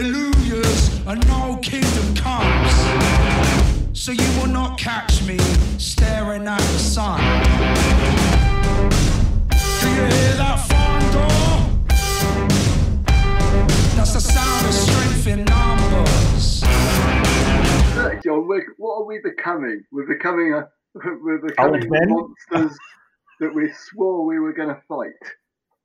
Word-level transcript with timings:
hallelujahs 0.00 1.06
and 1.06 1.26
no 1.28 1.58
kingdom 1.62 2.14
comes. 2.14 2.72
So 3.92 4.12
you 4.12 4.40
will 4.40 4.48
not 4.48 4.78
catch 4.78 5.22
me 5.24 5.36
staring 5.78 6.46
at 6.46 6.58
the 6.58 6.78
sun. 6.78 7.20
Do 9.50 9.88
you 9.88 10.04
hear 10.06 10.34
that 10.40 10.58
thunder? 10.68 11.28
That's 13.96 14.14
the 14.14 14.20
sound 14.20 14.66
of 14.66 14.72
strength 14.72 15.26
in 15.26 15.44
numbers. 15.44 16.62
Look, 17.96 18.24
John, 18.24 18.48
we're, 18.48 18.64
what 18.78 19.00
are 19.00 19.04
we 19.04 19.20
becoming? 19.22 19.84
We're 19.92 20.06
becoming 20.06 20.54
a 20.54 20.68
we're 20.94 21.46
becoming 21.46 21.88
men? 21.90 22.08
monsters 22.08 22.76
that 23.38 23.54
we 23.54 23.70
swore 23.72 24.24
we 24.24 24.38
were 24.38 24.52
going 24.52 24.70
to 24.70 24.80
fight. 24.88 25.12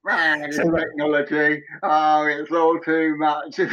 This 0.05 0.55
So 0.57 0.71
technology. 0.71 1.63
Oh, 1.83 2.27
it's 2.27 2.51
all 2.51 2.79
too 2.79 3.15
much. 3.17 3.59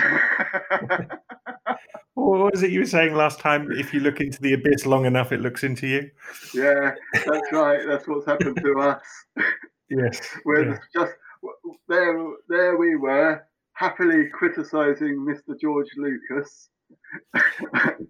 What 2.14 2.52
was 2.52 2.62
it 2.62 2.70
you 2.70 2.80
were 2.80 2.86
saying 2.86 3.14
last 3.14 3.40
time? 3.40 3.70
If 3.72 3.92
you 3.92 4.00
look 4.00 4.20
into 4.20 4.40
the 4.40 4.52
abyss 4.52 4.86
long 4.86 5.06
enough, 5.06 5.32
it 5.32 5.40
looks 5.40 5.64
into 5.64 5.86
you. 5.86 6.10
yeah, 6.54 6.92
that's 7.12 7.52
right. 7.52 7.80
That's 7.86 8.06
what's 8.06 8.26
happened 8.26 8.58
to 8.62 8.78
us. 8.80 9.02
Yes. 9.94 10.22
We're 10.46 10.70
yeah. 10.70 10.78
just 10.94 11.12
there. 11.86 12.16
There 12.48 12.78
we 12.78 12.96
were, 12.96 13.46
happily 13.74 14.30
criticising 14.32 15.26
Mr. 15.28 15.60
George 15.60 15.90
Lucas. 15.98 16.70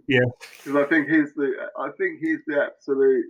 Yeah. 0.06 0.20
because 0.64 0.76
I 0.76 0.84
think 0.88 1.08
he's 1.08 1.34
the. 1.34 1.52
I 1.76 1.88
think 1.98 2.20
he's 2.20 2.38
the 2.46 2.62
absolute 2.62 3.24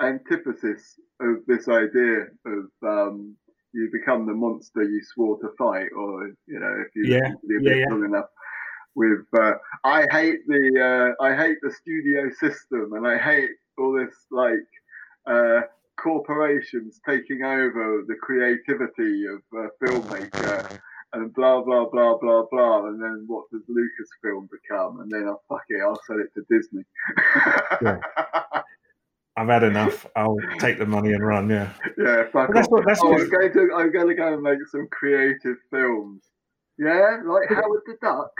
antithesis 0.00 1.00
of 1.20 1.38
this 1.48 1.66
idea 1.66 2.26
of 2.46 2.70
um, 2.86 3.34
you 3.72 3.90
become 3.92 4.26
the 4.26 4.34
monster 4.34 4.82
you 4.82 5.00
swore 5.02 5.38
to 5.40 5.50
fight, 5.58 5.88
or 5.96 6.28
you 6.46 6.58
know, 6.60 6.84
if 6.86 6.94
you 6.94 7.06
Yeah, 7.14 7.32
yeah, 7.44 7.74
yeah. 7.74 7.84
long 7.90 8.04
enough. 8.04 8.26
With 8.94 9.26
uh, 9.38 9.52
I 9.84 10.06
hate 10.10 10.40
the 10.46 11.14
uh, 11.20 11.24
I 11.24 11.36
hate 11.36 11.58
the 11.62 11.70
studio 11.72 12.30
system, 12.40 12.94
and 12.94 13.06
I 13.06 13.18
hate 13.18 13.50
all 13.78 13.92
this 13.92 14.14
like 14.30 14.66
uh, 15.26 15.60
corporations 16.00 17.00
taking 17.08 17.42
over 17.44 18.04
the 18.06 18.16
creativity 18.20 19.26
of 19.26 19.40
a 19.54 19.68
filmmaker 19.84 20.80
and 21.12 21.32
blah 21.34 21.62
blah 21.62 21.86
blah 21.88 22.16
blah 22.18 22.44
blah. 22.50 22.86
And 22.86 23.02
then 23.02 23.24
what 23.26 23.44
does 23.52 23.62
Lucasfilm 23.68 24.48
become? 24.50 25.00
And 25.00 25.10
then 25.10 25.28
i 25.28 25.32
oh 25.32 25.40
fuck 25.48 25.64
it, 25.68 25.80
I'll 25.82 26.00
sell 26.06 26.18
it 26.18 26.32
to 26.34 26.44
Disney. 26.50 26.82
Yeah. 27.82 27.98
I've 29.38 29.48
had 29.48 29.62
enough. 29.62 30.06
I'll 30.16 30.36
take 30.58 30.78
the 30.78 30.86
money 30.86 31.12
and 31.12 31.24
run. 31.26 31.48
Yeah. 31.48 31.72
Yeah, 31.96 32.24
fuck 32.32 32.52
that's 32.52 32.68
what- 32.68 32.84
that's 32.86 33.00
oh, 33.02 33.10
what- 33.10 33.20
I'm 33.22 33.30
going 33.30 33.52
to 33.52 33.68
I'm 33.74 33.92
going 33.92 34.08
to 34.08 34.14
go 34.14 34.32
and 34.34 34.42
make 34.42 34.58
some 34.70 34.88
creative 34.90 35.56
films. 35.70 36.22
Yeah, 36.78 37.20
like 37.24 37.48
Howard 37.48 37.82
the 37.86 37.96
Duck. 38.02 38.30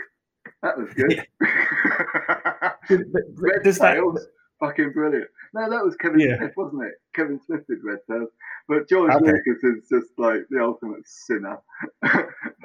That 0.62 0.78
was 0.78 0.92
good. 0.94 1.24
But 2.88 3.22
Red 3.36 3.62
does 3.62 3.78
that? 3.78 3.94
Tails, 3.94 4.26
fucking 4.60 4.92
brilliant. 4.92 5.28
No, 5.54 5.68
that 5.70 5.84
was 5.84 5.96
Kevin 5.96 6.20
Yeah. 6.20 6.36
Smith, 6.38 6.52
wasn't 6.56 6.82
it? 6.84 6.94
Kevin 7.14 7.40
Smith 7.44 7.66
did 7.68 7.78
Red 7.84 7.98
Tails, 8.10 8.30
but 8.68 8.88
George 8.88 9.12
Okay. 9.12 9.24
Lucas 9.26 9.62
is 9.64 9.88
just 9.88 10.18
like 10.18 10.40
the 10.50 10.60
ultimate 10.62 11.06
sinner. 11.06 11.58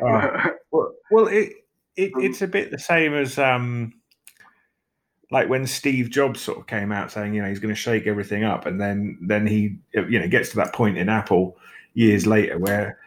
Oh. 0.01 0.43
Well, 0.71 0.91
well 1.11 1.27
it, 1.27 1.53
it 1.95 2.11
Um, 2.15 2.23
it's 2.23 2.41
a 2.41 2.47
bit 2.47 2.71
the 2.71 2.79
same 2.79 3.13
as 3.13 3.37
um, 3.37 3.93
like 5.33 5.49
when 5.49 5.65
Steve 5.67 6.09
Jobs 6.11 6.39
sort 6.39 6.59
of 6.59 6.67
came 6.67 6.91
out 6.91 7.11
saying, 7.11 7.33
you 7.33 7.41
know, 7.41 7.49
he's 7.49 7.59
going 7.59 7.73
to 7.73 7.79
shake 7.79 8.07
everything 8.07 8.43
up, 8.45 8.65
and 8.65 8.79
then 8.79 9.17
then 9.19 9.45
he, 9.47 9.75
you 9.93 10.19
know, 10.19 10.27
gets 10.27 10.51
to 10.51 10.55
that 10.57 10.71
point 10.73 10.97
in 10.97 11.09
Apple 11.09 11.57
years 11.95 12.25
later 12.25 12.57
where 12.57 12.97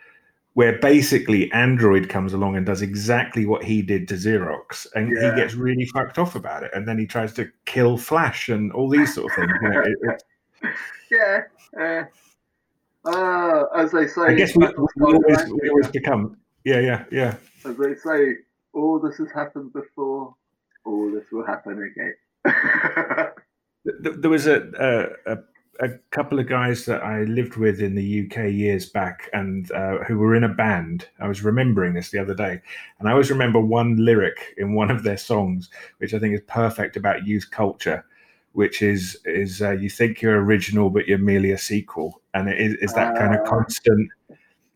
where 0.54 0.78
basically 0.78 1.52
Android 1.52 2.08
comes 2.08 2.32
along 2.32 2.56
and 2.56 2.64
does 2.64 2.80
exactly 2.80 3.44
what 3.44 3.62
he 3.62 3.82
did 3.82 4.08
to 4.08 4.14
Xerox, 4.14 4.86
and 4.94 5.12
Yeah. 5.14 5.34
he 5.34 5.40
gets 5.40 5.54
really 5.54 5.84
fucked 5.86 6.18
off 6.18 6.34
about 6.34 6.62
it, 6.62 6.70
and 6.74 6.88
then 6.88 6.98
he 6.98 7.06
tries 7.06 7.32
to 7.34 7.50
kill 7.66 7.96
Flash 7.98 8.48
and 8.48 8.72
all 8.72 8.88
these 8.88 9.14
sort 9.14 9.30
of 9.30 9.36
things. 9.36 9.52
You 9.62 9.68
know, 9.68 9.82
it- 9.84 10.22
yeah. 11.10 11.40
Uh, 11.78 12.04
uh, 13.08 13.64
as 13.76 13.92
they 13.92 14.06
say, 14.08 14.22
I 14.22 14.34
guess 14.34 14.56
we, 14.56 14.64
Battlestar 14.66 14.88
we, 14.96 15.14
always, 15.14 15.52
we 15.62 15.68
always 15.68 15.88
become, 15.88 16.36
yeah, 16.64 16.80
yeah, 16.80 17.04
yeah. 17.12 17.36
as 17.64 17.76
they 17.76 17.94
say, 17.94 18.36
all 18.72 18.98
this 18.98 19.18
has 19.18 19.30
happened 19.32 19.72
before, 19.74 20.34
all 20.86 21.10
this 21.10 21.24
will 21.32 21.44
happen 21.46 21.82
again. 21.82 22.14
There 23.84 24.30
was 24.30 24.46
a, 24.46 24.62
a 24.78 25.32
a 25.32 25.38
a 25.80 25.90
couple 26.10 26.38
of 26.38 26.48
guys 26.48 26.86
that 26.86 27.02
I 27.04 27.24
lived 27.24 27.56
with 27.56 27.80
in 27.82 27.94
the 27.94 28.24
UK 28.26 28.50
years 28.50 28.86
back, 28.88 29.28
and 29.32 29.70
uh, 29.72 29.98
who 30.04 30.18
were 30.18 30.34
in 30.34 30.44
a 30.44 30.48
band. 30.48 31.06
I 31.20 31.28
was 31.28 31.44
remembering 31.44 31.94
this 31.94 32.10
the 32.10 32.18
other 32.18 32.34
day, 32.34 32.60
and 32.98 33.08
I 33.08 33.12
always 33.12 33.30
remember 33.30 33.60
one 33.60 33.96
lyric 34.04 34.54
in 34.56 34.74
one 34.74 34.90
of 34.90 35.02
their 35.02 35.18
songs, 35.18 35.68
which 35.98 36.14
I 36.14 36.18
think 36.18 36.34
is 36.34 36.40
perfect 36.48 36.96
about 36.96 37.26
youth 37.26 37.50
culture, 37.50 38.04
which 38.52 38.82
is 38.82 39.18
is 39.26 39.60
uh, 39.62 39.72
you 39.72 39.90
think 39.90 40.22
you're 40.22 40.42
original, 40.42 40.90
but 40.90 41.06
you're 41.06 41.18
merely 41.18 41.50
a 41.52 41.58
sequel, 41.58 42.20
and 42.34 42.48
it 42.48 42.58
is, 42.60 42.74
is 42.76 42.92
that 42.94 43.14
kind 43.16 43.34
of 43.34 43.40
Ah. 43.44 43.50
constant, 43.50 44.10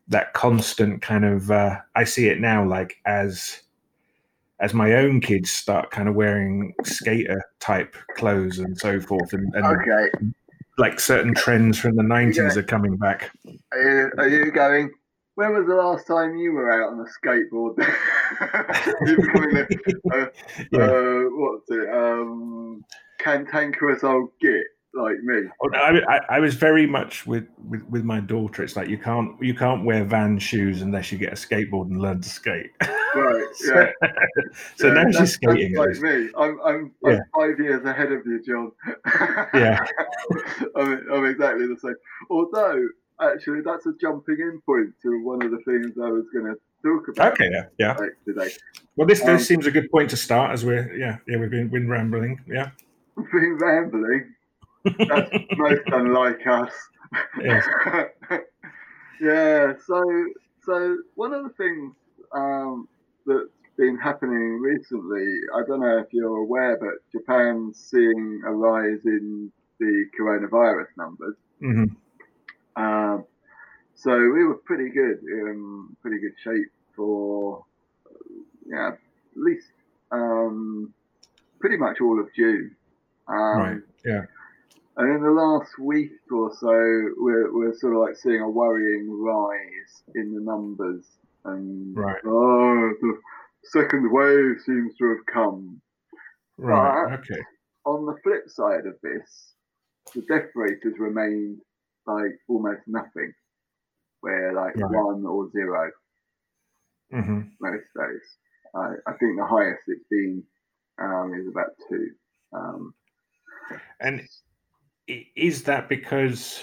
that 0.07 0.33
constant 0.33 1.01
kind 1.01 1.25
of. 1.25 1.51
Uh, 1.51 1.77
I 1.95 2.03
see 2.05 2.29
it 2.29 2.39
now, 2.39 2.63
like 2.65 2.97
as 3.05 3.61
as 4.61 4.73
my 4.73 4.93
own 4.93 5.19
kids 5.19 5.51
start 5.51 5.91
kind 5.91 6.07
of 6.07 6.15
wearing 6.15 6.73
skater 6.85 7.43
type 7.59 7.95
clothes 8.15 8.59
and 8.59 8.77
so 8.77 9.01
forth, 9.01 9.33
and, 9.33 9.53
and 9.55 9.65
okay, 9.65 10.09
like 10.77 10.99
certain 10.99 11.33
trends 11.33 11.77
from 11.79 11.95
the 11.95 12.03
90s 12.03 12.35
Yeah. 12.35 12.59
are 12.59 12.63
coming 12.63 12.95
back. 12.97 13.31
are 13.73 13.81
you, 13.81 14.11
are 14.17 14.27
you 14.29 14.51
going? 14.51 14.91
When 15.35 15.53
was 15.53 15.65
the 15.65 15.75
last 15.75 16.05
time 16.07 16.37
you 16.37 16.51
were 16.51 16.71
out 16.71 16.91
on 16.93 16.99
a 16.99 17.05
skateboard? 17.27 17.77
you 19.07 19.15
becoming 19.15 19.57
a, 19.57 20.15
a, 20.15 20.31
Yeah. 20.71 20.91
uh, 20.91 21.23
what's 21.31 21.69
it? 21.71 21.89
Um, 21.89 22.83
cantankerous 23.19 24.03
old 24.03 24.29
git 24.41 24.65
like 24.93 25.17
me. 25.23 25.43
I, 25.73 26.01
I, 26.07 26.19
I 26.29 26.39
was 26.39 26.55
very 26.55 26.85
much 26.85 27.25
with, 27.25 27.47
with, 27.69 27.81
with 27.89 28.03
my 28.03 28.19
daughter. 28.19 28.63
It's 28.63 28.75
like 28.75 28.89
you 28.89 28.97
can't 28.97 29.41
you 29.41 29.53
can't 29.53 29.85
wear 29.85 30.03
Van 30.03 30.37
shoes 30.39 30.81
unless 30.81 31.11
you 31.11 31.17
get 31.17 31.31
a 31.31 31.35
skateboard 31.35 31.89
and 31.89 32.01
learn 32.01 32.21
to 32.21 32.29
skate. 32.29 32.71
Right. 33.13 33.43
so 33.55 33.75
Yeah. 33.75 33.91
so 34.77 34.87
yeah, 34.87 34.93
now 34.93 35.03
that's- 35.03 35.17
she's 35.17 35.33
skating. 35.33 35.75
Like 35.75 35.99
me. 35.99 36.29
I'm 36.37 36.57
I'm, 36.63 36.91
Yeah. 37.03 37.11
I'm 37.11 37.21
five 37.35 37.59
years 37.59 37.83
ahead 37.85 38.09
of 38.13 38.25
you, 38.25 38.41
John. 38.41 38.71
Yeah. 39.53 39.83
I'm, 40.77 41.05
I'm 41.11 41.25
exactly 41.25 41.67
the 41.67 41.75
same. 41.81 41.95
Although, 42.29 42.87
actually, 43.21 43.61
that's 43.65 43.85
a 43.85 43.91
jumping 43.99 44.37
in 44.39 44.61
point 44.65 44.93
to 45.01 45.23
one 45.25 45.41
of 45.43 45.51
the 45.51 45.57
things 45.65 45.91
I 46.01 46.09
was 46.09 46.23
going 46.33 46.45
to 46.45 46.55
talk 46.83 47.07
about 47.09 47.33
Okay, 47.33 47.49
yeah, 47.51 47.65
yeah. 47.77 47.93
today. 48.25 48.49
Well, 48.95 49.07
this, 49.07 49.19
this 49.19 49.29
Um, 49.29 49.39
seems 49.39 49.65
a 49.65 49.71
good 49.71 49.91
point 49.91 50.09
to 50.11 50.17
start 50.17 50.51
as 50.51 50.63
we're 50.63 50.93
yeah 50.95 51.17
yeah 51.27 51.35
we've 51.37 51.49
been, 51.51 51.67
been 51.67 51.89
rambling 51.89 52.39
yeah 52.47 52.69
Been 53.17 53.57
rambling. 53.59 54.33
That's 54.83 55.31
most 55.57 55.81
unlike 55.87 56.45
us. 56.47 56.73
Yes. 57.41 57.65
yeah. 59.21 59.73
So, 59.85 60.03
so 60.63 60.97
one 61.15 61.33
of 61.33 61.43
the 61.43 61.49
things 61.57 61.93
um, 62.33 62.87
that's 63.25 63.49
been 63.77 63.97
happening 63.97 64.59
recently, 64.59 65.27
I 65.55 65.61
don't 65.67 65.81
know 65.81 65.97
if 65.99 66.07
you're 66.11 66.37
aware, 66.37 66.77
but 66.79 66.95
Japan's 67.11 67.79
seeing 67.91 68.41
a 68.45 68.51
rise 68.51 69.01
in 69.05 69.51
the 69.79 70.05
coronavirus 70.19 70.87
numbers. 70.97 71.35
Mm-hmm. 71.61 72.81
Um, 72.81 73.25
so 73.95 74.11
we 74.17 74.43
were 74.45 74.55
pretty 74.65 74.89
good, 74.89 75.19
in 75.23 75.95
pretty 76.01 76.19
good 76.19 76.33
shape 76.43 76.71
for 76.95 77.65
yeah, 78.67 78.89
at 78.89 78.99
least 79.35 79.67
um, 80.11 80.93
pretty 81.59 81.77
much 81.77 82.01
all 82.01 82.19
of 82.19 82.27
June. 82.35 82.75
Um, 83.27 83.37
right 83.37 83.81
yeah 84.05 84.21
and 84.97 85.15
in 85.15 85.23
the 85.23 85.31
last 85.31 85.77
week 85.79 86.11
or 86.31 86.51
so, 86.59 86.69
we're, 87.17 87.53
we're 87.53 87.75
sort 87.75 87.95
of 87.95 88.01
like 88.01 88.15
seeing 88.17 88.41
a 88.41 88.49
worrying 88.49 89.09
rise 89.11 90.03
in 90.15 90.33
the 90.33 90.41
numbers. 90.41 91.05
And 91.45 91.95
Right. 91.95 92.21
oh, 92.25 92.93
the 93.01 93.19
second 93.65 94.11
wave 94.11 94.61
seems 94.65 94.95
to 94.97 95.09
have 95.09 95.25
come. 95.33 95.81
right 96.57 97.13
okay 97.13 97.41
On 97.85 98.05
the 98.05 98.15
flip 98.23 98.43
side 98.47 98.85
of 98.85 98.95
this, 99.01 99.53
the 100.13 100.21
death 100.23 100.49
rate 100.55 100.79
has 100.83 100.93
remained 100.99 101.59
like 102.05 102.37
almost 102.47 102.81
nothing, 102.87 103.33
where 104.21 104.53
like 104.53 104.75
one 104.77 105.25
or 105.25 105.49
zero 105.51 105.91
hmm 107.11 107.41
most 107.61 107.85
days. 107.95 108.37
I, 108.75 108.93
I 109.07 109.13
think 109.19 109.37
the 109.37 109.45
highest 109.45 109.83
it's 109.87 110.05
been 110.09 110.43
um, 111.01 111.33
is 111.39 111.47
about 111.47 111.71
two. 111.89 112.11
Um, 112.53 112.93
and 113.99 114.21
is 115.07 115.63
that 115.63 115.89
because 115.89 116.61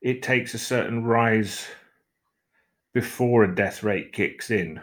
it 0.00 0.22
takes 0.22 0.54
a 0.54 0.58
certain 0.58 1.04
rise 1.04 1.66
before 2.94 3.44
a 3.44 3.54
death 3.54 3.82
rate 3.82 4.12
kicks 4.12 4.50
in 4.50 4.80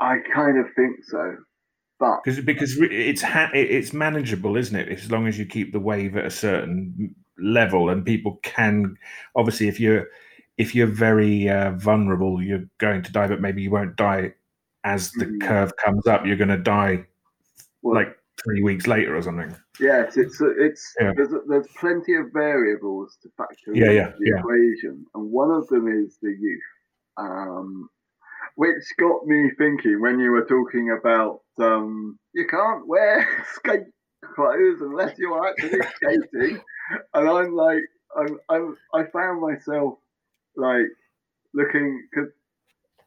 I 0.00 0.18
kind 0.34 0.58
of 0.58 0.66
think 0.74 0.96
so, 1.04 1.36
but 2.00 2.20
because 2.24 2.40
because 2.44 2.78
it's 2.80 3.22
ha- 3.22 3.50
it's 3.54 3.92
manageable, 3.92 4.56
isn't 4.56 4.74
it? 4.76 4.88
As 4.88 5.10
long 5.10 5.26
as 5.28 5.38
you 5.38 5.46
keep 5.46 5.72
the 5.72 5.80
wave 5.80 6.16
at 6.16 6.26
a 6.26 6.30
certain 6.30 7.14
level, 7.38 7.88
and 7.90 8.04
people 8.04 8.38
can 8.42 8.96
obviously 9.36 9.68
if 9.68 9.78
you're 9.78 10.08
if 10.58 10.74
you're 10.74 10.86
very 10.88 11.48
uh, 11.48 11.72
vulnerable, 11.72 12.42
you're 12.42 12.64
going 12.78 13.02
to 13.02 13.12
die, 13.12 13.28
but 13.28 13.40
maybe 13.40 13.62
you 13.62 13.70
won't 13.70 13.96
die 13.96 14.34
as 14.84 15.12
the 15.12 15.26
Mhm. 15.26 15.40
curve 15.40 15.76
comes 15.76 16.06
up, 16.06 16.26
you're 16.26 16.36
going 16.36 16.48
to 16.48 16.56
die 16.58 17.06
Well, 17.82 17.94
like 17.94 18.16
three 18.42 18.62
weeks 18.62 18.86
later 18.86 19.16
or 19.16 19.22
something. 19.22 19.54
Yes, 19.80 20.16
it's 20.16 20.40
it's 20.40 20.94
Yeah. 21.00 21.12
there's 21.16 21.32
there's 21.48 21.68
plenty 21.78 22.14
of 22.14 22.32
variables 22.32 23.16
to 23.22 23.28
factor 23.36 23.72
Yeah, 23.74 23.90
into 23.90 23.94
yeah, 23.94 24.12
the 24.18 24.30
yeah. 24.30 24.38
equation, 24.38 25.06
and 25.14 25.30
one 25.30 25.50
of 25.50 25.66
them 25.68 25.86
is 25.88 26.18
the 26.22 26.30
youth, 26.30 26.62
um, 27.16 27.88
which 28.56 28.82
got 28.98 29.26
me 29.26 29.50
thinking 29.58 30.00
when 30.00 30.18
you 30.18 30.30
were 30.30 30.44
talking 30.46 30.90
about 30.98 31.40
um, 31.58 32.18
you 32.34 32.46
can't 32.46 32.86
wear 32.86 33.26
skate 33.54 33.86
clothes 34.34 34.80
unless 34.80 35.18
you're 35.18 35.46
actually 35.46 35.80
skating, 35.96 36.60
and 37.14 37.28
I'm 37.28 37.54
like, 37.54 37.82
I'm, 38.16 38.38
I'm 38.48 38.76
I 38.94 39.04
found 39.12 39.40
myself 39.40 39.98
like 40.56 40.86
looking 41.54 42.06
because 42.10 42.30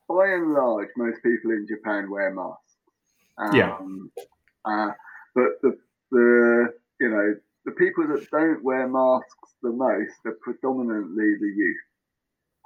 by 0.07 0.27
and 0.27 0.53
large 0.53 0.89
most 0.97 1.21
people 1.23 1.51
in 1.51 1.65
Japan 1.67 2.09
wear 2.11 2.31
masks. 2.33 2.61
Yeah. 3.53 3.75
Um, 3.79 4.11
uh, 4.65 4.91
but 5.35 5.61
the 5.61 5.77
the 6.11 6.73
you 6.99 7.09
know 7.09 7.35
the 7.65 7.71
people 7.71 8.07
that 8.07 8.29
don't 8.31 8.63
wear 8.63 8.87
masks 8.87 9.55
the 9.61 9.71
most 9.71 10.13
are 10.25 10.37
predominantly 10.41 11.35
the 11.39 11.53
youth, 11.55 11.85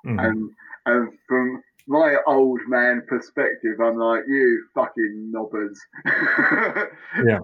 Mhm. 0.05 0.25
and 0.25 0.51
and 0.85 1.19
from 1.27 1.63
my 1.87 2.17
old 2.27 2.59
man 2.67 3.01
perspective, 3.07 3.79
I'm 3.81 3.97
like 3.97 4.23
you 4.27 4.65
fucking 4.75 5.31
knobbers. 5.31 5.79
Yeah. 7.25 7.39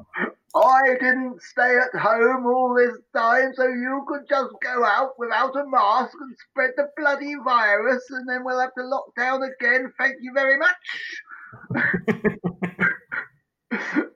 I 0.56 0.96
didn't 1.02 1.42
stay 1.42 1.78
at 1.78 2.00
home 2.00 2.46
all 2.46 2.74
this 2.76 2.96
time 3.14 3.54
so 3.56 3.68
you 3.68 4.06
could 4.08 4.22
just 4.30 4.54
go 4.62 4.86
out 4.86 5.20
without 5.20 5.56
a 5.58 5.66
mask 5.68 6.16
and 6.22 6.36
spread 6.50 6.72
the 6.78 6.90
bloody 6.96 7.36
virus 7.44 8.10
and 8.12 8.28
then 8.30 8.46
we'll 8.46 8.60
have 8.62 8.74
to 8.78 8.84
lock 8.86 9.14
down 9.18 9.44
again. 9.44 9.92
Thank 10.00 10.16
you 10.22 10.32
very 10.34 10.58
much. 10.58 10.78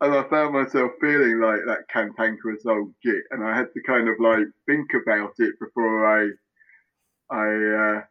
and 0.00 0.14
I 0.14 0.22
found 0.28 0.54
myself 0.54 0.92
feeling 1.00 1.40
like 1.40 1.60
that 1.66 1.88
cantankerous 1.92 2.64
old 2.66 2.92
git, 3.02 3.22
and 3.30 3.44
I 3.44 3.56
had 3.56 3.72
to 3.74 3.82
kind 3.82 4.08
of 4.08 4.16
like 4.20 4.46
think 4.66 4.90
about 4.94 5.32
it 5.38 5.58
before 5.60 6.06
I 6.06 6.30
I 7.30 7.98
uh, 7.98 8.02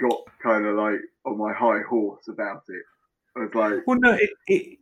got 0.00 0.20
kind 0.42 0.66
of 0.66 0.76
like 0.76 1.00
on 1.24 1.38
my 1.38 1.52
high 1.52 1.82
horse 1.88 2.28
about 2.28 2.62
it. 2.68 2.82
I 3.36 3.40
was 3.40 3.54
like, 3.54 3.86
Well, 3.86 3.98
no, 4.00 4.12
it, 4.14 4.30
it, 4.48 4.78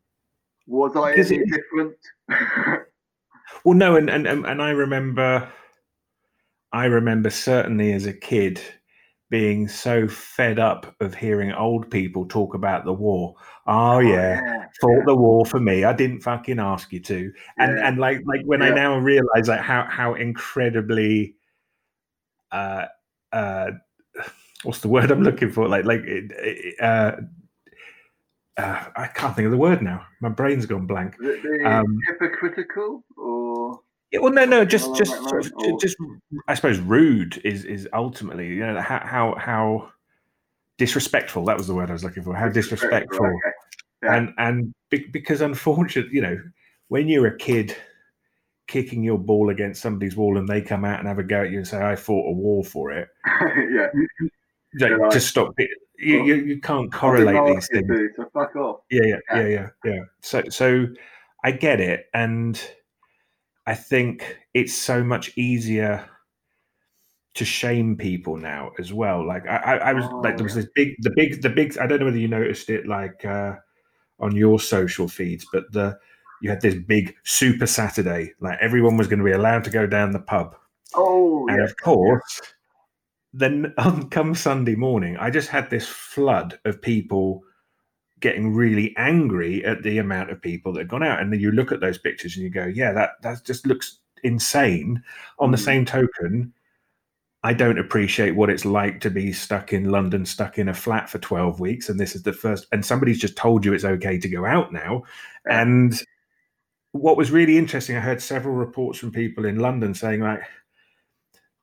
was 0.66 0.96
I 0.96 1.12
any 1.12 1.36
it- 1.38 1.50
different? 1.50 1.96
well, 3.64 3.74
no, 3.76 3.96
and 3.96 4.08
and 4.08 4.26
and 4.26 4.62
I 4.62 4.70
remember, 4.70 5.52
I 6.72 6.86
remember 6.86 7.30
certainly 7.30 7.92
as 7.92 8.06
a 8.06 8.12
kid 8.12 8.60
being 9.34 9.66
so 9.66 10.06
fed 10.06 10.60
up 10.60 10.94
of 11.00 11.12
hearing 11.12 11.50
old 11.50 11.90
people 11.90 12.24
talk 12.24 12.54
about 12.54 12.84
the 12.84 12.92
war. 12.92 13.34
Oh 13.66 13.98
yeah, 13.98 14.68
fought 14.80 15.04
the 15.06 15.16
war 15.16 15.44
for 15.44 15.58
me. 15.58 15.82
I 15.82 15.92
didn't 15.92 16.20
fucking 16.20 16.60
ask 16.60 16.92
you 16.92 17.00
to. 17.00 17.32
And 17.58 17.76
Yeah. 17.76 17.88
and 17.88 17.98
like 17.98 18.20
like 18.26 18.42
when 18.44 18.62
I 18.62 18.70
now 18.70 18.96
realize 18.96 19.48
like 19.48 19.58
how 19.58 19.88
how 19.90 20.14
incredibly 20.14 21.34
uh 22.52 22.84
uh 23.32 23.72
what's 24.62 24.82
the 24.82 24.88
word 24.88 25.10
I'm 25.10 25.24
looking 25.24 25.50
for? 25.50 25.66
Like 25.68 25.84
like 25.84 26.02
it, 26.04 26.30
it, 26.30 26.80
uh, 26.80 27.16
uh 28.56 28.84
I 28.94 29.08
can't 29.08 29.34
think 29.34 29.46
of 29.46 29.50
the 29.50 29.58
word 29.58 29.82
now. 29.82 30.06
My 30.20 30.28
brain's 30.28 30.66
gone 30.66 30.86
blank. 30.86 31.16
Is 31.20 31.26
it 31.26 31.42
the 31.42 31.68
Um, 31.68 31.98
hypocritical 32.06 33.04
or 33.16 33.43
Yeah, 34.14 34.20
well, 34.20 34.32
no, 34.32 34.44
no, 34.44 34.64
just 34.64 34.94
just 34.96 35.12
sort 35.28 35.44
of- 35.46 35.52
or- 35.56 35.78
just 35.80 35.96
I 36.48 36.54
suppose 36.54 36.78
rude 36.78 37.40
is 37.44 37.64
is 37.64 37.88
ultimately 37.92 38.48
you 38.48 38.64
know 38.66 38.80
how 38.80 39.00
how 39.04 39.34
how 39.36 39.90
disrespectful. 40.78 41.44
That 41.44 41.56
was 41.56 41.66
the 41.66 41.74
word 41.74 41.90
I 41.90 41.92
was 41.92 42.04
looking 42.04 42.22
for. 42.22 42.34
How 42.34 42.48
disrespectful. 42.48 43.26
Okay. 43.26 43.52
Yeah. 44.02 44.14
and 44.16 44.34
and 44.38 44.74
be, 44.90 45.06
because 45.12 45.40
unfortunately, 45.40 46.14
you 46.14 46.20
know, 46.22 46.38
when 46.88 47.08
you're 47.08 47.26
a 47.26 47.36
kid 47.38 47.74
kicking 48.66 49.02
your 49.02 49.18
ball 49.18 49.50
against 49.50 49.82
somebody's 49.82 50.16
wall 50.16 50.38
and 50.38 50.48
they 50.48 50.60
come 50.62 50.84
out 50.84 50.98
and 50.98 51.08
have 51.08 51.18
a 51.18 51.22
go 51.22 51.42
at 51.42 51.50
you 51.50 51.58
and 51.58 51.66
say, 51.66 51.80
"I 51.82 51.96
fought 51.96 52.28
a 52.28 52.32
war 52.32 52.64
for 52.64 52.90
it," 52.92 53.08
yeah. 53.72 53.88
like, 53.90 54.30
They're 54.98 55.08
just 55.10 55.28
stop. 55.28 55.52
it. 55.58 55.70
You, 55.98 56.18
well, 56.18 56.26
you, 56.28 56.34
you 56.34 56.60
can't 56.60 56.92
correlate 56.92 57.54
these 57.54 57.68
things. 57.68 57.86
to, 57.88 58.08
so 58.16 58.30
fuck 58.34 58.54
off. 58.56 58.80
Yeah, 58.90 59.02
yeah, 59.04 59.16
Yeah. 59.30 59.40
yeah, 59.40 59.48
yeah, 59.48 59.68
yeah. 59.92 60.00
So, 60.20 60.42
so 60.50 60.86
I 61.44 61.52
get 61.52 61.80
it, 61.80 62.06
and 62.12 62.60
I 63.66 63.74
think 63.74 64.38
it's 64.52 64.74
so 64.74 65.02
much 65.02 65.36
easier 65.38 66.08
to 67.34 67.44
shame 67.44 67.96
people 67.96 68.36
now 68.36 68.70
as 68.78 68.92
well. 68.92 69.26
Like 69.26 69.46
I, 69.46 69.56
I, 69.56 69.76
I 69.76 69.92
was 69.92 70.04
Oh, 70.10 70.18
like, 70.22 70.36
there 70.36 70.44
was 70.44 70.54
this 70.54 70.68
big, 70.74 70.94
the 71.00 71.10
big, 71.16 71.42
the 71.42 71.50
big. 71.50 71.76
I 71.78 71.86
don't 71.86 71.98
know 71.98 72.04
whether 72.06 72.18
you 72.18 72.28
noticed 72.28 72.70
it, 72.70 72.86
like 72.86 73.24
uh, 73.24 73.54
on 74.20 74.36
your 74.36 74.60
social 74.60 75.08
feeds, 75.08 75.46
but 75.52 75.70
the 75.72 75.98
you 76.42 76.50
had 76.50 76.60
this 76.60 76.74
big 76.74 77.14
Super 77.24 77.66
Saturday. 77.66 78.32
Like 78.40 78.58
everyone 78.60 78.96
was 78.96 79.08
going 79.08 79.18
to 79.18 79.24
be 79.24 79.32
allowed 79.32 79.64
to 79.64 79.70
go 79.70 79.86
down 79.86 80.12
the 80.12 80.20
pub, 80.20 80.56
Oh, 80.94 81.48
and 81.48 81.58
yeah. 81.58 81.64
of 81.64 81.74
course, 81.78 82.40
then 83.32 83.74
on 83.78 84.10
come 84.10 84.34
Sunday 84.34 84.74
morning, 84.76 85.16
I 85.16 85.30
just 85.30 85.48
had 85.48 85.70
this 85.70 85.88
flood 85.88 86.58
of 86.64 86.80
people 86.82 87.42
getting 88.24 88.54
really 88.54 88.94
angry 88.96 89.62
at 89.66 89.82
the 89.82 89.98
amount 89.98 90.30
of 90.30 90.40
people 90.40 90.72
that 90.72 90.80
had 90.80 90.88
gone 90.88 91.02
out. 91.02 91.20
And 91.20 91.30
then 91.30 91.40
you 91.40 91.52
look 91.52 91.72
at 91.72 91.80
those 91.80 91.98
pictures 91.98 92.34
and 92.34 92.42
you 92.42 92.48
go, 92.48 92.64
yeah, 92.64 92.90
that 92.94 93.10
that 93.20 93.44
just 93.44 93.66
looks 93.66 93.98
insane. 94.22 95.02
On 95.38 95.50
the 95.50 95.58
Mm. 95.58 95.64
same 95.64 95.84
token, 95.84 96.54
I 97.42 97.52
don't 97.52 97.78
appreciate 97.78 98.34
what 98.34 98.48
it's 98.48 98.64
like 98.64 99.00
to 99.00 99.10
be 99.10 99.30
stuck 99.30 99.74
in 99.74 99.90
London, 99.90 100.24
stuck 100.24 100.58
in 100.58 100.70
a 100.70 100.74
flat 100.74 101.10
for 101.10 101.18
12 101.18 101.60
weeks. 101.60 101.90
And 101.90 102.00
this 102.00 102.16
is 102.16 102.22
the 102.22 102.32
first, 102.32 102.66
and 102.72 102.82
somebody's 102.82 103.20
just 103.20 103.36
told 103.36 103.62
you 103.62 103.74
it's 103.74 103.84
okay 103.84 104.18
to 104.18 104.28
go 104.30 104.46
out 104.46 104.72
now. 104.72 105.02
And 105.44 105.92
what 106.92 107.18
was 107.18 107.30
really 107.30 107.58
interesting, 107.58 107.94
I 107.94 108.00
heard 108.00 108.22
several 108.22 108.54
reports 108.54 108.98
from 108.98 109.12
people 109.12 109.44
in 109.44 109.58
London 109.58 109.92
saying, 109.92 110.20
like, 110.20 110.40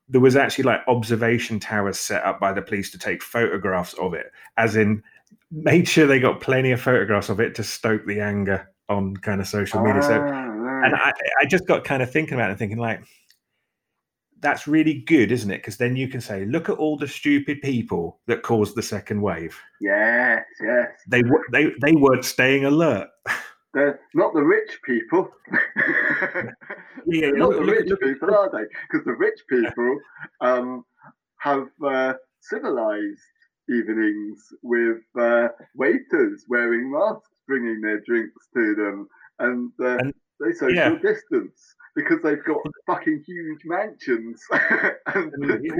there 0.07 0.21
was 0.21 0.35
actually 0.35 0.65
like 0.65 0.81
observation 0.87 1.59
towers 1.59 1.97
set 1.97 2.23
up 2.23 2.39
by 2.39 2.53
the 2.53 2.61
police 2.61 2.91
to 2.91 2.99
take 2.99 3.23
photographs 3.23 3.93
of 3.93 4.13
it, 4.13 4.31
as 4.57 4.75
in 4.75 5.01
made 5.51 5.87
sure 5.87 6.07
they 6.07 6.19
got 6.19 6.41
plenty 6.41 6.71
of 6.71 6.81
photographs 6.81 7.29
of 7.29 7.39
it 7.39 7.55
to 7.55 7.63
stoke 7.63 8.05
the 8.05 8.19
anger 8.21 8.67
on 8.89 9.15
kind 9.17 9.41
of 9.41 9.47
social 9.47 9.81
media. 9.81 10.01
So, 10.01 10.21
Ah, 10.21 10.81
and 10.83 10.95
I, 10.95 11.11
I 11.41 11.45
just 11.45 11.67
got 11.67 11.83
kind 11.83 12.01
of 12.01 12.11
thinking 12.11 12.33
about 12.35 12.47
it 12.47 12.51
and 12.51 12.59
thinking 12.59 12.77
like, 12.79 13.01
that's 14.39 14.67
really 14.67 15.03
good, 15.05 15.31
isn't 15.31 15.51
it? 15.51 15.57
Because 15.57 15.77
then 15.77 15.95
you 15.95 16.07
can 16.07 16.19
say, 16.19 16.45
look 16.45 16.67
at 16.69 16.77
all 16.77 16.97
the 16.97 17.07
stupid 17.07 17.61
people 17.61 18.19
that 18.25 18.41
caused 18.41 18.75
the 18.75 18.81
second 18.81 19.21
wave. 19.21 19.59
yes, 19.79 20.43
yes. 20.63 20.87
They 21.07 21.21
were 21.21 21.43
they 21.51 21.71
they 21.81 21.91
weren't 21.93 22.25
staying 22.25 22.65
alert. 22.65 23.07
They're 23.73 23.99
not 24.15 24.33
the 24.33 24.41
rich 24.43 24.79
people. 24.83 25.29
Yeah, 27.07 27.29
not 27.31 27.49
look- 27.49 27.55
the 27.59 27.61
look- 27.65 27.75
rich 27.77 27.89
look- 27.89 28.01
people, 28.01 28.33
are 28.35 28.49
they? 28.51 28.65
Because 28.89 29.05
the 29.05 29.13
rich 29.13 29.39
people 29.49 29.99
um, 30.41 30.85
have 31.37 31.67
uh, 31.85 32.13
civilized 32.41 33.21
evenings 33.71 34.53
with 34.61 35.01
uh, 35.19 35.47
waiters 35.75 36.45
wearing 36.49 36.91
masks, 36.91 37.29
bringing 37.47 37.81
their 37.81 38.01
drinks 38.01 38.47
to 38.53 38.75
them, 38.75 39.07
and, 39.39 39.71
uh, 39.81 39.97
And- 39.97 40.13
they 40.41 40.53
social 40.53 40.75
yeah. 40.75 40.95
distance 41.01 41.75
because 41.95 42.21
they've 42.23 42.43
got 42.45 42.57
fucking 42.87 43.23
huge 43.25 43.59
mansions. 43.65 44.41
and, 45.13 45.31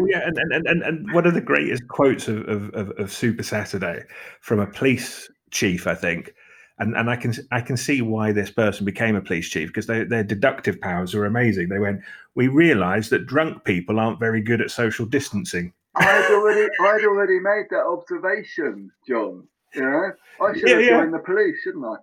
yeah, 0.08 0.22
and, 0.26 0.38
and, 0.38 0.68
and, 0.68 0.84
and 0.84 1.14
one 1.14 1.26
of 1.26 1.34
the 1.34 1.42
greatest 1.42 1.88
quotes 1.88 2.28
of, 2.28 2.48
of, 2.48 2.70
of, 2.74 2.90
of 3.00 3.12
Super 3.12 3.44
Saturday 3.44 4.04
from 4.42 4.60
a 4.60 4.68
police 4.68 5.30
chief, 5.52 5.88
I 5.88 5.96
think, 5.96 6.34
and, 6.80 6.96
and 6.96 7.10
I 7.10 7.16
can 7.16 7.34
I 7.52 7.62
can 7.62 7.78
see 7.78 8.02
why 8.02 8.32
this 8.32 8.50
person 8.50 8.86
became 8.86 9.16
a 9.16 9.22
police 9.22 9.48
chief 9.50 9.70
because 9.70 9.88
they, 9.88 10.04
their 10.04 10.24
deductive 10.24 10.80
powers 10.82 11.14
are 11.14 11.26
amazing. 11.26 11.70
They 11.70 11.80
went, 11.80 12.02
we 12.36 12.48
realised 12.48 13.12
that 13.12 13.28
drunk 13.28 13.64
people 13.64 14.00
aren't 14.00 14.20
very 14.20 14.42
good 14.42 14.62
at 14.62 14.72
social 14.72 15.06
distancing. 15.06 15.74
I'd 15.96 16.32
already, 16.32 16.70
I'd 16.82 17.04
already 17.06 17.40
made 17.40 17.66
that 17.72 17.86
observation, 17.86 18.92
John. 19.08 19.48
You 19.76 19.82
know, 19.82 20.12
I 20.42 20.54
should 20.54 20.68
Yeah, 20.70 20.76
have 20.76 20.84
yeah. 20.84 20.90
joined 21.00 21.14
the 21.14 21.20
police, 21.20 21.56
shouldn't 21.64 21.86
I? 21.86 21.96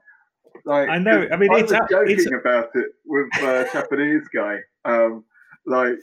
Like, 0.65 0.89
I 0.89 0.99
know. 0.99 1.27
I 1.33 1.37
mean, 1.37 1.53
I 1.55 1.59
it's 1.61 1.73
was 1.73 1.81
a- 1.81 1.87
joking 1.91 2.17
it's 2.19 2.27
about 2.27 2.71
it 2.75 2.87
with 3.05 3.27
a 3.43 3.69
Japanese 3.73 4.27
guy, 4.35 4.59
um, 4.85 5.25
like 5.67 5.95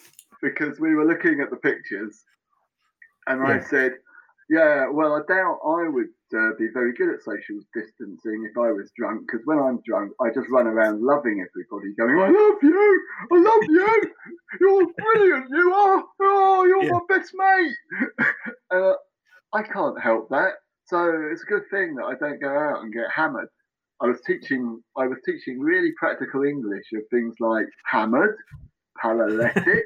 because 0.42 0.80
we 0.80 0.96
were 0.96 1.06
looking 1.06 1.40
at 1.42 1.50
the 1.50 1.56
pictures, 1.58 2.24
and 3.28 3.42
I 3.44 3.60
said, 3.62 3.94
"Yeah, 4.50 4.88
well, 4.90 5.14
I 5.14 5.22
doubt 5.28 5.60
I 5.66 5.88
would 5.90 6.08
uh, 6.36 6.56
be 6.60 6.68
very 6.74 6.94
good 6.94 7.14
at 7.14 7.24
social 7.24 7.60
distancing 7.74 8.48
if 8.50 8.58
I 8.58 8.72
was 8.72 8.92
drunk, 8.98 9.22
because 9.28 9.46
when 9.46 9.60
I'm 9.60 9.80
drunk, 9.86 10.12
I 10.22 10.30
just 10.30 10.50
run 10.50 10.68
around 10.68 11.02
loving 11.02 11.44
everybody, 11.46 11.94
going, 11.98 12.20
"I 12.20 12.30
love 12.30 12.60
you, 12.62 13.02
I 13.32 13.38
love 13.40 13.64
you, 13.70 14.12
you're 14.62 14.88
brilliant, 14.98 15.46
you 15.50 15.74
are, 15.74 16.04
oh, 16.22 16.66
you're 16.66 16.84
Yeah. 16.84 16.92
my 16.92 17.00
best 17.10 17.32
mate." 17.36 17.76
uh, 18.72 18.94
I 19.54 19.64
can't 19.64 20.02
help 20.02 20.30
that, 20.30 20.54
so 20.86 21.30
it's 21.32 21.44
a 21.44 21.46
good 21.46 21.64
thing 21.72 21.96
that 21.96 22.06
I 22.06 22.16
don't 22.16 22.42
go 22.42 22.50
out 22.50 22.84
and 22.84 22.94
get 22.94 23.10
hammered. 23.14 23.50
I 24.02 24.08
was 24.08 24.20
teaching 24.28 24.82
I 24.98 25.08
was 25.08 25.20
teaching 25.26 25.60
really 25.60 25.94
practical 25.98 26.44
English 26.44 26.86
of 26.94 27.04
things 27.10 27.36
like 27.40 27.68
hammered, 27.86 28.36
paralytic. 29.02 29.86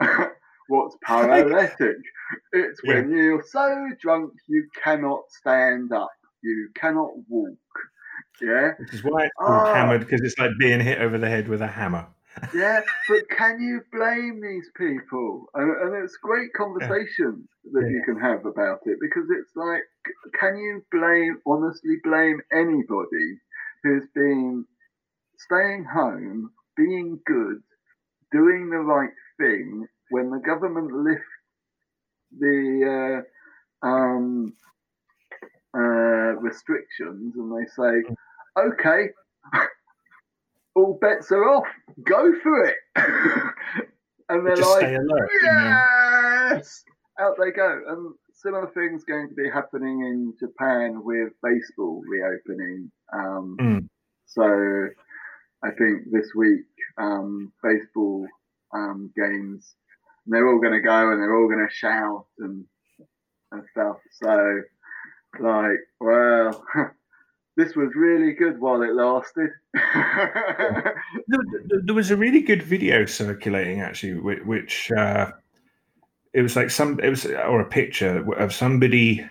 What's 0.68 0.96
paralytic? 1.04 1.96
It's 2.52 2.80
when 2.84 3.10
you're 3.10 3.42
so 3.42 3.88
drunk 4.00 4.32
you 4.48 4.68
cannot 4.82 5.22
stand 5.30 5.92
up. 5.92 6.10
You 6.42 6.68
cannot 6.74 7.10
walk. 7.28 7.58
Yeah. 8.40 8.72
Which 8.78 8.94
is 8.94 9.02
why 9.02 9.24
it's 9.24 9.34
called 9.38 9.66
Ah. 9.68 9.74
hammered 9.74 10.00
because 10.00 10.20
it's 10.22 10.38
like 10.38 10.50
being 10.60 10.80
hit 10.80 11.00
over 11.00 11.18
the 11.18 11.28
head 11.28 11.48
with 11.48 11.60
a 11.62 11.66
hammer. 11.66 12.06
Yeah, 12.54 12.82
but 13.08 13.28
can 13.36 13.60
you 13.60 13.80
blame 13.90 14.40
these 14.40 14.70
people? 14.76 15.46
And, 15.54 15.70
and 15.82 16.04
it's 16.04 16.16
great 16.22 16.52
conversations 16.52 17.48
that 17.72 17.88
you 17.90 18.00
can 18.04 18.20
have 18.20 18.46
about 18.46 18.78
it 18.84 18.98
because 19.00 19.24
it's 19.36 19.50
like, 19.56 19.82
can 20.38 20.56
you 20.56 20.84
blame, 20.92 21.38
honestly 21.46 21.96
blame 22.04 22.40
anybody 22.52 23.40
who's 23.82 24.04
been 24.14 24.64
staying 25.38 25.84
home, 25.92 26.50
being 26.76 27.18
good, 27.26 27.60
doing 28.30 28.70
the 28.70 28.78
right 28.78 29.10
thing 29.40 29.88
when 30.10 30.30
the 30.30 30.38
government 30.38 30.92
lift 30.92 31.22
the 32.38 33.24
uh, 33.84 33.86
um, 33.86 34.52
uh, 35.76 36.34
restrictions 36.40 37.34
and 37.36 37.52
they 37.52 37.66
say, 37.76 38.02
okay, 38.58 39.08
all 40.74 40.98
bets 41.00 41.30
are 41.32 41.44
off, 41.48 41.66
go 42.04 42.32
for 42.42 42.64
it. 42.64 42.76
and 44.28 44.46
they're 44.46 44.56
Just 44.56 44.70
like, 44.70 44.84
alert. 44.84 45.30
yes, 45.42 46.84
out 47.20 47.34
they 47.38 47.50
go. 47.52 47.80
And 47.88 48.14
similar 48.34 48.68
things 48.74 49.04
going 49.04 49.28
to 49.28 49.34
be 49.34 49.48
happening 49.52 50.00
in 50.02 50.34
Japan 50.38 51.02
with 51.04 51.32
baseball 51.42 52.02
reopening. 52.08 52.90
Um, 53.12 53.56
Mm. 53.60 53.88
So 54.26 54.44
I 55.64 55.70
think 55.78 56.10
this 56.12 56.30
week 56.36 56.66
um, 56.98 57.52
baseball 57.62 58.26
um, 58.74 59.10
games, 59.16 59.74
they're 60.28 60.48
all 60.48 60.60
going 60.60 60.74
to 60.74 60.80
go 60.80 61.12
and 61.12 61.20
they're 61.20 61.34
all 61.34 61.48
going 61.48 61.66
to 61.66 61.74
shout 61.74 62.26
and 62.38 62.64
and 63.52 63.62
stuff. 63.72 63.96
So 64.22 64.62
like, 65.40 65.78
well. 66.00 66.64
This 67.58 67.74
was 67.74 67.90
really 67.96 68.34
good 68.34 68.60
while 68.60 68.82
it 68.82 68.94
lasted. 68.94 69.50
There, 71.84 71.94
was 71.94 72.12
a 72.12 72.16
really 72.16 72.40
good 72.40 72.62
video 72.62 73.04
circulating 73.04 73.80
actually, 73.80 74.14
which, 74.14 74.44
which 74.44 74.92
uh, 74.92 75.32
it 76.32 76.42
was 76.42 76.54
like 76.54 76.70
some 76.70 77.00
it 77.00 77.08
was 77.08 77.26
or 77.26 77.60
a 77.60 77.68
picture 77.68 78.32
of 78.34 78.54
somebody 78.54 79.28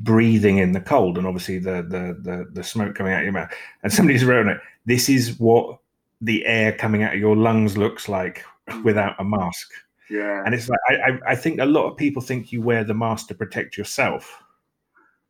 breathing 0.00 0.58
in 0.58 0.72
the 0.72 0.80
cold, 0.80 1.18
and 1.18 1.26
obviously 1.26 1.58
the 1.60 1.82
the 1.82 2.18
the, 2.20 2.46
the 2.52 2.64
smoke 2.64 2.96
coming 2.96 3.12
out 3.12 3.20
of 3.20 3.24
your 3.24 3.32
mouth, 3.32 3.52
and 3.84 3.92
somebody's 3.92 4.24
written 4.24 4.48
it. 4.48 4.60
This 4.86 5.08
is 5.08 5.38
what 5.38 5.78
the 6.20 6.44
air 6.46 6.72
coming 6.72 7.04
out 7.04 7.14
of 7.14 7.20
your 7.20 7.36
lungs 7.36 7.76
looks 7.76 8.08
like 8.08 8.44
without 8.84 9.14
a 9.20 9.24
mask, 9.24 9.70
yeah. 10.10 10.42
and 10.44 10.54
it's 10.54 10.68
like 10.68 10.78
I, 10.88 10.94
I, 10.94 11.18
I 11.32 11.34
think 11.36 11.60
a 11.60 11.66
lot 11.66 11.88
of 11.90 11.96
people 11.96 12.22
think 12.22 12.52
you 12.52 12.62
wear 12.62 12.84
the 12.84 12.94
mask 12.94 13.28
to 13.28 13.34
protect 13.34 13.76
yourself. 13.76 14.42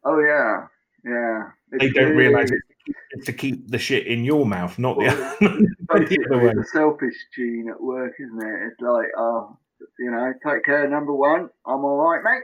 Oh 0.05 0.19
yeah. 0.21 0.67
Yeah. 1.05 1.43
They 1.79 1.91
don't 1.91 2.11
really- 2.17 2.29
realize 2.29 2.51
it's 2.51 2.63
it's 3.11 3.27
to 3.27 3.33
keep 3.33 3.69
the 3.71 3.79
shit 3.79 4.07
in 4.07 4.25
your 4.25 4.47
mouth, 4.47 4.79
not 4.79 4.97
the, 4.99 5.05
Well, 5.41 5.59
not 6.01 6.09
the 6.09 6.19
other 6.31 6.43
way. 6.45 6.55
the 6.55 6.65
selfish 6.73 7.15
gene 7.35 7.69
at 7.71 7.81
work, 7.81 8.15
isn't 8.19 8.43
it? 8.43 8.67
It's 8.69 8.81
like, 8.81 9.09
oh, 9.19 9.59
you 9.99 10.11
know, 10.11 10.33
take 10.47 10.65
care, 10.65 10.89
number 10.89 11.13
one. 11.13 11.51
I'm 11.67 11.85
all 11.85 11.97
right, 11.99 12.23
mate. 12.23 12.43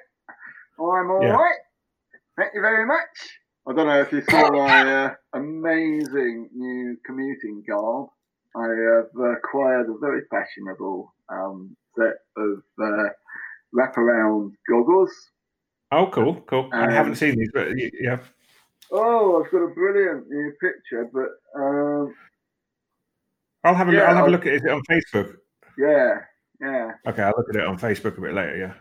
I'm 0.78 1.10
all 1.10 1.18
right. 1.18 1.24
Yeah. 1.26 2.16
Thank 2.36 2.54
you 2.54 2.60
very 2.60 2.84
much. 2.86 3.08
I 3.66 3.72
don't 3.72 3.86
know 3.86 4.00
if 4.00 4.12
you 4.12 4.22
saw 4.28 4.50
my 4.50 5.04
uh, 5.04 5.14
amazing 5.32 6.50
new 6.54 6.96
commuting 7.06 7.62
garb. 7.66 8.08
I 8.54 8.66
have 8.68 9.36
acquired 9.38 9.88
a 9.88 9.98
very 9.98 10.22
fashionable 10.30 11.14
um, 11.30 11.74
set 11.96 12.14
of 12.36 12.62
uh, 12.82 13.08
wraparound 13.74 14.52
goggles. 14.68 15.10
Oh, 15.92 16.06
cool, 16.08 16.40
cool. 16.46 16.68
I 16.72 16.90
haven't 16.92 17.16
seen 17.16 17.38
these, 17.38 17.50
but 17.54 17.68
yeah. 18.00 18.18
Oh, 18.90 19.42
I've 19.44 19.50
got 19.50 19.58
a 19.58 19.68
brilliant 19.74 20.28
new 20.28 20.52
picture, 20.60 21.08
but 21.12 21.28
um, 21.60 22.14
I'll 23.64 23.74
have 23.74 23.88
a 23.88 23.92
Yeah, 23.92 24.00
will 24.00 24.06
have 24.06 24.16
a 24.16 24.20
I'll- 24.26 24.30
look 24.30 24.46
at 24.46 24.52
it. 24.54 24.56
Is 24.56 24.64
it 24.64 24.70
on 24.70 24.82
Facebook? 24.90 25.36
yeah, 25.78 26.20
yeah. 26.60 26.92
Okay, 27.06 27.22
I'll 27.22 27.34
look 27.36 27.48
at 27.50 27.56
it 27.56 27.66
on 27.66 27.78
Facebook 27.78 28.18
a 28.18 28.20
bit 28.20 28.34
later. 28.34 28.56
Yeah. 28.56 28.74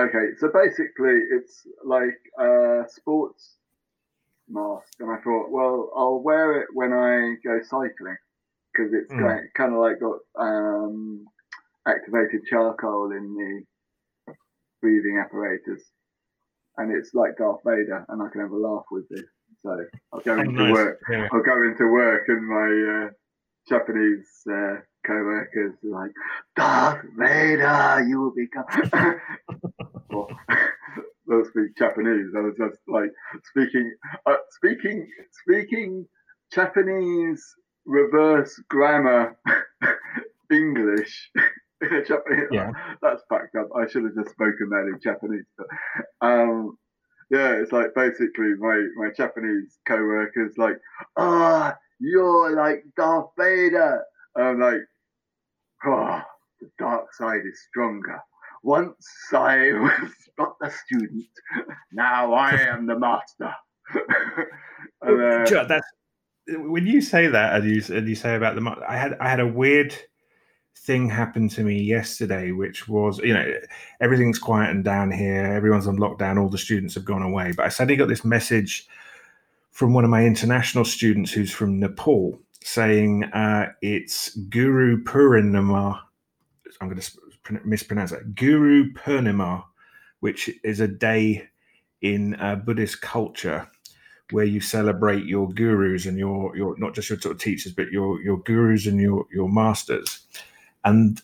Okay, 0.00 0.34
so 0.38 0.48
basically, 0.52 1.20
it's 1.32 1.66
like 1.84 2.18
a 2.38 2.84
sports 2.88 3.56
mask, 4.48 4.88
and 5.00 5.10
I 5.10 5.16
thought, 5.18 5.50
well, 5.50 5.90
I'll 5.96 6.20
wear 6.20 6.60
it 6.60 6.68
when 6.72 6.92
I 6.92 7.34
go 7.44 7.60
cycling 7.62 8.16
because 8.72 8.92
it's 8.94 9.12
Mm. 9.12 9.52
kind 9.54 9.74
of 9.74 9.78
like 9.80 10.00
got 10.00 10.18
um, 10.36 11.26
activated 11.86 12.42
charcoal 12.48 13.10
in 13.12 13.34
the 13.34 14.34
breathing 14.80 15.22
apparatus, 15.24 15.82
and 16.76 16.92
it's 16.96 17.14
like 17.14 17.36
Darth 17.38 17.60
Vader, 17.64 18.04
and 18.08 18.22
I 18.22 18.28
can 18.32 18.40
have 18.42 18.50
a 18.52 18.56
laugh 18.56 18.84
with 18.90 19.08
this. 19.08 19.24
So 19.62 19.76
I'll 20.12 20.20
go 20.20 20.38
Oh, 20.38 20.42
into 20.42 20.52
nice. 20.52 20.72
work. 20.72 20.98
Yeah. 21.10 21.28
I'll 21.32 21.42
go 21.42 21.62
into 21.62 21.86
work, 21.92 22.24
and 22.28 22.46
my 22.48 23.06
uh, 23.06 23.10
Japanese 23.68 24.28
uh, 24.50 24.76
co-workers 25.06 25.74
are 25.84 25.90
like, 25.90 26.10
Darth 26.56 27.04
Vader, 27.18 28.04
you 28.08 28.20
will 28.20 28.34
become. 28.34 28.64
well, 30.10 30.28
they'll 31.28 31.44
speak 31.44 31.76
Japanese. 31.78 32.26
I 32.36 32.40
was 32.40 32.54
just 32.58 32.78
like 32.88 33.10
speaking, 33.50 33.94
uh, 34.26 34.36
speaking, 34.50 35.08
speaking 35.44 36.06
Japanese 36.52 37.44
reverse 37.86 38.60
grammar 38.68 39.36
English. 40.52 41.30
Japanese, 42.06 42.48
Yeah. 42.50 42.70
that's 43.02 43.22
fucked 43.28 43.54
up. 43.56 43.68
I 43.76 43.86
should 43.88 44.04
have 44.04 44.14
just 44.14 44.30
spoken 44.30 44.68
that 44.70 44.90
in 44.92 44.98
Japanese. 45.02 45.44
But 45.56 45.66
um, 46.20 46.78
yeah, 47.30 47.52
it's 47.52 47.72
like 47.72 47.94
basically 47.94 48.54
my 48.58 48.86
my 48.96 49.08
Japanese 49.16 49.78
co-workers 49.86 50.54
like, 50.58 50.76
ah, 51.16 51.76
you're 52.00 52.54
like 52.54 52.84
Darth 52.96 53.30
Vader. 53.38 54.02
I'm 54.36 54.60
like, 54.60 54.80
oh, 55.86 56.20
the 56.60 56.70
dark 56.78 57.12
side 57.14 57.42
is 57.44 57.60
stronger. 57.68 58.20
Once 58.62 59.06
I 59.32 59.72
was 59.72 60.10
but 60.36 60.54
the 60.60 60.70
student, 60.86 61.24
now 61.92 62.32
I 62.32 62.52
am 62.52 62.86
the 62.86 62.98
master. 62.98 63.52
and, 65.02 65.50
uh, 65.50 65.64
That's 65.64 65.86
when 66.48 66.86
you 66.86 67.00
say 67.00 67.26
that, 67.28 67.54
and 67.56 67.64
you 67.70 67.96
and 67.96 68.08
you 68.08 68.14
say 68.14 68.34
about 68.36 68.56
the. 68.56 68.76
I 68.88 68.96
had 68.96 69.16
I 69.20 69.28
had 69.28 69.40
a 69.40 69.46
weird 69.46 69.94
thing 70.76 71.08
happened 71.08 71.50
to 71.52 71.62
me 71.62 71.80
yesterday, 71.80 72.50
which 72.50 72.88
was 72.88 73.18
you 73.18 73.34
know 73.34 73.52
everything's 74.00 74.38
quiet 74.38 74.70
and 74.70 74.84
down 74.84 75.10
here, 75.10 75.44
everyone's 75.44 75.86
on 75.86 75.96
lockdown, 75.98 76.40
all 76.40 76.48
the 76.48 76.58
students 76.58 76.94
have 76.94 77.04
gone 77.04 77.22
away, 77.22 77.52
but 77.56 77.66
I 77.66 77.68
suddenly 77.68 77.96
got 77.96 78.08
this 78.08 78.24
message 78.24 78.86
from 79.70 79.94
one 79.94 80.04
of 80.04 80.10
my 80.10 80.24
international 80.24 80.84
students 80.84 81.32
who's 81.32 81.50
from 81.50 81.80
Nepal 81.80 82.38
saying 82.64 83.24
uh, 83.24 83.72
it's 83.80 84.36
Guru 84.36 85.02
Purnima. 85.02 86.00
I'm 86.80 86.88
going 86.88 87.00
to 87.00 87.60
mispronounce 87.64 88.10
that. 88.10 88.34
Guru 88.34 88.92
Purnima, 88.92 89.64
which 90.20 90.50
is 90.62 90.80
a 90.80 90.88
day 90.88 91.48
in 92.00 92.34
uh, 92.36 92.56
Buddhist 92.56 93.00
culture 93.00 93.68
where 94.30 94.44
you 94.44 94.60
celebrate 94.60 95.24
your 95.24 95.48
gurus 95.50 96.06
and 96.06 96.18
your 96.18 96.56
your 96.56 96.78
not 96.78 96.94
just 96.94 97.10
your 97.10 97.20
sort 97.20 97.34
of 97.34 97.40
teachers, 97.40 97.72
but 97.72 97.90
your 97.90 98.20
your 98.22 98.38
gurus 98.38 98.86
and 98.86 99.00
your 99.00 99.26
your 99.32 99.48
masters, 99.48 100.26
and 100.84 101.20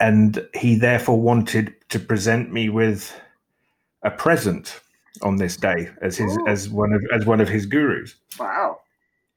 and 0.00 0.46
he 0.54 0.76
therefore 0.76 1.20
wanted 1.20 1.74
to 1.88 1.98
present 1.98 2.52
me 2.52 2.68
with 2.68 3.18
a 4.02 4.10
present 4.10 4.80
on 5.22 5.36
this 5.36 5.56
day 5.56 5.88
as 6.02 6.16
his 6.16 6.36
Ooh. 6.36 6.46
as 6.46 6.68
one 6.68 6.92
of 6.92 7.02
as 7.12 7.24
one 7.24 7.40
of 7.40 7.48
his 7.48 7.66
gurus. 7.66 8.14
wow. 8.38 8.80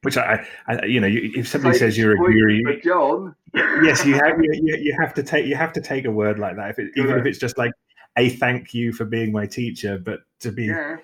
Which 0.02 0.16
I, 0.16 0.46
I 0.66 0.86
you 0.86 0.98
know, 0.98 1.08
if 1.10 1.46
somebody 1.48 1.74
Take 1.74 1.80
says 1.80 1.98
you're 1.98 2.14
a 2.14 2.16
guru, 2.16 2.80
John. 2.82 3.34
yes, 3.54 4.04
you 4.06 4.14
have 4.14 4.38
you, 4.42 4.50
you, 4.52 4.76
you 4.76 4.96
have 4.98 5.12
to 5.14 5.22
take 5.22 5.46
you 5.46 5.54
have 5.56 5.72
to 5.74 5.80
take 5.80 6.06
a 6.06 6.10
word 6.10 6.38
like 6.38 6.56
that, 6.56 6.70
if 6.70 6.78
it, 6.78 6.90
even 6.96 7.18
if 7.18 7.26
it's 7.26 7.38
just 7.38 7.58
like 7.58 7.72
a 8.16 8.30
thank 8.30 8.72
you 8.72 8.92
for 8.92 9.04
being 9.04 9.30
my 9.30 9.46
teacher, 9.46 9.98
but 9.98 10.20
to 10.40 10.52
be 10.52 10.66
Yeah. 10.66 10.96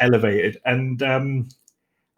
elevated 0.00 0.58
and 0.66 1.02
um 1.02 1.48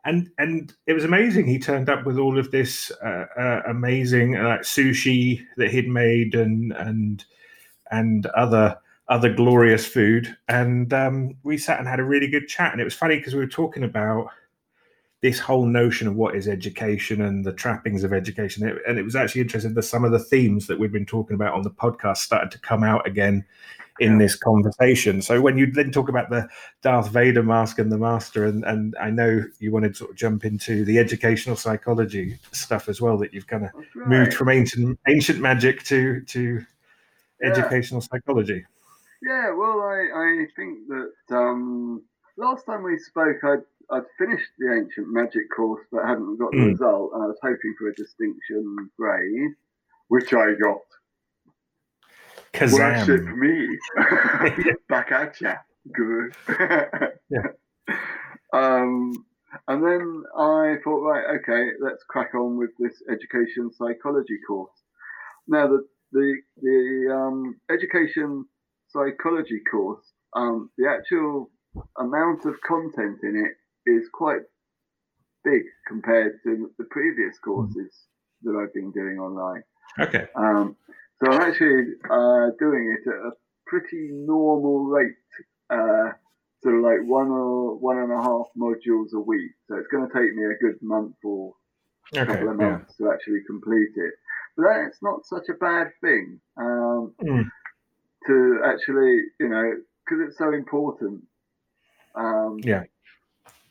and 0.04 0.30
and 0.38 0.74
it 0.86 0.92
was 0.92 1.04
amazing 1.04 1.46
he 1.46 1.58
turned 1.58 1.88
up 1.88 2.06
with 2.06 2.18
all 2.18 2.38
of 2.38 2.50
this 2.50 2.90
uh, 3.02 3.26
uh, 3.36 3.62
amazing 3.68 4.36
uh, 4.36 4.58
sushi 4.60 5.44
that 5.56 5.70
he'd 5.70 5.88
made 5.88 6.34
and 6.34 6.72
and 6.72 7.24
and 7.90 8.26
other 8.26 8.76
other 9.08 9.32
glorious 9.32 9.86
food. 9.86 10.36
And 10.48 10.92
um 10.92 11.36
we 11.42 11.58
sat 11.58 11.78
and 11.78 11.88
had 11.88 12.00
a 12.00 12.04
really 12.04 12.28
good 12.28 12.48
chat. 12.48 12.72
And 12.72 12.80
it 12.80 12.84
was 12.84 12.94
funny 12.94 13.16
because 13.16 13.34
we 13.34 13.40
were 13.40 13.46
talking 13.46 13.84
about 13.84 14.30
this 15.20 15.40
whole 15.40 15.66
notion 15.66 16.06
of 16.06 16.14
what 16.14 16.36
is 16.36 16.46
education 16.46 17.22
and 17.22 17.44
the 17.44 17.52
trappings 17.52 18.04
of 18.04 18.12
education. 18.12 18.80
And 18.86 18.98
it 18.98 19.02
was 19.02 19.16
actually 19.16 19.40
interesting 19.40 19.74
that 19.74 19.82
some 19.82 20.04
of 20.04 20.12
the 20.12 20.18
themes 20.18 20.68
that 20.68 20.78
we've 20.78 20.92
been 20.92 21.06
talking 21.06 21.34
about 21.34 21.54
on 21.54 21.62
the 21.62 21.70
podcast 21.70 22.18
started 22.18 22.52
to 22.52 22.60
come 22.60 22.84
out 22.84 23.04
again 23.04 23.44
in 24.00 24.12
Yeah. 24.12 24.18
this 24.18 24.36
conversation 24.36 25.22
so 25.22 25.40
when 25.40 25.58
you 25.58 25.70
then 25.70 25.90
talk 25.90 26.08
about 26.08 26.30
the 26.30 26.48
Darth 26.82 27.10
Vader 27.10 27.42
mask 27.42 27.78
and 27.78 27.90
the 27.90 27.98
master, 27.98 28.44
and 28.44 28.64
and 28.64 28.94
I 29.00 29.10
know 29.10 29.44
you 29.58 29.72
wanted 29.72 29.92
to 29.94 29.98
sort 29.98 30.10
of 30.10 30.16
jump 30.16 30.44
into 30.44 30.84
the 30.84 30.98
educational 30.98 31.56
psychology 31.56 32.38
stuff 32.52 32.88
as 32.88 33.00
well. 33.00 33.18
That 33.18 33.34
you've 33.34 33.46
kind 33.46 33.64
of 33.64 33.70
right. 33.94 34.08
moved 34.08 34.34
from 34.34 34.48
ancient 34.48 34.98
ancient 35.08 35.40
magic 35.40 35.82
to 35.84 36.20
to 36.20 36.64
Yeah. 37.40 37.50
educational 37.50 38.00
psychology. 38.00 38.64
Yeah, 39.22 39.52
well, 39.54 39.80
I, 39.80 39.98
I 40.14 40.46
think 40.54 40.78
that 40.88 41.36
um, 41.36 42.02
last 42.36 42.64
time 42.66 42.84
we 42.84 42.98
spoke, 42.98 43.42
I'd, 43.42 43.64
I'd 43.90 44.04
finished 44.16 44.50
the 44.58 44.72
ancient 44.72 45.08
magic 45.12 45.50
course, 45.54 45.84
but 45.90 46.06
hadn't 46.06 46.38
got 46.38 46.52
the 46.52 46.58
mm. 46.58 46.66
result, 46.68 47.10
and 47.14 47.24
I 47.24 47.26
was 47.26 47.38
hoping 47.42 47.74
for 47.78 47.88
a 47.88 47.94
distinction 47.94 48.90
grade, 48.96 49.54
which 50.06 50.32
I 50.32 50.54
got. 50.54 50.82
Kazam. 52.58 53.06
Worship 53.06 53.24
me. 53.36 53.78
Back 54.88 55.12
at 55.12 55.40
ya. 55.40 55.54
Good. 55.94 56.34
yeah. 57.30 57.94
Um, 58.52 59.12
and 59.66 59.82
then 59.82 60.24
I 60.36 60.76
thought, 60.84 61.00
right, 61.00 61.24
okay, 61.40 61.70
let's 61.80 62.02
crack 62.08 62.34
on 62.34 62.58
with 62.58 62.70
this 62.78 63.02
education 63.10 63.70
psychology 63.72 64.38
course. 64.46 64.72
Now, 65.46 65.68
the 65.68 65.86
the 66.12 66.36
the 66.60 67.14
um, 67.14 67.60
education 67.70 68.44
psychology 68.88 69.60
course, 69.70 70.04
um, 70.34 70.70
the 70.76 70.88
actual 70.88 71.50
amount 71.98 72.44
of 72.44 72.54
content 72.66 73.18
in 73.22 73.36
it 73.36 73.90
is 73.90 74.08
quite 74.12 74.42
big 75.44 75.62
compared 75.86 76.32
to 76.44 76.70
the 76.78 76.84
previous 76.90 77.38
courses 77.38 77.92
that 78.42 78.54
I've 78.54 78.74
been 78.74 78.90
doing 78.92 79.18
online. 79.18 79.62
Okay. 79.98 80.26
Um, 80.36 80.76
so 81.20 81.32
I'm 81.32 81.40
actually 81.40 81.94
uh, 82.08 82.50
doing 82.58 82.96
it 82.96 83.08
at 83.08 83.14
a 83.14 83.30
pretty 83.66 84.08
normal 84.12 84.84
rate, 84.84 85.14
uh, 85.70 86.12
sort 86.62 86.76
of 86.76 86.82
like 86.82 87.00
one 87.04 87.28
or 87.28 87.76
one 87.76 87.98
and 87.98 88.12
a 88.12 88.22
half 88.22 88.46
modules 88.56 89.12
a 89.14 89.20
week. 89.20 89.52
So 89.68 89.76
it's 89.76 89.88
going 89.88 90.08
to 90.08 90.12
take 90.12 90.34
me 90.34 90.44
a 90.44 90.58
good 90.62 90.80
month 90.80 91.16
or 91.24 91.54
a 92.14 92.20
okay, 92.20 92.32
couple 92.32 92.50
of 92.50 92.56
months 92.56 92.94
yeah. 92.98 93.06
to 93.06 93.12
actually 93.12 93.40
complete 93.46 93.90
it. 93.96 94.14
But 94.56 94.64
that's 94.68 94.98
not 95.02 95.26
such 95.26 95.48
a 95.48 95.54
bad 95.54 95.88
thing 96.00 96.40
um, 96.56 97.14
mm. 97.22 97.44
to 98.26 98.60
actually, 98.64 99.22
you 99.40 99.48
know, 99.48 99.72
because 100.04 100.26
it's 100.26 100.38
so 100.38 100.52
important. 100.52 101.24
Um, 102.14 102.58
yeah. 102.62 102.84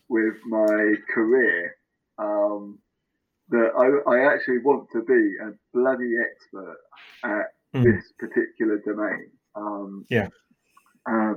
With 0.08 0.36
my 0.46 0.94
career, 1.12 1.76
um, 2.18 2.78
that 3.50 3.70
I, 3.76 4.10
I 4.10 4.32
actually 4.32 4.58
want 4.58 4.88
to 4.92 5.02
be 5.02 5.36
a 5.42 5.52
bloody 5.72 6.14
expert 6.20 6.76
at 7.24 7.46
mm. 7.74 7.84
this 7.84 8.12
particular 8.18 8.80
domain. 8.84 9.30
Um, 9.54 10.04
yeah. 10.10 10.28
Uh, 11.10 11.34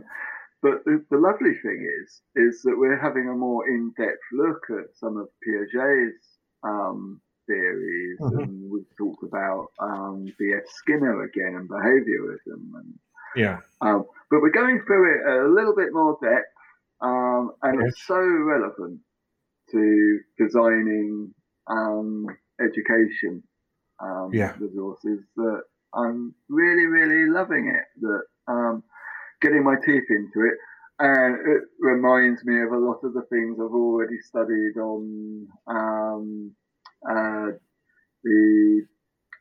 but 0.62 0.84
the, 0.86 1.04
the, 1.10 1.18
lovely 1.18 1.54
thing 1.64 1.88
is, 2.04 2.22
is 2.36 2.62
that 2.64 2.78
we're 2.78 3.00
having 3.00 3.28
a 3.28 3.34
more 3.34 3.68
in-depth 3.68 4.20
look 4.34 4.62
at 4.70 4.96
some 4.96 5.18
of 5.18 5.28
Piaget's 5.48 6.38
um, 6.64 7.20
theories, 7.48 8.20
mm-hmm. 8.22 8.40
and 8.40 8.72
we've 8.72 8.98
talked 8.98 9.24
about 9.24 9.68
um, 9.80 10.26
B.F. 10.38 10.64
Skinner 10.68 11.24
again 11.24 11.56
and 11.56 11.70
behaviourism, 11.70 12.62
and 12.76 12.94
yeah. 13.36 13.60
Um, 13.80 14.06
but 14.30 14.42
we're 14.42 14.52
going 14.52 14.82
through 14.86 15.16
it 15.16 15.42
a 15.42 15.48
little 15.48 15.76
bit 15.76 15.94
more 15.94 16.18
depth, 16.22 16.46
um, 17.02 17.52
and 17.64 17.80
yes. 17.80 17.94
it's 17.94 18.06
so 18.06 18.20
relevant 18.20 19.00
to 19.72 20.20
designing 20.38 21.34
um, 21.68 22.26
education 22.60 23.44
um, 24.02 24.32
yeah. 24.34 24.54
resources 24.60 25.20
that 25.36 25.62
I'm 25.94 26.34
really, 26.50 26.86
really 26.86 27.30
loving 27.30 27.74
it. 27.76 28.02
That 28.02 28.22
um, 28.48 28.84
getting 29.42 29.64
my 29.64 29.76
teeth 29.76 30.10
into 30.10 30.48
it, 30.48 30.58
and 31.00 31.36
it 31.36 31.64
reminds 31.80 32.44
me 32.46 32.62
of 32.62 32.72
a 32.72 32.78
lot 32.78 33.00
of 33.04 33.14
the 33.14 33.24
things 33.30 33.58
I've 33.60 33.74
already 33.74 34.18
studied 34.24 34.78
on 34.78 35.48
um, 35.68 36.52
uh, 37.10 37.48
the 38.24 38.86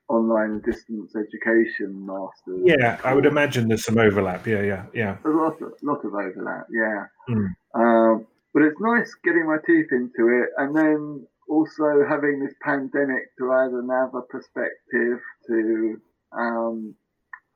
online 0.09 0.61
distance 0.65 1.15
education 1.15 2.05
masters. 2.05 2.63
Yeah, 2.65 2.99
I 3.05 3.15
would 3.15 3.27
imagine 3.27 3.69
there's 3.69 3.85
some 3.85 3.99
overlap. 3.99 4.47
Yeah, 4.47 4.63
yeah, 4.63 4.87
yeah. 4.93 5.17
There's 5.23 5.37
a 5.37 5.39
lot 5.39 5.63
of, 5.63 5.73
lot 5.83 6.05
of 6.05 6.13
overlap. 6.15 6.67
Yeah. 6.73 7.07
Mm. 7.29 7.55
Um, 7.75 8.27
but 8.53 8.65
it's 8.65 8.81
nice 8.81 9.15
getting 9.23 9.47
my 9.47 9.59
teeth 9.65 9.93
into 9.93 10.29
it, 10.29 10.51
and 10.57 10.77
then 10.77 11.27
also 11.51 12.07
having 12.09 12.41
this 12.41 12.55
pandemic 12.63 13.37
to 13.37 13.53
add 13.53 13.73
another 13.73 14.21
perspective 14.23 15.21
to 15.49 16.01
um, 16.33 16.95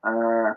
uh, 0.02 0.52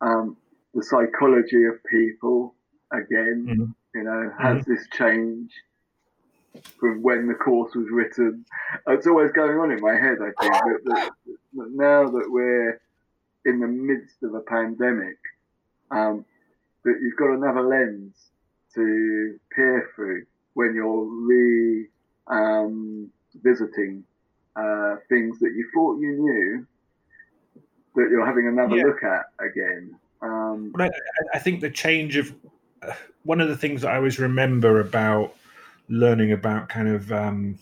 um, 0.00 0.36
the 0.74 0.82
psychology 0.82 1.64
of 1.64 1.82
people 1.88 2.54
again. 2.92 3.46
Mm-hmm. 3.48 3.64
You 3.94 4.02
know, 4.02 4.32
has 4.40 4.62
mm-hmm. 4.62 4.72
this 4.72 4.88
changed 4.92 5.54
from 6.78 7.02
when 7.02 7.28
the 7.28 7.34
course 7.34 7.74
was 7.74 7.86
written? 7.90 8.44
It's 8.88 9.06
always 9.06 9.30
going 9.30 9.58
on 9.58 9.70
in 9.70 9.80
my 9.80 9.94
head. 9.94 10.18
I 10.20 10.32
think 10.42 10.52
that, 10.52 10.80
that, 10.84 11.10
that 11.54 11.70
now 11.70 12.10
that 12.10 12.26
we're 12.28 12.80
in 13.44 13.60
the 13.60 13.68
midst 13.68 14.22
of 14.24 14.34
a 14.34 14.40
pandemic, 14.40 15.16
um, 15.92 16.24
that 16.84 16.98
you've 17.00 17.16
got 17.16 17.34
another 17.34 17.62
lens 17.62 18.16
to 18.74 19.38
peer 19.54 19.88
through 19.94 20.26
when 20.54 20.74
you're 20.74 21.04
re 21.04 21.88
um, 22.28 23.10
visiting 23.42 24.04
uh, 24.56 24.96
things 25.08 25.38
that 25.40 25.52
you 25.54 25.68
thought 25.74 25.98
you 25.98 26.12
knew 26.12 26.66
that 27.96 28.08
you're 28.10 28.26
having 28.26 28.48
another 28.48 28.76
yeah. 28.76 28.84
look 28.84 29.02
at 29.02 29.26
again. 29.38 29.96
Um, 30.22 30.72
but 30.74 30.82
I, 30.82 30.90
I, 31.34 31.38
think 31.38 31.60
the 31.60 31.70
change 31.70 32.16
of 32.16 32.34
uh, 32.82 32.92
one 33.24 33.40
of 33.40 33.48
the 33.48 33.56
things 33.56 33.82
that 33.82 33.90
I 33.90 33.96
always 33.96 34.18
remember 34.18 34.80
about 34.80 35.34
learning 35.88 36.32
about 36.32 36.68
kind 36.68 36.88
of 36.88 37.12
um, 37.12 37.58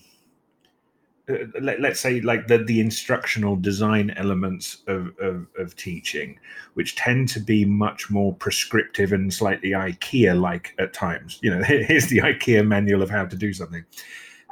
uh, 1.28 1.34
let, 1.60 1.84
us 1.84 2.00
say 2.00 2.20
like 2.20 2.46
the, 2.48 2.58
the 2.58 2.80
instructional 2.80 3.56
design 3.56 4.10
elements 4.16 4.78
of, 4.86 5.16
of, 5.18 5.46
of, 5.58 5.76
teaching 5.76 6.38
which 6.74 6.96
tend 6.96 7.28
to 7.28 7.38
be 7.38 7.64
much 7.64 8.10
more 8.10 8.34
prescriptive 8.34 9.12
and 9.12 9.32
slightly 9.32 9.70
ikea 9.70 10.38
like 10.38 10.74
at 10.80 10.92
times 10.92 11.38
you 11.40 11.50
know 11.50 11.62
here's 11.66 12.08
the 12.08 12.18
ikea 12.18 12.66
manual 12.66 13.02
of 13.02 13.10
how 13.10 13.24
to 13.24 13.36
do 13.36 13.52
something 13.52 13.84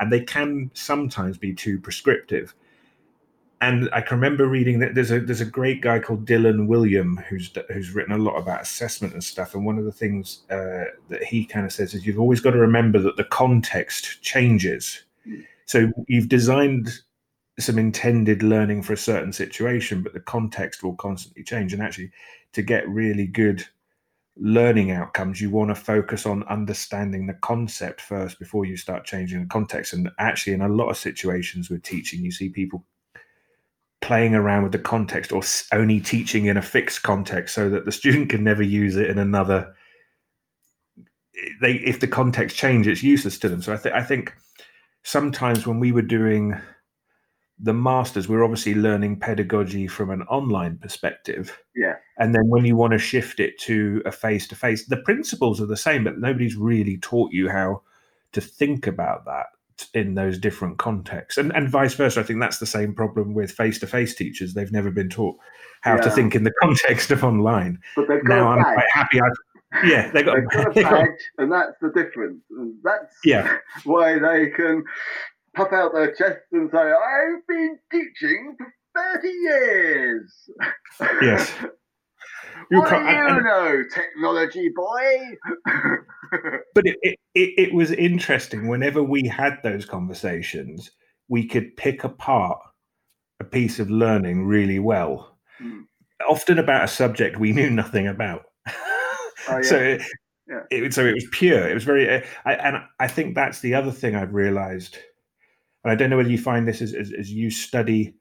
and 0.01 0.13
they 0.13 0.21
can 0.21 0.71
sometimes 0.75 1.39
be 1.39 1.55
too 1.55 1.79
prescriptive 1.79 2.55
and 3.63 3.91
I 3.93 4.01
can 4.01 4.17
remember 4.17 4.47
reading 4.47 4.79
that 4.79 4.95
there's 4.95 5.11
a 5.11 5.21
there's 5.21 5.43
a 5.43 5.47
great 5.47 5.83
guy 5.83 5.99
called 5.99 6.25
Dylan 6.25 6.67
Wiliam 6.67 7.23
who's 7.25 7.51
who's 7.71 7.91
written 7.95 8.15
a 8.15 8.19
lot 8.19 8.37
about 8.37 8.63
assessment 8.63 9.13
and 9.13 9.23
stuff. 9.23 9.55
And 9.55 9.67
one 9.67 9.79
of 9.79 9.85
the 9.85 9.93
things 9.93 10.45
uh, 10.51 10.85
that 11.09 11.23
he 11.23 11.45
kind 11.45 11.67
of 11.67 11.73
says 11.73 11.93
is 11.93 12.07
you've 12.07 12.19
always 12.19 12.41
got 12.41 12.53
to 12.53 12.59
remember 12.59 12.99
that 13.01 13.17
the 13.17 13.25
context 13.25 14.23
changes. 14.23 15.05
So 15.67 15.93
you've 16.09 16.29
designed 16.29 17.01
some 17.59 17.79
intended 17.79 18.43
learning 18.43 18.83
for 18.83 18.95
a 18.95 18.99
certain 18.99 19.33
situation, 19.33 20.03
but 20.03 20.15
the 20.15 20.21
context 20.21 20.83
will 20.83 20.95
constantly 20.95 21.45
change. 21.45 21.75
And 21.75 21.83
actually, 21.83 22.13
to 22.55 22.63
get 22.63 22.89
really 22.89 23.27
good 23.27 23.67
learning 24.37 24.90
outcomes, 24.90 25.40
you 25.40 25.51
want 25.51 25.71
to 25.71 25.75
focus 25.75 26.27
on 26.27 26.45
understanding 26.45 27.27
the 27.27 27.35
concept 27.35 28.01
first 28.01 28.38
before 28.38 28.64
you 28.64 28.77
start 28.77 29.05
changing 29.05 29.40
the 29.40 29.49
context. 29.49 29.93
And 29.93 30.11
actually, 30.19 30.55
in 30.55 30.62
a 30.62 30.69
lot 30.69 30.88
of 30.88 30.97
situations 30.97 31.71
with 31.71 31.83
teaching, 31.83 32.25
you 32.25 32.31
see 32.31 32.49
people 32.49 32.85
playing 34.01 34.35
around 34.35 34.62
with 34.62 34.73
the 34.73 34.79
context 34.79 35.33
or 35.33 35.43
only 35.73 36.01
teaching 36.01 36.47
in 36.47 36.57
a 36.57 36.62
fixed 36.62 37.03
context 37.03 37.55
so 37.55 37.69
that 37.69 37.85
the 37.85 37.93
student 37.93 38.31
can 38.31 38.43
never 38.43 38.62
use 38.62 38.97
it 38.97 39.11
in 39.11 39.19
another 39.19 39.75
they 41.61 41.75
if 41.75 42.01
the 42.01 42.09
context 42.09 42.57
changes 42.57 42.93
it's 42.93 43.03
useless 43.03 43.38
to 43.38 43.49
them 43.49 43.62
so 43.62 43.73
i 43.73 43.77
think 43.77 43.95
i 43.95 44.03
think 44.03 44.35
sometimes 45.05 45.66
when 45.66 45.79
we 45.79 45.93
were 45.93 46.03
doing 46.03 46.59
the 47.62 47.75
masters 47.75 48.29
we're 48.29 48.44
obviously 48.44 48.75
learning 48.75 49.18
pedagogy 49.18 49.87
from 49.87 50.11
an 50.11 50.23
online 50.23 50.79
perspective. 50.79 51.59
Yeah. 51.77 51.96
And 52.18 52.35
then 52.35 52.49
when 52.49 52.64
you 52.64 52.77
want 52.77 52.92
to 52.92 52.99
shift 52.99 53.40
it 53.40 53.59
to 53.61 54.03
a 54.07 54.12
face 54.12 54.46
to 54.49 54.57
face 54.57 54.87
the 54.87 54.96
principles 54.99 55.61
are 55.61 55.66
the 55.66 55.77
same 55.77 56.05
but 56.05 56.18
nobody's 56.18 56.57
really 56.57 56.99
taught 56.99 57.33
you 57.33 57.49
how 57.49 57.83
to 58.33 58.40
think 58.40 58.87
about 58.87 59.25
that 59.27 59.46
in 59.94 60.14
those 60.14 60.38
different 60.38 60.79
contexts. 60.79 61.38
And 61.38 61.55
and 61.55 61.68
vice 61.68 61.94
versa 61.94 62.20
i 62.20 62.23
think 62.23 62.40
that's 62.40 62.59
the 62.59 62.66
same 62.66 62.94
problem 62.94 63.35
with 63.35 63.53
face-to-face 63.53 64.14
teachers. 64.14 64.55
They've 64.55 64.73
never 64.73 64.90
been 64.90 65.09
taught 65.09 65.37
how 65.83 65.96
yeah. 65.96 66.03
to 66.03 66.11
think 66.11 66.35
in 66.35 66.44
the 66.44 66.53
context 66.62 67.11
of 67.11 67.25
online. 67.25 67.79
But 67.96 68.09
they've 68.09 68.25
got 68.25 68.35
now 68.35 68.49
i'm 68.49 68.62
quite 68.62 68.90
happy 68.90 69.20
I've, 69.20 69.85
yeah 69.85 70.11
they 70.11 70.23
got, 70.23 70.37
they've 70.37 70.51
got 70.51 70.77
a 70.77 70.83
badge 70.83 71.31
and 71.38 71.53
that's 71.53 71.77
the 71.81 71.90
difference. 71.90 72.40
And 72.51 72.75
that's 72.83 73.14
yeah. 73.25 73.59
why 73.85 74.18
they 74.18 74.49
can 74.49 74.85
puff 75.57 75.73
out 75.73 75.93
their 75.93 76.15
chest 76.15 76.41
and 76.53 76.71
say 76.71 76.79
i've 76.79 77.47
been 77.49 77.79
teaching 77.91 78.57
for 78.59 78.73
30 79.21 79.29
years 79.29 80.51
yes 81.23 81.53
you 82.71 82.79
what 82.79 82.89
do 82.91 82.97
you 82.97 83.03
and, 83.03 83.45
know, 83.45 83.83
technology 83.93 84.71
boy? 84.75 85.37
but 86.75 86.87
it, 86.87 86.97
it, 87.03 87.19
it, 87.35 87.75
was 87.75 87.91
interesting. 87.93 88.69
Whenever 88.69 89.03
we 89.03 89.27
had 89.27 89.59
those 89.63 89.85
conversations, 89.85 90.91
we 91.29 91.47
could 91.47 91.77
pick 91.77 92.05
apart 92.05 92.61
a 93.41 93.45
piece 93.45 93.79
of 93.79 93.91
learning 93.91 94.47
really 94.47 94.79
well, 94.79 95.39
mm. 95.63 95.83
often 96.29 96.59
about 96.59 96.85
a 96.85 96.89
subject 96.89 97.39
we 97.39 97.53
knew 97.53 97.71
nothing 97.71 98.07
about. 98.07 98.45
Oh, 98.69 99.31
yeah. 99.49 99.63
so, 99.63 99.77
it, 99.77 100.03
yeah. 100.49 100.61
it, 100.71 100.95
so 100.95 101.07
it 101.07 101.15
was 101.15 101.27
pure. 101.33 101.69
It 101.69 101.75
was 101.75 101.85
very, 101.85 102.09
uh, 102.09 102.21
I, 102.45 102.55
and 102.55 102.77
I 102.99 103.09
think 103.09 103.35
that's 103.35 103.61
the 103.61 103.75
other 103.75 103.91
thing 103.91 104.15
I've 104.15 104.35
realized. 104.35 104.99
And 105.85 105.90
I 105.93 105.95
don't 105.95 106.11
know 106.11 106.16
whether 106.16 106.31
you 106.31 106.38
find 106.38 106.66
this 106.69 106.83
as, 106.83 106.95
as, 106.95 107.12
as 107.12 107.33
you 107.33 107.51
study 107.51 108.14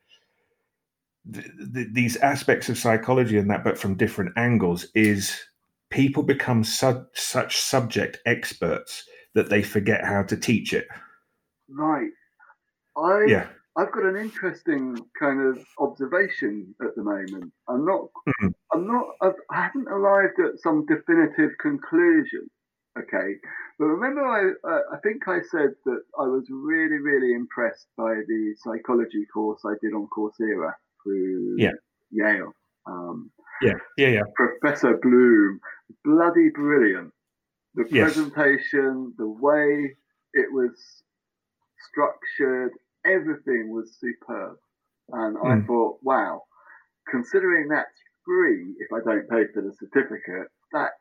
these 1.25 2.17
aspects 2.17 2.69
of 2.69 2.77
psychology 2.77 3.37
and 3.37 3.49
that, 3.49 3.63
but 3.63 3.77
from 3.77 3.95
different 3.95 4.31
angles, 4.37 4.87
is 4.95 5.37
people 5.89 6.23
become 6.23 6.63
su- 6.63 7.05
such 7.13 7.57
subject 7.57 8.19
experts 8.25 9.03
that 9.35 9.49
they 9.49 9.61
forget 9.61 10.03
how 10.05 10.23
to 10.23 10.37
teach 10.37 10.73
it. 10.73 10.87
Right. 11.69 12.09
I 12.97 13.25
Yeah. 13.27 13.47
I've 13.75 13.91
got 13.91 14.03
an 14.03 14.17
interesting 14.17 14.97
kind 15.17 15.39
of 15.41 15.63
observation 15.77 16.73
at 16.81 16.95
the 16.95 17.03
moment. 17.03 17.53
I'm 17.67 17.85
not 17.85 18.09
Mhm. 18.27 18.53
I'm 18.73 18.87
not 18.87 19.07
I've, 19.21 19.35
I 19.51 19.61
haven't 19.61 19.87
arrived 19.87 20.39
at 20.39 20.59
some 20.59 20.85
definitive 20.85 21.51
conclusion. 21.59 22.49
Okay, 22.97 23.35
but 23.79 23.85
remember, 23.85 24.21
I 24.25 24.69
uh, 24.69 24.81
I 24.93 24.97
think 24.99 25.27
I 25.27 25.39
said 25.49 25.69
that 25.85 26.03
I 26.19 26.23
was 26.23 26.45
really 26.51 26.99
really 26.99 27.33
impressed 27.33 27.87
by 27.97 28.13
the 28.27 28.55
psychology 28.57 29.25
course 29.33 29.61
I 29.65 29.73
did 29.81 29.93
on 29.93 30.07
Coursera 30.15 30.73
through 31.03 31.55
Yeah. 31.57 31.71
Yale. 32.11 32.53
Um, 32.85 33.31
Yeah, 33.61 33.73
yeah, 33.97 34.07
yeah. 34.09 34.23
Professor 34.35 34.97
Bloom, 35.01 35.59
bloody 36.03 36.49
brilliant. 36.49 37.13
The 37.75 37.85
Yes. 37.89 38.15
presentation, 38.15 39.13
the 39.17 39.27
way 39.27 39.95
it 40.33 40.51
was 40.51 41.03
structured, 41.89 42.71
everything 43.05 43.69
was 43.69 43.97
superb. 43.99 44.57
And 45.11 45.37
I 45.37 45.55
Mm. 45.57 45.67
thought, 45.67 45.99
wow, 46.03 46.43
considering 47.09 47.67
that's 47.69 47.97
free 48.25 48.75
if 48.79 48.91
I 48.93 48.99
don't 49.03 49.29
pay 49.29 49.47
for 49.53 49.61
the 49.61 49.73
certificate, 49.73 50.49
that 50.73 50.91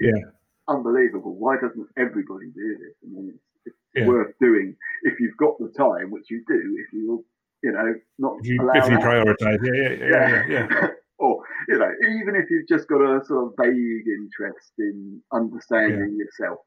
Yeah. 0.00 0.30
Unbelievable. 0.68 1.34
Why 1.36 1.56
doesn't 1.56 1.88
everybody 1.96 2.46
do 2.54 2.76
this? 2.78 2.94
I 3.02 3.06
mean, 3.08 3.32
it's, 3.34 3.44
it's 3.66 3.76
Yeah. 3.94 4.06
worth 4.06 4.34
doing 4.40 4.76
if 5.02 5.18
you've 5.20 5.36
got 5.36 5.58
the 5.58 5.72
time, 5.76 6.10
which 6.10 6.30
you 6.30 6.44
do, 6.46 6.60
if 6.86 6.92
you, 6.92 7.24
you 7.62 7.72
know, 7.72 7.94
not 8.18 8.36
If 8.40 8.46
you, 8.46 8.70
if 8.74 8.90
you 8.90 8.98
prioritize, 8.98 9.58
yeah, 9.62 9.82
yeah, 9.82 10.06
yeah, 10.08 10.46
yeah, 10.48 10.66
yeah. 10.70 10.86
or 11.18 11.42
you 11.68 11.78
know, 11.78 11.90
even 12.20 12.36
if 12.36 12.50
you've 12.50 12.68
just 12.68 12.88
got 12.88 13.00
a 13.00 13.24
sort 13.24 13.46
of 13.46 13.52
vague 13.58 14.06
interest 14.06 14.72
in 14.78 15.20
understanding 15.32 16.16
yourself, 16.16 16.60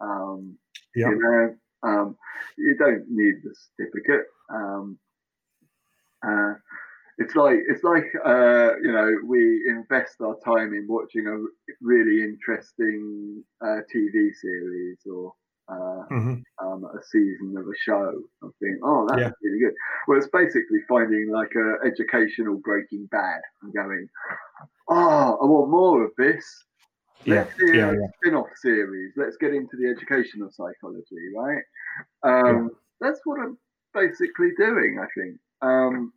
um, 0.00 0.58
Yeah. 0.94 1.08
you 1.08 1.18
know, 1.18 1.54
um, 1.88 2.16
you 2.58 2.76
don't 2.78 3.04
need 3.08 3.36
the 3.42 3.54
certificate. 3.54 4.26
Um, 4.52 4.98
uh, 6.26 6.54
it's 7.18 7.34
like 7.34 7.58
it's 7.68 7.84
like 7.84 8.04
uh, 8.24 8.76
you 8.82 8.92
know 8.92 9.10
we 9.26 9.62
invest 9.68 10.20
our 10.20 10.36
time 10.44 10.74
in 10.74 10.86
watching 10.88 11.26
a 11.26 11.36
really 11.80 12.22
interesting 12.22 13.44
uh, 13.60 13.80
TV 13.94 14.30
series 14.34 14.98
or 15.06 15.32
uh, 15.68 16.04
Mhm. 16.10 16.42
um, 16.62 16.84
a 16.84 17.02
season 17.04 17.56
of 17.56 17.66
a 17.66 17.76
show 17.78 18.12
and 18.42 18.52
think, 18.60 18.78
oh, 18.82 19.06
that's 19.08 19.20
Yeah. 19.20 19.30
really 19.42 19.60
good. 19.60 19.74
Well, 20.06 20.18
it's 20.18 20.28
basically 20.28 20.80
finding 20.88 21.30
like 21.30 21.54
a 21.54 21.78
educational 21.86 22.58
Breaking 22.58 23.06
Bad 23.06 23.40
and 23.62 23.72
going, 23.72 24.06
oh, 24.88 25.38
I 25.40 25.44
want 25.46 25.70
more 25.70 26.04
of 26.04 26.12
this. 26.18 26.44
Yeah, 27.24 27.36
Let's 27.36 27.56
do 27.58 27.72
yeah, 27.72 27.90
a 27.90 27.94
yeah. 27.94 28.06
spin-off 28.16 28.50
series. 28.56 29.14
Let's 29.16 29.36
get 29.38 29.54
into 29.54 29.76
the 29.78 29.88
educational 29.88 30.50
psychology, 30.50 31.32
right? 31.34 31.62
Um, 32.22 32.70
That's 33.00 33.20
what 33.24 33.40
I'm 33.40 33.58
basically 33.94 34.50
doing. 34.58 34.98
I 35.00 35.06
think 35.18 35.38
um, 35.62 36.12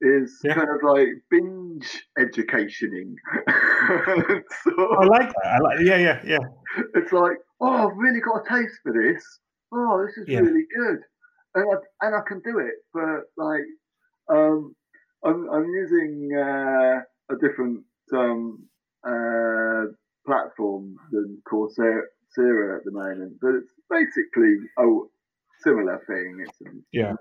is 0.00 0.40
Yeah. 0.44 0.54
kind 0.54 0.68
of 0.70 0.82
like 0.82 1.08
binge 1.30 2.04
educationing. 2.18 3.16
So- 4.64 4.96
I 5.00 5.04
like 5.06 5.28
that. 5.28 5.46
I 5.46 5.58
like, 5.60 5.80
yeah, 5.80 5.96
yeah, 5.96 6.20
yeah. 6.24 6.38
it's 6.94 7.12
like, 7.12 7.38
oh, 7.60 7.88
I've 7.88 7.96
really 7.96 8.20
got 8.20 8.42
a 8.44 8.48
taste 8.48 8.78
for 8.82 8.92
this. 8.92 9.24
Oh, 9.72 10.04
this 10.06 10.16
is 10.18 10.28
Yeah. 10.28 10.40
really 10.40 10.66
good, 10.76 10.98
and 11.54 11.64
I, 11.72 12.06
and 12.06 12.14
I 12.14 12.20
can 12.26 12.40
do 12.44 12.58
it. 12.58 12.74
But 12.92 13.24
like, 13.36 13.64
um, 14.30 14.74
I'm 15.24 15.48
I'm 15.50 15.64
using 15.68 16.30
uh, 16.36 17.00
a 17.30 17.36
different 17.40 17.84
um, 18.14 18.66
uh, 19.06 19.84
platform 20.26 20.96
than 21.12 21.42
Coursera 21.50 22.02
at 22.78 22.84
the 22.84 22.92
moment, 22.92 23.38
but 23.40 23.54
it's 23.54 23.72
basically 23.90 24.56
a 24.78 24.84
similar 25.60 25.98
thing. 26.06 26.44
It's 26.46 26.58
Yeah. 26.92 27.14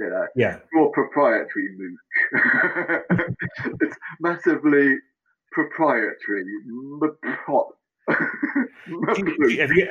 You 0.00 0.10
know 0.10 0.26
Yeah. 0.36 0.58
more 0.72 0.90
proprietary 0.92 1.68
MOOC. 1.78 3.00
it's 3.80 3.96
massively 4.20 4.96
proprietary. 5.52 6.44
Mapop. 7.00 7.66
Do 8.08 8.94
you- 9.18 9.36
do 9.36 9.48
you- 9.52 9.60
Have 9.60 9.70
you, 9.72 9.86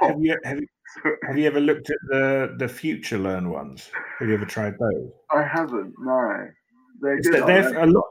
have, 0.00 0.10
have 0.10 0.20
you, 0.22 0.36
have, 0.44 0.60
you, 0.60 0.66
have 1.26 1.38
you 1.38 1.46
ever 1.46 1.60
looked 1.60 1.90
at 1.90 1.96
the, 2.08 2.54
the 2.58 2.68
future 2.68 3.18
learn 3.18 3.50
ones? 3.50 3.90
Have 4.18 4.28
you 4.28 4.34
ever 4.34 4.46
tried 4.46 4.74
those? 4.78 5.10
I 5.30 5.42
haven't. 5.42 5.92
No, 5.98 6.46
they're 7.00 7.20
good. 7.20 7.46
they're 7.46 7.78
a 7.78 7.86
lot. 7.86 8.04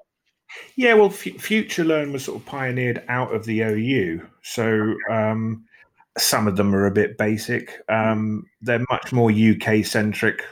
Yeah, 0.76 0.94
well, 0.94 1.08
F- 1.08 1.42
Future 1.42 1.84
Learn 1.84 2.14
was 2.14 2.24
sort 2.24 2.40
of 2.40 2.46
pioneered 2.46 3.04
out 3.10 3.36
of 3.36 3.44
the 3.46 3.62
OU, 3.64 4.26
so 4.44 4.96
um, 5.12 5.66
some 6.18 6.48
of 6.48 6.56
them 6.56 6.74
are 6.74 6.86
a 6.86 6.92
bit 6.92 7.18
basic. 7.18 7.82
Um, 7.90 8.46
they're 8.62 8.86
much 8.90 9.12
more 9.12 9.30
UK 9.30 9.84
centric 9.84 10.44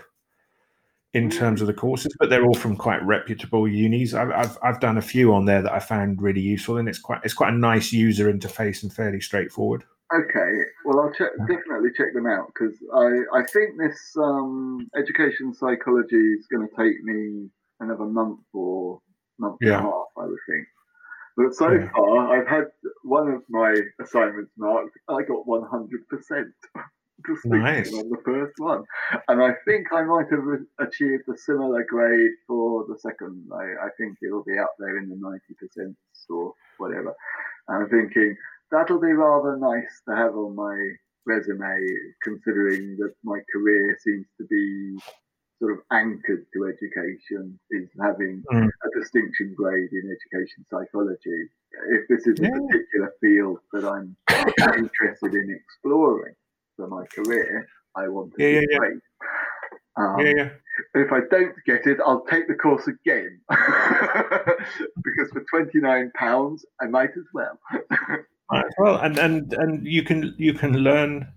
in 1.15 1.30
terms 1.30 1.62
of 1.62 1.67
the 1.67 1.73
courses, 1.73 2.13
but 2.19 2.30
they're 2.30 2.43
all 2.43 2.54
from 2.54 2.75
quite 2.75 3.01
reputable 3.04 3.67
unis. 3.67 4.13
I've, 4.13 4.32
I've 4.32 4.58
I've 4.62 4.80
done 4.82 4.97
a 4.97 5.01
few 5.01 5.34
on 5.34 5.45
there 5.45 5.62
that 5.62 5.71
I 5.71 5.80
found 5.80 6.21
really 6.21 6.41
useful, 6.41 6.78
and 6.78 6.89
it's 6.89 6.99
quite 6.99 7.21
it's 7.23 7.34
quite 7.34 7.54
a 7.54 7.58
nice 7.58 7.93
user 7.93 8.32
interface 8.32 8.84
and 8.84 8.91
fairly 8.93 9.21
straightforward. 9.21 9.86
Okay, 10.13 10.51
well, 10.86 10.99
I'll 10.99 11.13
check, 11.13 11.32
definitely 11.47 11.89
check 11.97 12.13
them 12.13 12.28
out 12.28 12.51
because 12.54 12.75
I, 12.93 13.39
I 13.39 13.43
think 13.51 13.71
this 13.80 13.99
um, 14.17 14.88
education 14.95 15.51
psychology 15.54 16.15
is 16.15 16.45
going 16.45 16.67
to 16.67 16.75
take 16.75 17.01
me 17.04 17.49
another 17.80 18.06
month 18.06 18.41
or 18.54 18.99
month 19.39 19.58
and 19.62 19.71
a 19.71 19.82
half, 19.82 20.06
I 20.17 20.25
would 20.25 20.38
think. 20.47 20.67
But 21.38 21.56
so 21.56 21.71
Yeah. 21.71 21.89
far, 21.91 22.39
I've 22.39 22.47
had 22.47 22.65
one 23.04 23.30
of 23.30 23.41
my 23.49 23.75
assignments 23.99 24.51
marked. 24.58 24.95
I 25.10 25.23
got 25.23 25.47
100% 27.23 27.34
distinction 27.34 27.62
Nice. 27.63 27.93
on 27.93 28.10
the 28.10 28.21
first 28.23 28.54
one. 28.58 28.84
And 29.28 29.41
I 29.41 29.54
think 29.65 29.88
I 29.93 30.04
might 30.04 30.28
have 30.32 30.45
achieved 30.80 31.23
a 31.34 31.38
similar 31.38 31.84
grade 31.89 32.32
for 32.47 32.86
the 32.88 32.97
second. 32.99 33.47
I, 33.54 33.86
I 33.86 33.89
think 33.97 34.17
it'll 34.23 34.43
be 34.43 34.58
up 34.58 34.73
there 34.80 34.97
in 34.97 35.10
the 35.10 35.15
90% 35.15 35.95
or 36.30 36.54
whatever. 36.78 37.13
And 37.67 37.84
I'm 37.84 37.89
thinking, 37.89 38.36
that'll 38.71 38.99
be 38.99 39.13
rather 39.13 39.58
nice 39.58 40.01
to 40.10 40.15
have 40.15 40.36
on 40.36 40.56
my 40.56 40.91
resume, 41.25 41.80
considering 42.23 42.97
that 42.99 43.13
my 43.23 43.39
career 43.51 43.97
seems 44.04 44.25
to 44.39 44.45
be 44.47 44.97
sort 45.60 45.71
of 45.71 45.80
anchored 45.91 46.45
to 46.54 46.65
education, 46.67 47.58
is 47.71 47.89
having 48.01 48.43
Mm. 48.51 48.67
a 48.67 48.99
distinction 48.99 49.54
grade 49.56 49.89
in 49.91 50.12
education 50.12 50.65
psychology. 50.69 51.49
If 51.91 52.08
this 52.10 52.28
is 52.28 52.39
a 52.39 52.49
particular 52.51 53.13
field 53.21 53.60
that 53.73 53.86
I'm 53.86 54.15
interested 54.78 55.34
in 55.34 55.49
exploring 55.49 56.36
for 56.76 56.88
my 56.88 57.06
career, 57.08 57.68
I 57.96 58.08
want 58.08 58.34
to 58.36 58.40
Yeah, 58.40 58.48
be 58.48 58.60
yeah, 58.60 58.66
yeah. 58.72 58.80
great. 58.80 59.00
Um, 59.98 60.18
yeah, 60.20 60.34
yeah. 60.36 60.50
if 60.96 61.12
I 61.12 61.22
don't 61.32 61.56
get 61.66 61.88
it, 61.88 62.00
I'll 62.06 62.26
take 62.26 62.48
the 62.48 62.56
course 62.56 62.88
again 62.88 63.42
because 63.50 65.30
for 65.32 65.44
twenty 65.50 65.80
nine 65.80 66.12
pounds, 66.16 66.66
I 66.82 66.88
might 66.88 67.12
as 67.18 67.26
well. 67.34 67.60
Well, 68.78 68.98
and 68.98 69.18
and 69.18 69.54
and 69.54 69.86
you 69.88 70.04
can 70.04 70.34
you 70.38 70.54
can 70.54 70.74
learn. 70.78 71.28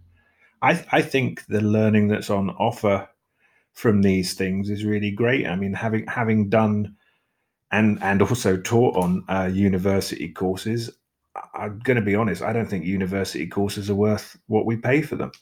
I 0.62 0.84
I 0.92 1.02
think 1.02 1.46
the 1.46 1.60
learning 1.60 2.08
that's 2.08 2.30
on 2.30 2.50
offer 2.50 3.08
from 3.72 4.02
these 4.02 4.34
things 4.34 4.70
is 4.70 4.84
really 4.84 5.10
great. 5.10 5.46
I 5.46 5.56
mean, 5.56 5.74
having 5.74 6.06
having 6.06 6.48
done 6.50 6.96
and 7.72 8.02
and 8.02 8.22
also 8.22 8.56
taught 8.58 8.96
on 8.96 9.24
uh, 9.28 9.50
university 9.52 10.30
courses, 10.30 10.90
I'm 11.54 11.78
going 11.80 11.96
to 11.96 12.02
be 12.02 12.14
honest. 12.14 12.42
I 12.42 12.52
don't 12.52 12.66
think 12.66 12.84
university 12.84 13.46
courses 13.46 13.90
are 13.90 13.94
worth 13.94 14.36
what 14.46 14.66
we 14.66 14.76
pay 14.76 15.02
for 15.02 15.16
them. 15.16 15.32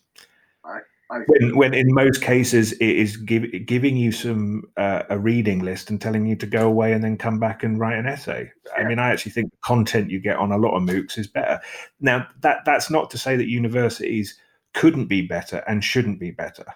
I, 0.65 1.21
When 1.27 1.57
when 1.57 1.75
in 1.75 1.95
most 1.95 2.21
cases 2.21 2.73
it 2.73 2.81
is 2.81 3.17
give, 3.17 3.45
giving 3.65 3.97
you 3.97 4.11
some 4.11 4.65
uh, 4.77 5.05
a 5.09 5.19
reading 5.19 5.65
list 5.65 5.89
and 5.89 6.01
telling 6.01 6.27
you 6.27 6.35
to 6.37 6.47
go 6.47 6.67
away 6.67 6.93
and 6.93 7.05
then 7.05 7.17
come 7.17 7.39
back 7.39 7.63
and 7.63 7.79
write 7.79 7.99
an 7.99 8.07
essay. 8.07 8.51
I 8.77 8.83
mean, 8.83 8.99
I 8.99 9.11
actually 9.11 9.33
think 9.33 9.51
the 9.53 9.59
content 9.63 10.11
you 10.11 10.19
get 10.21 10.37
on 10.37 10.51
a 10.51 10.59
lot 10.59 10.77
of 10.77 10.83
MOOCs 10.83 11.19
is 11.19 11.29
better. 11.29 11.61
Now 12.01 12.27
that 12.41 12.65
that's 12.65 12.91
not 12.91 13.11
to 13.11 13.19
say 13.19 13.37
that 13.37 13.47
universities 13.47 14.37
couldn't 14.75 15.07
be 15.07 15.23
better 15.23 15.63
and 15.69 15.85
shouldn't 15.85 16.19
be 16.19 16.33
better. 16.33 16.67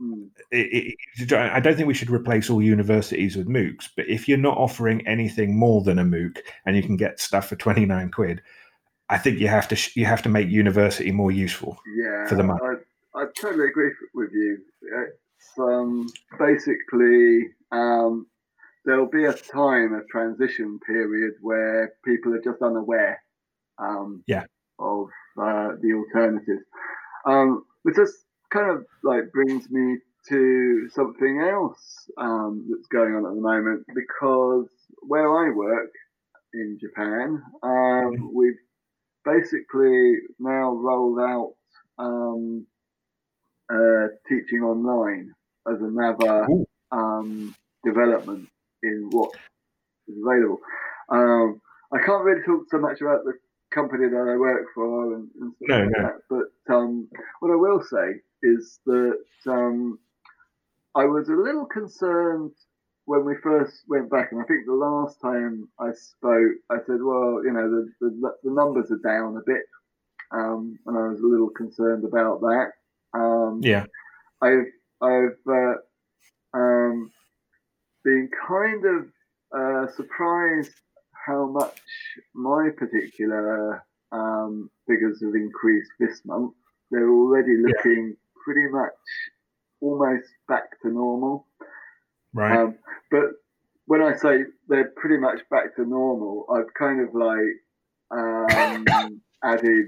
Mm, 0.00 0.28
It, 0.50 0.96
it, 1.18 1.32
I 1.32 1.60
don't 1.60 1.76
think 1.76 1.88
we 1.88 1.94
should 1.94 2.10
replace 2.10 2.50
all 2.50 2.62
universities 2.62 3.36
with 3.36 3.48
MOOCs. 3.48 3.88
But 3.96 4.08
if 4.08 4.28
you're 4.28 4.38
not 4.38 4.56
offering 4.58 5.06
anything 5.06 5.56
more 5.58 5.82
than 5.82 5.98
a 5.98 6.04
MOOC 6.04 6.38
and 6.66 6.76
you 6.76 6.82
can 6.82 6.96
get 6.96 7.20
stuff 7.20 7.48
for 7.48 7.56
twenty 7.56 7.84
nine 7.84 8.10
quid, 8.10 8.42
I 9.08 9.18
think 9.18 9.38
you 9.38 9.48
have 9.48 9.68
to 9.68 9.76
you 9.98 10.06
have 10.06 10.22
to 10.22 10.28
make 10.28 10.48
university 10.48 11.10
more 11.12 11.30
useful. 11.32 11.78
yeah, 11.96 12.26
For 12.26 12.34
the 12.34 12.44
money. 12.44 12.60
I, 13.14 13.20
I 13.22 13.24
totally 13.40 13.68
agree 13.68 13.90
with 14.14 14.30
you. 14.32 14.58
It's 14.82 15.58
um, 15.58 16.08
basically 16.38 17.48
um, 17.72 18.26
there'll 18.84 19.06
be 19.08 19.24
a 19.24 19.32
time, 19.32 19.94
a 19.94 20.04
transition 20.10 20.78
period 20.86 21.34
where 21.40 21.94
people 22.04 22.34
are 22.34 22.40
just 22.40 22.62
unaware 22.62 23.22
um, 23.78 24.22
Yeah. 24.26 24.44
of 24.78 25.08
uh, 25.40 25.72
the 25.80 25.92
alternatives. 25.94 26.64
Um, 27.26 27.64
which 27.82 27.98
kind 28.52 28.70
of 28.70 28.84
like 29.02 29.32
brings 29.32 29.70
me 29.70 29.98
to 30.28 30.88
something 30.94 31.40
else 31.40 32.10
um, 32.18 32.66
that's 32.70 32.86
going 32.88 33.14
on 33.14 33.24
at 33.26 33.34
the 33.34 33.40
moment 33.40 33.86
because 33.94 34.68
where 35.00 35.28
I 35.28 35.54
work 35.54 35.90
in 36.54 36.78
Japan, 36.80 37.42
um, 37.62 38.34
we've 38.34 38.58
basically 39.24 40.14
now 40.38 40.72
rolled 40.72 41.18
out 41.20 41.54
um, 41.98 42.66
uh, 43.72 44.08
teaching 44.28 44.60
online 44.62 45.32
as 45.70 45.80
another 45.80 46.46
um, 46.90 47.54
development 47.84 48.48
in 48.82 49.08
what 49.10 49.30
is 50.08 50.16
available. 50.24 50.58
Um, 51.10 51.60
I 51.92 51.98
can't 52.04 52.24
really 52.24 52.42
talk 52.44 52.64
so 52.70 52.78
much 52.78 53.00
about 53.00 53.24
the 53.24 53.34
company 53.72 54.08
that 54.08 54.16
I 54.16 54.36
work 54.36 54.66
for 54.74 55.14
and, 55.14 55.28
and 55.40 55.52
stuff 55.56 55.68
No, 55.68 55.78
like 55.78 55.90
no. 55.90 56.02
that, 56.02 56.20
but 56.66 56.74
um, 56.74 57.08
what 57.40 57.52
I 57.52 57.56
will 57.56 57.82
say 57.82 58.20
is 58.42 58.80
that 58.86 59.18
um, 59.46 59.98
I 60.94 61.04
was 61.04 61.28
a 61.28 61.32
little 61.32 61.66
concerned 61.66 62.52
when 63.04 63.24
we 63.24 63.34
first 63.42 63.84
went 63.88 64.10
back, 64.10 64.32
and 64.32 64.40
I 64.40 64.44
think 64.44 64.66
the 64.66 64.74
last 64.74 65.20
time 65.20 65.68
I 65.78 65.92
spoke, 65.92 66.52
I 66.70 66.76
said, 66.86 67.02
"Well, 67.02 67.42
you 67.44 67.52
know, 67.52 67.70
the 67.70 67.92
the, 68.00 68.34
the 68.44 68.50
numbers 68.50 68.90
are 68.90 68.98
down 68.98 69.36
a 69.36 69.42
bit," 69.46 69.62
um, 70.32 70.78
and 70.86 70.98
I 70.98 71.08
was 71.08 71.20
a 71.20 71.26
little 71.26 71.50
concerned 71.50 72.04
about 72.04 72.40
that. 72.40 72.72
Um, 73.14 73.60
Yeah. 73.62 73.86
I've 74.42 74.66
I've 75.00 75.38
uh, 75.48 75.74
um, 76.54 77.10
been 78.04 78.28
kind 78.46 78.84
of 78.84 79.06
uh, 79.56 79.90
surprised 79.92 80.72
how 81.12 81.46
much 81.46 81.80
my 82.34 82.70
particular 82.76 83.84
um, 84.12 84.70
figures 84.86 85.22
have 85.22 85.34
increased 85.34 85.90
this 85.98 86.24
month. 86.24 86.54
They're 86.90 87.10
already 87.10 87.56
looking 87.56 88.16
pretty 88.48 88.68
much 88.70 88.92
almost 89.82 90.26
back 90.48 90.80
to 90.80 90.88
normal. 90.88 91.46
Right. 92.32 92.58
Um, 92.58 92.78
but 93.10 93.24
when 93.84 94.00
I 94.02 94.16
say 94.16 94.44
they're 94.68 94.92
pretty 94.96 95.18
much 95.18 95.40
back 95.50 95.76
to 95.76 95.84
normal, 95.84 96.46
I've 96.50 96.72
kind 96.72 97.00
of 97.06 97.14
like 97.14 97.56
um, 98.10 99.20
added 99.44 99.86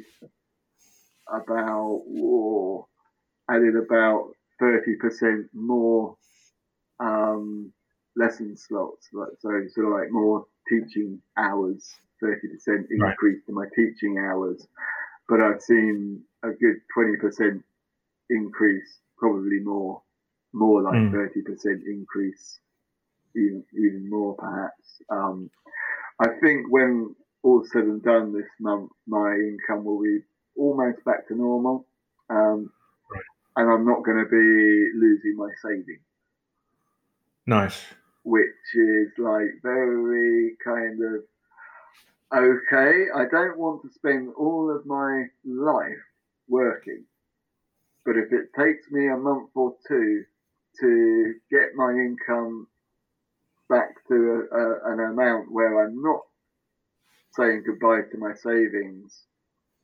about 1.32 2.02
or 2.20 2.86
added 3.50 3.76
about 3.76 4.32
thirty 4.58 4.96
percent 4.96 5.46
more 5.54 6.16
um, 6.98 7.72
lesson 8.14 8.56
slots. 8.58 9.08
Like, 9.12 9.28
so 9.40 9.48
sort 9.74 9.86
of 9.86 9.92
like 9.92 10.10
more 10.10 10.44
teaching 10.68 11.22
hours, 11.38 11.88
thirty 12.20 12.48
percent 12.48 12.86
Right. 12.98 13.10
increase 13.12 13.40
in 13.48 13.54
my 13.54 13.66
teaching 13.74 14.18
hours. 14.18 14.66
But 15.28 15.40
I've 15.40 15.62
seen 15.62 16.22
a 16.42 16.48
good 16.48 16.76
twenty 16.92 17.16
percent 17.16 17.62
increase, 18.30 19.00
probably 19.18 19.60
more, 19.60 20.02
more 20.52 20.82
like 20.82 20.94
Mm. 20.94 21.12
thirty 21.12 21.42
percent 21.42 21.82
increase, 21.86 22.60
even 23.36 23.64
even 23.74 24.10
more 24.10 24.34
perhaps. 24.36 25.02
Um, 25.10 25.50
I 26.20 26.28
think 26.42 26.70
when 26.70 27.14
all 27.42 27.64
said 27.64 27.84
and 27.84 28.02
done 28.02 28.32
this 28.32 28.50
month, 28.60 28.90
my 29.06 29.34
income 29.34 29.84
will 29.84 30.02
be 30.02 30.20
almost 30.56 31.04
back 31.04 31.26
to 31.28 31.34
normal, 31.36 31.86
um, 32.30 32.70
Right. 33.10 33.24
and 33.56 33.70
I'm 33.70 33.86
not 33.86 34.04
going 34.04 34.18
to 34.18 34.30
be 34.30 34.98
losing 34.98 35.36
my 35.36 35.50
savings 35.62 36.02
nice. 37.46 37.84
which 38.24 38.74
is 38.74 39.08
like 39.18 39.60
very 39.62 40.56
kind 40.64 41.00
of 41.02 41.24
okay. 42.34 43.06
I 43.14 43.24
don't 43.30 43.58
want 43.58 43.82
to 43.82 43.90
spend 43.92 44.32
all 44.36 44.70
of 44.74 44.86
my 44.86 45.26
life 45.44 46.02
working, 46.48 47.04
but 48.04 48.16
if 48.16 48.32
it 48.32 48.48
takes 48.58 48.90
me 48.90 49.08
a 49.08 49.16
month 49.16 49.50
or 49.54 49.74
two 49.88 50.24
to 50.80 51.34
get 51.50 51.74
my 51.76 51.90
income 51.90 52.66
back 53.68 53.90
to 54.08 54.14
a, 54.52 54.56
a, 54.56 54.92
an 54.94 55.00
amount 55.00 55.50
where 55.50 55.84
I'm 55.84 56.00
not 56.02 56.20
saying 57.32 57.64
goodbye 57.66 58.02
to 58.10 58.18
my 58.18 58.34
savings 58.34 59.24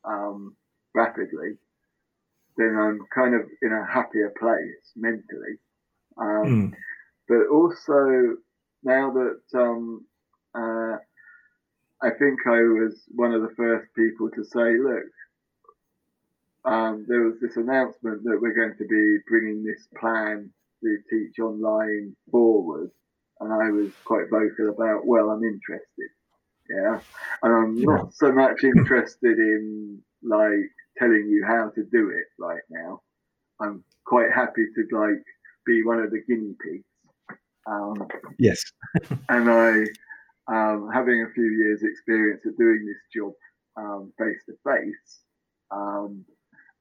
um, 0.04 0.56
rapidly, 0.94 1.56
then 2.56 2.76
I'm 2.78 3.00
kind 3.14 3.34
of 3.34 3.42
in 3.62 3.72
a 3.72 3.86
happier 3.92 4.32
place 4.38 4.92
mentally. 4.96 5.58
Um, 6.18 6.72
Mm. 6.72 6.72
but 7.28 7.46
also 7.52 8.36
now 8.82 9.12
that 9.12 9.40
um, 9.58 10.06
uh, 10.54 10.96
I 12.02 12.10
think 12.18 12.40
I 12.46 12.60
was 12.62 13.02
one 13.14 13.32
of 13.32 13.42
the 13.42 13.54
first 13.56 13.86
people 13.94 14.30
to 14.30 14.44
say, 14.44 14.78
look, 14.78 15.04
um, 16.66 17.06
there 17.08 17.22
was 17.22 17.34
this 17.40 17.56
announcement 17.56 18.24
that 18.24 18.38
we're 18.40 18.54
going 18.54 18.76
to 18.76 18.86
be 18.86 19.18
bringing 19.28 19.64
this 19.64 19.86
plan 19.98 20.50
to 20.82 20.98
teach 21.08 21.38
online 21.38 22.14
forward, 22.30 22.90
and 23.40 23.52
I 23.52 23.70
was 23.70 23.92
quite 24.04 24.28
vocal 24.30 24.70
about, 24.70 25.06
well, 25.06 25.30
I'm 25.30 25.44
interested, 25.44 26.10
yeah, 26.68 27.00
and 27.42 27.54
I'm 27.54 27.80
not 27.80 28.14
so 28.14 28.32
much 28.32 28.64
interested 28.64 29.38
in 29.38 30.02
like 30.22 30.70
telling 30.98 31.28
you 31.28 31.44
how 31.46 31.70
to 31.74 31.84
do 31.84 32.10
it 32.10 32.26
right 32.38 32.62
now. 32.68 33.00
I'm 33.60 33.84
quite 34.04 34.32
happy 34.34 34.66
to 34.74 34.98
like 34.98 35.22
be 35.64 35.84
one 35.84 36.00
of 36.00 36.10
the 36.10 36.22
guinea 36.26 36.54
pigs. 36.60 36.84
Um, 37.66 38.08
Yes. 38.38 38.62
and 39.28 39.50
I, 39.50 39.84
um, 40.48 40.90
having 40.92 41.22
a 41.22 41.32
few 41.32 41.44
years' 41.44 41.82
experience 41.82 42.42
at 42.46 42.56
doing 42.58 42.84
this 42.86 43.02
job 43.14 43.32
face 44.18 44.42
to 44.46 44.54
face, 44.64 45.20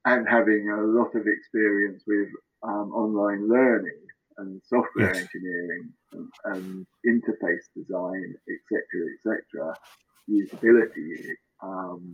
and 0.05 0.27
having 0.27 0.69
a 0.69 0.81
lot 0.81 1.15
of 1.15 1.25
experience 1.27 2.03
with 2.07 2.29
um, 2.63 2.91
online 2.93 3.47
learning 3.49 3.99
and 4.37 4.61
software 4.65 5.13
Yes. 5.13 5.27
engineering 5.33 5.93
and, 6.13 6.27
and 6.45 6.87
interface 7.07 7.65
design, 7.75 8.35
etc., 8.49 8.81
etc., 9.15 9.75
usability, 10.29 11.33
um, 11.63 12.13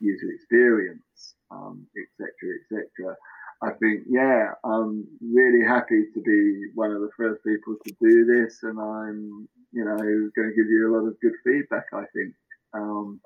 user 0.00 0.30
experience, 0.30 1.34
um, 1.50 1.86
etc., 1.96 2.30
etc. 2.60 3.16
I 3.62 3.70
think, 3.78 4.04
yeah, 4.08 4.52
I'm 4.64 5.06
really 5.20 5.64
happy 5.66 6.04
to 6.14 6.20
be 6.22 6.70
one 6.74 6.90
of 6.90 7.00
the 7.00 7.10
first 7.16 7.44
people 7.44 7.76
to 7.84 7.92
do 8.00 8.24
this, 8.24 8.58
and 8.62 8.78
I'm, 8.80 9.48
you 9.72 9.84
know, 9.84 9.96
going 9.96 10.50
to 10.50 10.56
give 10.56 10.68
you 10.68 10.90
a 10.90 10.92
lot 10.96 11.06
of 11.06 11.20
good 11.20 11.34
feedback. 11.44 11.86
I 11.92 12.04
think, 12.14 12.34
um, 12.74 13.20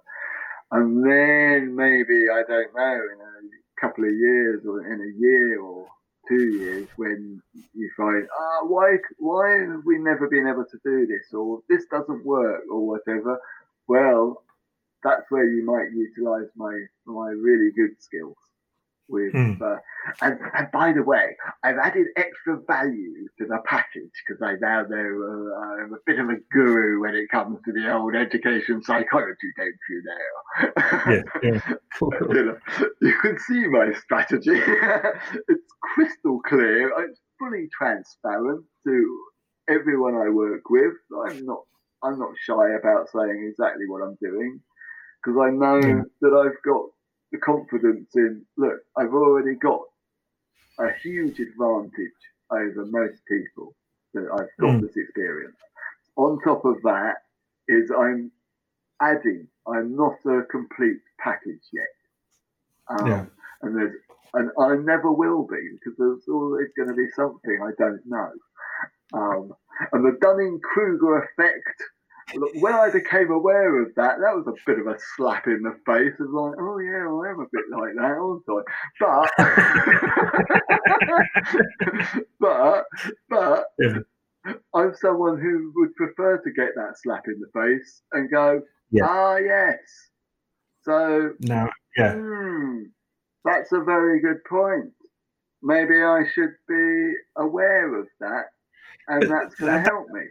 and 0.73 1.05
then 1.05 1.75
maybe 1.75 2.29
I 2.33 2.43
don't 2.47 2.75
know 2.75 3.01
in 3.13 3.21
a 3.21 3.66
couple 3.81 4.05
of 4.05 4.15
years 4.15 4.65
or 4.67 4.87
in 4.87 5.01
a 5.01 5.21
year 5.21 5.61
or 5.61 5.87
two 6.29 6.45
years 6.59 6.89
when 6.97 7.41
you 7.75 7.91
find, 7.97 8.27
ah, 8.39 8.67
why, 8.67 8.97
why 9.19 9.51
have 9.71 9.83
we 9.85 9.99
never 9.99 10.29
been 10.29 10.47
able 10.47 10.65
to 10.65 10.79
do 10.85 11.07
this, 11.07 11.33
or 11.33 11.61
this 11.69 11.85
doesn't 11.91 12.25
work, 12.25 12.63
or 12.71 12.87
whatever. 12.87 13.39
Well, 13.87 14.43
that's 15.05 15.31
where 15.31 15.45
you 15.45 15.65
might 15.65 15.93
utilize 15.93 16.49
my 16.57 16.75
my 17.05 17.29
really 17.29 17.71
good 17.77 18.01
skills 18.01 18.37
with 19.09 19.33
Hmm. 19.33 19.53
uh, 19.63 19.77
and, 20.21 20.39
and 20.55 20.69
by 20.73 20.93
the 20.93 21.03
way 21.03 21.37
i've 21.65 21.79
added 21.79 22.07
extra 22.17 22.59
value 22.67 23.27
to 23.39 23.47
the 23.47 23.59
package 23.67 24.11
because 24.27 24.43
i 24.43 24.55
now 24.61 24.83
know 24.89 24.97
uh, 24.97 25.83
i'm 25.85 25.93
a 25.95 25.99
bit 26.07 26.19
of 26.19 26.29
a 26.29 26.37
guru 26.53 27.01
when 27.01 27.15
it 27.15 27.29
comes 27.31 27.59
to 27.65 27.73
the 27.73 27.93
old 27.93 28.15
education 28.15 28.83
psychology 28.83 29.51
don't 29.57 29.75
you 29.91 30.03
know 30.05 30.73
Yeah. 31.09 31.23
yeah. 31.43 31.61
You, 32.01 32.45
know, 32.45 32.59
you 33.01 33.15
can 33.23 33.39
see 33.39 33.67
my 33.69 33.93
strategy 33.95 34.51
it's 35.49 35.73
crystal 35.83 36.41
clear 36.47 36.91
it's 37.05 37.21
fully 37.39 37.69
transparent 37.77 38.65
to 38.87 39.21
everyone 39.69 40.15
i 40.15 40.29
work 40.29 40.63
with 40.71 40.93
i'm 41.27 41.45
not 41.47 41.63
i'm 42.03 42.19
not 42.19 42.31
shy 42.41 42.71
about 42.79 43.09
saying 43.11 43.49
exactly 43.51 43.85
what 43.89 44.03
i'm 44.03 44.17
doing 44.23 44.61
because 45.23 45.39
i 45.43 45.51
know 45.51 45.81
Yeah. 45.81 46.03
that 46.21 46.35
i've 46.35 46.63
got 46.65 46.85
the 47.33 47.39
confidence 47.39 48.11
in 48.17 48.45
look 48.57 48.81
i've 48.97 49.15
already 49.15 49.55
got 49.57 49.83
a 50.81 50.89
huge 51.03 51.39
advantage 51.41 52.21
over 52.51 52.87
most 52.87 53.21
people 53.29 53.75
that 54.15 54.29
i've 54.39 54.57
got 54.61 54.75
Mm. 54.77 54.81
this 54.81 54.97
experience 54.97 55.57
on 56.17 56.41
top 56.43 56.65
of 56.65 56.77
that 56.83 57.17
is 57.69 57.91
i'm 57.91 58.31
adding 59.03 59.49
i'm 59.69 59.97
not 59.97 60.17
a 60.27 60.43
complete 60.51 61.01
package 61.21 61.65
yet 61.73 61.87
um, 62.91 63.07
Yeah. 63.09 63.25
and 63.63 63.77
there's 63.77 63.95
and 64.35 64.51
i 64.61 64.77
never 64.77 65.11
will 65.13 65.47
be 65.47 65.71
because 65.73 65.97
there's 65.99 66.29
always 66.29 66.69
going 66.77 66.89
to 66.89 66.95
be 66.95 67.09
something 67.15 67.61
i 67.63 67.71
don't 67.79 68.03
know 68.07 68.31
um, 69.15 69.53
and 69.93 70.05
the 70.05 70.19
dunning-kruger 70.21 71.19
effect 71.25 71.79
Look, 71.79 71.96
when 72.35 72.75
I 72.75 72.91
became 72.91 73.31
aware 73.31 73.83
of 73.83 73.95
that, 73.95 74.19
that 74.21 74.35
was 74.35 74.47
a 74.49 74.55
bit 74.67 74.81
of 74.81 74.87
a 74.89 74.99
slap 75.17 75.47
in 75.47 75.63
the 75.63 75.79
face 75.87 76.19
of 76.19 76.31
like, 76.31 76.55
oh 76.59 76.79
yeah, 76.79 77.07
I 77.07 77.31
am 77.31 77.41
a 77.41 77.47
bit 77.53 77.65
like 77.71 77.95
that, 77.95 78.19
aren't 78.19 78.43
I? 78.51 78.63
But, 82.41 82.41
but, 82.41 82.85
but, 83.29 83.65
Yeah. 83.79 83.99
I'm 84.75 84.95
someone 84.95 85.41
who 85.41 85.73
would 85.77 85.95
prefer 85.97 86.39
to 86.39 86.51
get 86.53 86.75
that 86.77 86.95
slap 87.03 87.25
in 87.27 87.41
the 87.41 87.49
face 87.61 88.03
and 88.13 88.31
go, 88.31 88.63
Yeah. 88.91 89.07
ah 89.07 89.37
yes. 89.37 89.79
So, 90.83 91.33
no, 91.41 91.69
yeah. 91.97 92.15
hmm, 92.15 92.83
that's 93.45 93.73
a 93.73 93.81
very 93.81 94.21
good 94.21 94.45
point. 94.49 94.93
Maybe 95.63 96.01
I 96.01 96.25
should 96.33 96.55
be 96.69 97.13
aware 97.37 97.93
of 97.99 98.07
that, 98.21 98.47
and 99.09 99.21
But 99.23 99.29
that's 99.29 99.55
going 99.57 99.73
to 99.73 99.81
help 99.91 100.09
me. 100.11 100.23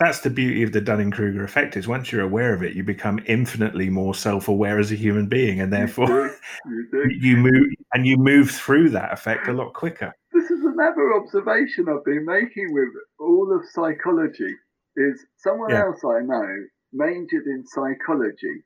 That's 0.00 0.20
the 0.20 0.30
beauty 0.30 0.62
of 0.62 0.72
the 0.72 0.80
Dunning 0.80 1.10
Kruger 1.10 1.44
effect 1.44 1.76
is 1.76 1.86
once 1.86 2.10
you're 2.10 2.22
aware 2.22 2.54
of 2.54 2.62
it, 2.62 2.74
you 2.74 2.82
become 2.82 3.20
infinitely 3.26 3.90
more 3.90 4.14
self-aware 4.14 4.78
as 4.78 4.90
a 4.90 4.96
human 4.96 5.26
being, 5.28 5.60
and 5.60 5.72
therefore 5.72 6.34
you, 6.66 6.88
do. 6.92 7.04
you 7.20 7.36
move 7.36 7.66
and 7.92 8.06
you 8.06 8.16
move 8.16 8.50
through 8.50 8.88
that 8.90 9.12
effect 9.12 9.46
a 9.46 9.52
lot 9.52 9.74
quicker. 9.74 10.12
This 10.32 10.50
is 10.50 10.64
another 10.64 11.14
observation 11.14 11.86
I've 11.88 12.04
been 12.04 12.24
making 12.24 12.72
with 12.72 12.88
all 13.18 13.54
of 13.54 13.62
psychology. 13.72 14.54
Is 14.96 15.24
someone 15.36 15.70
Yeah. 15.70 15.84
else 15.84 16.02
I 16.04 16.20
know 16.20 16.48
majored 16.92 17.46
in 17.46 17.64
psychology? 17.66 18.64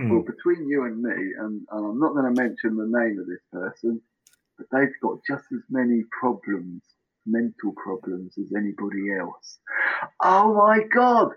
Mm. 0.00 0.10
Well, 0.10 0.22
between 0.22 0.68
you 0.68 0.84
and 0.84 1.00
me, 1.02 1.12
and, 1.38 1.62
and 1.70 1.86
I'm 1.86 1.98
not 1.98 2.12
going 2.14 2.32
to 2.34 2.40
mention 2.42 2.76
the 2.76 2.86
name 2.86 3.18
of 3.18 3.26
this 3.26 3.42
person, 3.52 4.00
but 4.56 4.66
they've 4.72 4.92
got 5.02 5.18
just 5.28 5.44
as 5.52 5.62
many 5.70 6.02
problems, 6.20 6.82
mental 7.28 7.72
problems, 7.82 8.36
as 8.38 8.52
anybody 8.56 9.12
else. 9.20 9.58
Oh 10.22 10.54
my 10.54 10.80
God! 10.94 11.30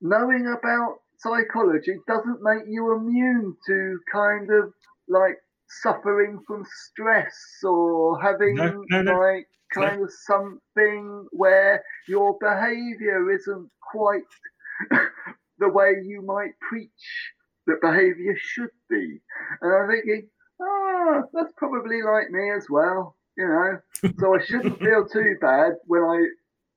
Knowing 0.00 0.46
about 0.46 0.96
psychology 1.18 1.94
doesn't 2.06 2.40
make 2.42 2.64
you 2.68 2.94
immune 2.94 3.56
to 3.66 3.98
kind 4.12 4.50
of 4.50 4.72
like 5.08 5.36
suffering 5.68 6.40
from 6.46 6.64
stress 6.88 7.36
or 7.64 8.20
having 8.20 8.56
No, 8.56 8.84
no, 8.90 9.02
no. 9.02 9.12
like 9.18 9.46
kind 9.74 10.02
of 10.02 10.10
something 10.26 11.26
where 11.32 11.82
your 12.08 12.36
behavior 12.40 13.30
isn't 13.32 13.70
quite 13.92 14.22
the 15.58 15.68
way 15.68 15.94
you 16.04 16.22
might 16.22 16.52
preach 16.68 17.32
that 17.66 17.80
behavior 17.80 18.34
should 18.36 18.70
be. 18.90 19.20
And 19.60 19.72
I'm 19.74 19.88
thinking, 19.90 20.28
ah, 20.60 21.22
that's 21.32 21.52
probably 21.56 22.02
like 22.02 22.30
me 22.30 22.50
as 22.56 22.66
well, 22.68 23.16
you 23.36 23.46
know. 23.46 23.78
So 24.20 24.34
I 24.34 24.44
shouldn't 24.44 24.82
feel 24.82 25.06
too 25.08 25.36
bad 25.40 25.74
when 25.86 26.02
I 26.02 26.26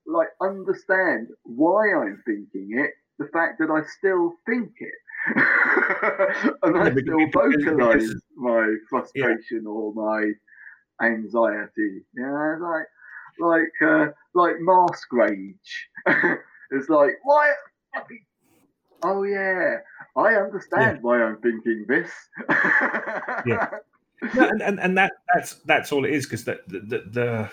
like 0.06 0.28
understand 0.42 1.28
why 1.44 1.92
I'm 1.94 2.22
thinking 2.26 2.70
it, 2.78 2.90
the 3.18 3.28
fact 3.32 3.58
that 3.60 3.70
I 3.70 3.82
still 3.98 4.34
think 4.46 4.72
it. 4.78 4.94
and 6.62 6.76
I 6.76 6.90
Yeah, 6.90 6.96
still 7.00 7.30
vocalize 7.32 8.22
my 8.36 8.74
frustration 8.90 9.66
or 9.66 9.92
my 9.94 10.32
anxiety. 11.06 12.04
You 12.14 12.22
know, 12.22 12.58
like 12.60 12.86
like 13.38 13.82
uh, 13.88 14.12
like 14.34 14.56
mask 14.60 15.12
rage. 15.12 15.88
it's 16.70 16.88
like 16.88 17.14
why 17.24 17.52
Oh 19.02 19.22
yeah, 19.22 19.78
I 20.16 20.34
understand 20.34 21.02
why 21.02 21.22
I'm 21.22 21.40
thinking 21.40 21.86
this. 21.88 22.10
Yeah. 23.44 23.58
No, 24.34 24.48
and, 24.48 24.62
and 24.62 24.80
and 24.80 24.96
that 24.98 25.12
that's 25.34 25.54
that's 25.66 25.92
all 25.92 26.04
it 26.04 26.12
is 26.12 26.26
because 26.26 26.44
the, 26.44 26.60
the 26.68 27.02
the 27.10 27.50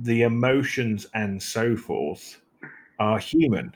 the 0.00 0.22
emotions 0.22 1.06
and 1.14 1.42
so 1.42 1.76
forth 1.76 2.40
are 2.98 3.18
human 3.18 3.74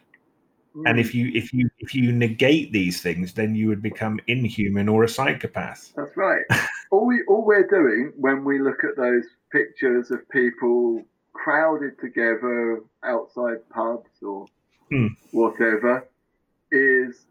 and 0.86 0.98
if 0.98 1.14
you 1.14 1.30
if 1.34 1.52
you 1.52 1.68
if 1.78 1.94
you 1.94 2.12
negate 2.12 2.72
these 2.72 3.02
things 3.02 3.34
then 3.34 3.54
you 3.54 3.68
would 3.68 3.82
become 3.82 4.18
inhuman 4.26 4.88
or 4.88 5.04
a 5.04 5.08
psychopath 5.08 5.92
That's 5.96 6.16
right. 6.16 6.42
all 6.90 7.06
we 7.06 7.22
all 7.28 7.44
we're 7.44 7.66
doing 7.66 8.12
when 8.16 8.44
we 8.44 8.60
look 8.60 8.82
at 8.84 8.96
those 8.96 9.24
pictures 9.50 10.10
of 10.10 10.28
people 10.30 11.02
crowded 11.32 11.98
together 12.00 12.80
outside 13.04 13.58
pubs 13.70 14.10
or 14.22 14.46
Hmm. 14.90 15.08
whatever 15.30 16.06
is 16.70 17.26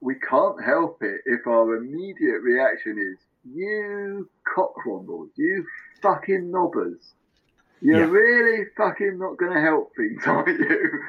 we 0.00 0.14
can't 0.16 0.62
help 0.64 1.02
it 1.02 1.20
if 1.26 1.46
our 1.46 1.76
immediate 1.76 2.40
reaction 2.42 2.98
is 2.98 3.18
you 3.44 4.28
cockwombles, 4.56 5.30
you 5.36 5.64
fucking 6.02 6.50
knobbers. 6.50 7.14
You're 7.80 8.00
Yeah. 8.06 8.10
really 8.10 8.64
fucking 8.76 9.18
not 9.18 9.36
going 9.38 9.52
to 9.54 9.60
help 9.60 9.92
things, 9.96 10.22
are 10.26 10.48
you? 10.48 11.02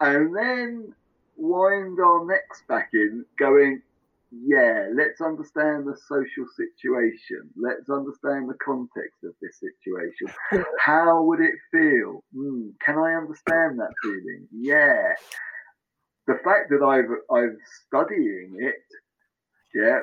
And 0.00 0.36
then 0.36 0.94
wind 1.36 1.98
our 2.00 2.24
necks 2.26 2.62
back 2.68 2.90
in, 2.92 3.24
going, 3.38 3.82
yeah, 4.30 4.88
let's 4.94 5.20
understand 5.20 5.86
the 5.86 5.96
social 6.08 6.46
situation. 6.56 7.50
Let's 7.56 7.88
understand 7.90 8.48
the 8.48 8.56
context 8.64 9.24
of 9.24 9.34
this 9.40 9.58
situation. 9.60 10.28
How 10.80 11.22
would 11.22 11.40
it 11.40 11.54
feel? 11.70 12.22
Hmm, 12.34 12.70
can 12.84 12.98
I 12.98 13.14
understand 13.14 13.78
that 13.78 13.92
feeling? 14.02 14.48
Yeah. 14.52 15.14
The 16.26 16.38
fact 16.44 16.70
that 16.70 16.82
I've 16.82 17.10
I'm 17.34 17.58
studying 17.86 18.56
it, 18.58 18.76
yeah, 19.74 20.00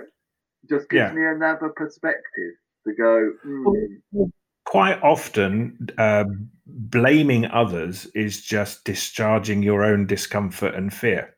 just 0.67 0.89
gives 0.89 1.11
Yeah. 1.11 1.13
me 1.13 1.25
another 1.25 1.69
perspective 1.69 2.53
to 2.87 2.93
go. 2.93 3.31
Hmm, 3.43 4.23
quite 4.65 5.01
often 5.01 5.89
uh, 5.97 6.25
blaming 6.65 7.45
others 7.45 8.05
is 8.13 8.41
just 8.41 8.83
discharging 8.83 9.63
your 9.63 9.83
own 9.83 10.05
discomfort 10.05 10.75
and 10.75 10.93
fear 10.93 11.35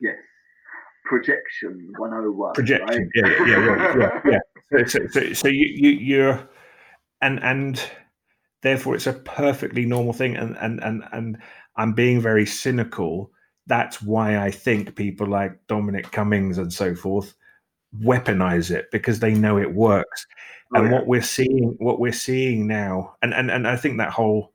yes, 0.00 0.16
projection 1.04 1.92
101. 1.98 2.54
projection 2.54 2.86
right? 2.86 3.08
yeah 3.14 3.46
yeah 3.46 3.58
yeah 3.58 3.98
yeah, 3.98 4.20
yeah. 4.30 4.38
So, 4.72 4.84
so, 4.86 5.06
so, 5.08 5.32
so 5.34 5.48
you, 5.48 5.66
you 5.66 5.90
you're 5.90 6.48
and 7.20 7.42
and 7.42 7.82
therefore 8.62 8.94
it's 8.94 9.06
a 9.06 9.12
perfectly 9.12 9.84
normal 9.84 10.14
thing 10.14 10.36
and 10.36 10.56
and 10.56 10.82
and 10.82 11.04
and 11.12 11.38
i'm 11.76 11.92
being 11.92 12.20
very 12.20 12.46
cynical 12.46 13.30
that's 13.66 14.00
why 14.00 14.38
i 14.38 14.50
think 14.50 14.96
people 14.96 15.26
like 15.26 15.58
dominic 15.68 16.10
cummings 16.10 16.56
and 16.56 16.72
so 16.72 16.94
forth 16.94 17.34
weaponize 18.00 18.70
it 18.70 18.90
because 18.90 19.20
they 19.20 19.34
know 19.34 19.58
it 19.58 19.74
works. 19.74 20.26
Oh, 20.74 20.80
and 20.80 20.90
yeah. 20.90 20.92
what 20.92 21.06
we're 21.06 21.22
seeing 21.22 21.76
what 21.78 22.00
we're 22.00 22.10
seeing 22.10 22.66
now 22.66 23.14
and 23.22 23.34
and, 23.34 23.50
and 23.50 23.68
i 23.68 23.76
think 23.76 23.98
that 23.98 24.10
whole 24.10 24.52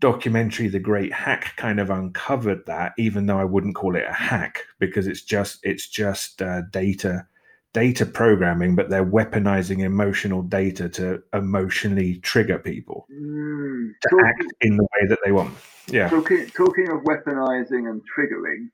documentary 0.00 0.66
the 0.66 0.80
great 0.80 1.12
hack 1.12 1.54
kind 1.56 1.78
of 1.78 1.88
uncovered 1.88 2.66
that 2.66 2.92
even 2.98 3.26
though 3.26 3.38
i 3.38 3.44
wouldn't 3.44 3.76
call 3.76 3.94
it 3.94 4.04
a 4.06 4.12
hack 4.12 4.64
because 4.80 5.06
it's 5.06 5.22
just 5.22 5.60
it's 5.62 5.88
just 5.88 6.42
uh, 6.42 6.62
data 6.72 7.26
data 7.74 8.06
programming 8.06 8.74
but 8.74 8.88
they're 8.88 9.04
weaponizing 9.04 9.80
emotional 9.80 10.42
data 10.42 10.88
to 10.88 11.20
emotionally 11.34 12.16
trigger 12.18 12.58
people. 12.58 13.06
Hmm, 13.12 13.88
to 14.00 14.08
talking- 14.08 14.26
act 14.26 14.44
in 14.62 14.76
the 14.76 14.84
way 14.84 15.08
that 15.08 15.18
they 15.24 15.32
want. 15.32 15.54
Yeah. 15.88 16.08
Talking, 16.08 16.46
talking 16.50 16.88
of 16.88 17.02
weaponizing 17.02 17.90
and 17.90 18.00
triggering, 18.16 18.68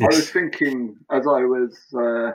I 0.00 0.06
was 0.06 0.30
thinking 0.30 0.96
as 1.10 1.26
I 1.26 1.44
was, 1.44 1.78
uh, 1.96 2.32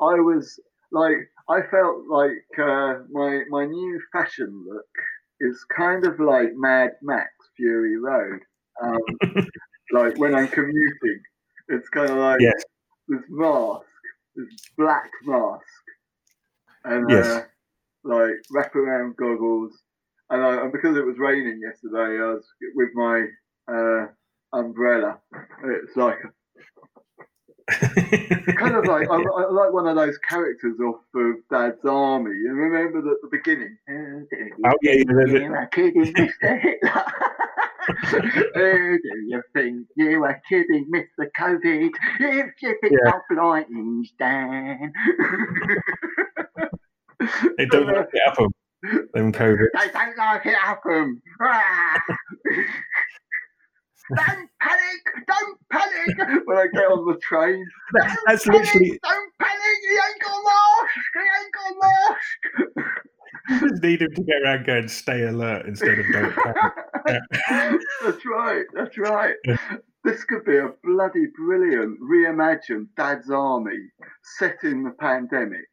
I 0.00 0.14
was 0.20 0.58
like, 0.92 1.16
I 1.48 1.62
felt 1.70 2.06
like 2.08 2.46
uh, 2.58 3.00
my 3.10 3.42
my 3.48 3.64
new 3.66 4.00
fashion 4.12 4.64
look 4.68 4.86
is 5.40 5.64
kind 5.76 6.06
of 6.06 6.20
like 6.20 6.50
Mad 6.54 6.92
Max 7.02 7.30
Fury 7.56 7.98
Road. 7.98 8.40
Um, 8.82 8.98
like 9.92 10.18
when 10.18 10.34
I'm 10.34 10.48
commuting, 10.48 11.20
it's 11.68 11.88
kind 11.88 12.10
of 12.10 12.18
like 12.18 12.40
yes 12.40 12.62
this 13.08 13.22
mask, 13.28 13.86
this 14.34 14.48
black 14.76 15.10
mask, 15.24 15.64
and 16.84 17.10
Yes. 17.10 17.26
uh, 17.26 17.42
like 18.04 18.34
wraparound 18.52 19.16
goggles. 19.16 19.72
And, 20.30 20.42
I, 20.42 20.62
and 20.62 20.72
because 20.72 20.96
it 20.96 21.04
was 21.04 21.18
raining 21.18 21.60
yesterday, 21.60 22.18
I 22.20 22.32
was 22.32 22.46
with 22.74 22.88
my 22.94 23.26
uh, 23.70 24.06
umbrella. 24.52 25.20
It's 25.64 25.96
like 25.96 26.18
kind 27.70 28.74
of 28.76 28.84
like 28.86 29.08
I, 29.10 29.14
I 29.38 29.50
like 29.50 29.72
one 29.72 29.86
of 29.86 29.96
those 29.96 30.18
characters 30.18 30.78
off 30.80 31.00
of 31.14 31.34
Dad's 31.50 31.84
Army. 31.84 32.30
You 32.32 32.52
remember 32.52 32.98
at 32.98 33.04
the 33.22 33.28
beginning? 33.30 33.76
oh 33.90 34.72
yeah, 34.82 34.92
yeah 34.92 35.04
the- 35.06 35.26
the- 35.32 35.40
You 35.40 35.50
were 35.50 35.66
kidding, 35.72 36.12
Mr. 36.14 36.60
Hitler. 36.60 37.04
Who 38.54 38.98
do 39.02 39.18
you 39.28 39.42
think 39.52 39.86
you 39.96 40.20
were 40.20 40.40
kidding, 40.48 40.90
Mr. 40.92 41.26
COVID? 41.38 41.90
If 42.20 42.50
you 42.62 42.74
pick 42.82 42.92
Yeah. 42.92 43.10
up 43.10 43.22
lightning, 43.36 44.06
Dan. 44.18 44.92
they 47.58 47.66
don't 47.66 47.86
like 47.86 48.08
it 48.12 48.22
happen. 48.24 48.48
them 49.12 49.32
covid 49.32 49.66
They 49.74 49.88
don't 49.92 50.16
like 50.16 50.46
it, 50.46 50.54
happen. 50.54 51.20
Ah. 51.42 52.00
Don't 55.26 55.58
panic! 55.70 56.16
Don't 56.16 56.28
panic! 56.28 56.42
When 56.46 56.56
I 56.58 56.66
get 56.72 56.84
on 56.84 57.06
the 57.06 57.18
train, 57.20 57.64
That- 57.94 58.16
that's 58.26 58.44
panic, 58.46 58.64
literally 58.66 58.98
Don't 59.02 59.32
panic! 59.40 59.78
You 59.84 60.00
ain't 60.08 60.22
got 60.22 60.44
lost! 60.44 60.92
You 61.14 61.22
ain't 61.40 61.54
got 61.54 61.76
lost! 61.82 63.70
just 63.70 63.82
need 63.82 64.00
him 64.02 64.14
to 64.14 64.22
get 64.22 64.42
around 64.42 64.66
going 64.66 64.88
stay 64.88 65.22
alert 65.24 65.66
instead 65.66 65.98
of 65.98 66.06
don't 66.12 66.34
panic. 66.34 67.22
that's 68.02 68.24
right. 68.26 68.64
That's 68.74 68.96
right. 68.98 69.34
Yeah. 69.44 69.56
This 70.04 70.24
could 70.24 70.44
be 70.44 70.56
a 70.58 70.70
bloody 70.82 71.26
brilliant 71.36 71.98
reimagined 72.00 72.88
Dad's 72.96 73.30
Army 73.30 73.78
set 74.38 74.62
in 74.64 74.82
the 74.84 74.90
pandemic. 74.92 75.66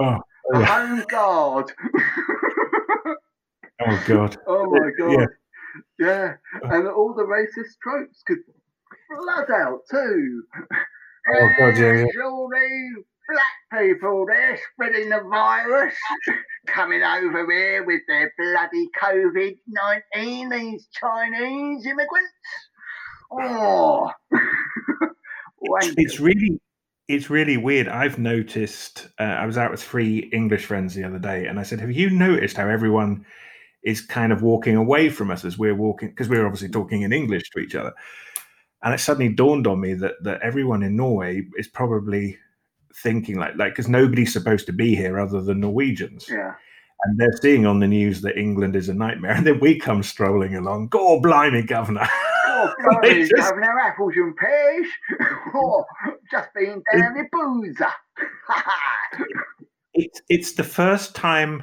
Oh, 0.00 0.18
oh, 0.54 0.64
Home 0.64 1.04
Guard. 1.08 1.72
oh 3.86 4.02
god 4.06 4.36
oh 4.46 4.66
my 4.70 4.90
Yeah. 4.98 5.16
god. 5.16 5.28
Yeah. 5.98 6.34
And 6.70 6.88
all 6.88 7.14
the 7.14 7.24
racist 7.24 7.78
tropes 7.82 8.22
could 8.26 8.38
flood 9.08 9.50
out 9.50 9.80
too. 9.90 10.42
Oh, 11.26 11.48
God, 11.58 11.78
yeah, 11.78 11.92
yeah. 11.94 12.22
All 12.22 12.50
these 12.52 13.04
black 13.28 13.82
people, 13.82 14.26
they're 14.28 14.58
spreading 14.74 15.08
the 15.08 15.22
virus. 15.22 15.94
Coming 16.66 17.02
over 17.02 17.50
here 17.50 17.82
with 17.84 18.02
their 18.08 18.30
bloody 18.36 18.90
COVID 19.00 19.56
19, 20.14 20.48
these 20.50 20.88
Chinese 20.92 21.86
immigrants. 21.86 22.32
Oh, 23.32 24.10
it's 25.62 26.20
really 26.20 26.60
it's 27.08 27.28
really 27.30 27.56
weird. 27.56 27.88
I've 27.88 28.18
noticed. 28.18 29.08
Uh, 29.18 29.24
I 29.24 29.46
was 29.46 29.58
out 29.58 29.70
with 29.70 29.82
three 29.82 30.30
English 30.32 30.66
friends 30.66 30.94
the 30.94 31.04
other 31.04 31.18
day, 31.18 31.46
and 31.46 31.58
I 31.58 31.62
said, 31.62 31.80
"Have 31.80 31.90
you 31.90 32.10
noticed 32.10 32.56
how 32.56 32.68
everyone 32.68 33.24
is 33.84 34.00
kind 34.00 34.32
of 34.32 34.42
walking 34.42 34.76
away 34.76 35.10
from 35.10 35.30
us 35.30 35.44
as 35.44 35.58
we're 35.58 35.74
walking 35.74 36.08
because 36.08 36.28
we're 36.28 36.46
obviously 36.46 36.68
mm. 36.68 36.72
talking 36.72 37.02
in 37.02 37.12
English 37.12 37.50
to 37.50 37.58
each 37.60 37.74
other?" 37.74 37.92
And 38.82 38.92
it 38.92 39.00
suddenly 39.00 39.32
dawned 39.32 39.66
on 39.66 39.80
me 39.80 39.94
that 39.94 40.14
that 40.22 40.42
everyone 40.42 40.82
in 40.82 40.96
Norway 40.96 41.42
is 41.56 41.68
probably 41.68 42.38
thinking 42.96 43.38
like 43.38 43.56
like 43.56 43.72
because 43.72 43.88
nobody's 43.88 44.32
supposed 44.32 44.66
to 44.66 44.72
be 44.72 44.94
here 44.94 45.18
other 45.18 45.40
than 45.40 45.60
Norwegians. 45.60 46.28
Yeah. 46.28 46.54
And 47.04 47.18
they're 47.18 47.36
seeing 47.42 47.66
on 47.66 47.80
the 47.80 47.88
news 47.88 48.22
that 48.22 48.38
England 48.38 48.76
is 48.76 48.88
a 48.88 48.94
nightmare, 48.94 49.32
and 49.36 49.46
then 49.46 49.60
we 49.60 49.78
come 49.78 50.02
strolling 50.02 50.56
along. 50.56 50.88
God 50.88 51.22
blimey, 51.22 51.62
governor! 51.62 52.08
Oh, 52.46 52.72
blimey, 52.84 53.28
just, 53.28 53.34
governor, 53.36 53.78
apples 53.80 54.14
and 54.16 54.36
pears. 54.36 54.86
oh, 55.54 55.84
just 56.30 56.48
been 56.54 56.82
down 56.92 57.14
the 57.14 57.24
boozer. 57.32 57.86
it's 59.92 60.22
it's 60.28 60.52
the 60.52 60.64
first 60.64 61.14
time 61.14 61.62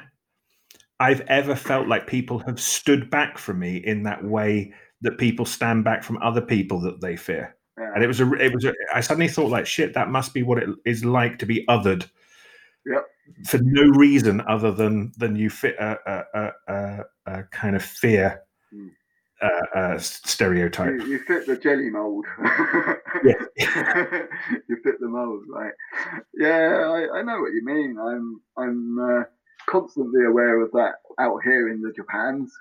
I've 1.02 1.22
ever 1.22 1.56
felt 1.56 1.88
like 1.88 2.06
people 2.06 2.38
have 2.46 2.60
stood 2.60 3.10
back 3.10 3.36
from 3.36 3.58
me 3.58 3.78
in 3.78 4.04
that 4.04 4.22
way 4.22 4.72
that 5.00 5.18
people 5.18 5.44
stand 5.44 5.82
back 5.82 6.04
from 6.04 6.16
other 6.22 6.40
people 6.40 6.80
that 6.82 7.00
they 7.00 7.16
fear. 7.16 7.56
Yeah. 7.76 7.90
And 7.96 8.04
it 8.04 8.06
was 8.06 8.20
a, 8.20 8.32
it 8.34 8.54
was. 8.54 8.64
A, 8.64 8.72
I 8.94 9.00
suddenly 9.00 9.26
thought 9.26 9.50
like, 9.50 9.66
shit, 9.66 9.94
that 9.94 10.10
must 10.10 10.32
be 10.32 10.44
what 10.44 10.62
it 10.62 10.68
is 10.86 11.04
like 11.04 11.40
to 11.40 11.46
be 11.46 11.64
othered. 11.68 12.08
Yep. 12.86 13.04
For 13.48 13.58
no 13.60 13.82
reason 13.98 14.42
other 14.42 14.70
than 14.70 15.10
than 15.16 15.34
you 15.34 15.50
fit 15.50 15.74
a, 15.80 15.98
a, 16.06 16.50
a, 16.68 16.98
a 17.26 17.42
kind 17.50 17.74
of 17.74 17.82
fear 17.82 18.40
mm. 18.72 18.90
uh, 19.42 19.78
uh, 19.78 19.98
stereotype. 19.98 21.00
You, 21.00 21.06
you, 21.06 21.18
fit 21.26 21.48
the 21.48 21.56
jelly 21.56 21.90
mold. 21.90 22.26
yeah. 23.24 23.34
you 24.68 24.76
fit 24.84 25.00
the 25.00 25.08
mold, 25.08 25.42
right? 25.48 25.72
Yeah, 26.38 26.92
I, 26.92 27.18
I 27.18 27.22
know 27.22 27.40
what 27.40 27.52
you 27.52 27.62
mean. 27.64 27.96
I'm 27.98 28.40
I'm 28.56 28.98
uh, 29.00 29.24
constantly 29.68 30.24
aware 30.24 30.60
of 30.60 30.70
that 30.72 30.94
out 31.18 31.40
here 31.44 31.68
in 31.68 31.80
the 31.80 31.92
Japans. 31.92 32.52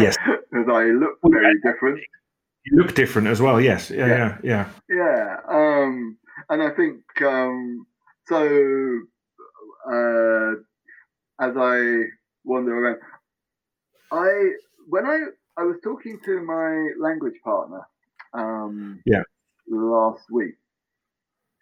yes, 0.00 0.16
because 0.50 0.68
I 0.68 0.84
look 0.84 1.18
very 1.24 1.60
different. 1.64 2.00
You 2.64 2.78
look 2.82 2.94
different 2.94 3.28
as 3.28 3.40
well. 3.40 3.60
Yes. 3.60 3.90
Yeah. 3.90 4.06
Yeah. 4.06 4.38
Yeah. 4.42 4.68
Yeah. 4.88 5.36
Um, 5.48 6.16
and 6.48 6.62
I 6.62 6.70
think 6.70 7.02
um, 7.22 7.86
so. 8.28 9.00
Uh, 9.84 10.62
as 11.42 11.56
I 11.56 12.04
wander 12.44 12.72
around, 12.72 13.00
I 14.12 14.52
when 14.88 15.06
I 15.06 15.18
I 15.56 15.64
was 15.64 15.76
talking 15.82 16.18
to 16.24 16.40
my 16.42 16.88
language 17.00 17.38
partner. 17.44 17.82
Um, 18.34 19.02
yeah. 19.04 19.22
Last 19.68 20.24
week, 20.30 20.54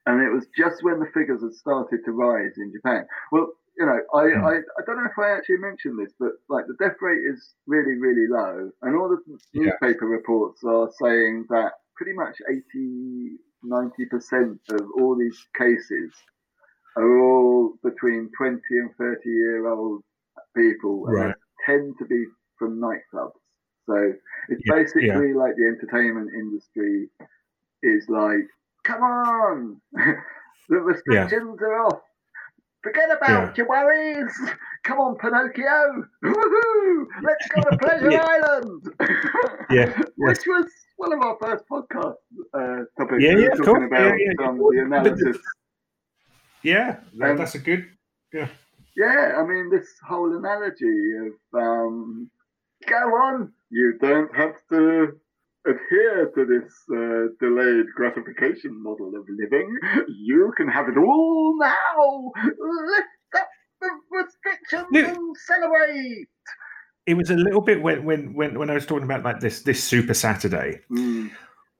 and 0.06 0.22
it 0.22 0.32
was 0.32 0.46
just 0.56 0.82
when 0.82 1.00
the 1.00 1.06
figures 1.12 1.42
had 1.42 1.52
started 1.52 2.00
to 2.04 2.12
rise 2.12 2.52
in 2.56 2.72
Japan. 2.72 3.06
Well, 3.30 3.48
you 3.80 3.86
know, 3.86 3.98
I, 4.14 4.24
mm. 4.24 4.44
I, 4.44 4.56
I 4.58 4.84
don't 4.84 4.98
know 4.98 5.08
if 5.10 5.18
I 5.18 5.34
actually 5.34 5.56
mentioned 5.56 5.98
this, 5.98 6.12
but 6.20 6.32
like 6.50 6.66
the 6.66 6.76
death 6.78 6.96
rate 7.00 7.22
is 7.24 7.54
really, 7.66 7.96
really 7.96 8.28
low. 8.28 8.70
And 8.82 8.94
all 8.94 9.08
the 9.08 9.22
yeah. 9.54 9.72
newspaper 9.72 10.04
reports 10.04 10.60
are 10.64 10.90
saying 11.00 11.46
that 11.48 11.72
pretty 11.96 12.12
much 12.12 12.36
80, 12.46 13.38
90% 13.64 14.58
of 14.68 14.86
all 15.00 15.16
these 15.18 15.38
cases 15.58 16.12
are 16.98 17.20
all 17.20 17.72
between 17.82 18.28
20 18.36 18.60
and 18.70 18.90
30 18.98 19.30
year 19.30 19.66
old 19.66 20.02
people. 20.54 21.06
And 21.08 21.16
right. 21.16 21.34
tend 21.64 21.94
to 22.00 22.04
be 22.04 22.22
from 22.58 22.82
nightclubs. 22.82 23.32
So 23.86 24.12
it's 24.50 24.62
yeah, 24.66 24.74
basically 24.74 25.06
yeah. 25.06 25.40
like 25.40 25.56
the 25.56 25.74
entertainment 25.74 26.28
industry 26.34 27.08
is 27.82 28.04
like, 28.10 28.46
come 28.84 29.02
on, 29.02 29.80
the 30.68 30.76
restrictions 30.76 31.58
are 31.62 31.86
off 31.86 32.02
Forget 32.82 33.10
about 33.10 33.48
yeah. 33.48 33.52
your 33.56 33.68
worries. 33.68 34.32
Come 34.84 34.98
on, 34.98 35.16
Pinocchio. 35.16 36.06
Woo-hoo! 36.22 37.08
Let's 37.22 37.48
go 37.48 37.70
to 37.70 37.76
Pleasure 37.76 38.10
yeah. 38.10 38.24
Island. 38.24 38.94
yeah. 39.70 40.02
Which 40.16 40.46
was 40.46 40.66
one 40.96 41.12
of 41.12 41.20
our 41.20 41.36
first 41.40 41.64
podcast 41.70 42.14
uh, 42.54 42.84
topics. 42.98 43.22
Yeah, 43.22 43.34
we 43.34 43.42
yeah, 43.44 43.54
talking 43.56 43.84
about 43.84 44.14
yeah, 44.18 44.46
um, 44.46 44.58
the 44.58 44.82
analysis. 44.84 45.38
Yeah, 46.62 46.96
um, 47.22 47.36
that's 47.36 47.54
a 47.54 47.58
good. 47.58 47.86
Yeah. 48.32 48.48
Yeah, 48.96 49.34
I 49.38 49.46
mean, 49.46 49.70
this 49.70 49.88
whole 50.06 50.36
analogy 50.36 51.12
of 51.26 51.60
um, 51.60 52.30
go 52.86 52.96
on, 52.96 53.52
you 53.70 53.98
don't 54.00 54.34
have 54.34 54.54
to 54.70 55.18
adhere 55.66 56.30
to 56.34 56.44
this 56.44 56.72
uh, 56.90 57.32
delayed 57.40 57.86
gratification 57.94 58.82
model 58.82 59.12
of 59.16 59.26
living, 59.28 59.78
you 60.08 60.52
can 60.56 60.68
have 60.68 60.88
it 60.88 60.96
all 60.98 61.56
now. 61.58 62.32
Lift 62.44 63.06
up 63.36 63.48
the 63.80 63.90
restrictions 64.10 64.86
and 64.92 65.36
celebrate. 65.46 66.28
It 67.06 67.14
was 67.14 67.30
a 67.30 67.34
little 67.34 67.60
bit 67.60 67.82
when 67.82 68.04
when 68.04 68.34
when, 68.34 68.58
when 68.58 68.70
I 68.70 68.74
was 68.74 68.86
talking 68.86 69.04
about 69.04 69.24
like 69.24 69.40
this 69.40 69.62
this 69.62 69.82
Super 69.82 70.14
Saturday. 70.14 70.80
Mm. 70.90 71.30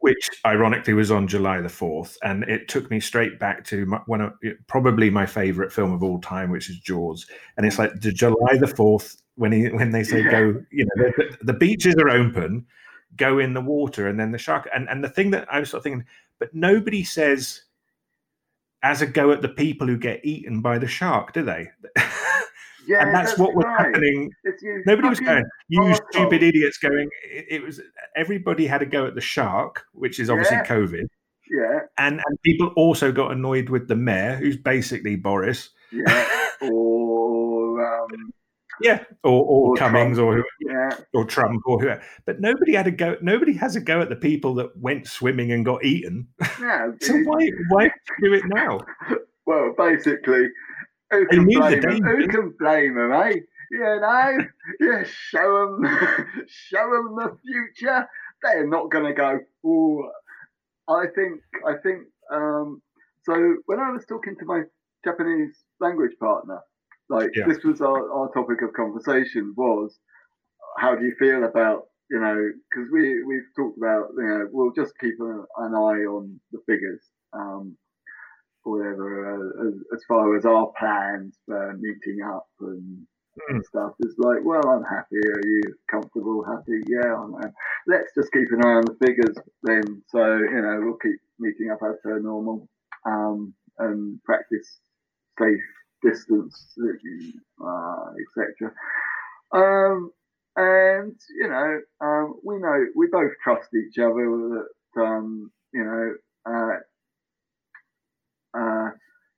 Which 0.02 0.30
ironically 0.46 0.94
was 0.94 1.10
on 1.10 1.28
July 1.28 1.60
the 1.60 1.68
fourth, 1.68 2.16
and 2.22 2.42
it 2.44 2.68
took 2.68 2.90
me 2.90 3.00
straight 3.00 3.38
back 3.38 3.66
to 3.66 3.84
my, 3.84 4.00
one 4.06 4.22
of 4.22 4.32
probably 4.66 5.10
my 5.10 5.26
favorite 5.26 5.70
film 5.70 5.92
of 5.92 6.02
all 6.02 6.18
time, 6.22 6.48
which 6.48 6.70
is 6.70 6.78
Jaws. 6.78 7.26
And 7.58 7.66
it's 7.66 7.78
like 7.78 7.92
the 8.00 8.10
July 8.10 8.56
the 8.58 8.66
fourth 8.66 9.20
when 9.34 9.52
he 9.52 9.68
when 9.68 9.90
they 9.90 10.02
say 10.02 10.22
yeah. 10.22 10.30
go, 10.30 10.64
you 10.72 10.86
know, 10.86 11.04
the, 11.18 11.36
the 11.42 11.52
beaches 11.52 11.96
are 11.96 12.08
open, 12.08 12.64
go 13.16 13.38
in 13.38 13.54
the 13.54 13.60
water 13.60 14.06
and 14.08 14.18
then 14.18 14.32
the 14.32 14.38
shark 14.38 14.68
and, 14.74 14.88
and 14.88 15.02
the 15.02 15.08
thing 15.08 15.30
that 15.30 15.46
i 15.52 15.58
was 15.58 15.70
sort 15.70 15.78
of 15.78 15.84
thinking 15.84 16.04
but 16.38 16.54
nobody 16.54 17.04
says 17.04 17.62
as 18.82 19.02
a 19.02 19.06
go 19.06 19.30
at 19.30 19.42
the 19.42 19.48
people 19.48 19.86
who 19.86 19.96
get 19.96 20.24
eaten 20.24 20.60
by 20.60 20.78
the 20.78 20.88
shark 20.88 21.32
do 21.32 21.42
they? 21.42 21.68
Yeah 22.86 23.02
and 23.02 23.14
that's, 23.14 23.32
that's 23.32 23.38
what 23.38 23.54
was 23.54 23.66
right. 23.66 23.86
happening. 23.86 24.30
Nobody 24.86 25.08
was 25.10 25.20
going 25.20 25.44
you 25.68 25.94
stupid 26.10 26.42
idiots 26.42 26.78
going 26.78 27.08
it, 27.30 27.46
it, 27.48 27.62
was 27.62 27.80
everybody 28.16 28.66
had 28.66 28.80
a 28.80 28.86
go 28.86 29.06
at 29.06 29.14
the 29.14 29.20
shark 29.20 29.84
which 29.92 30.18
is 30.18 30.30
obviously 30.30 30.56
yeah. 30.56 30.66
covid. 30.66 31.06
Yeah. 31.50 31.80
And 31.98 32.22
and 32.26 32.42
people 32.42 32.68
also 32.76 33.12
got 33.12 33.32
annoyed 33.32 33.68
with 33.68 33.86
the 33.86 33.96
mayor 33.96 34.36
who's 34.36 34.56
basically 34.56 35.14
boris. 35.16 35.68
Yeah. 35.92 36.26
Or 36.62 37.84
um 37.84 38.32
yeah, 38.82 39.04
or, 39.24 39.44
or, 39.44 39.70
or 39.70 39.76
Cummings 39.76 40.18
Trump. 40.18 40.38
or 40.38 40.44
yeah. 40.60 40.96
or 41.14 41.24
Trump 41.24 41.62
or 41.66 41.80
whoever. 41.80 42.02
But 42.26 42.40
nobody 42.40 42.74
had 42.74 42.86
a 42.86 42.90
go. 42.90 43.16
Nobody 43.20 43.52
has 43.54 43.76
a 43.76 43.80
go 43.80 44.00
at 44.00 44.08
the 44.08 44.16
people 44.16 44.54
that 44.56 44.76
went 44.76 45.06
swimming 45.06 45.52
and 45.52 45.64
got 45.64 45.84
eaten. 45.84 46.28
Yeah. 46.60 46.90
so 47.00 47.16
why 47.18 47.50
why 47.68 47.90
do 48.22 48.32
it 48.32 48.44
now? 48.46 48.80
Well, 49.46 49.74
basically, 49.76 50.48
who 51.10 51.26
can 51.26 51.44
blame 51.44 51.80
them? 51.80 52.02
Who 52.04 52.28
can 52.28 52.54
blame 52.56 52.94
them, 52.94 53.12
eh? 53.12 53.34
You 53.72 53.80
know, 53.80 54.38
yeah, 54.80 55.02
show 55.04 55.76
them, 55.78 55.84
show 56.46 56.90
them 56.90 57.16
the 57.16 57.36
future. 57.44 58.08
They're 58.42 58.68
not 58.68 58.90
going 58.92 59.06
to 59.06 59.12
go. 59.12 59.40
Oh, 59.64 60.08
I 60.88 61.06
think, 61.14 61.40
I 61.66 61.74
think. 61.82 62.02
Um, 62.32 62.80
so 63.24 63.56
when 63.66 63.80
I 63.80 63.90
was 63.90 64.04
talking 64.06 64.36
to 64.38 64.44
my 64.44 64.62
Japanese 65.04 65.56
language 65.80 66.16
partner, 66.20 66.60
like 67.10 67.30
yeah. 67.34 67.44
this 67.46 67.62
was 67.64 67.80
our, 67.80 68.10
our 68.12 68.32
topic 68.32 68.62
of 68.62 68.72
conversation 68.72 69.52
was 69.56 69.98
how 70.78 70.94
do 70.94 71.04
you 71.04 71.14
feel 71.18 71.44
about 71.44 71.88
you 72.10 72.20
know 72.20 72.36
because 72.70 72.88
we 72.92 73.22
we've 73.24 73.50
talked 73.56 73.76
about 73.76 74.08
you 74.16 74.26
know 74.26 74.48
we'll 74.52 74.72
just 74.72 74.94
keep 74.98 75.14
an, 75.20 75.44
an 75.58 75.74
eye 75.74 76.06
on 76.06 76.40
the 76.52 76.60
figures 76.66 77.02
um 77.32 77.76
whatever 78.62 79.34
uh, 79.34 79.68
as, 79.68 79.74
as, 79.94 80.04
far 80.06 80.36
as 80.36 80.44
our 80.44 80.70
plans 80.78 81.34
for 81.46 81.76
meeting 81.80 82.20
up 82.22 82.46
and, 82.60 83.06
mm. 83.50 83.64
stuff. 83.64 83.92
Is 84.00 84.14
like 84.18 84.44
well 84.44 84.66
i'm 84.68 84.84
happy. 84.84 85.16
Are 85.16 85.46
you 85.46 85.62
comfortable? 85.90 86.44
Happy? 86.44 86.80
Yeah 86.86 87.14
I'm, 87.14 87.34
let's 87.86 88.12
just 88.14 88.32
keep 88.32 88.48
an 88.50 88.64
eye 88.64 88.74
on 88.74 88.84
the 88.84 88.96
figures 89.04 89.36
then. 89.62 90.02
So 90.08 90.36
you 90.36 90.62
know 90.62 90.80
we'll 90.82 90.98
keep 90.98 91.18
meeting 91.38 91.70
up 91.70 91.80
as 91.82 91.96
per 92.04 92.18
normal 92.18 92.68
um 93.06 93.54
and 93.78 94.22
practice 94.24 94.80
safe 95.38 95.64
distance, 96.02 96.74
uh, 97.64 98.04
etc. 98.20 98.72
Um, 99.52 100.12
and 100.56 101.16
you 101.36 101.48
know, 101.48 101.80
um, 102.00 102.40
we 102.44 102.58
know 102.58 102.86
we 102.96 103.08
both 103.10 103.32
trust 103.42 103.68
each 103.74 103.98
other. 103.98 104.64
That 104.94 105.02
um, 105.02 105.50
you 105.72 105.84
know, 105.84 106.14
uh, 106.46 106.76
uh, 108.58 108.90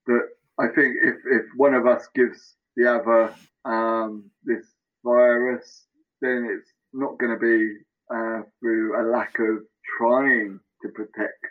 that 0.06 0.28
I 0.58 0.68
think 0.68 0.96
if 1.02 1.16
if 1.26 1.46
one 1.56 1.74
of 1.74 1.86
us 1.86 2.08
gives 2.14 2.56
the 2.76 2.90
other 2.90 3.34
um, 3.64 4.30
this 4.44 4.66
virus, 5.04 5.86
then 6.20 6.48
it's 6.50 6.70
not 6.92 7.18
going 7.18 7.32
to 7.32 7.38
be 7.38 7.76
uh, 8.14 8.42
through 8.60 9.00
a 9.00 9.02
lack 9.10 9.38
of 9.38 9.58
trying 9.98 10.60
to 10.82 10.88
protect 10.88 11.44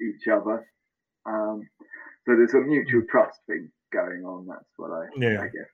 each 0.00 0.28
other. 0.28 0.66
Um, 1.26 1.68
so 2.26 2.36
there's 2.36 2.54
a 2.54 2.60
mutual 2.60 3.02
trust 3.10 3.38
thing 3.46 3.70
going 3.96 4.24
on. 4.24 4.46
That's 4.48 4.72
what 4.76 4.90
I, 4.90 5.04
yeah. 5.18 5.40
I 5.40 5.46
guess. 5.46 5.70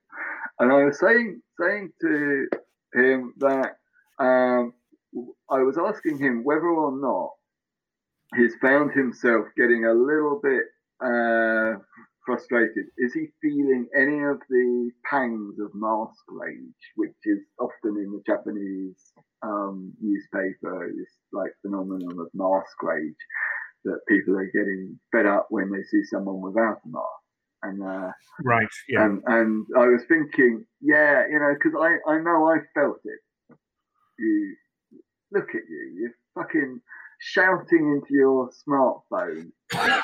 And 0.59 0.73
I 0.73 0.85
was 0.85 0.99
saying 0.99 1.41
saying 1.61 1.93
to 2.01 2.47
him 2.95 3.35
that 3.39 3.77
um, 4.19 4.75
I 5.51 5.59
was 5.63 5.79
asking 5.79 6.19
him 6.19 6.45
whether 6.45 6.69
or 6.69 6.93
not 6.93 7.31
he's 8.37 8.55
found 8.61 8.93
himself 8.93 9.47
getting 9.57 9.85
a 9.85 9.93
little 9.93 10.41
bit 10.43 10.65
uh, 11.05 11.79
frustrated. 12.25 12.87
Is 12.99 13.13
he 13.15 13.27
feeling 13.41 13.89
any 13.97 14.21
of 14.23 14.41
the 14.49 14.91
pangs 15.09 15.59
of 15.61 15.71
mask 15.75 16.23
rage, 16.29 16.83
which 16.97 17.17
is 17.25 17.41
often 17.59 17.97
in 17.99 18.13
the 18.13 18.23
Japanese 18.27 18.97
um, 19.43 19.93
newspaper, 20.01 20.93
this 20.97 21.11
like 21.33 21.53
phenomenon 21.63 22.19
of 22.21 22.29
mask 22.35 22.83
rage, 22.83 23.23
that 23.85 23.99
people 24.09 24.37
are 24.37 24.51
getting 24.55 24.99
fed 25.11 25.27
up 25.27 25.47
when 25.51 25.71
they 25.71 25.83
see 25.83 26.05
someone 26.05 26.41
without 26.41 26.79
a 26.85 26.89
mask. 26.89 27.22
And 27.63 27.83
uh, 27.83 28.11
right, 28.45 28.67
yeah, 28.89 29.05
and 29.05 29.23
and 29.27 29.67
I 29.79 29.87
was 29.87 30.03
thinking, 30.09 30.65
yeah, 30.81 31.23
you 31.31 31.39
know, 31.39 31.55
because 31.55 31.79
I 31.81 32.11
I 32.11 32.19
know 32.19 32.51
I 32.51 32.59
felt 32.75 32.99
it. 33.05 33.57
You 34.19 34.57
look 35.31 35.49
at 35.51 35.63
you, 35.69 35.97
you're 36.01 36.15
fucking 36.35 36.81
shouting 37.21 38.01
into 38.03 38.15
your 38.15 38.51
smartphone 38.69 39.53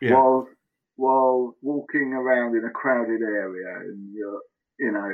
yeah. 0.00 0.14
while 0.14 0.46
while 0.94 1.56
walking 1.60 2.12
around 2.12 2.56
in 2.56 2.64
a 2.64 2.70
crowded 2.70 3.20
area, 3.20 3.80
and 3.80 4.14
you're 4.14 4.40
you 4.78 4.92
know 4.92 5.10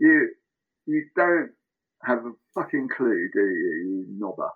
you 0.00 0.30
you 0.86 1.04
don't 1.14 1.50
have 2.02 2.18
a 2.18 2.32
fucking 2.54 2.88
clue, 2.96 3.28
do 3.32 3.40
you, 3.40 4.06
you 4.08 4.20
knobber? 4.20 4.50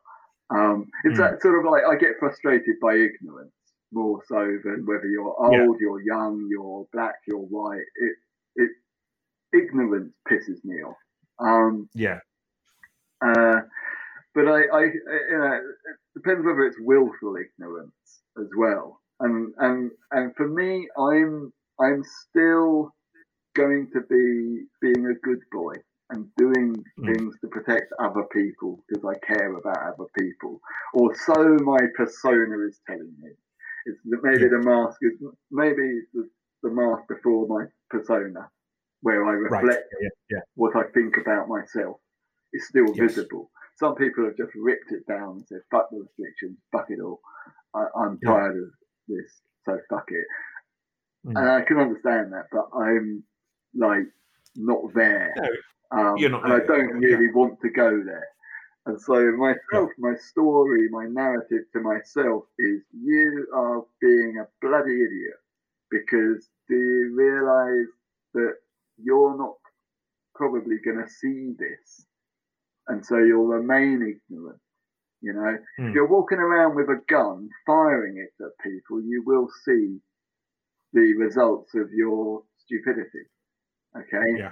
Um, 0.51 0.87
it's 1.05 1.19
mm. 1.19 1.31
that 1.31 1.43
sort 1.43 1.59
of 1.59 1.71
like 1.71 1.83
I 1.89 1.97
get 1.97 2.19
frustrated 2.19 2.77
by 2.81 2.95
ignorance 2.95 3.53
more 3.93 4.23
so 4.27 4.59
than 4.65 4.85
whether 4.87 5.07
you're 5.07 5.35
old, 5.39 5.53
yeah. 5.53 5.77
you're 5.81 6.03
young, 6.03 6.47
you're 6.51 6.87
black, 6.93 7.17
you're 7.27 7.39
white. 7.39 7.85
It 7.97 8.17
it 8.57 8.71
ignorance 9.53 10.13
pisses 10.31 10.65
me 10.65 10.77
off. 10.83 10.97
Um, 11.39 11.89
yeah. 11.95 12.19
Uh, 13.25 13.61
but 14.35 14.49
I, 14.49 14.61
I, 14.73 14.81
you 14.81 15.39
know, 15.39 15.55
it 15.55 15.97
depends 16.15 16.45
whether 16.45 16.65
it's 16.65 16.79
willful 16.81 17.37
ignorance 17.37 18.23
as 18.39 18.49
well. 18.57 19.01
And 19.21 19.53
and 19.59 19.91
and 20.11 20.35
for 20.37 20.49
me, 20.49 20.89
I'm 20.99 21.53
I'm 21.81 22.03
still 22.29 22.91
going 23.55 23.89
to 23.93 24.01
be 24.01 24.65
being 24.81 25.07
a 25.07 25.15
good 25.23 25.41
boy 25.53 25.75
and 26.11 26.27
doing 26.37 26.75
mm. 26.99 27.07
things 27.07 27.35
to 27.41 27.49
protect 27.49 27.93
other 28.01 28.25
people 28.33 28.83
because 28.89 29.05
I 29.05 29.19
care 29.27 29.55
about 29.55 29.95
other 29.95 30.09
people, 30.19 30.61
or 30.95 31.15
so 31.27 31.57
my 31.63 31.81
persona 31.97 32.67
is 32.67 32.81
telling 32.87 33.15
me. 33.23 33.31
It's 33.87 33.99
maybe 34.05 34.43
yeah. 34.43 34.49
the 34.51 34.63
mask 34.65 34.99
is 35.03 35.13
maybe 35.51 36.01
the, 36.15 36.29
the 36.63 36.71
mask 36.71 37.09
before 37.09 37.47
my 37.49 37.67
persona, 37.91 38.49
where 39.01 39.25
I 39.27 39.33
reflect 39.33 39.65
right. 39.65 39.79
yeah, 40.01 40.09
yeah. 40.31 40.41
what 40.55 40.77
I 40.77 40.85
think 40.95 41.17
about 41.17 41.49
myself, 41.49 41.97
is 42.53 42.69
still 42.69 42.87
yes. 42.95 43.15
visible. 43.15 43.51
Some 43.79 43.95
people 43.95 44.25
have 44.25 44.37
just 44.37 44.55
ripped 44.55 44.93
it 44.93 45.07
down 45.09 45.37
and 45.37 45.47
said, 45.49 45.61
"Fuck 45.71 45.91
the 45.91 46.01
restrictions, 46.01 46.59
fuck 46.71 46.87
it 46.89 47.01
all. 47.03 47.21
I, 47.75 47.87
am 48.05 48.19
tired 48.25 48.57
of 48.57 48.71
this, 49.09 49.41
so 49.65 49.79
fuck 49.91 50.09
it." 50.09 50.27
Mm. 51.27 51.39
And 51.39 51.51
I 51.51 51.63
can 51.63 51.79
understand 51.79 52.33
that, 52.33 52.47
but 52.53 52.69
I'm 52.77 53.25
like 53.75 54.07
not 54.57 54.83
there. 54.95 55.33
No 55.37 55.49
um, 55.93 56.17
You're 56.17 56.31
not 56.31 56.45
and 56.45 56.53
I 56.55 56.59
don't 56.61 56.99
really 56.99 57.31
want 57.33 57.61
to 57.61 57.71
go 57.71 58.03
there. 58.05 58.29
And 58.87 59.01
so 59.01 59.15
myself, 59.33 59.61
yeah. 59.73 60.11
my 60.11 60.15
story, 60.17 60.89
my 60.91 61.07
narrative 61.07 61.65
to 61.73 61.81
myself 61.81 62.45
is 62.59 62.83
you 62.93 63.47
are 63.55 63.85
being 64.01 64.39
a 64.41 64.49
bloody 64.61 65.05
idiot 65.05 65.39
because 65.91 66.49
do 66.69 66.75
you 66.75 67.15
realize 67.15 67.87
that 68.35 68.55
you're 69.03 69.37
not 69.37 69.55
probably 70.35 70.77
going 70.85 71.03
to 71.05 71.09
see 71.09 71.53
this? 71.59 72.07
And 72.89 73.05
so 73.07 73.19
you'll 73.19 73.47
remain 73.47 74.03
ignorant. 74.03 74.59
You 75.21 75.35
know, 75.35 75.57
mm. 75.79 75.89
if 75.89 75.95
you're 75.95 76.09
walking 76.09 76.39
around 76.39 76.75
with 76.75 76.89
a 76.89 77.01
gun 77.09 77.49
firing 77.65 78.17
it 78.19 78.43
at 78.43 78.51
people, 78.65 79.01
you 79.01 79.23
will 79.25 79.49
see 79.65 79.99
the 80.93 81.15
results 81.17 81.75
of 81.77 81.93
your 81.93 82.43
stupidity. 82.59 83.29
Okay. 83.97 84.39
Yeah. 84.39 84.51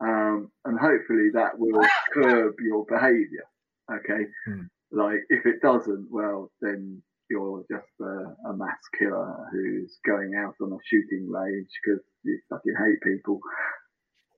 Um, 0.00 0.52
and 0.64 0.78
hopefully 0.78 1.30
that 1.34 1.58
will 1.58 1.84
curb 2.14 2.54
your 2.60 2.84
behavior. 2.86 3.44
Okay. 3.90 4.26
Hmm. 4.46 4.62
Like 4.90 5.20
if 5.28 5.46
it 5.46 5.62
doesn't, 5.62 6.08
well, 6.10 6.50
then 6.60 7.02
you're 7.30 7.64
just 7.70 7.88
a, 8.00 8.50
a, 8.50 8.54
mass 8.54 8.78
killer 8.98 9.48
who's 9.50 9.98
going 10.04 10.34
out 10.36 10.54
on 10.60 10.72
a 10.72 10.76
shooting 10.84 11.30
range 11.30 11.68
because 11.82 12.02
you 12.24 12.38
fucking 12.50 12.74
hate 12.78 13.00
people. 13.02 13.40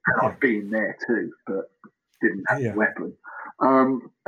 And 0.07 0.21
I've 0.31 0.39
been 0.39 0.71
there 0.71 0.97
too, 1.07 1.33
but 1.47 1.71
didn't 2.23 2.45
have 2.49 2.61
yeah. 2.61 2.73
a 2.73 2.77
weapon. 2.77 3.15
Um, 3.61 4.11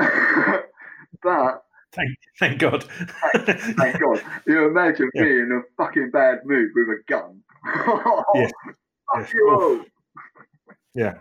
but 1.22 1.62
thank, 1.92 2.18
thank 2.38 2.58
God. 2.58 2.84
thank, 2.84 3.46
thank, 3.76 4.00
God. 4.00 4.22
You 4.46 4.66
imagine 4.68 5.10
yeah. 5.14 5.22
me 5.22 5.30
in 5.30 5.52
a 5.52 5.82
fucking 5.82 6.10
bad 6.10 6.40
mood 6.44 6.70
with 6.74 6.88
a 6.88 7.02
gun. 7.08 7.42
yes. 8.34 8.50
Fuck 9.14 9.22
yes. 9.22 9.34
you 9.34 9.50
all. 9.50 9.84
Yeah. 10.96 11.14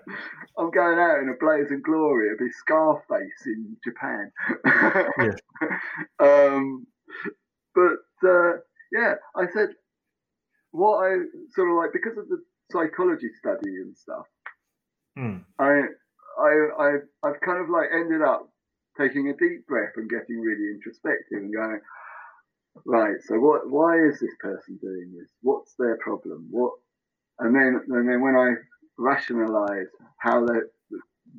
I'm 0.57 0.71
going 0.71 0.97
out 0.97 1.19
in 1.19 1.29
a 1.29 1.37
blaze 1.37 1.71
of 1.71 1.83
glory. 1.83 2.27
It'd 2.27 2.39
be 2.39 2.51
Scarface 2.51 3.45
in 3.45 3.77
Japan. 3.83 4.31
yeah. 5.19 5.35
Um, 6.19 6.87
but 7.73 8.27
uh, 8.27 8.53
yeah, 8.91 9.15
I 9.35 9.45
said 9.53 9.69
what 10.71 10.97
I 11.03 11.15
sort 11.53 11.69
of 11.69 11.77
like 11.77 11.91
because 11.93 12.17
of 12.17 12.27
the 12.29 12.41
psychology 12.71 13.29
study 13.39 13.69
and 13.81 13.95
stuff. 13.97 14.25
Mm. 15.17 15.43
I, 15.59 15.81
I, 16.39 16.53
I, 16.79 16.89
I've 17.23 17.41
kind 17.41 17.61
of 17.63 17.69
like 17.69 17.89
ended 17.93 18.21
up 18.21 18.49
taking 18.97 19.29
a 19.29 19.37
deep 19.37 19.67
breath 19.67 19.93
and 19.97 20.09
getting 20.09 20.39
really 20.39 20.71
introspective 20.73 21.39
and 21.39 21.53
going, 21.53 21.79
right. 22.85 23.15
So 23.27 23.35
what? 23.39 23.69
Why 23.69 23.97
is 23.97 24.19
this 24.19 24.35
person 24.39 24.79
doing 24.81 25.13
this? 25.17 25.29
What's 25.41 25.75
their 25.79 25.97
problem? 25.97 26.47
What? 26.49 26.73
And 27.39 27.53
then, 27.55 27.81
and 27.89 28.07
then 28.07 28.21
when 28.21 28.35
I 28.35 28.55
rationalize 28.97 29.87
how 30.17 30.45
the 30.45 30.69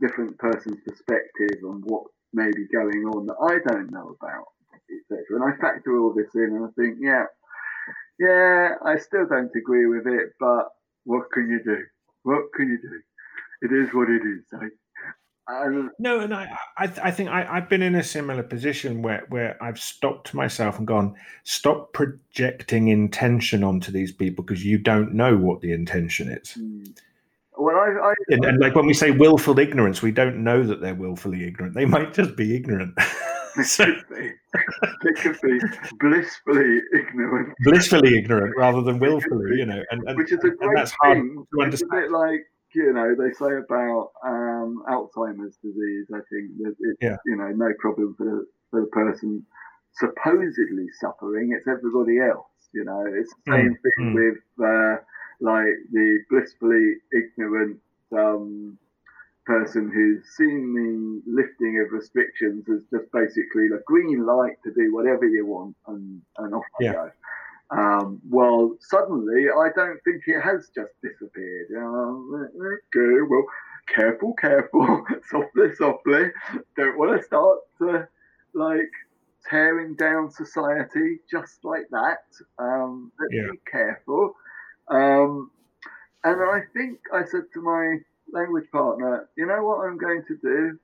different 0.00 0.38
person's 0.38 0.78
perspective 0.86 1.58
and 1.62 1.84
what 1.84 2.04
may 2.32 2.50
be 2.54 2.66
going 2.72 3.04
on 3.06 3.26
that 3.26 3.36
I 3.40 3.72
don't 3.72 3.90
know 3.90 4.16
about, 4.20 4.46
etc. 4.90 5.24
And 5.30 5.44
I 5.44 5.56
factor 5.60 5.98
all 5.98 6.12
this 6.12 6.34
in 6.34 6.56
and 6.56 6.64
I 6.64 6.68
think, 6.80 6.98
yeah, 7.00 7.24
yeah, 8.18 8.74
I 8.84 8.98
still 8.98 9.26
don't 9.26 9.54
agree 9.54 9.86
with 9.86 10.06
it, 10.06 10.32
but 10.40 10.68
what 11.04 11.30
can 11.32 11.48
you 11.48 11.62
do? 11.64 11.82
What 12.22 12.52
can 12.54 12.68
you 12.68 12.78
do? 12.78 13.00
It 13.62 13.72
is 13.72 13.94
what 13.94 14.10
it 14.10 14.22
is. 14.22 14.44
I, 14.52 15.88
no, 16.00 16.20
and 16.20 16.34
I, 16.34 16.48
I, 16.76 16.92
I 17.04 17.10
think 17.12 17.28
I, 17.28 17.44
have 17.44 17.68
been 17.68 17.82
in 17.82 17.94
a 17.94 18.02
similar 18.02 18.42
position 18.42 19.00
where, 19.00 19.24
where 19.28 19.62
I've 19.62 19.78
stopped 19.78 20.34
myself 20.34 20.78
and 20.78 20.86
gone, 20.86 21.14
stop 21.44 21.92
projecting 21.92 22.88
intention 22.88 23.62
onto 23.62 23.92
these 23.92 24.10
people 24.10 24.42
because 24.44 24.64
you 24.64 24.76
don't 24.76 25.14
know 25.14 25.36
what 25.36 25.60
the 25.60 25.72
intention 25.72 26.28
is. 26.30 26.54
Mm. 26.58 26.98
Well, 27.58 27.76
I, 27.76 28.08
I, 28.08 28.14
and, 28.28 28.44
and, 28.44 28.60
like 28.60 28.74
when 28.74 28.86
we 28.86 28.92
say 28.94 29.10
willful 29.10 29.58
ignorance, 29.58 30.02
we 30.02 30.12
don't 30.12 30.44
know 30.44 30.62
that 30.62 30.80
they're 30.80 30.94
willfully 30.94 31.46
ignorant. 31.46 31.74
They 31.74 31.86
might 31.86 32.12
just 32.12 32.36
be 32.36 32.54
ignorant. 32.54 32.94
so, 33.64 33.84
they 33.84 35.12
could 35.16 35.38
be 35.40 35.58
blissfully 35.98 36.80
ignorant. 36.92 37.54
Blissfully 37.64 38.18
ignorant 38.18 38.54
rather 38.58 38.82
than 38.82 38.98
willfully, 38.98 39.56
you 39.56 39.64
know. 39.64 39.82
And, 39.90 40.02
and 40.06 40.18
which 40.18 40.32
is 40.32 40.38
a 40.44 40.50
great 40.50 40.76
that's 40.76 40.94
hard 41.02 41.18
thing. 41.18 41.46
to 41.54 41.62
understand. 41.62 41.72
It's 41.72 41.82
a 41.82 42.08
bit 42.08 42.10
like 42.10 42.40
you 42.74 42.92
know 42.92 43.14
they 43.14 43.32
say 43.32 43.56
about 43.56 44.10
um, 44.22 44.84
Alzheimer's 44.90 45.56
disease. 45.62 46.06
I 46.12 46.20
think 46.30 46.50
that 46.58 46.74
it's 46.78 46.98
yeah. 47.00 47.16
you 47.24 47.36
know 47.36 47.48
no 47.48 47.72
problem 47.78 48.14
for 48.18 48.24
the, 48.24 48.46
for 48.70 48.80
the 48.82 48.86
person 48.88 49.44
supposedly 49.94 50.88
suffering. 51.00 51.56
It's 51.56 51.66
everybody 51.66 52.18
else. 52.18 52.46
You 52.74 52.84
know, 52.84 53.04
it's 53.06 53.32
the 53.46 53.52
same 53.52 53.70
mm, 53.70 53.82
thing 53.82 54.12
mm. 54.12 54.14
with. 54.14 54.38
Uh, 54.62 55.02
like 55.40 55.76
the 55.92 56.20
blissfully 56.30 56.94
ignorant 57.12 57.78
um, 58.12 58.78
person 59.44 59.90
who's 59.92 60.24
seen 60.36 60.74
the 60.74 61.30
lifting 61.30 61.80
of 61.80 61.92
restrictions 61.92 62.64
as 62.68 62.80
just 62.90 63.10
basically 63.12 63.68
the 63.68 63.82
green 63.86 64.26
light 64.26 64.56
to 64.64 64.72
do 64.72 64.92
whatever 64.94 65.26
you 65.26 65.46
want 65.46 65.76
and, 65.86 66.20
and 66.38 66.54
off 66.54 66.64
yeah. 66.80 66.92
go. 66.92 67.10
Um, 67.70 68.20
well, 68.28 68.76
suddenly 68.80 69.46
I 69.48 69.68
don't 69.74 69.98
think 70.04 70.22
it 70.26 70.40
has 70.40 70.70
just 70.74 70.92
disappeared. 71.02 71.68
Um, 71.76 72.48
okay, 72.54 73.22
well, 73.28 73.44
careful, 73.88 74.34
careful, 74.34 75.04
softly, 75.30 75.74
softly. 75.74 76.30
Don't 76.76 76.98
want 76.98 77.20
to 77.20 77.26
start 77.26 77.58
to 77.78 78.08
like 78.54 78.90
tearing 79.48 79.94
down 79.94 80.30
society 80.30 81.18
just 81.30 81.64
like 81.64 81.88
that. 81.90 82.24
Um, 82.58 83.12
let's 83.18 83.32
yeah. 83.32 83.50
be 83.52 83.58
careful. 83.70 84.34
Um, 84.88 85.50
and 86.24 86.40
I 86.40 86.60
think 86.74 86.98
I 87.12 87.24
said 87.24 87.44
to 87.54 87.60
my 87.60 87.98
language 88.32 88.70
partner, 88.70 89.28
you 89.36 89.46
know 89.46 89.62
what 89.64 89.86
I'm 89.86 89.98
going 89.98 90.24
to 90.28 90.36
do? 90.36 90.78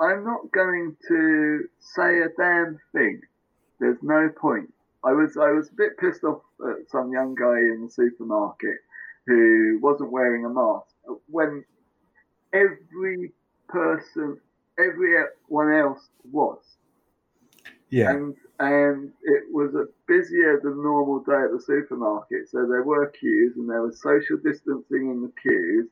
I'm 0.00 0.24
not 0.24 0.52
going 0.52 0.96
to 1.08 1.64
say 1.78 2.20
a 2.20 2.28
damn 2.36 2.78
thing. 2.92 3.20
There's 3.80 4.02
no 4.02 4.28
point. 4.28 4.72
I 5.04 5.12
was 5.12 5.36
I 5.36 5.50
was 5.50 5.68
a 5.68 5.74
bit 5.74 5.98
pissed 5.98 6.24
off 6.24 6.42
at 6.66 6.90
some 6.90 7.12
young 7.12 7.34
guy 7.34 7.58
in 7.58 7.84
the 7.86 7.90
supermarket 7.90 8.78
who 9.26 9.78
wasn't 9.82 10.10
wearing 10.10 10.44
a 10.44 10.48
mask 10.48 10.94
when 11.28 11.64
every 12.52 13.32
person, 13.68 14.38
everyone 14.78 15.72
else 15.72 16.08
was. 16.30 16.58
Yeah. 17.90 18.10
And 18.10 18.34
and 18.58 19.12
it 19.22 19.44
was 19.52 19.74
a 19.74 19.86
busier 20.08 20.60
than 20.62 20.82
normal 20.82 21.20
day 21.20 21.42
at 21.44 21.52
the 21.52 21.60
supermarket. 21.60 22.48
So 22.48 22.66
there 22.66 22.82
were 22.82 23.08
queues 23.10 23.54
and 23.56 23.68
there 23.68 23.82
was 23.82 24.00
social 24.00 24.38
distancing 24.38 25.10
in 25.10 25.22
the 25.22 25.32
queues. 25.40 25.88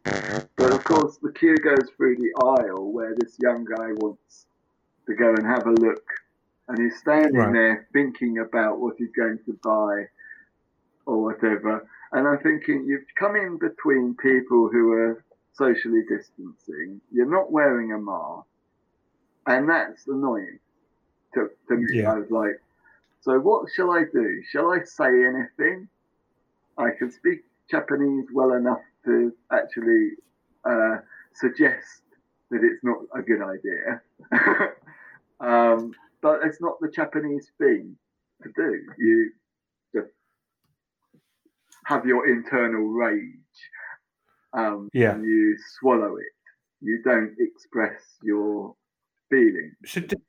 But 0.56 0.72
of 0.72 0.84
course, 0.84 1.18
the 1.18 1.32
queue 1.32 1.56
goes 1.56 1.90
through 1.96 2.16
the 2.16 2.32
aisle 2.42 2.90
where 2.92 3.14
this 3.16 3.36
young 3.40 3.64
guy 3.64 3.92
wants 3.96 4.46
to 5.06 5.14
go 5.14 5.34
and 5.34 5.46
have 5.46 5.66
a 5.66 5.72
look. 5.72 6.04
And 6.68 6.78
he's 6.80 6.98
standing 6.98 7.34
Right. 7.34 7.52
there 7.52 7.88
thinking 7.92 8.38
about 8.38 8.80
what 8.80 8.94
he's 8.96 9.12
going 9.12 9.38
to 9.44 9.58
buy 9.62 10.08
or 11.06 11.22
whatever. 11.22 11.86
And 12.12 12.26
I'm 12.26 12.38
thinking, 12.38 12.86
you've 12.86 13.04
come 13.18 13.36
in 13.36 13.58
between 13.58 14.16
people 14.16 14.70
who 14.72 14.92
are 14.92 15.24
socially 15.52 16.02
distancing, 16.08 17.00
you're 17.12 17.30
not 17.30 17.52
wearing 17.52 17.92
a 17.92 17.98
mask, 17.98 18.46
and 19.46 19.68
that's 19.68 20.06
annoying 20.08 20.58
to, 21.34 21.48
to 21.68 21.76
me. 21.76 22.00
Yeah. 22.00 22.12
I 22.12 22.18
was 22.18 22.30
like, 22.30 22.60
so 23.20 23.38
what 23.40 23.68
shall 23.74 23.90
I 23.90 24.04
do? 24.12 24.42
Shall 24.50 24.70
I 24.72 24.84
say 24.84 25.08
anything? 25.24 25.88
I 26.76 26.90
can 26.98 27.10
speak 27.10 27.40
Japanese 27.70 28.26
well 28.32 28.52
enough 28.52 28.82
to 29.04 29.32
actually 29.52 30.10
uh, 30.64 30.96
suggest 31.34 32.02
that 32.50 32.60
it's 32.62 32.82
not 32.82 32.98
a 33.14 33.22
good 33.22 33.42
idea. 33.42 34.02
um, 35.40 35.92
but 36.20 36.40
it's 36.44 36.60
not 36.60 36.80
the 36.80 36.88
Japanese 36.88 37.50
thing 37.58 37.96
to 38.42 38.50
do. 38.56 38.80
You 38.98 39.30
just 39.94 40.10
have 41.86 42.04
your 42.06 42.28
internal 42.28 42.88
rage 42.88 43.30
um, 44.52 44.88
Yeah. 44.92 45.12
and 45.14 45.24
you 45.24 45.56
swallow 45.78 46.16
it. 46.16 46.32
You 46.80 47.02
don't 47.02 47.34
express 47.38 48.02
your 48.22 48.74
feelings. 49.30 49.74
So 49.86 50.00
did, 50.00 50.20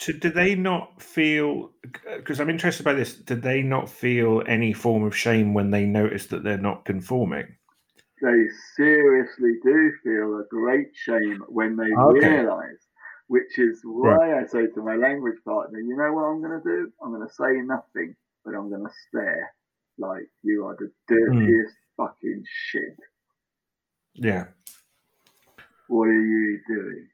so 0.00 0.12
do 0.12 0.30
they 0.30 0.54
not 0.54 1.00
feel? 1.00 1.70
Because 2.16 2.40
I'm 2.40 2.50
interested 2.50 2.82
by 2.82 2.94
this. 2.94 3.14
Did 3.14 3.42
they 3.42 3.62
not 3.62 3.88
feel 3.88 4.42
any 4.46 4.72
form 4.72 5.04
of 5.04 5.16
shame 5.16 5.54
when 5.54 5.70
they 5.70 5.84
notice 5.84 6.26
that 6.26 6.42
they're 6.42 6.58
not 6.58 6.84
conforming? 6.84 7.56
they 8.20 8.46
seriously 8.76 9.52
do 9.64 9.92
feel 10.04 10.40
a 10.40 10.44
great 10.50 10.88
shame 10.94 11.42
when 11.48 11.76
they 11.76 11.90
Okay. 11.96 12.40
realise, 12.40 12.86
which 13.28 13.58
is 13.58 13.80
why 13.84 14.38
I 14.38 14.44
say 14.46 14.66
to 14.66 14.82
my 14.82 14.96
language 14.96 15.38
partner, 15.44 15.80
you 15.80 15.96
know 15.96 16.12
what 16.12 16.24
I'm 16.24 16.42
going 16.42 16.60
to 16.60 16.68
do? 16.68 16.92
I'm 17.02 17.14
going 17.14 17.26
to 17.26 17.34
say 17.34 17.62
nothing, 17.62 18.14
but 18.44 18.54
I'm 18.54 18.68
going 18.68 18.84
to 18.84 18.92
stare 19.08 19.54
like 19.98 20.28
you 20.42 20.66
are 20.66 20.76
the 20.76 20.92
hmm. 21.08 21.14
dirtiest 21.14 21.76
fucking 21.96 22.44
shit. 22.46 22.96
Yeah. 24.14 24.48
What 25.88 26.08
are 26.08 26.22
you 26.22 26.60
doing? 26.68 27.08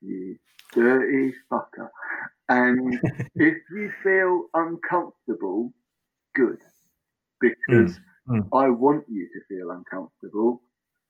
You 0.00 0.38
dirty 0.74 1.34
fucker. 1.50 1.90
And 2.48 3.00
if 3.38 3.56
you 3.70 3.92
feel 4.02 4.46
uncomfortable, 4.54 5.72
good. 6.34 6.58
Because 7.40 7.98
Mm, 7.98 8.00
mm. 8.28 8.52
I 8.52 8.68
want 8.70 9.04
you 9.08 9.28
to 9.28 9.40
feel 9.48 9.70
uncomfortable 9.70 10.62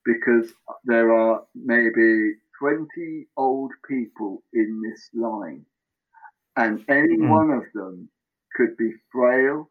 because 0.05 0.53
there 0.85 1.13
are 1.13 1.47
maybe 1.55 2.35
20 2.61 3.27
old 3.37 3.73
people 3.89 4.43
in 4.53 4.83
this 4.83 5.11
line, 5.15 5.67
and 6.57 6.85
any 6.89 7.21
Mm. 7.21 7.29
one 7.29 7.51
of 7.51 7.65
them 7.75 8.11
could 8.57 8.77
be 8.77 8.93
frail 9.13 9.71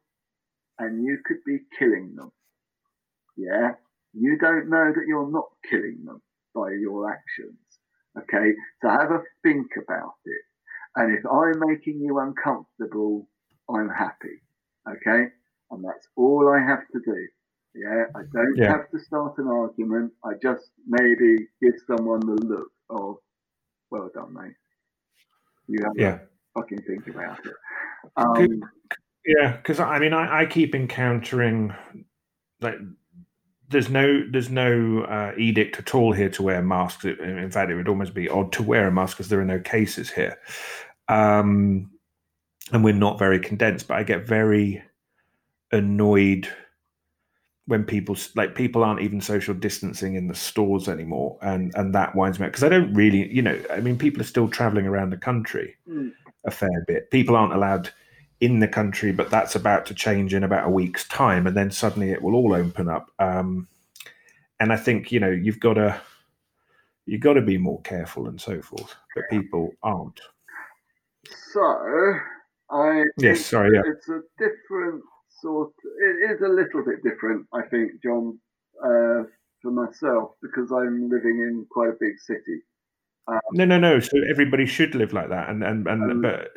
and 0.80 1.04
you 1.04 1.20
could 1.26 1.44
be 1.46 1.60
killing 1.78 2.16
them. 2.16 2.32
Yeah? 3.38 3.76
You 4.14 4.38
don't 4.38 4.70
know 4.70 4.92
that 4.94 5.06
you're 5.08 5.32
not 5.32 5.50
killing 5.70 6.04
them 6.06 6.22
by 6.54 6.72
your 6.74 7.12
actions. 7.12 7.65
Okay? 8.18 8.54
So 8.82 8.90
have 8.90 9.12
a 9.12 9.22
think 9.44 9.68
about 9.82 10.16
it. 10.26 10.42
And 10.96 11.18
if 11.18 11.26
I'm 11.26 11.60
making 11.68 12.00
you 12.00 12.20
uncomfortable, 12.20 13.28
I'm 13.70 13.90
happy. 13.90 14.42
Okay? 14.88 15.28
And 15.72 15.84
that's 15.84 16.08
all 16.16 16.48
I 16.54 16.60
have 16.66 16.88
to 16.94 17.00
do. 17.04 17.28
Yeah, 17.74 18.06
I 18.16 18.22
don't 18.32 18.56
Yeah. 18.56 18.72
have 18.72 18.90
to 18.92 19.00
start 19.00 19.38
an 19.38 19.48
argument. 19.48 20.14
I 20.24 20.36
just 20.42 20.72
maybe 20.88 21.50
give 21.62 21.74
someone 21.86 22.22
the 22.22 22.36
look 22.36 22.72
of, 22.90 23.18
well 23.92 24.10
done, 24.14 24.34
mate. 24.34 24.56
You 25.68 25.84
have 25.84 25.92
Yeah. 25.96 26.18
to 26.20 26.28
fucking 26.54 26.84
think 26.84 27.08
about 27.08 27.46
it. 27.46 27.54
Um, 28.16 28.64
Yeah, 29.26 29.58
because 29.58 29.80
I 29.80 29.98
mean, 30.00 30.14
I, 30.14 30.42
I 30.42 30.46
keep 30.46 30.76
encountering 30.76 31.74
like 32.62 32.78
there's 33.70 33.90
no 33.90 34.24
there's 34.30 34.50
no 34.50 35.04
uh, 35.04 35.34
edict 35.38 35.80
at 35.80 35.96
all 35.96 36.12
here 36.12 36.30
to 36.30 36.44
wear 36.44 36.62
masks. 36.62 37.06
In 37.06 37.50
fact, 37.52 37.72
it 37.72 37.76
would 37.76 37.88
almost 37.90 38.14
be 38.14 38.30
odd 38.30 38.52
to 38.54 38.64
wear 38.64 38.88
a 38.88 38.92
mask 38.92 39.18
because 39.18 39.30
there 39.30 39.40
are 39.40 39.46
no 39.46 39.60
cases 39.60 40.10
here, 40.12 40.38
um, 41.08 41.90
and 42.72 42.84
we're 42.84 42.94
not 42.94 43.20
very 43.20 43.40
condensed. 43.40 43.88
But 43.88 43.98
I 43.98 44.04
get 44.04 44.28
very 44.28 44.84
annoyed 45.72 46.48
when 47.68 47.84
people 47.84 48.16
like 48.36 48.54
people 48.54 48.84
aren't 48.84 49.02
even 49.02 49.20
social 49.20 49.56
distancing 49.56 50.14
in 50.16 50.28
the 50.28 50.36
stores 50.36 50.88
anymore, 50.88 51.38
and 51.42 51.74
and 51.76 51.96
that 51.96 52.16
winds 52.16 52.40
me 52.40 52.46
up 52.46 52.52
because 52.52 52.64
I 52.64 52.70
don't 52.70 52.94
really, 52.94 53.28
you 53.34 53.42
know, 53.42 53.60
I 53.72 53.80
mean, 53.80 53.98
people 53.98 54.22
are 54.22 54.26
still 54.26 54.48
traveling 54.48 54.86
around 54.86 55.10
the 55.10 55.18
country 55.18 55.76
Mm. 55.90 56.12
a 56.46 56.52
fair 56.52 56.84
bit. 56.88 57.10
People 57.10 57.36
aren't 57.36 57.54
allowed 57.54 57.90
in 58.42 58.60
the 58.60 58.68
country, 58.68 59.12
but 59.12 59.30
that's 59.30 59.56
about 59.56 59.86
to 59.88 59.94
change 59.94 60.34
in 60.34 60.44
about 60.44 60.68
a 60.68 60.70
week's 60.70 61.08
time, 61.08 61.48
and 61.48 61.56
then 61.56 61.72
suddenly 61.72 62.12
it 62.12 62.22
will 62.22 62.36
all 62.36 62.54
open 62.54 62.90
up. 62.90 63.12
Um, 63.20 63.68
and 64.60 64.72
I 64.72 64.78
think 64.78 65.12
you 65.12 65.20
know 65.20 65.30
you've 65.30 65.60
got 65.60 65.76
to 65.76 66.00
you've 67.06 67.22
got 67.22 67.34
to 67.34 67.42
be 67.42 67.58
more 67.58 67.82
careful 67.82 68.28
and 68.28 68.40
so 68.40 68.62
forth, 68.62 68.96
but 69.16 69.26
people 69.30 69.72
aren't. 69.84 70.20
so, 71.54 72.20
I 72.72 73.04
Yes, 73.18 73.46
sorry, 73.46 73.76
yeah. 73.76 73.84
it's 73.86 74.10
a 74.10 74.22
different 74.38 75.02
sort. 75.42 75.72
It 76.02 76.32
is 76.32 76.42
a 76.42 76.48
little 76.48 76.84
bit 76.84 77.04
different, 77.04 77.48
I 77.54 77.62
think, 77.64 77.92
John, 78.04 78.40
uh, 78.84 79.24
for 79.62 79.72
myself 79.72 80.32
because 80.42 80.72
I'm 80.72 81.10
living 81.10 81.40
in 81.40 81.66
quite 81.72 81.90
a 81.90 81.98
big 82.00 82.20
city. 82.20 82.62
No, 83.54 83.66
no, 83.66 83.80
no. 83.80 84.00
So 84.00 84.20
everybody 84.30 84.66
should 84.66 84.94
live 84.94 85.14
like 85.14 85.30
that, 85.30 85.50
and 85.50 85.64
and 85.64 85.88
and 85.88 86.12
Um, 86.12 86.22
but 86.22 86.52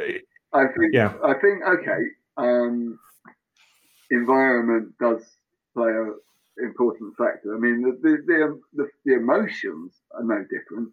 I 0.53 0.67
think 0.79 0.93
Yeah. 0.93 1.15
I 1.25 1.35
think 1.35 1.63
okay. 1.65 2.03
Um, 2.37 2.99
environment 4.11 4.95
does 5.01 5.23
play 5.75 5.91
a 5.91 6.13
important 6.65 7.17
factor. 7.17 7.55
I 7.55 7.59
mean, 7.59 7.83
the 7.83 7.93
the 8.03 8.17
the, 8.27 8.61
the, 8.75 8.91
the 9.05 9.15
emotions 9.15 9.95
are 10.13 10.25
no 10.25 10.45
different. 10.51 10.91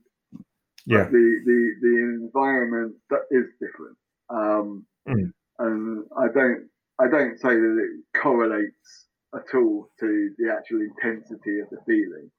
yeah, 0.85 1.05
the 1.05 1.41
the 1.45 1.75
the 1.81 1.95
environment 2.23 2.95
that 3.09 3.23
is 3.31 3.45
different. 3.59 3.97
Um, 4.29 4.85
Mm. 5.07 5.31
and 5.59 6.05
I 6.17 6.27
don't 6.33 6.69
I 6.99 7.07
don't 7.09 7.37
say 7.39 7.49
that 7.49 7.77
it 7.89 8.19
correlates 8.21 9.07
at 9.35 9.53
all 9.55 9.91
to 9.99 10.35
the 10.37 10.51
actual 10.51 10.81
intensity 10.81 11.59
of 11.59 11.69
the 11.71 11.79
feeling, 11.85 12.31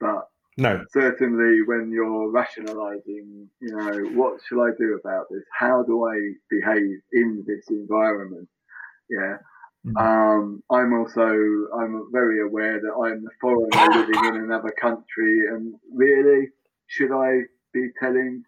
but 0.00 0.28
no, 0.56 0.84
certainly 0.92 1.62
when 1.66 1.90
you're 1.90 2.30
rationalizing, 2.30 3.48
you 3.60 3.76
know, 3.76 4.10
what 4.14 4.40
shall 4.46 4.60
I 4.60 4.70
do 4.78 4.98
about 5.02 5.26
this? 5.30 5.42
How 5.58 5.82
do 5.82 6.06
I 6.06 6.16
behave 6.48 7.00
in 7.12 7.44
this 7.46 7.64
environment? 7.70 8.48
Yeah. 9.10 9.36
Mm. 9.86 10.00
Um, 10.00 10.62
I'm 10.70 10.94
also 10.94 11.26
I'm 11.78 12.08
very 12.12 12.40
aware 12.40 12.80
that 12.80 12.94
I'm 13.04 13.22
the 13.22 13.30
foreigner 13.40 14.00
living 14.00 14.24
in 14.24 14.44
another 14.44 14.72
country, 14.80 15.46
and 15.50 15.74
really, 15.92 16.48
should 16.86 17.12
I 17.12 17.42
be 17.72 17.88
telling 18.00 18.44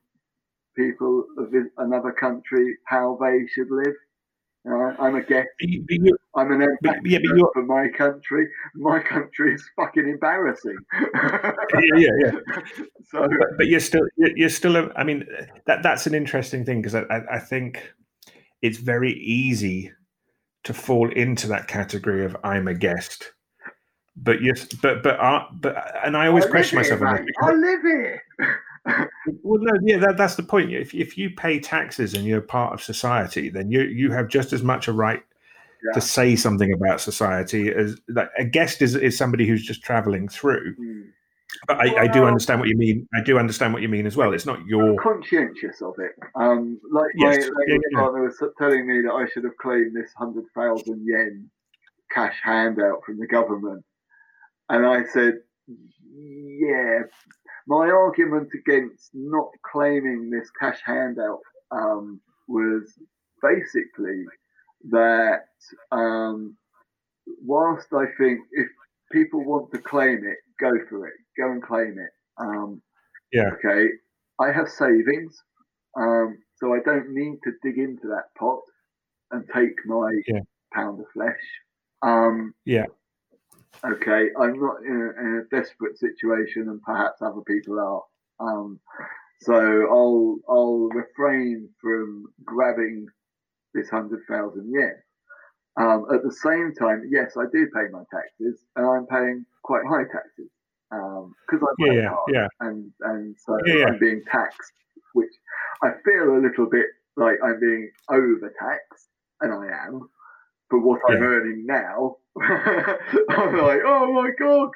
people 0.76 1.24
of 1.38 1.52
another 1.78 2.12
country 2.12 2.76
how 2.86 3.18
they 3.20 3.46
should 3.48 3.70
live? 3.70 3.94
Know, 4.66 4.96
I'm 4.98 5.14
a 5.14 5.22
guest. 5.22 5.48
but 5.60 5.68
you, 5.68 5.84
but 5.88 6.40
I'm 6.40 6.50
an 6.50 6.62
ambassador 6.62 7.08
yeah, 7.08 7.18
but 7.18 7.36
you're, 7.36 7.50
for 7.54 7.64
my 7.64 7.86
country. 7.96 8.48
My 8.74 8.98
country 8.98 9.54
is 9.54 9.64
fucking 9.76 10.08
embarrassing. 10.08 10.76
yeah, 10.92 11.96
yeah, 11.96 12.10
yeah. 12.24 12.32
so 13.10 13.28
but, 13.28 13.48
but 13.58 13.66
you're 13.68 13.78
still 13.78 14.02
you're 14.16 14.48
still 14.48 14.76
a, 14.76 14.92
i 14.96 15.04
mean 15.04 15.24
that 15.66 15.82
that's 15.84 16.06
an 16.08 16.14
interesting 16.14 16.64
thing 16.64 16.80
because 16.82 16.96
I, 16.96 17.02
I, 17.02 17.36
I 17.36 17.38
think 17.38 17.92
it's 18.62 18.78
very 18.78 19.12
easy 19.12 19.92
to 20.64 20.74
fall 20.74 21.10
into 21.12 21.46
that 21.48 21.68
category 21.68 22.24
of 22.24 22.36
i'm 22.42 22.66
a 22.66 22.74
guest 22.74 23.32
but 24.16 24.42
yes 24.42 24.64
but 24.82 25.02
but 25.02 25.20
uh, 25.20 25.44
but 25.60 25.76
and 26.04 26.16
i 26.16 26.26
always 26.26 26.46
I 26.46 26.50
question 26.50 26.76
myself 26.76 27.02
on 27.02 27.12
this 27.12 27.20
mate. 27.20 27.26
because- 27.26 27.50
I 27.50 27.54
live 27.54 27.82
here. 27.82 28.22
Well 29.42 29.60
no 29.60 29.72
yeah 29.82 29.98
that, 29.98 30.16
that's 30.16 30.36
the 30.36 30.42
point 30.42 30.72
if, 30.72 30.94
if 30.94 31.18
you 31.18 31.30
pay 31.30 31.58
taxes 31.58 32.14
and 32.14 32.24
you're 32.24 32.40
part 32.40 32.72
of 32.72 32.82
society 32.82 33.48
then 33.50 33.70
you 33.70 33.82
you 33.82 34.10
have 34.12 34.28
just 34.28 34.52
as 34.52 34.62
much 34.62 34.86
a 34.88 34.92
right 34.92 35.22
Yeah. 35.84 35.92
to 35.94 36.00
say 36.00 36.36
something 36.36 36.72
about 36.72 37.00
society 37.00 37.68
as 37.72 37.98
like 38.08 38.30
a 38.38 38.44
guest 38.44 38.82
is, 38.82 38.94
is 38.94 39.18
somebody 39.18 39.46
who's 39.46 39.64
just 39.64 39.82
traveling 39.82 40.28
through 40.28 40.74
Hmm. 40.76 41.02
but 41.66 41.76
I, 41.78 42.04
I 42.04 42.06
do 42.06 42.24
understand 42.24 42.60
what 42.60 42.68
you 42.68 42.76
mean 42.76 43.08
i 43.14 43.20
do 43.22 43.38
understand 43.38 43.72
what 43.72 43.82
you 43.82 43.88
mean 43.88 44.06
as 44.06 44.16
well 44.16 44.32
it's 44.32 44.46
not 44.46 44.64
your 44.66 44.94
conscientious 45.02 45.82
of 45.82 45.94
it. 45.98 46.12
Um, 46.34 46.78
like 46.92 47.10
Yes, 47.16 47.48
my 47.52 47.64
yeah, 47.66 47.78
yeah. 47.90 47.98
partner 48.00 48.22
was 48.22 48.36
telling 48.58 48.86
me 48.86 49.02
that 49.02 49.12
I 49.12 49.26
should 49.30 49.44
have 49.44 49.56
claimed 49.56 49.92
this 49.96 50.12
hundred 50.16 50.44
thousand 50.54 51.04
yen 51.04 51.50
cash 52.14 52.36
handout 52.42 52.98
from 53.04 53.18
the 53.18 53.26
government, 53.26 53.84
and 54.68 54.86
I 54.86 55.04
said, 55.12 55.34
"Yeah." 56.14 57.00
My 57.66 57.88
argument 57.90 58.48
against 58.54 59.10
not 59.12 59.48
claiming 59.70 60.30
this 60.30 60.50
cash 60.60 60.80
handout 60.84 61.40
um, 61.70 62.20
was 62.48 62.92
basically 63.42 64.24
that 64.90 65.46
um, 65.90 66.56
whilst 67.44 67.88
I 67.92 68.04
think 68.18 68.40
if 68.52 68.68
people 69.10 69.44
want 69.44 69.72
to 69.72 69.78
claim 69.78 70.24
it, 70.24 70.38
go 70.60 70.72
for 70.88 71.06
it, 71.06 71.14
go 71.36 71.50
and 71.50 71.62
claim 71.62 71.98
it. 71.98 72.10
Um, 72.38 72.82
yeah. 73.32 73.50
Okay. 73.54 73.88
I 74.38 74.52
have 74.52 74.68
savings, 74.68 75.42
um, 75.96 76.38
so 76.56 76.74
I 76.74 76.78
don't 76.84 77.14
need 77.14 77.38
to 77.44 77.52
dig 77.62 77.78
into 77.78 78.08
that 78.08 78.34
pot 78.38 78.60
and 79.30 79.44
take 79.54 79.74
my 79.86 80.12
yeah. 80.26 80.40
pound 80.72 81.00
of 81.00 81.06
flesh. 81.12 81.40
Um, 82.02 82.54
yeah. 82.64 82.84
Okay. 83.84 84.28
I'm 84.38 84.60
not 84.60 84.76
in 84.84 84.96
a, 84.96 85.20
in 85.20 85.42
a, 85.44 85.56
desperate 85.56 85.98
situation, 85.98 86.68
and 86.68 86.82
perhaps 86.82 87.22
other 87.22 87.42
people 87.46 87.78
are. 87.78 88.02
Um, 88.46 88.80
so 89.40 89.54
I'll 89.54 90.38
I'll 90.48 90.88
refrain 90.88 91.68
from 91.80 92.26
grabbing 92.44 93.06
this 93.74 93.88
hundred 93.90 94.20
thousand 94.28 94.72
yen. 94.72 94.96
Um, 95.78 96.06
at 96.12 96.22
the 96.22 96.32
same 96.32 96.72
time, 96.74 97.04
yes, 97.10 97.36
I 97.36 97.44
do 97.52 97.66
pay 97.74 97.90
my 97.90 98.02
taxes, 98.10 98.60
and 98.76 98.86
I'm 98.86 99.06
paying 99.06 99.44
quite 99.62 99.82
high 99.86 100.04
taxes 100.04 100.50
because 100.90 101.62
um, 101.62 101.68
I 101.68 101.72
yeah, 101.78 101.92
yeah, 101.92 102.14
yeah, 102.28 102.48
and 102.60 102.90
and 103.00 103.36
so 103.38 103.58
yeah, 103.66 103.74
yeah. 103.74 103.86
I'm 103.86 103.98
being 103.98 104.22
taxed, 104.30 104.72
which 105.12 105.32
I 105.82 105.90
feel 106.04 106.36
a 106.36 106.40
little 106.40 106.68
bit 106.70 106.86
like 107.16 107.36
I'm 107.44 107.60
being 107.60 107.90
overtaxed, 108.10 109.08
and 109.40 109.52
I 109.52 109.86
am. 109.86 110.08
But 110.70 110.80
what 110.80 111.00
I'm 111.08 111.22
earning 111.22 111.64
now, 111.66 112.16
I'm 112.40 113.58
like, 113.58 113.80
oh 113.84 114.12
my 114.12 114.30
god. 114.38 114.68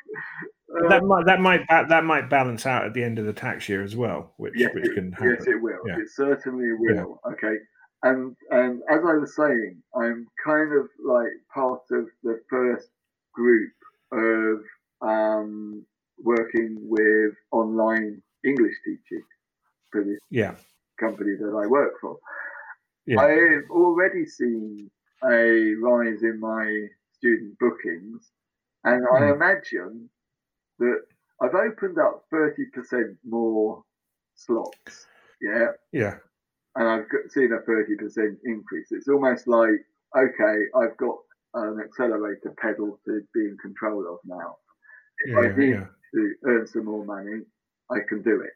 Uh, 0.72 0.88
that 0.88 1.04
might 1.04 1.26
that 1.26 1.40
might 1.40 1.60
that 1.68 2.04
might 2.04 2.30
balance 2.30 2.64
out 2.64 2.86
at 2.86 2.94
the 2.94 3.02
end 3.02 3.18
of 3.18 3.26
the 3.26 3.32
tax 3.32 3.68
year 3.68 3.82
as 3.82 3.96
well, 3.96 4.32
which 4.36 4.54
yes, 4.56 4.70
which 4.74 4.88
can 4.94 5.12
happen. 5.12 5.36
Yes, 5.38 5.46
it 5.46 5.60
will. 5.60 5.80
It 5.86 6.08
certainly 6.10 6.72
will. 6.78 7.20
Okay. 7.32 7.56
And 8.02 8.36
and 8.50 8.80
as 8.88 9.00
I 9.00 9.14
was 9.14 9.34
saying, 9.36 9.82
I'm 9.94 10.26
kind 10.44 10.72
of 10.72 10.88
like 11.04 11.32
part 11.52 11.82
of 11.90 12.06
the 12.22 12.40
first 12.48 12.88
group 13.34 13.72
of 14.12 14.60
um, 15.02 15.84
working 16.22 16.78
with 16.80 17.34
online 17.52 18.22
English 18.44 18.74
teaching 18.84 19.24
for 19.90 20.04
this 20.04 20.18
yeah. 20.30 20.54
company 20.98 21.32
that 21.38 21.60
I 21.62 21.66
work 21.66 21.94
for. 22.00 22.18
Yeah. 23.06 23.20
I've 23.20 23.70
already 23.70 24.24
seen 24.24 24.90
a 25.24 25.74
rise 25.82 26.22
in 26.22 26.38
my 26.40 26.86
student 27.20 27.58
bookings, 27.58 28.30
and 28.84 29.04
mm. 29.04 29.16
I 29.16 29.26
hmm. 29.26 29.34
imagine 29.34 30.10
that 30.78 31.00
I've 31.42 31.54
opened 31.54 31.98
up 31.98 32.24
30% 32.32 33.16
more 33.26 33.82
slots. 34.34 35.06
Yeah. 35.40 35.68
Yeah. 35.92 36.14
And 36.76 36.88
I've 36.88 37.06
seen 37.30 37.52
a 37.52 37.70
30% 37.70 38.36
increase. 38.44 38.88
It's 38.90 39.08
almost 39.08 39.46
like, 39.46 39.80
okay, 40.16 40.56
I've 40.76 40.96
got 40.96 41.16
an 41.54 41.80
accelerator 41.84 42.54
pedal 42.60 42.98
to 43.06 43.20
be 43.34 43.40
in 43.40 43.56
control 43.60 44.00
of 44.12 44.18
now. 44.24 44.56
If 45.24 45.32
yeah, 45.32 45.40
I 45.40 45.56
need 45.56 45.70
yeah. 45.70 45.86
to 46.14 46.34
earn 46.46 46.66
some 46.66 46.84
more 46.86 47.04
money, 47.04 47.40
I 47.90 47.98
can 48.08 48.22
do 48.22 48.42
it. 48.42 48.52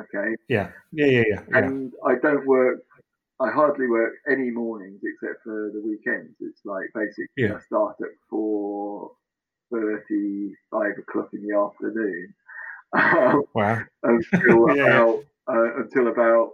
Okay. 0.00 0.34
Yeah. 0.48 0.70
Yeah. 0.92 1.06
Yeah. 1.06 1.22
Yeah. 1.28 1.58
And 1.58 1.92
I 2.06 2.16
don't 2.20 2.46
work. 2.46 2.84
I 3.40 3.50
hardly 3.50 3.88
work 3.88 4.14
any 4.30 4.50
mornings 4.50 5.00
except 5.02 5.42
for 5.42 5.70
the 5.72 5.82
weekends. 5.84 6.36
It's 6.40 6.60
like 6.64 6.86
basically 6.94 7.26
yeah. 7.36 7.56
I 7.56 7.60
start 7.60 7.96
at 8.00 8.10
four 8.30 9.10
thirty, 9.72 10.52
five 10.70 10.92
o'clock 10.98 11.30
in 11.32 11.46
the 11.46 11.56
afternoon. 11.56 12.34
wow. 13.54 13.80
until 14.02 14.66
yeah. 14.76 14.84
about 14.84 15.24
uh, 15.48 15.76
until 15.82 16.08
about 16.08 16.50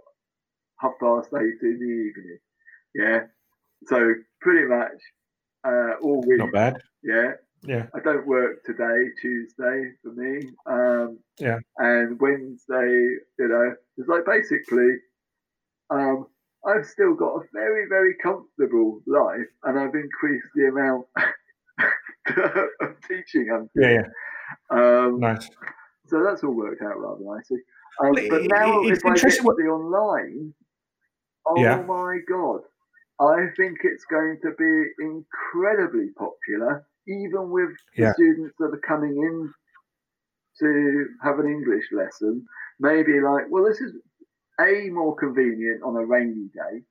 half 0.79 0.93
past 0.99 1.29
eight 1.33 1.61
in 1.61 1.79
the 1.79 2.21
evening. 2.21 2.39
Yeah. 2.95 3.19
So 3.87 4.13
pretty 4.41 4.67
much 4.67 4.99
uh, 5.65 5.99
all 6.01 6.23
week. 6.27 6.39
Not 6.39 6.51
bad. 6.51 6.81
Yeah. 7.03 7.33
Yeah. 7.63 7.85
I 7.93 7.99
don't 7.99 8.25
work 8.25 8.63
today, 8.65 9.09
Tuesday 9.21 9.91
for 10.01 10.11
me. 10.13 10.49
Um, 10.65 11.19
yeah. 11.39 11.59
And 11.77 12.19
Wednesday, 12.19 13.17
you 13.37 13.47
know, 13.47 13.75
it's 13.97 14.09
like 14.09 14.25
basically, 14.25 14.95
um, 15.91 16.25
I've 16.65 16.85
still 16.85 17.15
got 17.15 17.35
a 17.35 17.41
very, 17.53 17.87
very 17.89 18.15
comfortable 18.21 19.01
life, 19.07 19.47
and 19.63 19.79
I've 19.79 19.95
increased 19.95 20.47
the 20.55 20.67
amount 20.67 21.05
of 22.81 22.95
teaching 23.07 23.49
I'm 23.51 23.69
doing. 23.75 23.95
Yeah. 23.95 24.01
yeah. 24.71 25.05
Um, 25.05 25.19
nice. 25.19 25.49
So 26.07 26.23
that's 26.23 26.43
all 26.43 26.53
worked 26.53 26.81
out 26.81 26.99
rather 26.99 27.23
nicely. 27.23 27.59
Um, 28.03 28.13
but 28.29 28.43
now, 28.43 28.81
if 28.83 29.05
I 29.05 29.15
get 29.15 29.43
what... 29.43 29.57
the 29.57 29.63
online, 29.63 30.53
oh 31.47 31.61
yeah. 31.61 31.81
my 31.81 32.19
god, 32.29 32.61
I 33.19 33.47
think 33.57 33.79
it's 33.83 34.05
going 34.05 34.39
to 34.43 34.51
be 34.57 35.05
incredibly 35.05 36.09
popular 36.17 36.85
even 37.07 37.49
with 37.49 37.69
yeah. 37.97 38.09
the 38.09 38.13
students 38.13 38.55
that 38.59 38.73
are 38.73 38.81
coming 38.87 39.17
in 39.17 39.53
to 40.59 41.05
have 41.23 41.39
an 41.39 41.47
English 41.47 41.85
lesson, 41.91 42.45
maybe 42.79 43.19
like, 43.19 43.45
well, 43.49 43.65
this 43.65 43.81
is 43.81 43.93
a 44.61 44.89
more 44.89 45.15
convenient 45.15 45.83
on 45.83 45.95
a 45.95 46.05
rainy 46.05 46.49
day. 46.53 46.83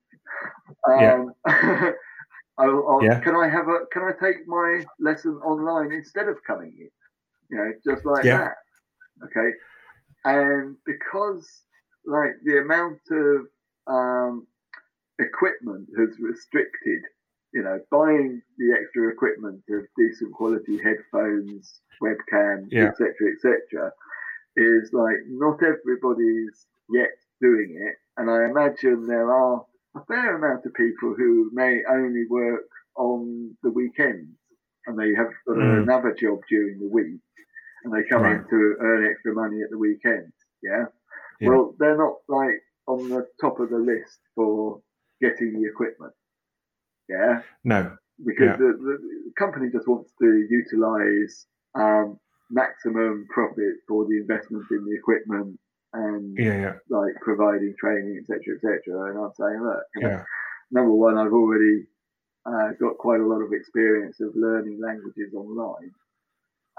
Um, 0.89 1.35
yeah. 1.47 1.91
I'll, 2.59 2.87
I'll, 2.89 3.01
yeah. 3.03 3.21
Can 3.21 3.37
I 3.37 3.49
have 3.49 3.69
a? 3.69 3.87
Can 3.93 4.03
I 4.03 4.13
take 4.21 4.47
my 4.47 4.85
lesson 4.99 5.41
online 5.45 5.93
instead 5.93 6.29
of 6.29 6.37
coming 6.47 6.75
in? 6.79 6.91
You 7.51 7.57
know, 7.59 7.73
just 7.85 8.05
like 8.05 8.25
yeah. 8.25 8.39
that. 8.39 8.57
Okay, 9.25 9.51
and 10.25 10.77
because 10.85 11.49
like 12.07 12.33
the 12.45 12.59
amount 12.59 13.01
of 13.11 13.47
um, 13.87 14.47
equipment 15.19 15.89
has 15.99 16.11
restricted 16.21 17.03
you 17.53 17.63
know, 17.63 17.81
buying 17.91 18.41
the 18.59 18.73
extra 18.81 19.11
equipment 19.11 19.63
of 19.71 19.83
decent 19.97 20.33
quality 20.33 20.79
headphones, 20.83 21.81
webcam, 22.03 22.67
etc., 22.67 23.13
yeah. 23.21 23.29
etc., 23.35 23.87
et 23.87 23.93
is 24.57 24.91
like 24.93 25.17
not 25.29 25.61
everybody's 25.63 26.67
yet 26.91 27.15
doing 27.41 27.77
it, 27.89 27.97
and 28.17 28.31
I 28.31 28.45
imagine 28.45 29.07
there 29.07 29.33
are 29.33 29.65
a 29.97 30.05
fair 30.07 30.37
amount 30.37 30.65
of 30.67 30.75
people 30.75 31.15
who 31.17 31.51
may 31.53 31.81
only 31.89 32.25
work 32.29 32.69
on 32.97 33.57
the 33.63 33.71
weekends 33.71 34.37
and 34.87 34.99
they 34.99 35.15
have 35.17 35.31
mm. 35.49 35.83
another 35.83 36.15
job 36.19 36.39
during 36.49 36.79
the 36.79 36.89
week 36.89 37.21
and 37.85 37.93
they 37.93 38.09
come 38.09 38.23
right. 38.23 38.37
in 38.37 38.45
to 38.49 38.77
earn 38.81 39.11
extra 39.11 39.35
money 39.35 39.63
at 39.63 39.71
the 39.71 39.79
weekend. 39.79 40.33
Yeah? 40.63 40.85
yeah. 41.41 41.49
Well, 41.49 41.75
they're 41.79 41.97
not 41.97 42.17
like 42.29 42.63
on 42.87 43.09
the 43.09 43.27
top 43.41 43.61
of 43.61 43.71
the 43.71 43.79
list 43.79 44.19
for 44.35 44.81
getting 45.21 45.61
the 45.61 45.69
equipment. 45.69 46.13
Yeah. 47.09 47.41
No. 47.65 47.97
Because 48.25 48.51
yeah. 48.51 48.57
the, 48.57 48.77
the, 48.79 49.33
company 49.39 49.69
just 49.73 49.89
wants 49.89 50.13
to 50.21 50.47
utilize 50.51 51.47
um, 51.75 52.19
maximum 52.51 53.27
profit 53.33 53.81
for 53.89 54.05
the 54.05 54.19
investment 54.19 54.65
in 54.71 54.85
the 54.85 54.95
equipment 54.95 55.59
and 55.93 56.37
yeah, 56.39 56.61
yeah. 56.61 56.73
like 56.89 57.15
providing 57.21 57.75
training, 57.79 58.21
etc., 58.21 58.57
etc. 58.57 59.11
And 59.11 59.19
I'm 59.19 59.33
saying, 59.39 59.63
look, 59.63 59.83
yeah. 60.01 60.23
number 60.71 60.93
one, 60.93 61.19
I've 61.19 61.33
already 61.33 61.87
uh, 62.47 62.73
got 62.81 62.99
quite 62.99 63.21
a 63.21 63.27
lot 63.27 63.41
of 63.41 63.53
experience 63.53 64.21
of 64.21 64.31
learning 64.35 64.81
languages 64.83 65.35
online. 65.35 65.93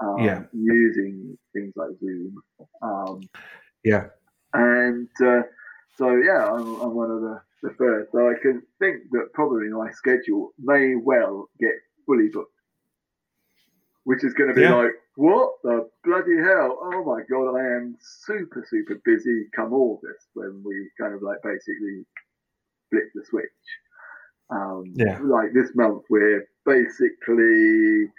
Um, 0.01 0.20
yeah. 0.20 0.43
Using 0.53 1.38
things 1.53 1.74
like 1.76 1.89
Zoom. 1.99 2.41
Um, 2.82 3.22
yeah. 3.84 4.05
And 4.53 5.09
uh, 5.24 5.41
so, 5.97 6.16
yeah, 6.16 6.49
I'm, 6.51 6.82
I'm 6.82 6.95
one 6.95 7.12
of 7.12 7.22
the 7.22 7.41
the 7.64 7.74
first. 7.78 8.12
So 8.12 8.30
I 8.30 8.34
can 8.41 8.62
think 8.80 9.03
that 9.12 9.34
probably 9.34 9.70
my 9.70 9.91
schedule 9.91 10.53
may 10.59 10.95
well 10.95 11.49
get 11.59 11.74
fully 12.05 12.30
booked, 12.30 12.53
which 14.04 14.24
is 14.24 14.34
going 14.34 14.49
to 14.49 14.56
be 14.56 14.62
yeah. 14.62 14.76
like, 14.76 14.91
what 15.16 15.52
the 15.64 15.89
bloody 16.04 16.38
hell? 16.38 16.80
Oh 16.82 17.04
my 17.04 17.22
god, 17.30 17.56
I 17.56 17.76
am 17.78 17.97
super 17.99 18.66
super 18.70 18.99
busy 19.06 19.45
come 19.56 19.74
August 19.74 20.28
when 20.34 20.64
we 20.66 20.89
kind 20.99 21.14
of 21.14 21.22
like 21.22 21.41
basically 21.43 22.06
flip 22.89 23.06
the 23.14 23.24
switch. 23.30 23.45
Um, 24.49 24.84
yeah. 24.95 25.20
Like 25.24 25.54
this 25.54 25.72
month, 25.76 26.04
we're 26.10 26.45
basically 26.66 28.12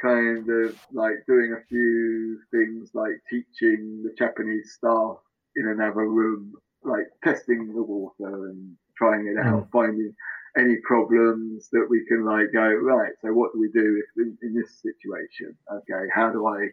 kind 0.00 0.48
of 0.48 0.78
like 0.92 1.24
doing 1.26 1.56
a 1.56 1.66
few 1.68 2.38
things 2.50 2.90
like 2.94 3.20
teaching 3.28 4.02
the 4.04 4.14
Japanese 4.18 4.74
staff 4.76 5.16
in 5.56 5.68
another 5.68 6.06
room, 6.06 6.52
like 6.84 7.06
testing 7.24 7.72
the 7.74 7.82
water 7.82 8.48
and 8.48 8.76
trying 8.96 9.26
it 9.26 9.38
out, 9.44 9.68
mm. 9.68 9.72
finding 9.72 10.14
any 10.58 10.76
problems 10.84 11.68
that 11.72 11.86
we 11.88 12.04
can 12.06 12.24
like 12.24 12.52
go 12.52 12.66
right. 12.66 13.12
So 13.22 13.32
what 13.32 13.52
do 13.52 13.60
we 13.60 13.70
do 13.72 14.02
if 14.02 14.26
in, 14.26 14.36
in 14.42 14.54
this 14.54 14.80
situation? 14.82 15.56
Okay, 15.72 16.08
how 16.14 16.30
do 16.30 16.46
I 16.46 16.68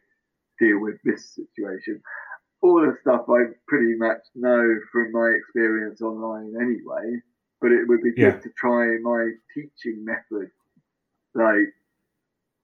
deal 0.59 0.79
with 0.79 0.95
this 1.03 1.35
situation? 1.35 2.01
All 2.61 2.81
the 2.81 2.97
stuff 3.01 3.25
I 3.29 3.53
pretty 3.67 3.95
much 3.97 4.21
know 4.33 4.75
from 4.91 5.11
my 5.11 5.29
experience 5.37 6.01
online 6.01 6.53
anyway. 6.59 7.21
But 7.61 7.71
it 7.71 7.87
would 7.87 8.01
be 8.01 8.11
good 8.11 8.35
yeah. 8.35 8.39
to 8.39 8.49
try 8.57 8.97
my 9.01 9.31
teaching 9.53 10.03
method, 10.03 10.51
like 11.33 11.73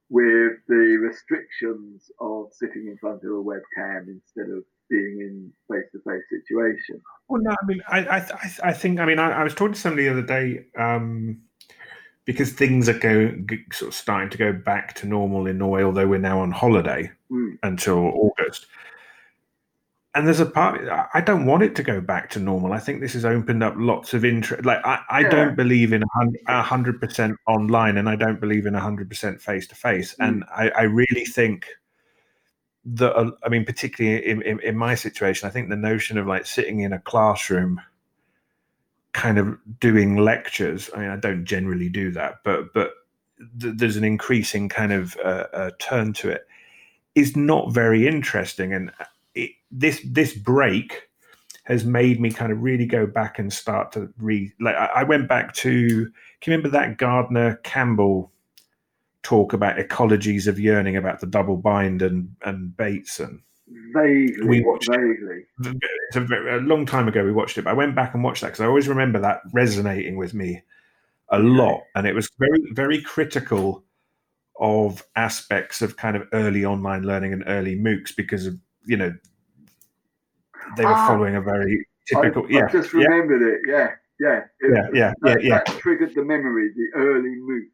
with 0.09 0.57
the 0.67 0.97
restrictions 1.01 2.11
of 2.19 2.47
sitting 2.51 2.87
in 2.87 2.97
front 2.97 3.23
of 3.23 3.31
a 3.31 3.43
webcam 3.43 4.07
instead 4.09 4.51
of 4.51 4.63
being 4.91 5.19
in 5.21 5.51
face-to-face 5.71 6.23
situation. 6.29 7.01
Well, 7.29 7.41
no, 7.41 7.51
I 7.51 7.65
mean, 7.65 7.81
I, 7.87 7.99
I, 7.99 8.27
I 8.65 8.73
think, 8.73 8.99
I 8.99 9.05
mean, 9.05 9.17
I, 9.17 9.31
I, 9.31 9.43
was 9.43 9.55
talking 9.55 9.73
to 9.73 9.79
somebody 9.79 10.03
the 10.03 10.11
other 10.11 10.21
day 10.21 10.65
um, 10.77 11.39
because 12.25 12.51
things 12.51 12.89
are 12.89 12.99
going 12.99 13.47
sort 13.71 13.89
of 13.89 13.95
starting 13.95 14.29
to 14.29 14.37
go 14.37 14.51
back 14.51 14.93
to 14.95 15.07
normal 15.07 15.47
in 15.47 15.57
Norway, 15.57 15.83
although 15.83 16.07
we're 16.07 16.19
now 16.19 16.39
on 16.41 16.51
holiday 16.51 17.09
Mm. 17.31 17.57
until 17.63 17.97
August. 17.97 18.67
And 20.13 20.27
there's 20.27 20.41
a 20.41 20.45
part 20.45 20.81
I 21.13 21.21
don't 21.21 21.45
want 21.45 21.63
it 21.63 21.75
to 21.75 21.83
go 21.83 22.01
back 22.01 22.29
to 22.31 22.39
normal. 22.41 22.73
I 22.73 22.79
think 22.79 22.99
this 22.99 23.13
has 23.13 23.23
opened 23.23 23.63
up 23.63 23.75
lots 23.77 24.13
of 24.13 24.25
interest. 24.25 24.65
Like 24.65 24.85
I, 24.85 24.99
I 25.09 25.19
Yeah. 25.21 25.29
don't 25.29 25.55
believe 25.55 25.93
in 25.93 26.03
a 26.49 26.61
hundred 26.61 26.99
percent 26.99 27.37
online, 27.47 27.95
and 27.95 28.09
I 28.09 28.17
don't 28.17 28.41
believe 28.41 28.65
in 28.65 28.75
a 28.75 28.81
hundred 28.81 29.07
percent 29.07 29.41
face 29.41 29.65
to 29.67 29.75
face. 29.75 30.13
And 30.19 30.43
I, 30.53 30.69
I 30.71 30.81
really 30.81 31.23
think 31.23 31.67
that 32.85 33.15
uh, 33.15 33.31
I 33.43 33.49
mean, 33.49 33.65
particularly 33.65 34.25
in, 34.25 34.41
in, 34.41 34.59
in 34.61 34.77
my 34.77 34.95
situation, 34.95 35.47
I 35.47 35.51
think 35.51 35.69
the 35.69 35.75
notion 35.75 36.17
of 36.17 36.27
like 36.27 36.45
sitting 36.45 36.79
in 36.79 36.93
a 36.93 36.99
classroom, 36.99 37.81
kind 39.13 39.37
of 39.37 39.57
doing 39.79 40.17
lectures. 40.17 40.89
I 40.95 40.99
mean, 40.99 41.09
I 41.09 41.17
don't 41.17 41.45
generally 41.45 41.89
do 41.89 42.11
that, 42.11 42.39
but 42.43 42.73
but 42.73 42.93
th- 43.59 43.75
there's 43.77 43.97
an 43.97 44.03
increasing 44.03 44.69
kind 44.69 44.93
of 44.93 45.15
uh, 45.23 45.47
uh, 45.53 45.71
turn 45.79 46.13
to 46.13 46.29
it. 46.29 46.47
Is 47.13 47.35
not 47.35 47.73
very 47.73 48.07
interesting, 48.07 48.73
and 48.73 48.91
it, 49.35 49.51
this 49.69 50.01
this 50.05 50.33
break 50.33 51.09
has 51.65 51.85
made 51.85 52.19
me 52.19 52.31
kind 52.31 52.51
of 52.51 52.61
really 52.61 52.85
go 52.87 53.05
back 53.05 53.37
and 53.37 53.53
start 53.53 53.91
to 53.91 54.11
re. 54.17 54.51
Like 54.59 54.75
I, 54.75 54.85
I 54.85 55.03
went 55.03 55.27
back 55.27 55.53
to. 55.55 56.05
Can 56.39 56.51
you 56.51 56.57
remember 56.57 56.69
that 56.69 56.97
Gardner 56.97 57.57
Campbell 57.57 58.31
talk 59.23 59.53
about 59.53 59.77
ecologies 59.77 60.47
of 60.47 60.59
yearning 60.59 60.95
about 60.97 61.19
the 61.19 61.27
double 61.27 61.57
bind 61.57 62.01
and 62.01 62.35
and 62.45 62.75
Bateson? 62.75 63.41
Vaguely, 63.93 64.47
We 64.47 64.61
watched 64.65 64.89
it. 64.91 64.97
vaguely. 64.99 65.45
it's 66.09 66.15
a, 66.17 66.21
very, 66.21 66.55
a 66.55 66.61
long 66.61 66.85
time 66.85 67.07
ago 67.07 67.23
we 67.23 67.31
watched 67.31 67.57
it 67.57 67.63
but 67.63 67.69
i 67.69 67.73
went 67.73 67.95
back 67.95 68.13
and 68.13 68.21
watched 68.23 68.41
that 68.41 68.47
because 68.47 68.59
i 68.59 68.65
always 68.65 68.89
remember 68.89 69.17
that 69.19 69.39
resonating 69.53 70.17
with 70.17 70.33
me 70.33 70.61
a 71.29 71.39
lot 71.39 71.81
and 71.95 72.05
it 72.05 72.13
was 72.13 72.29
very 72.37 72.61
very 72.73 73.01
critical 73.01 73.83
of 74.59 75.03
aspects 75.15 75.81
of 75.81 75.95
kind 75.95 76.17
of 76.17 76.27
early 76.33 76.65
online 76.65 77.03
learning 77.03 77.31
and 77.31 77.43
early 77.47 77.75
moocs 77.77 78.13
because 78.13 78.45
of 78.45 78.55
you 78.85 78.97
know 78.97 79.13
they 80.75 80.85
were 80.85 80.91
Ah. 80.93 81.07
following 81.07 81.35
a 81.35 81.41
very 81.41 81.85
typical 82.07 82.45
I, 82.45 82.49
yeah 82.49 82.65
I 82.65 82.71
just 82.71 82.93
yeah 82.93 82.99
remembered 83.07 83.41
it. 83.41 83.61
Yeah, 83.67 83.91
yeah, 84.19 84.41
It- 84.59 84.71
yeah 84.73 84.73
yeah 84.73 84.91
yeah 84.93 85.13
That, 85.21 85.43
yeah 85.43 85.57
that 85.65 85.79
triggered 85.79 86.13
the 86.13 86.23
memory, 86.25 86.71
the 86.75 86.87
early 86.95 87.35
MOOCs. 87.47 87.71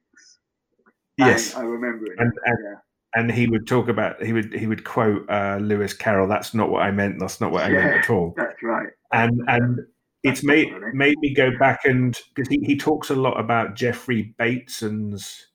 Yes 1.18 1.56
I, 1.56 1.64
remember 1.64 2.06
it. 2.06 2.20
And- 2.20 2.32
and- 2.46 2.58
yeah. 2.64 2.76
and 3.16 3.32
he 3.32 3.48
would 3.48 3.66
talk 3.68 3.88
about 3.88 4.22
he 4.22 4.34
would 4.34 4.54
he 4.54 4.68
would 4.68 4.84
quote 4.84 5.28
uh 5.30 5.58
lewis 5.62 5.94
carroll 5.94 6.28
that's 6.28 6.54
not 6.54 6.70
what 6.70 6.82
i 6.84 6.92
meant 6.92 7.20
that's 7.20 7.40
not 7.42 7.52
what 7.52 7.64
i 7.64 7.70
meant 7.70 7.98
at 8.04 8.10
all 8.10 8.34
That's 8.38 8.62
right. 8.64 8.90
and 9.14 9.42
and 9.48 9.80
it's 10.24 10.42
That's 10.42 10.44
made 10.44 10.66
definitely- 10.66 10.92
made 10.98 11.18
me 11.20 11.34
go 11.34 11.52
back 11.58 11.80
and 11.86 12.20
because 12.36 12.50
he, 12.50 12.60
he 12.64 12.76
talks 12.78 13.10
a 13.10 13.16
lot 13.16 13.40
about 13.40 13.76
Jeffrey 13.76 14.34
Bateson's 14.38 15.48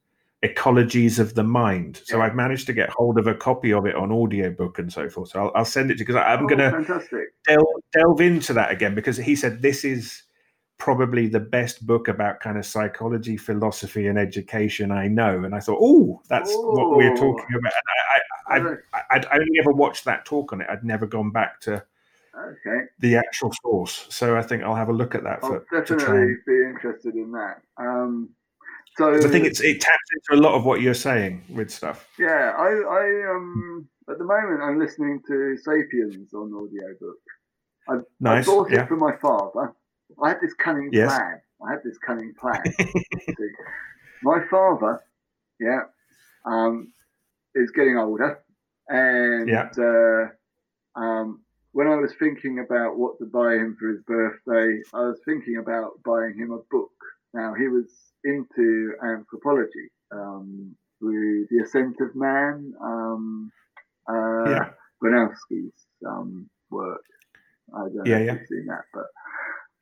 ecologies 0.45 1.19
of 1.19 1.35
the 1.35 1.43
mind. 1.45 2.01
So 2.05 2.19
Yeah. 2.19 2.25
I've 2.25 2.35
managed 2.35 2.67
to 2.67 2.73
get 2.73 2.89
hold 2.91 3.19
of 3.19 3.27
a 3.27 3.35
copy 3.35 3.73
of 3.73 3.87
it 3.87 3.95
on 3.95 4.11
audiobook 4.11 4.79
and 4.79 4.93
so 4.93 5.09
forth. 5.09 5.29
So 5.31 5.41
I'll, 5.41 5.53
I'll 5.55 5.65
send 5.65 5.91
it 5.91 5.95
to 5.95 5.99
you 6.01 6.07
because 6.07 6.17
I'm 6.25 6.45
Oh, 6.45 6.49
going 6.49 6.59
to 6.59 7.21
delve, 7.47 7.67
delve 7.93 8.21
into 8.21 8.53
that 8.55 8.71
again 8.73 8.95
because 8.95 9.17
he 9.17 9.37
said 9.37 9.63
this 9.63 9.85
is 9.85 10.23
probably 10.83 11.29
the 11.29 11.39
best 11.39 11.87
book 11.87 12.09
about 12.09 12.41
kind 12.41 12.59
of 12.59 12.67
psychology, 12.67 13.37
philosophy, 13.37 14.09
and 14.09 14.19
education 14.19 14.91
I 14.91 15.07
know. 15.07 15.45
And 15.45 15.55
I 15.55 15.61
thought, 15.61 15.79
oh, 15.81 16.21
that's 16.29 16.53
what 16.53 16.97
we're 16.97 17.15
talking 17.15 17.55
about. 17.57 17.73
And 18.49 18.67
I, 18.69 18.79
I, 18.97 18.99
I, 18.99 19.01
I'd 19.13 19.27
only 19.27 19.61
ever 19.61 19.71
watched 19.71 20.05
that 20.07 20.25
talk 20.25 20.53
on 20.53 20.61
it. 20.61 20.67
I'd 20.69 20.83
never 20.83 21.07
gone 21.07 21.31
back 21.31 21.61
to 21.61 21.85
Okay, 22.37 22.87
the 22.99 23.15
actual 23.15 23.53
source. 23.63 24.07
So 24.09 24.37
I 24.37 24.43
think 24.43 24.65
I'll 24.65 24.75
have 24.75 24.89
a 24.89 24.93
look 24.93 25.15
at 25.15 25.23
that 25.23 25.39
I'll 25.45 25.51
for 25.51 25.67
definitely 25.71 26.35
be 26.49 26.55
interested 26.65 27.15
in 27.15 27.31
that. 27.31 27.63
Um, 27.77 28.31
so 28.97 29.15
I 29.15 29.29
think 29.29 29.45
it's 29.45 29.61
it 29.61 29.81
taps 29.81 30.09
into 30.13 30.41
a 30.41 30.43
lot 30.43 30.55
of 30.57 30.65
what 30.65 30.81
you're 30.81 30.95
saying 30.95 31.45
with 31.49 31.71
stuff. 31.71 32.09
yeah, 32.19 32.55
I, 32.59 32.71
I 32.71 33.31
um 33.31 33.89
at 34.11 34.19
the 34.19 34.25
moment 34.25 34.63
I'm 34.63 34.81
listening 34.81 35.21
to 35.29 35.57
Sapiens 35.59 36.35
on 36.35 36.53
audiobook. 36.53 37.19
I 37.89 37.99
Nice, 38.19 38.47
bought 38.47 38.73
yeah. 38.73 38.83
it 38.83 38.89
from 38.89 38.99
my 38.99 39.15
father. 39.19 39.75
I 40.23 40.29
had 40.29 40.39
this 40.41 40.55
cunning 40.55 40.91
Yes. 40.93 41.09
plan. 41.13 41.41
I 41.67 41.71
had 41.73 41.81
this 41.85 41.99
cunning 41.99 42.33
plan. 42.41 42.63
My 44.23 44.39
father, 44.51 45.01
yeah, 45.59 45.83
um, 46.47 46.93
is 47.55 47.71
getting 47.73 47.99
older, 47.99 48.39
and 48.89 49.49
Yeah. 49.49 49.69
uh, 49.77 51.01
um, 51.01 51.43
when 51.73 51.89
I 51.89 51.97
was 51.97 52.13
thinking 52.19 52.61
about 52.61 52.97
what 52.99 53.19
to 53.19 53.27
buy 53.27 53.55
him 53.55 53.77
for 53.81 53.89
his 53.89 54.01
birthday, 54.03 54.81
I 54.95 55.01
was 55.01 55.19
thinking 55.25 55.57
about 55.57 55.93
buying 56.05 56.35
him 56.37 56.53
a 56.53 56.59
book. 56.71 56.93
Now 57.35 57.55
he 57.55 57.67
was 57.67 57.91
into 58.25 58.93
anthropology, 59.03 59.91
um, 60.13 60.77
through 61.01 61.47
the 61.51 61.65
Ascent 61.65 61.97
of 62.01 62.15
Man, 62.15 62.73
um, 62.81 63.51
uh, 64.09 64.51
Yeah. 64.51 64.69
Bronowski's 65.03 65.73
um, 66.07 66.49
work. 66.71 67.03
I 67.75 67.79
don't 67.81 67.97
know 67.97 68.03
Yeah, 68.05 68.19
if 68.19 68.27
yeah. 68.27 68.33
you've 68.35 68.47
seen 68.49 68.67
that, 68.67 68.85
but 68.95 69.07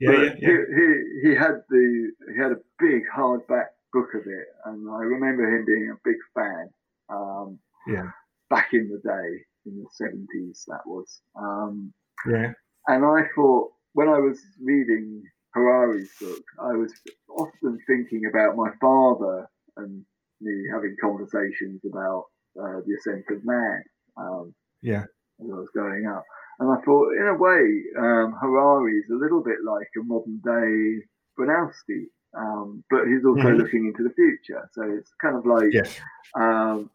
Yeah, 0.01 0.11
yeah, 0.13 0.35
yeah. 0.39 0.49
He, 0.49 0.53
he 0.77 1.29
he 1.29 1.35
had 1.35 1.63
the 1.69 2.11
he 2.33 2.41
had 2.41 2.53
a 2.53 2.61
big 2.79 3.03
hardback 3.15 3.67
book 3.93 4.09
of 4.15 4.23
it, 4.27 4.47
and 4.65 4.89
I 4.91 4.99
remember 5.03 5.45
him 5.55 5.65
being 5.67 5.91
a 5.91 6.01
big 6.05 6.17
fan. 6.35 6.71
Um, 7.11 7.59
Yeah. 7.87 8.11
back 8.49 8.73
in 8.73 8.89
the 8.89 8.99
day, 8.99 9.45
in 9.67 9.83
the 9.83 9.87
seventies, 9.93 10.65
that 10.69 10.87
was. 10.87 11.21
Um, 11.37 11.93
Yeah. 12.27 12.53
and 12.89 13.05
I 13.05 13.23
thought 13.35 13.73
when 13.93 14.09
I 14.09 14.19
was 14.19 14.41
reading 14.63 15.23
Harari's 15.55 16.11
book, 16.21 16.43
I 16.63 16.73
was 16.73 16.93
often 17.29 17.79
thinking 17.87 18.27
about 18.27 18.57
my 18.57 18.71
father 18.81 19.49
and 19.77 20.05
me 20.41 20.67
having 20.73 20.97
conversations 21.01 21.81
about 21.85 22.25
uh, 22.61 22.81
the 22.87 22.95
ascent 22.99 23.25
of 23.31 23.45
man. 23.45 23.83
Um, 24.17 24.55
Yeah. 24.83 25.05
as 25.43 25.51
I 25.51 25.55
was 25.55 25.69
growing 25.73 26.07
up. 26.07 26.25
And 26.61 26.71
I 26.71 26.77
thought, 26.85 27.13
in 27.17 27.27
a 27.27 27.35
way, 27.35 27.83
um, 27.99 28.37
Harari 28.41 28.99
is 28.99 29.11
a 29.11 29.15
little 29.17 29.43
bit 29.43 29.65
like 29.65 29.89
a 29.97 30.03
modern 30.05 30.41
day 30.45 31.05
Bronowski, 31.39 32.05
um, 32.37 32.85
but 32.91 33.07
he's 33.09 33.25
also 33.25 33.49
Mhm. 33.49 33.57
looking 33.57 33.87
into 33.87 34.05
the 34.05 34.15
future. 34.15 34.69
So 34.73 34.83
it's 34.83 35.11
kind 35.23 35.37
of 35.37 35.47
like, 35.47 35.73
Yes. 35.73 35.99
um, 36.39 36.91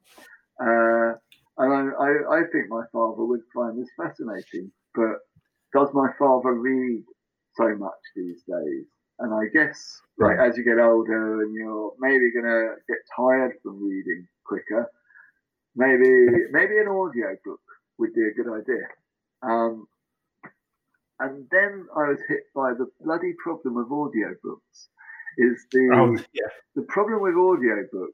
uh, 0.61 1.13
and 1.57 1.74
I, 1.74 1.82
I, 1.99 2.39
I 2.39 2.41
think 2.51 2.70
my 2.70 2.84
father 2.91 3.26
would 3.26 3.41
find 3.55 3.80
this 3.82 3.89
fascinating. 3.97 4.72
But 4.93 5.20
does 5.74 5.89
my 5.93 6.09
father 6.20 6.53
read 6.53 7.03
so 7.55 7.76
much 7.76 8.01
these 8.16 8.43
days? 8.43 8.86
And 9.20 9.34
I 9.34 9.45
guess, 9.53 10.01
like, 10.20 10.38
Right. 10.38 10.49
as 10.51 10.57
you 10.57 10.63
get 10.63 10.80
older 10.80 11.41
and 11.41 11.53
you're 11.55 11.93
maybe 11.99 12.32
going 12.32 12.45
to 12.45 12.76
get 12.88 12.99
tired 13.16 13.53
from 13.63 13.84
reading 13.84 14.28
quicker, 14.45 14.91
maybe 15.76 16.09
maybe 16.51 16.78
an 16.80 16.88
audio 16.88 17.36
book 17.43 17.61
would 17.97 18.13
be 18.13 18.22
a 18.28 18.34
good 18.34 18.51
idea. 18.53 18.88
Um, 19.42 19.88
and 21.20 21.48
then 21.52 21.88
I 21.96 22.10
was 22.10 22.20
hit 22.28 22.44
by 22.54 22.74
the 22.74 22.88
bloody 23.02 23.34
problem 23.44 23.78
of 23.78 23.88
audiobooks. 23.88 24.88
Is 25.38 25.66
the 25.72 25.90
Oh, 25.94 26.16
yeah. 26.34 26.48
the 26.76 26.84
problem 26.84 27.22
with 27.22 27.34
audiobooks 27.36 28.12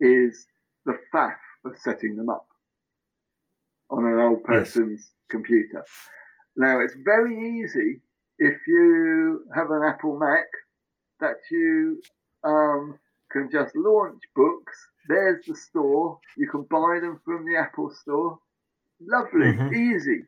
is 0.00 0.46
the 0.86 0.96
faff 1.12 1.36
of 1.64 1.76
setting 1.78 2.16
them 2.16 2.28
up 2.30 2.46
on 3.90 4.04
an 4.04 4.18
old 4.18 4.40
Yes. 4.48 4.72
person's 4.74 5.12
computer. 5.28 5.84
Now 6.56 6.80
it's 6.80 6.94
very 7.04 7.60
easy 7.60 8.00
if 8.38 8.56
you 8.66 9.44
have 9.54 9.70
an 9.70 9.82
Apple 9.84 10.18
Mac 10.18 10.46
that 11.20 11.36
you 11.50 12.00
um, 12.44 12.98
can 13.32 13.50
just 13.50 13.74
launch 13.74 14.22
books. 14.36 14.76
There's 15.08 15.44
the 15.46 15.56
store. 15.56 16.20
You 16.36 16.48
can 16.48 16.62
buy 16.62 17.00
them 17.00 17.20
from 17.24 17.44
the 17.46 17.56
Apple 17.58 17.90
store. 17.90 18.38
Lovely, 19.00 19.52
Mhm. 19.52 19.74
easy. 19.74 20.26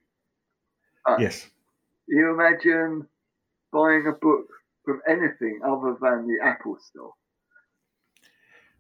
Yes. 1.18 1.50
You 2.06 2.30
imagine 2.30 3.08
buying 3.72 4.06
a 4.06 4.12
book 4.12 4.48
from 4.84 5.02
anything 5.06 5.60
other 5.64 5.96
than 6.00 6.26
the 6.26 6.38
Apple 6.42 6.78
store. 6.78 7.14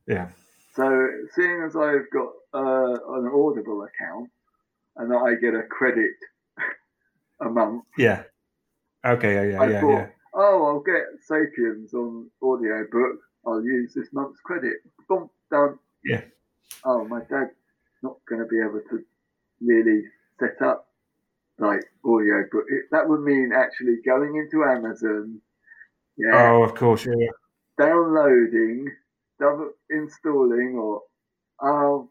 Yeah. 0.06 0.30
So, 0.74 1.26
seeing 1.34 1.62
as 1.62 1.76
I've 1.76 2.08
got 2.10 2.32
uh, 2.54 3.14
an 3.14 3.28
Audible 3.28 3.82
account 3.82 4.30
and 4.96 5.10
that 5.10 5.18
I 5.18 5.34
get 5.34 5.54
a 5.54 5.62
credit 5.64 6.14
a 7.40 7.48
month, 7.48 7.84
Yeah. 7.96 8.24
Okay. 9.04 9.34
Yeah. 9.34 9.42
Yeah. 9.42 9.60
I 9.62 9.70
Yeah. 9.70 9.80
thought, 9.80 9.90
Yeah. 9.98 10.10
oh, 10.34 10.66
I'll 10.66 10.80
get 10.80 11.04
Sapiens 11.22 11.94
on 11.94 12.30
audiobook. 12.42 13.20
I'll 13.46 13.62
use 13.62 13.94
this 13.94 14.12
month's 14.12 14.40
credit. 14.40 14.78
Boom, 15.08 15.30
done. 15.50 15.78
Yeah. 16.04 16.22
Oh, 16.84 17.04
my 17.06 17.20
dad's 17.20 17.54
not 18.02 18.16
going 18.26 18.40
to 18.40 18.46
be 18.46 18.60
able 18.60 18.80
to 18.90 19.04
really 19.60 20.02
set 20.38 20.60
up 20.66 20.88
like 21.58 21.82
audiobook. 22.04 22.64
It, 22.68 22.84
that 22.90 23.08
would 23.08 23.20
mean 23.20 23.52
actually 23.54 23.96
going 24.04 24.36
into 24.36 24.64
Amazon. 24.64 25.40
Yeah. 26.16 26.52
Oh, 26.52 26.62
of 26.62 26.74
course. 26.74 27.06
Yeah. 27.06 27.14
yeah. 27.18 27.30
downloading, 27.78 28.86
double 29.38 29.70
installing, 29.90 30.76
or 30.78 31.02
oh, 31.62 32.10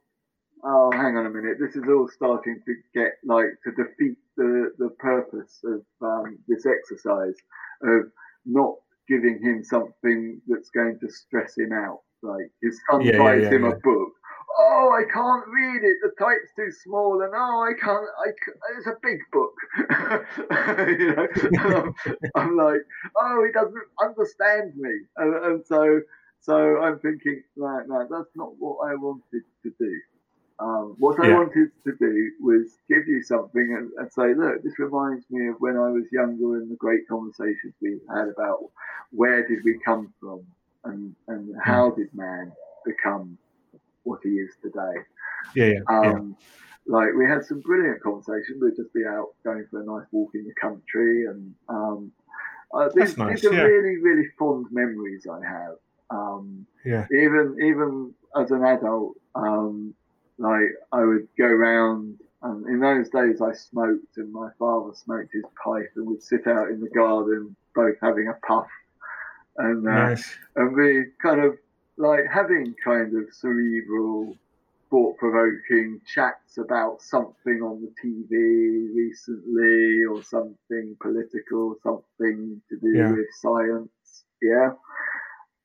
oh, 0.63 0.91
hang 0.91 1.17
on 1.17 1.25
a 1.25 1.29
minute. 1.29 1.57
This 1.59 1.75
is 1.75 1.83
all 1.87 2.07
starting 2.13 2.59
to 2.65 2.73
get 2.93 3.13
like 3.25 3.51
to 3.63 3.71
defeat 3.71 4.17
the 4.37 4.71
the 4.77 4.89
purpose 4.99 5.59
of 5.63 5.81
um, 6.01 6.39
this 6.47 6.65
exercise 6.65 7.35
of 7.83 8.11
not 8.45 8.75
giving 9.07 9.39
him 9.41 9.63
something 9.63 10.41
that's 10.47 10.69
going 10.69 10.99
to 10.99 11.09
stress 11.09 11.57
him 11.57 11.73
out. 11.73 12.01
Like 12.21 12.51
his 12.61 12.79
son 12.89 13.01
Yeah, 13.01 13.13
yeah, 13.13 13.17
buys 13.17 13.43
yeah, 13.43 13.49
him 13.51 13.63
a 13.65 13.75
book. 13.75 14.08
Oh, 14.71 14.91
I 14.91 15.03
can't 15.11 15.45
read 15.47 15.83
it. 15.83 15.97
The 16.03 16.11
type's 16.19 16.53
too 16.55 16.71
small, 16.83 17.21
and 17.23 17.33
oh, 17.35 17.65
I 17.65 17.73
can't. 17.73 18.05
I 18.23 18.29
it's 18.77 18.87
a 18.87 18.97
big 19.01 19.19
book. 19.33 19.53
you 20.99 21.15
know, 21.15 21.27
I'm, 21.73 22.15
I'm 22.35 22.55
like, 22.55 22.81
oh, 23.19 23.43
he 23.45 23.51
doesn't 23.51 23.87
understand 23.99 24.73
me, 24.75 24.91
and, 25.17 25.33
and 25.43 25.65
so 25.65 26.01
so 26.41 26.81
I'm 26.81 26.99
thinking, 26.99 27.43
right, 27.57 27.87
no, 27.87 28.07
that's 28.09 28.35
not 28.35 28.51
what 28.57 28.89
I 28.89 28.95
wanted 28.95 29.43
to 29.63 29.73
do. 29.79 29.99
Um, 30.59 30.95
what 30.99 31.19
I 31.23 31.33
wanted 31.33 31.69
to 31.85 31.93
do 31.99 32.31
was 32.41 32.77
give 32.89 33.07
you 33.07 33.21
something 33.23 33.75
and, 33.77 33.91
and 33.97 34.11
say, 34.11 34.33
look, 34.33 34.61
this 34.61 34.77
reminds 34.77 35.25
me 35.29 35.47
of 35.47 35.55
when 35.59 35.77
I 35.77 35.89
was 35.89 36.05
younger 36.11 36.57
and 36.57 36.69
the 36.69 36.75
great 36.75 37.07
conversations 37.07 37.73
we 37.81 37.99
had 38.13 38.27
about 38.27 38.59
where 39.11 39.47
did 39.47 39.59
we 39.63 39.79
come 39.85 40.13
from 40.19 40.41
and, 40.83 41.15
and 41.29 41.55
how 41.63 41.91
did 41.91 42.13
man 42.13 42.51
become 42.85 43.37
what 44.09 44.19
he 44.23 44.29
is 44.45 44.51
today. 44.61 44.95
Yeah, 45.55 45.65
yeah, 45.65 45.79
yeah. 45.89 46.09
Um, 46.11 46.35
Like 46.87 47.13
we 47.15 47.25
had 47.25 47.45
some 47.45 47.59
brilliant 47.61 48.01
conversations. 48.01 48.61
We'd 48.61 48.75
just 48.75 48.93
be 48.93 49.05
out 49.05 49.29
going 49.43 49.65
for 49.69 49.81
a 49.81 49.85
nice 49.85 50.07
walk 50.11 50.31
in 50.33 50.43
the 50.45 50.55
country, 50.59 51.25
and 51.27 51.53
um, 51.67 52.11
uh, 52.73 52.89
these, 52.95 53.15
nice, 53.17 53.41
these 53.41 53.51
are 53.51 53.53
yeah. 53.53 53.61
really, 53.61 53.97
really 53.97 54.27
fond 54.39 54.65
memories 54.71 55.27
I 55.27 55.39
have. 55.45 55.75
Um, 56.09 56.65
Yeah. 56.83 57.05
Even, 57.13 57.57
even 57.61 58.13
as 58.35 58.49
an 58.51 58.63
adult, 58.63 59.13
um, 59.35 59.93
like 60.39 60.69
I 60.91 61.03
would 61.03 61.27
go 61.37 61.45
round, 61.47 62.19
and 62.41 62.65
in 62.67 62.79
those 62.79 63.09
days 63.09 63.39
I 63.41 63.53
smoked, 63.53 64.17
and 64.17 64.31
my 64.33 64.49
father 64.57 64.91
smoked 64.95 65.33
his 65.33 65.45
pipe, 65.63 65.91
and 65.95 66.07
we'd 66.07 66.23
sit 66.23 66.47
out 66.47 66.69
in 66.69 66.79
the 66.81 66.89
garden, 66.89 67.55
both 67.75 67.97
having 68.01 68.27
a 68.29 68.37
puff, 68.47 68.69
and 69.57 69.87
uh, 69.87 69.91
Nice. 69.91 70.25
and 70.55 70.75
we 70.75 71.05
kind 71.21 71.41
of 71.41 71.57
like 71.99 72.25
having 72.33 72.73
kind 72.83 73.15
of 73.15 73.25
cerebral, 73.33 74.35
thought 74.89 75.17
provoking 75.17 76.01
chats 76.11 76.57
about 76.57 77.01
something 77.01 77.61
on 77.61 77.81
the 77.83 77.91
TV 78.01 78.95
recently 78.95 80.03
or 80.05 80.23
something 80.23 80.95
political, 81.01 81.75
something 81.83 82.59
to 82.69 82.77
do 82.79 82.89
Yeah. 82.97 83.11
with 83.11 83.27
science. 83.41 84.23
Yeah. 84.41 84.71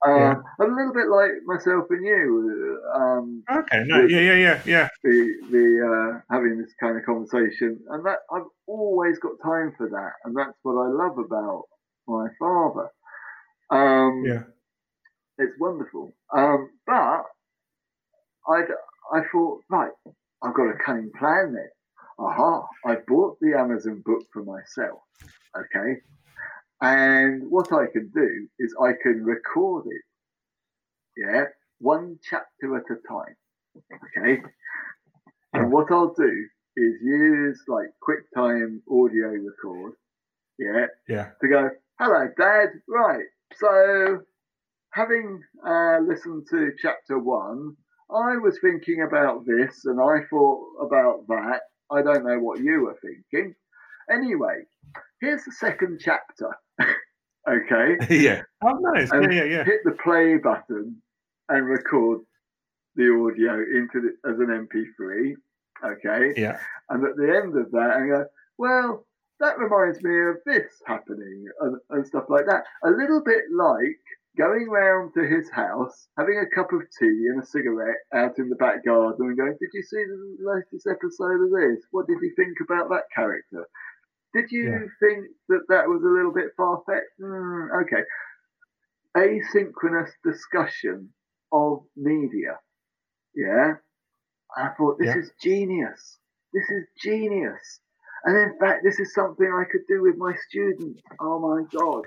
Um, 0.04 0.18
Yeah. 0.20 0.34
A 0.60 0.64
little 0.66 0.92
bit 0.92 1.08
like 1.08 1.32
myself 1.46 1.86
and 1.90 2.04
you, 2.04 2.82
um, 2.94 3.42
Okay. 3.50 3.84
No. 3.86 4.02
Yeah. 4.04 4.20
Yeah. 4.20 4.34
Yeah. 4.34 4.62
Yeah. 4.66 4.88
the 5.02 5.34
the 5.50 5.66
uh, 5.92 6.20
having 6.34 6.58
this 6.58 6.74
kind 6.78 6.98
of 6.98 7.04
conversation, 7.06 7.80
and 7.88 8.04
that 8.04 8.18
I've 8.30 8.50
always 8.66 9.18
got 9.20 9.40
time 9.42 9.72
for 9.78 9.88
that, 9.88 10.12
and 10.24 10.36
that's 10.36 10.58
what 10.62 10.74
I 10.74 10.88
love 10.88 11.16
about 11.18 11.64
my 12.06 12.28
father. 12.38 12.90
Um, 13.70 14.24
Yeah. 14.26 14.42
It's 15.38 15.58
wonderful. 15.58 16.14
Um, 16.36 16.70
but 16.86 17.22
I 18.48 18.62
I 19.12 19.20
thought, 19.32 19.62
right, 19.70 19.90
I've 20.42 20.54
got 20.54 20.70
a 20.70 20.78
cunning 20.84 21.10
plan 21.18 21.52
there. 21.54 21.72
Aha! 22.18 22.66
I 22.86 22.96
bought 23.06 23.38
the 23.40 23.54
Amazon 23.58 24.02
book 24.04 24.22
for 24.32 24.44
myself. 24.44 25.00
Okay, 25.56 26.00
and 26.80 27.50
what 27.50 27.72
I 27.72 27.86
can 27.92 28.10
do 28.14 28.48
is 28.58 28.74
I 28.80 28.92
can 29.02 29.24
record 29.24 29.86
it. 29.86 30.02
Yeah, 31.16 31.44
one 31.78 32.18
chapter 32.28 32.76
at 32.76 32.84
a 32.90 32.96
time. 33.08 33.36
Okay, 34.16 34.42
and 35.54 35.72
what 35.72 35.90
I'll 35.90 36.14
do 36.14 36.46
is 36.76 36.94
use 37.02 37.62
like 37.68 37.86
QuickTime 38.02 38.80
audio 38.90 39.28
record. 39.28 39.92
Yeah, 40.58 40.86
Yeah. 41.08 41.30
to 41.40 41.48
go, 41.48 41.70
hello, 42.00 42.28
Dad. 42.38 42.68
Right. 42.88 43.24
So, 43.56 44.20
having 44.94 45.42
uh, 45.66 45.98
listened 46.06 46.46
to 46.50 46.70
chapter 46.80 47.18
one, 47.18 47.74
I 48.10 48.36
was 48.36 48.58
thinking 48.60 49.02
about 49.02 49.44
this 49.44 49.84
and 49.86 50.00
I 50.00 50.20
thought 50.30 50.60
about 50.80 51.26
that. 51.28 51.60
I 51.90 52.02
don't 52.02 52.24
know 52.24 52.38
what 52.38 52.60
you 52.60 52.82
were 52.82 52.96
thinking. 53.02 53.54
Anyway, 54.10 54.62
here's 55.20 55.44
the 55.44 55.52
second 55.52 56.00
chapter. 56.02 56.50
okay. 57.48 57.96
yeah. 58.10 58.42
Oh, 58.62 58.78
nice. 58.94 59.10
And 59.10 59.32
yeah. 59.32 59.44
Yeah. 59.44 59.56
Yeah. 59.56 59.64
Hit 59.64 59.80
the 59.84 59.96
play 60.02 60.36
button 60.36 61.02
and 61.48 61.66
record 61.66 62.20
the 62.94 63.04
audio 63.04 63.54
into 63.54 64.00
the, 64.00 64.30
as 64.30 64.38
an 64.38 64.68
MP3. 64.68 65.32
Okay 65.84 66.40
Yeah. 66.40 66.58
and 66.88 67.04
at 67.04 67.16
the 67.16 67.34
end 67.36 67.56
of 67.58 67.70
that, 67.72 67.90
I 67.96 68.06
go, 68.06 68.26
well, 68.58 69.04
that 69.40 69.58
reminds 69.58 70.00
me 70.02 70.20
of 70.30 70.36
this 70.46 70.72
happening 70.86 71.46
and, 71.60 71.76
and 71.90 72.06
stuff 72.06 72.24
like 72.28 72.46
that. 72.46 72.62
A 72.84 72.90
little 72.90 73.20
bit 73.22 73.42
like 73.52 74.00
going 74.36 74.68
round 74.68 75.12
to 75.14 75.26
his 75.26 75.48
house, 75.50 76.08
having 76.18 76.38
a 76.38 76.54
cup 76.54 76.72
of 76.72 76.82
tea 76.98 77.26
and 77.30 77.42
a 77.42 77.46
cigarette 77.46 77.98
out 78.14 78.38
in 78.38 78.48
the 78.48 78.56
back 78.56 78.84
garden 78.84 79.26
and 79.28 79.36
going, 79.36 79.56
Did 79.60 79.70
you 79.72 79.82
see 79.82 80.04
the 80.04 80.36
latest 80.40 80.86
episode 80.90 81.44
of 81.44 81.50
this? 81.50 81.84
What 81.92 82.06
did 82.06 82.18
you 82.20 82.32
think 82.36 82.56
about 82.62 82.88
that 82.90 83.04
character? 83.14 83.66
Did 84.34 84.50
you 84.50 84.64
Yeah. 84.70 84.86
think 85.00 85.26
that 85.48 85.62
that 85.68 85.88
was 85.88 86.02
a 86.02 86.08
little 86.08 86.32
bit 86.32 86.50
far 86.56 86.82
fetched? 86.86 87.20
Mm, 87.20 87.82
okay. 87.84 88.02
Asynchronous 89.16 90.10
discussion 90.24 91.12
of 91.52 91.86
media. 91.96 92.58
Yeah. 93.34 93.74
I 94.56 94.68
thought, 94.76 94.98
this 94.98 95.14
Yeah. 95.14 95.18
is 95.18 95.32
genius. 95.40 96.18
This 96.52 96.68
is 96.70 96.88
genius. 97.00 97.80
And 98.26 98.36
in 98.36 98.58
fact, 98.58 98.82
this 98.84 98.98
is 99.00 99.12
something 99.14 99.46
I 99.46 99.64
could 99.70 99.82
do 99.88 100.02
with 100.02 100.16
my 100.16 100.34
students. 100.48 101.00
Oh 101.20 101.38
my 101.38 101.62
God. 101.78 102.04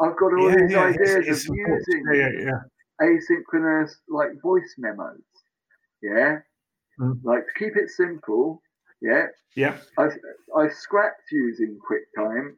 I've 0.00 0.16
got 0.16 0.32
all 0.34 0.50
yeah, 0.50 0.56
these 0.56 0.70
yeah, 0.72 0.88
it's- 0.90 1.10
ideas 1.10 1.28
it's 1.28 1.48
of 1.48 1.54
important. 1.56 1.84
using 1.88 2.04
Yeah, 2.14 2.28
yeah, 2.38 2.60
yeah. 3.00 3.06
asynchronous 3.06 3.92
like 4.08 4.30
voice 4.42 4.74
memos. 4.78 5.20
Yeah. 6.02 6.38
Mm. 7.00 7.20
Like 7.24 7.46
to 7.46 7.52
keep 7.58 7.76
it 7.76 7.88
simple. 7.90 8.62
Yeah. 9.00 9.26
Yeah. 9.56 9.76
I, 9.98 10.08
I 10.56 10.68
scrapped 10.68 11.22
using 11.32 11.78
QuickTime. 11.88 12.54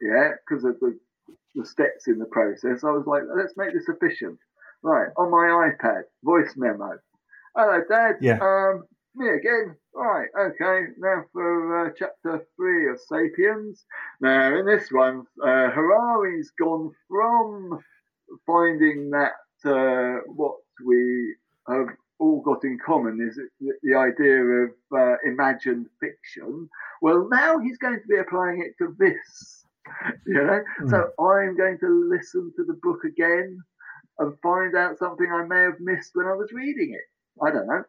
Yeah. 0.00 0.32
Because 0.46 0.64
of 0.64 0.78
the, 0.80 0.98
the 1.54 1.64
steps 1.64 2.08
in 2.08 2.18
the 2.18 2.26
process. 2.26 2.84
I 2.84 2.90
was 2.90 3.04
like, 3.06 3.22
let's 3.34 3.54
make 3.56 3.72
this 3.72 3.88
efficient. 3.88 4.38
Right. 4.82 5.08
On 5.16 5.30
my 5.30 5.70
iPad, 5.70 6.02
voice 6.22 6.52
memo. 6.56 6.98
Hello, 7.56 7.80
Dad. 7.88 8.16
Yeah. 8.20 8.38
Um, 8.40 8.84
me 9.16 9.28
again. 9.28 9.76
Right. 9.94 10.28
Okay. 10.38 10.86
Now 10.98 11.24
for 11.32 11.86
uh, 11.86 11.90
chapter 11.96 12.46
three 12.56 12.90
of 12.90 13.00
Sapiens. 13.00 13.84
Now 14.20 14.58
in 14.58 14.66
this 14.66 14.90
one, 14.90 15.24
uh, 15.42 15.70
Harari's 15.70 16.50
gone 16.58 16.90
from 17.08 17.78
finding 18.46 19.10
that 19.10 19.32
uh, 19.64 20.20
what 20.26 20.56
we 20.84 21.36
have 21.68 21.86
all 22.18 22.40
got 22.42 22.64
in 22.64 22.78
common 22.84 23.20
is 23.20 23.38
the, 23.60 23.94
idea 23.96 24.40
of 24.42 24.70
uh, 24.96 25.16
imagined 25.26 25.86
fiction. 26.00 26.68
Well, 27.02 27.28
now 27.30 27.58
he's 27.58 27.78
going 27.78 27.96
to 28.00 28.06
be 28.08 28.18
applying 28.18 28.62
it 28.62 28.74
to 28.82 28.94
this. 28.98 29.60
You 30.26 30.42
know, 30.42 30.62
Mm. 30.80 30.90
so 30.90 30.96
I'm 31.22 31.56
going 31.58 31.78
to 31.80 32.08
listen 32.10 32.50
to 32.56 32.64
the 32.64 32.78
book 32.82 33.04
again 33.04 33.58
and 34.18 34.32
find 34.42 34.74
out 34.74 34.98
something 34.98 35.30
I 35.30 35.44
may 35.46 35.60
have 35.60 35.78
missed 35.78 36.12
when 36.14 36.26
I 36.26 36.32
was 36.32 36.50
reading 36.54 36.94
it. 36.94 37.44
I 37.46 37.50
don't 37.50 37.66
know. 37.66 37.84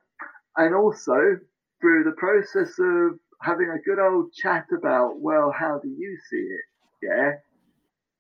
And 0.58 0.74
also 0.76 1.40
through 1.82 2.04
the 2.04 2.16
process 2.18 2.74
of 2.80 3.20
having 3.42 3.70
a 3.70 3.82
good 3.88 4.00
old 4.00 4.34
chat 4.34 4.66
about, 4.78 5.20
well, 5.20 5.52
how 5.52 5.80
do 5.80 5.90
you 5.90 6.18
see 6.30 6.38
it? 6.38 6.62
Yeah, 7.02 7.32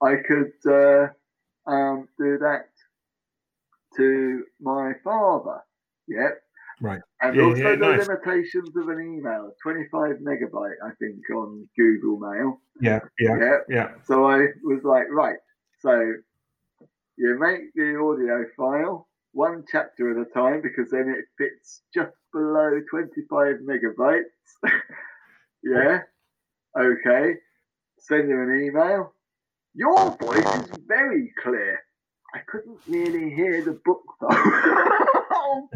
I 0.01 0.15
could 0.27 0.51
uh, 0.71 1.07
um, 1.71 2.07
do 2.19 2.37
that 2.39 2.67
to 3.97 4.43
my 4.59 4.93
father. 5.03 5.61
Yeah. 6.07 6.29
Right. 6.81 7.01
And 7.21 7.35
Yeah, 7.35 7.43
also 7.43 7.57
yeah, 7.69 7.75
the 7.75 7.77
nice. 7.77 8.07
limitations 8.07 8.75
of 8.75 8.89
an 8.89 8.99
email, 8.99 9.51
25 9.63 10.17
megabyte, 10.17 10.75
I 10.83 10.91
think, 10.99 11.17
on 11.33 11.67
Google 11.77 12.19
Mail. 12.19 12.61
Yeah. 12.81 12.99
Yeah. 13.19 13.37
Yeah. 13.39 13.57
Yeah. 13.69 13.91
So 14.05 14.25
I 14.29 14.47
was 14.63 14.81
like, 14.83 15.05
right. 15.09 15.37
So 15.79 16.13
you 17.17 17.39
make 17.39 17.73
the 17.75 17.95
audio 17.97 18.45
file 18.57 19.04
one 19.35 19.65
chapter 19.69 20.11
at 20.11 20.25
a 20.25 20.29
time 20.31 20.61
because 20.61 20.89
then 20.91 21.09
it 21.09 21.25
fits 21.37 21.81
just 21.93 22.11
below 22.31 22.79
25 22.89 23.57
megabytes. 23.67 24.23
yeah. 25.63 25.99
Okay. 26.79 27.33
Send 27.99 28.29
you 28.29 28.41
an 28.41 28.63
email. 28.65 29.13
Your 29.73 30.15
voice 30.17 30.55
is 30.59 30.77
very 30.87 31.31
clear. 31.43 31.79
I 32.33 32.39
couldn't 32.47 32.79
really 32.87 33.29
hear 33.35 33.61
the 33.63 33.77
book 33.83 34.03
though. 34.21 34.29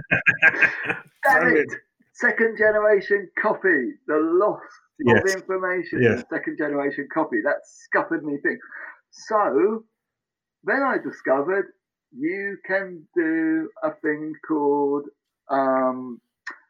Damn 1.26 1.55
it. 1.57 1.68
Second 2.14 2.57
generation 2.57 3.30
copy. 3.41 3.93
The 4.07 4.18
loss 4.18 4.62
Yes. 5.01 5.22
of 5.34 5.41
information. 5.41 6.01
Yes. 6.01 6.24
Second 6.30 6.57
generation 6.57 7.07
copy. 7.14 7.38
That 7.43 7.60
scuppered 7.64 8.24
me 8.24 8.38
thing. 8.43 8.57
So 9.12 9.84
then 10.64 10.82
I 10.82 10.97
discovered 10.97 11.68
you 12.18 12.57
can 12.66 13.03
do 13.16 13.70
a 13.84 13.91
thing 14.01 14.34
called 14.47 15.05
um, 15.49 16.20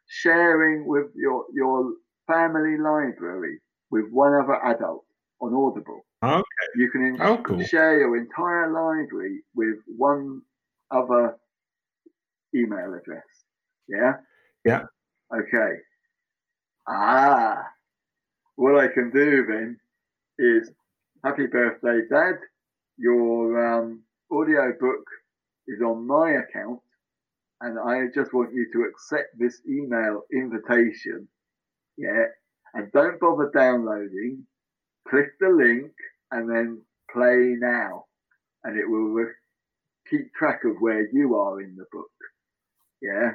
sharing 0.07 0.85
with 0.87 1.07
your 1.15 1.45
your 1.53 1.93
family 2.27 2.77
library 2.77 3.59
with 3.91 4.05
one 4.11 4.33
other 4.33 4.59
adult 4.65 5.05
on 5.41 5.53
Audible. 5.53 6.05
Okay. 6.23 6.43
You 6.75 6.89
can 6.91 7.05
in- 7.05 7.21
Oh, 7.21 7.37
cool. 7.37 7.63
share 7.63 7.99
your 7.99 8.17
entire 8.17 8.71
library 8.71 9.41
with 9.55 9.77
one 9.87 10.41
other 10.91 11.37
email 12.53 12.93
address. 12.93 13.23
Yeah? 13.87 14.13
Yeah. 14.65 14.83
Okay. 15.33 15.73
Ah. 16.87 17.63
What 18.55 18.77
I 18.77 18.87
can 18.89 19.09
do 19.11 19.45
then 19.45 19.79
is 20.37 20.71
happy 21.23 21.47
birthday, 21.47 22.01
Dad. 22.09 22.35
Your 22.97 23.79
um, 23.79 24.03
audio 24.31 24.73
book 24.79 25.05
is 25.69 25.81
on 25.81 26.07
my 26.07 26.31
account, 26.31 26.79
and 27.61 27.77
I 27.79 28.07
just 28.13 28.33
want 28.33 28.53
you 28.53 28.67
to 28.73 28.89
accept 28.89 29.37
this 29.37 29.61
email 29.67 30.23
invitation. 30.33 31.27
Yeah. 31.97 32.25
And 32.73 32.91
don't 32.91 33.19
bother 33.19 33.51
downloading. 33.53 34.45
Click 35.07 35.27
the 35.39 35.49
link 35.49 35.91
and 36.31 36.49
then 36.49 36.81
play 37.11 37.55
now, 37.59 38.05
and 38.63 38.77
it 38.77 38.87
will 38.87 39.09
re- 39.09 39.33
keep 40.09 40.33
track 40.33 40.61
of 40.65 40.77
where 40.79 41.07
you 41.11 41.35
are 41.35 41.61
in 41.61 41.75
the 41.75 41.85
book. 41.91 42.11
Yeah. 43.01 43.31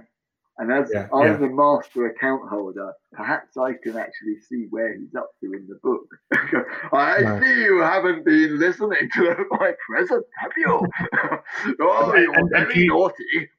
And 0.59 0.72
as 0.72 0.88
Yeah, 0.94 1.09
I'm 1.12 1.26
yeah. 1.26 1.36
the 1.36 1.48
master 1.48 2.07
account 2.07 2.48
holder, 2.48 2.92
perhaps 3.12 3.57
I 3.57 3.72
can 3.82 3.96
actually 3.96 4.38
see 4.48 4.66
where 4.70 4.94
he's 4.96 5.14
up 5.16 5.30
to 5.42 5.52
in 5.52 5.66
the 5.66 5.78
book. 5.82 6.07
I 6.92 7.22
Right. 7.22 7.42
see 7.42 7.64
you 7.64 7.78
haven't 7.80 8.24
been 8.24 8.59
listening 8.61 9.09
to 9.14 9.44
my 9.50 9.72
present, 9.88 10.24
have 10.38 10.52
you? 10.57 10.80
oh, 11.80 12.14
you're 12.14 12.34
and- 12.38 12.52
and 12.52 12.66
very 12.68 12.78
you- 12.78 12.88
naughty. 12.88 13.50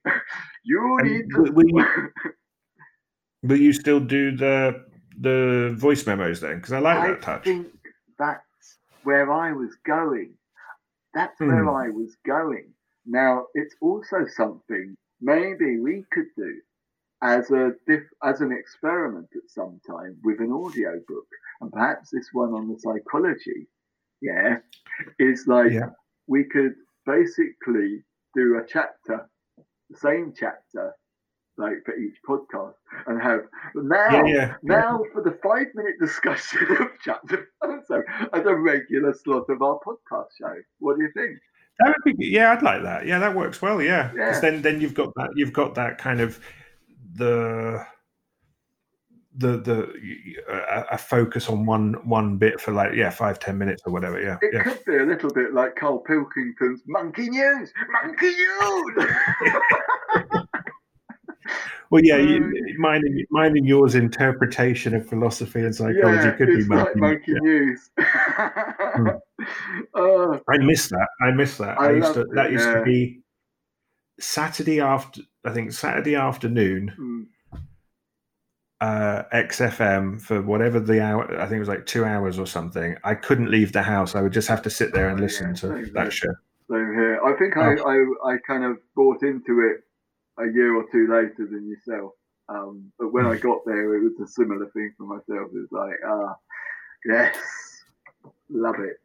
You 0.64 0.98
need 1.02 1.24
to. 1.34 1.52
will 1.52 1.68
you- 1.68 2.10
Will 3.42 3.58
you 3.60 3.72
still 3.72 4.00
do 4.00 4.34
the 4.36 4.84
the 5.20 5.74
voice 5.76 6.06
memos 6.06 6.40
then? 6.40 6.56
Because 6.56 6.72
I 6.72 6.78
like 6.80 6.98
I 6.98 7.06
that 7.08 7.22
touch. 7.22 7.44
think 7.44 7.66
that's 8.18 8.78
where 9.04 9.30
I 9.32 9.52
was 9.52 9.76
going. 9.84 10.34
That's 11.14 11.38
where 11.40 11.62
Hmm. 11.64 11.68
I 11.68 11.88
was 11.90 12.16
going. 12.26 12.72
Now, 13.06 13.46
it's 13.54 13.74
also 13.80 14.26
something 14.26 14.96
maybe 15.20 15.78
we 15.78 16.04
could 16.10 16.26
do 16.36 16.60
as 17.22 17.50
a 17.50 17.72
diff- 17.86 18.12
as 18.22 18.40
an 18.40 18.52
experiment 18.52 19.28
at 19.34 19.48
some 19.50 19.80
time 19.88 20.16
with 20.24 20.40
an 20.40 20.52
audio 20.52 21.00
book, 21.08 21.26
and 21.60 21.72
perhaps 21.72 22.10
this 22.10 22.28
one 22.32 22.52
on 22.52 22.68
the 22.68 22.78
psychology. 22.78 23.68
Yeah, 24.22 24.58
is 25.18 25.46
like 25.46 25.72
Yeah. 25.72 25.90
we 26.26 26.44
could 26.44 26.74
basically 27.04 28.02
do 28.34 28.56
a 28.58 28.66
chapter, 28.66 29.28
the 29.90 29.96
same 29.96 30.32
chapter, 30.38 30.94
like 31.58 31.84
for 31.84 31.94
each 31.96 32.16
podcast, 32.28 32.74
and 33.06 33.20
have 33.22 33.40
now 33.74 34.24
Yeah, 34.26 34.34
yeah. 34.34 34.54
now 34.62 35.02
for 35.12 35.22
the 35.22 35.38
five 35.42 35.66
minute 35.74 35.94
discussion 36.00 36.66
of 36.80 36.88
chapter 37.04 37.48
so 37.86 38.02
as 38.32 38.44
a 38.46 38.54
regular 38.54 39.12
slot 39.14 39.44
of 39.48 39.62
our 39.62 39.78
podcast 39.86 40.28
show. 40.38 40.54
What 40.80 40.96
do 40.96 41.02
you 41.04 41.10
think? 41.14 41.38
That 41.78 41.94
would 42.04 42.16
be, 42.16 42.26
yeah, 42.26 42.52
I'd 42.52 42.62
like 42.62 42.82
that. 42.82 43.06
Yeah, 43.06 43.18
that 43.18 43.34
works 43.36 43.60
well. 43.62 43.80
Yeah, 43.82 44.10
Yeah. 44.14 44.26
because 44.26 44.40
then 44.40 44.62
then 44.62 44.80
you've 44.80 44.94
got 44.94 45.14
that 45.16 45.30
you've 45.36 45.52
got 45.52 45.74
that 45.76 45.98
kind 45.98 46.20
of 46.20 46.40
the 47.16 47.84
the 49.38 49.58
the 49.58 49.92
a, 50.48 50.94
a 50.94 50.98
focus 50.98 51.48
on 51.48 51.66
one 51.66 51.94
one 52.08 52.38
bit 52.38 52.60
for 52.60 52.72
like 52.72 52.94
yeah 52.94 53.10
five 53.10 53.38
ten 53.38 53.58
minutes 53.58 53.82
or 53.86 53.92
whatever. 53.92 54.20
Yeah, 54.20 54.38
It 54.42 54.54
yeah. 54.54 54.62
could 54.62 54.84
be 54.86 54.96
a 54.96 55.04
little 55.04 55.30
bit 55.30 55.52
like 55.52 55.76
Karl 55.76 55.98
Pilkington's 55.98 56.82
Monkey 56.86 57.28
News, 57.28 57.72
Monkey 58.02 58.30
News. 58.30 59.08
Well, 61.90 62.02
yeah, 62.04 62.16
Um, 62.16 62.26
you, 62.26 62.74
mine 62.78 63.02
and 63.04 63.24
mine 63.30 63.56
and 63.56 63.66
yours 63.66 63.94
interpretation 63.94 64.94
of 64.94 65.08
philosophy 65.08 65.60
and 65.60 65.72
psychology 65.74 66.26
yeah, 66.26 66.30
could 66.32 66.48
be 66.48 66.54
it's 66.54 66.68
like 66.68 66.96
monkey. 66.96 67.32
Monkey 67.32 67.32
yeah. 67.32 67.38
News. 67.42 67.90
uh, 69.94 70.38
I 70.50 70.58
miss 70.58 70.88
that. 70.88 71.08
I 71.22 71.30
miss 71.30 71.58
that. 71.58 71.80
I 71.80 71.90
I, 71.90 71.92
used 71.92 72.14
to. 72.14 72.20
it, 72.22 72.26
That 72.34 72.50
used 72.50 72.64
to 72.64 72.82
be 72.82 73.20
Saturday 74.18 74.80
after. 74.80 75.20
I 75.46 75.52
think 75.52 75.72
Saturday 75.72 76.14
afternoon. 76.16 76.92
mm, 76.98 77.26
uh, 78.80 79.22
XFM 79.32 80.20
for 80.20 80.42
whatever 80.42 80.78
the 80.78 81.00
hour. 81.02 81.24
I 81.40 81.44
think 81.44 81.56
it 81.56 81.60
was 81.60 81.68
like 81.68 81.86
two 81.86 82.04
hours 82.04 82.38
or 82.38 82.46
something. 82.46 82.94
I 83.04 83.14
couldn't 83.14 83.50
leave 83.50 83.72
the 83.72 83.82
house. 83.82 84.14
I 84.14 84.20
would 84.22 84.32
just 84.34 84.48
have 84.48 84.60
to 84.62 84.70
sit 84.70 84.92
there 84.92 85.08
and 85.08 85.18
Oh, 85.18 85.22
listen 85.22 85.48
yeah, 85.48 85.54
to 85.54 85.90
that 85.94 86.12
show. 86.12 86.28
same 86.70 86.92
here. 86.92 87.20
I 87.24 87.32
think 87.38 87.56
I, 87.56 87.72
I, 87.74 88.32
I 88.34 88.36
kind 88.46 88.64
of 88.64 88.76
bought 88.94 89.22
into 89.22 89.60
it 89.60 89.80
a 90.38 90.52
year 90.52 90.76
or 90.76 90.84
two 90.92 91.06
later 91.08 91.48
than 91.50 91.68
yourself. 91.68 92.12
Um, 92.50 92.92
but 92.98 93.12
when 93.12 93.24
I 93.26 93.36
got 93.38 93.60
there, 93.64 93.94
it 93.96 94.02
was 94.04 94.20
a 94.22 94.30
similar 94.30 94.66
thing 94.70 94.92
for 94.98 95.04
myself. 95.04 95.50
It 95.54 95.66
was 95.70 95.72
like, 95.72 95.96
ah, 96.06 96.34
yes, 97.06 97.36
love 98.50 98.76
it. 98.78 98.96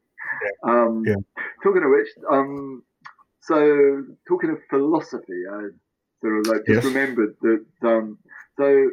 Um, 0.63 1.03
Yeah. 1.05 1.15
Talking 1.63 1.83
of 1.83 1.91
which, 1.91 2.09
um, 2.29 2.83
so 3.41 4.03
talking 4.27 4.49
of 4.49 4.57
philosophy, 4.69 5.43
I 5.49 5.69
sort 6.21 6.39
of 6.39 6.45
like 6.47 6.65
just 6.67 6.83
Yes. 6.83 6.83
remembered 6.83 7.35
that. 7.41 7.65
Um, 7.83 8.19
so 8.57 8.91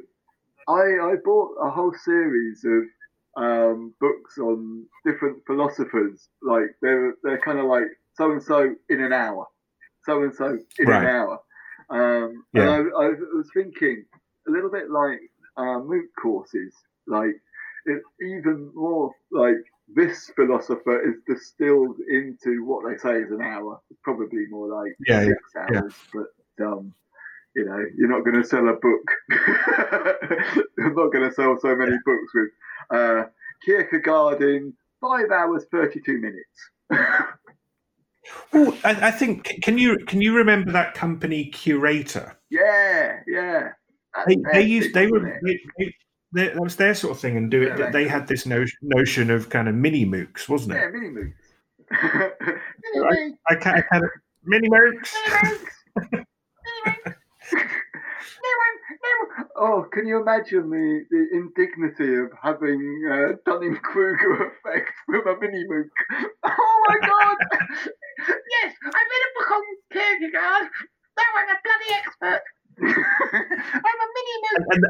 I 0.68 0.82
I 1.10 1.14
bought 1.24 1.54
a 1.62 1.70
whole 1.70 1.94
series 2.04 2.64
of 2.64 3.42
um, 3.42 3.94
books 4.00 4.38
on 4.38 4.86
different 5.04 5.42
philosophers. 5.46 6.28
Like 6.42 6.70
they're 6.82 7.14
they're 7.22 7.40
kind 7.40 7.58
of 7.58 7.66
like 7.66 7.86
so 8.14 8.30
and 8.32 8.42
so 8.42 8.74
in 8.88 9.00
an 9.02 9.12
hour, 9.12 9.46
so 10.04 10.22
and 10.22 10.34
so 10.34 10.58
in 10.78 10.90
Right. 10.90 11.00
an 11.00 11.04
hour. 11.04 11.40
Um, 11.90 12.44
Yeah. 12.52 12.62
And 12.62 12.68
I, 12.68 12.76
I 13.04 13.08
was 13.34 13.50
thinking 13.54 14.04
a 14.46 14.50
little 14.50 14.70
bit 14.70 14.90
like 14.90 15.20
uh, 15.56 15.80
MOOC 15.80 16.08
courses, 16.22 16.74
like 17.06 17.34
it's 17.86 18.06
even 18.20 18.70
more 18.74 19.14
like 19.30 19.56
this 19.88 20.30
philosopher 20.36 21.00
is 21.08 21.16
distilled 21.26 21.98
into 22.10 22.64
what 22.64 22.84
they 22.86 22.98
say 22.98 23.22
is 23.22 23.30
an 23.32 23.40
hour. 23.40 23.80
It's 23.90 24.00
probably 24.02 24.44
more 24.50 24.68
like 24.68 24.92
Yeah, 25.06 25.24
six 25.26 25.38
yeah. 25.70 25.80
hours, 25.80 25.94
but 26.12 26.64
um, 26.66 26.94
you 27.56 27.64
know, 27.64 27.84
you're 27.96 28.08
not 28.08 28.24
going 28.24 28.40
to 28.40 28.46
sell 28.46 28.68
a 28.68 28.74
book. 28.74 29.04
you're 30.78 30.94
not 30.94 31.12
going 31.12 31.28
to 31.28 31.32
sell 31.34 31.58
so 31.60 31.74
many 31.74 31.96
books 32.04 32.32
with 32.34 32.48
uh, 32.90 33.24
Kierkegaard 33.64 34.42
in 34.42 34.72
five 35.00 35.30
hours 35.30 35.64
thirty-two 35.70 36.18
minutes. 36.18 36.70
Oh, 38.52 38.76
I, 38.84 39.08
I 39.08 39.10
think. 39.10 39.44
Can 39.62 39.78
you 39.78 39.96
can 40.06 40.20
you 40.20 40.36
remember 40.36 40.70
that 40.72 40.92
company 40.94 41.46
Curator? 41.46 42.36
yeah, 42.50 43.20
yeah. 43.26 43.70
They, 44.26 44.36
they 44.52 44.62
used 44.62 44.92
they 44.94 45.06
were 45.06 45.20
they, 45.20 45.58
they, 45.78 45.84
they- 45.86 45.94
that 46.32 46.60
was 46.60 46.76
their 46.76 46.94
sort 46.94 47.12
of 47.12 47.20
thing 47.20 47.38
and 47.38 47.50
do 47.50 47.62
it. 47.62 47.78
Yeah, 47.78 47.88
they 47.90 48.06
had 48.06 48.28
this 48.28 48.44
notion, 48.44 48.76
notion 48.82 49.30
of 49.30 49.48
kind 49.48 49.66
of 49.66 49.74
mini 49.74 50.04
moocs, 50.04 50.46
wasn't 50.46 50.74
it? 50.74 50.80
Yeah, 50.82 50.90
mini 50.90 51.08
moocs. 51.08 51.32
mini 52.82 53.06
moocs. 53.06 53.32
I 53.48 53.54
kind 53.54 53.78
of 53.78 53.84
kind 53.90 54.04
of 54.04 54.10
mini 54.44 54.68
moocs. 54.68 55.14
Oh, 59.56 59.84
can 59.92 60.06
you 60.06 60.20
imagine 60.20 60.70
the, 60.70 61.04
the 61.10 61.26
indignity 61.36 62.14
of 62.16 62.30
having 62.40 62.80
uh, 63.10 63.32
Dunning 63.44 63.76
Kruger 63.82 64.34
effect 64.52 64.92
with 65.08 65.26
a 65.26 65.34
mini 65.40 65.64
mook? 65.68 65.88
Oh 66.44 66.84
my 66.88 66.96
god! 67.06 67.36
yes, 68.18 68.74
I 68.84 69.00
read 69.10 69.24
a 69.26 69.30
book 69.34 69.50
on 69.50 69.62
Kierkegaard. 69.92 70.68
Now 71.16 71.30
I'm 71.36 71.48
a 71.48 71.58
bloody 71.64 71.90
expert. 71.98 72.42
I'm 73.74 73.98
a 74.04 74.08
mini 74.14 74.34
mook. 74.42 74.66
and, 74.70 74.84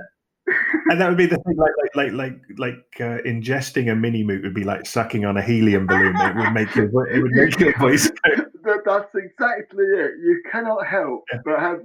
and 0.91 1.01
that 1.01 1.09
would 1.09 1.19
be 1.19 1.27
the 1.27 1.37
thing, 1.37 1.57
like 1.57 1.73
like 1.83 1.95
like 1.95 2.13
like 2.13 2.41
like 2.59 3.01
uh, 3.01 3.23
ingesting 3.27 3.91
a 3.91 3.95
mini 3.95 4.23
moot 4.23 4.43
would 4.43 4.55
be 4.55 4.65
like 4.65 4.87
sucking 4.87 5.25
on 5.25 5.37
a 5.39 5.43
helium 5.43 5.87
balloon. 5.87 6.15
It 6.17 6.37
would 6.37 6.53
make 6.53 6.75
your 6.75 6.91
vo- 6.91 7.07
it 7.11 7.21
would 7.23 7.33
make 7.33 7.59
your 7.59 7.77
voice. 7.79 8.11
Go. 8.11 8.45
That, 8.65 8.81
that's 8.85 9.15
exactly 9.15 9.85
it. 9.85 10.11
You 10.21 10.43
cannot 10.53 10.85
help 10.87 11.25
Yeah. 11.33 11.39
but 11.43 11.59
have 11.59 11.81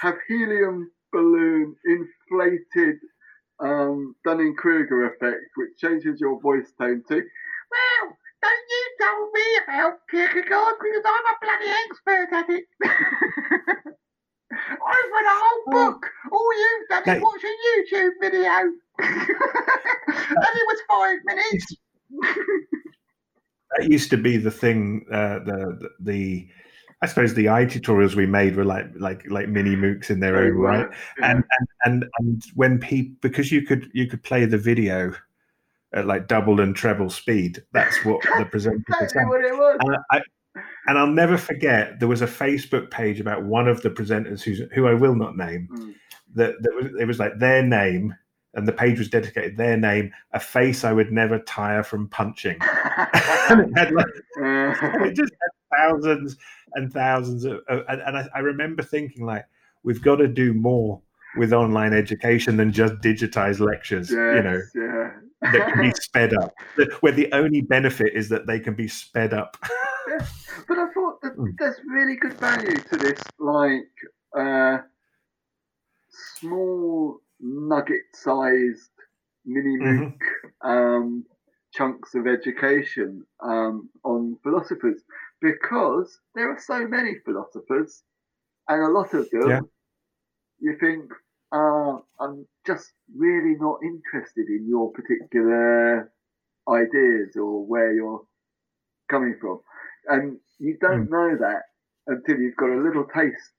have 0.00 0.16
helium 0.28 0.90
balloon 1.12 1.74
inflated 1.86 2.96
um, 3.60 4.14
Dunning 4.24 4.54
Kruger 4.56 5.06
effect, 5.06 5.50
which 5.56 5.76
changes 5.78 6.20
your 6.20 6.40
voice 6.40 6.72
tone 6.78 7.02
to. 7.08 7.14
Well, 7.14 8.16
don't 8.40 8.68
you 8.70 8.84
tell 9.00 9.30
me 9.32 9.42
about 9.64 9.98
Kierkegaard 10.10 10.74
because 10.80 11.04
I'm 11.04 11.26
a 11.26 11.36
bloody 11.42 11.70
expert 11.86 12.28
at 12.32 12.50
it. 12.50 12.64
I've 14.50 15.10
read 15.12 15.26
a 15.26 15.38
whole 15.40 15.64
book. 15.66 16.06
All 16.32 16.58
you've 16.58 16.88
done 16.88 17.16
is 17.16 17.22
watch 17.22 17.44
a 17.44 17.54
YouTube 17.68 18.12
video. 18.20 18.50
and 18.98 19.28
it 19.28 20.66
was 20.66 20.80
five 20.88 21.18
minutes. 21.24 21.76
That 23.76 23.88
used 23.90 24.10
to 24.10 24.16
be 24.16 24.36
the 24.36 24.50
thing. 24.50 25.04
Uh, 25.12 25.40
the, 25.40 25.78
the 25.80 25.88
the 26.00 26.48
I 27.00 27.06
suppose 27.06 27.34
the 27.34 27.48
eye 27.48 27.64
tutorials 27.64 28.14
we 28.16 28.26
made 28.26 28.56
were 28.56 28.64
like 28.64 28.86
like 28.96 29.24
like 29.30 29.48
mini 29.48 29.76
moocs 29.76 30.10
in 30.10 30.20
their 30.20 30.36
own 30.36 30.52
right. 30.54 30.80
well, 30.80 30.90
yeah. 31.20 31.30
and 31.30 31.44
and 31.58 31.68
and 31.84 32.04
and 32.18 32.42
when 32.54 32.78
people 32.78 33.16
because 33.20 33.52
you 33.52 33.62
could 33.62 33.88
you 33.94 34.06
could 34.06 34.22
play 34.22 34.44
the 34.44 34.58
video 34.58 35.14
at 35.94 36.06
like 36.06 36.26
double 36.28 36.60
and 36.60 36.74
treble 36.76 37.08
speed 37.08 37.62
that's 37.72 38.04
what 38.04 38.20
the 38.38 38.44
presenter 38.50 38.82
Exactly 39.00 39.24
what 39.26 39.44
it 39.44 39.54
was. 39.54 39.78
and 39.80 39.96
I, 40.10 40.20
and 40.88 40.98
I'll 40.98 41.06
never 41.06 41.38
forget 41.38 41.98
there 42.00 42.08
was 42.08 42.20
a 42.20 42.26
Facebook 42.26 42.90
page 42.90 43.20
about 43.20 43.44
one 43.44 43.68
of 43.68 43.80
the 43.82 43.90
presenters 43.90 44.42
who's 44.42 44.60
who 44.74 44.86
I 44.88 44.94
will 44.94 45.14
not 45.14 45.36
name 45.36 45.68
Mm. 45.72 45.94
that 46.34 46.54
that 46.62 46.74
was 46.74 46.86
it 47.00 47.06
was 47.06 47.18
like 47.20 47.38
their 47.38 47.62
name 47.62 48.14
and 48.54 48.66
the 48.66 48.72
page 48.72 48.98
was 48.98 49.08
dedicated 49.08 49.56
their 49.56 49.76
name, 49.76 50.10
a 50.32 50.40
face 50.40 50.82
I 50.82 50.92
would 50.92 51.12
never 51.12 51.38
tire 51.40 51.82
from 51.84 52.08
punching. 52.08 52.56
and 53.50 53.60
it 53.60 53.78
had 53.78 53.92
like, 53.92 54.06
it 54.36 55.14
just 55.14 55.32
had 55.40 55.78
thousands 55.78 56.36
and 56.74 56.92
thousands 56.92 57.44
of, 57.44 57.60
of 57.68 57.84
and, 57.88 58.00
and 58.02 58.16
I, 58.18 58.28
I 58.34 58.38
remember 58.40 58.82
thinking 58.82 59.24
like, 59.26 59.44
we've 59.82 60.02
got 60.02 60.16
to 60.16 60.28
do 60.28 60.52
more 60.54 61.00
with 61.36 61.52
online 61.52 61.92
education 61.92 62.56
than 62.56 62.72
just 62.72 62.94
digitize 62.96 63.60
lectures. 63.60 64.10
Yes, 64.10 64.36
you 64.36 64.42
know, 64.42 64.60
yeah. 64.74 65.10
that 65.52 65.72
can 65.72 65.82
be 65.82 65.92
sped 66.00 66.34
up. 66.34 66.52
Where 67.00 67.12
the 67.12 67.30
only 67.32 67.60
benefit 67.62 68.12
is 68.14 68.28
that 68.30 68.46
they 68.46 68.58
can 68.60 68.74
be 68.74 68.88
sped 68.88 69.32
up. 69.34 69.56
yeah. 70.08 70.26
But 70.66 70.78
I 70.78 70.90
thought 70.92 71.20
that 71.22 71.36
Mm. 71.36 71.52
there's 71.58 71.76
really 71.86 72.16
good 72.16 72.34
value 72.34 72.76
to 72.76 72.96
this, 72.96 73.20
like 73.38 73.88
uh, 74.36 74.78
small 76.10 77.20
nugget-sized 77.40 78.90
mini 79.44 79.78
Mhm. 79.78 80.18
Um, 80.62 81.24
chunks 81.72 82.14
of 82.14 82.26
education 82.26 83.24
um, 83.40 83.88
on 84.04 84.36
philosophers, 84.42 85.02
because 85.40 86.18
there 86.34 86.50
are 86.50 86.58
so 86.58 86.86
many 86.86 87.14
philosophers, 87.24 88.02
and 88.68 88.82
a 88.82 88.88
lot 88.88 89.14
of 89.14 89.28
them, 89.30 89.48
Yeah. 89.48 89.60
you 90.58 90.76
think, 90.78 91.10
uh, 91.52 91.98
I'm 92.20 92.46
just 92.66 92.92
really 93.16 93.54
not 93.56 93.82
interested 93.82 94.48
in 94.48 94.66
your 94.66 94.92
particular 94.92 96.12
ideas 96.68 97.36
or 97.36 97.66
where 97.66 97.92
you're 97.92 98.26
coming 99.08 99.36
from. 99.40 99.60
And 100.06 100.40
you 100.58 100.76
don't 100.80 101.10
know 101.10 101.36
that 101.36 101.62
until 102.06 102.38
you've 102.38 102.56
got 102.56 102.70
a 102.70 102.82
little 102.82 103.06
taste 103.06 103.52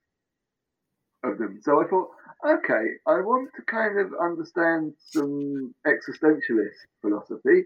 of 1.24 1.38
them. 1.38 1.60
So 1.62 1.82
I 1.82 1.88
thought, 1.88 2.10
okay, 2.46 2.86
I 3.08 3.22
want 3.22 3.50
to 3.56 3.62
kind 3.64 4.00
of 4.00 4.14
understand 4.22 4.94
some 5.00 5.74
existentialist 5.86 6.80
philosophy. 7.02 7.66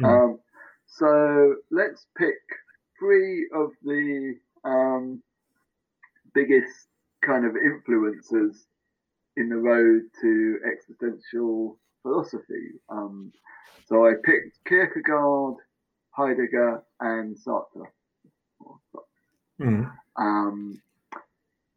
Mm. 0.00 0.04
Um, 0.04 0.40
so 0.86 1.56
let's 1.70 2.06
pick 2.16 2.38
three 2.98 3.48
of 3.54 3.70
the 3.82 4.34
um, 4.64 5.22
biggest 6.34 6.88
kind 7.22 7.44
of 7.44 7.56
influences 7.56 8.66
in 9.36 9.48
the 9.48 9.56
road 9.56 10.02
to 10.20 10.58
existential 10.70 11.78
philosophy. 12.02 12.72
Um, 12.88 13.32
so 13.86 14.06
I 14.06 14.14
picked 14.24 14.58
Kierkegaard, 14.66 15.56
Heidegger, 16.10 16.82
and 17.00 17.36
Sartre. 17.36 17.86
Mm. 19.60 19.90
Um, 20.16 20.80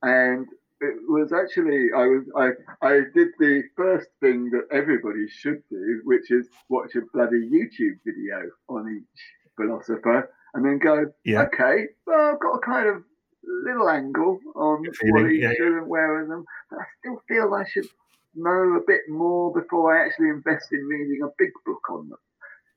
and 0.02 0.48
it 0.82 0.96
was 1.08 1.34
actually 1.34 1.90
I 1.96 2.06
was 2.06 2.24
I 2.36 2.50
I 2.86 3.02
did 3.14 3.30
the 3.38 3.64
first 3.76 4.08
thing 4.22 4.50
that 4.52 4.68
everybody 4.72 5.28
should 5.28 5.62
do, 5.70 6.02
which 6.06 6.32
is 6.32 6.48
watch 6.70 6.96
a 6.96 7.02
bloody 7.14 7.50
YouTube 7.50 8.00
video 8.06 8.50
on 8.70 8.90
each 8.90 9.22
philosopher, 9.58 10.32
and 10.54 10.66
then 10.66 10.80
go, 10.80 11.12
Yeah. 11.24 11.42
okay, 11.44 11.88
well 12.06 12.34
I've 12.34 12.40
got 12.40 12.56
a 12.56 12.60
kind 12.60 12.88
of 12.90 13.04
little 13.66 13.90
angle 13.90 14.40
on 14.56 14.86
what 15.10 15.32
each 15.32 15.42
yeah, 15.42 15.54
do 15.58 15.78
and 15.78 15.88
where 15.88 16.22
of 16.22 16.30
them. 16.30 16.46
But 16.70 16.80
I 16.80 16.84
still 17.00 17.22
feel 17.28 17.54
I 17.54 17.64
should 17.70 17.88
know 18.36 18.78
a 18.78 18.82
bit 18.86 19.02
more 19.10 19.54
before 19.54 19.96
I 19.96 20.06
actually 20.06 20.30
invest 20.30 20.72
in 20.72 20.86
reading 20.86 21.22
a 21.24 21.30
big 21.38 21.52
book 21.66 21.82
on 21.90 22.10
them. 22.10 22.20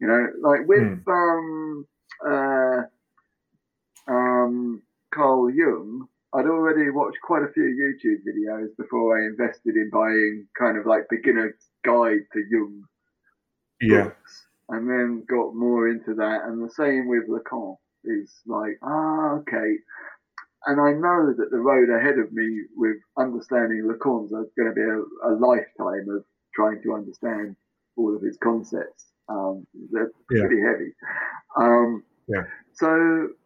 You 0.01 0.09
know, 0.09 0.27
like 0.43 0.67
with 0.67 0.99
um 1.07 1.87
uh 2.27 2.83
um 4.09 4.83
Carl 5.15 5.51
Jung, 5.51 6.09
I'd 6.35 6.47
already 6.47 6.91
watched 6.91 7.19
quite 7.23 7.43
a 7.43 7.53
few 7.53 7.65
YouTube 7.65 8.23
videos 8.27 8.69
before 8.77 9.19
I 9.21 9.27
invested 9.27 9.77
in 9.77 9.91
buying 9.93 10.49
kind 10.59 10.79
of 10.79 10.87
like 10.87 11.09
beginner's 11.11 11.55
guide 11.85 12.25
to 12.33 12.45
Jung 12.51 12.85
Yeah. 13.81 14.05
books, 14.05 14.47
and 14.73 14.89
then 14.89 15.25
got 15.29 15.55
more 15.55 15.89
into 15.89 16.15
that. 16.15 16.43
And 16.47 16.65
the 16.65 16.71
same 16.73 17.07
with 17.07 17.29
Lacan 17.29 17.77
is 18.05 18.33
like, 18.47 18.79
ah, 18.83 19.37
okay. 19.41 19.77
And 20.67 20.81
I 20.81 20.93
know 20.93 21.35
that 21.37 21.51
the 21.51 21.59
road 21.59 21.91
ahead 21.91 22.19
of 22.19 22.33
me 22.33 22.63
with 22.77 22.97
understanding 23.19 23.83
Lacan's 23.85 24.33
is 24.33 24.51
going 24.57 24.69
to 24.69 24.75
be 24.75 24.81
a, 24.83 25.31
a 25.31 25.33
lifetime 25.39 26.09
of 26.11 26.25
trying 26.55 26.81
to 26.83 26.95
understand 26.95 27.57
all 27.97 28.15
of 28.17 28.23
his 28.23 28.39
concepts. 28.43 29.07
Um, 29.29 29.67
they're 29.91 30.11
Yeah. 30.31 30.41
pretty 30.47 30.63
heavy. 30.63 30.93
Um, 31.57 32.03
Yeah. 32.29 32.45
So, 32.75 32.89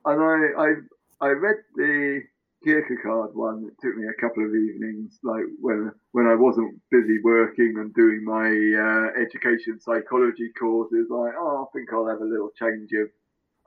and 0.04 0.22
I, 0.22 0.38
I, 0.62 0.74
I 1.20 1.28
read 1.30 1.56
the 1.74 2.22
Kierkegaard 2.66 3.34
one. 3.34 3.66
It 3.68 3.74
took 3.80 3.96
me 3.96 4.06
a 4.08 4.20
couple 4.20 4.44
of 4.44 4.54
evenings, 4.54 5.20
like 5.24 5.44
when 5.60 5.92
when 6.12 6.26
I 6.26 6.34
wasn't 6.34 6.80
busy 6.90 7.20
working 7.24 7.74
and 7.78 7.94
doing 7.94 8.24
my 8.24 8.48
uh, 8.48 9.22
education 9.22 9.80
psychology 9.80 10.50
courses. 10.58 11.06
Like, 11.10 11.34
oh, 11.38 11.66
I 11.68 11.78
think 11.78 11.92
I'll 11.92 12.08
have 12.08 12.20
a 12.22 12.24
little 12.24 12.50
change 12.58 12.90
of 12.92 13.08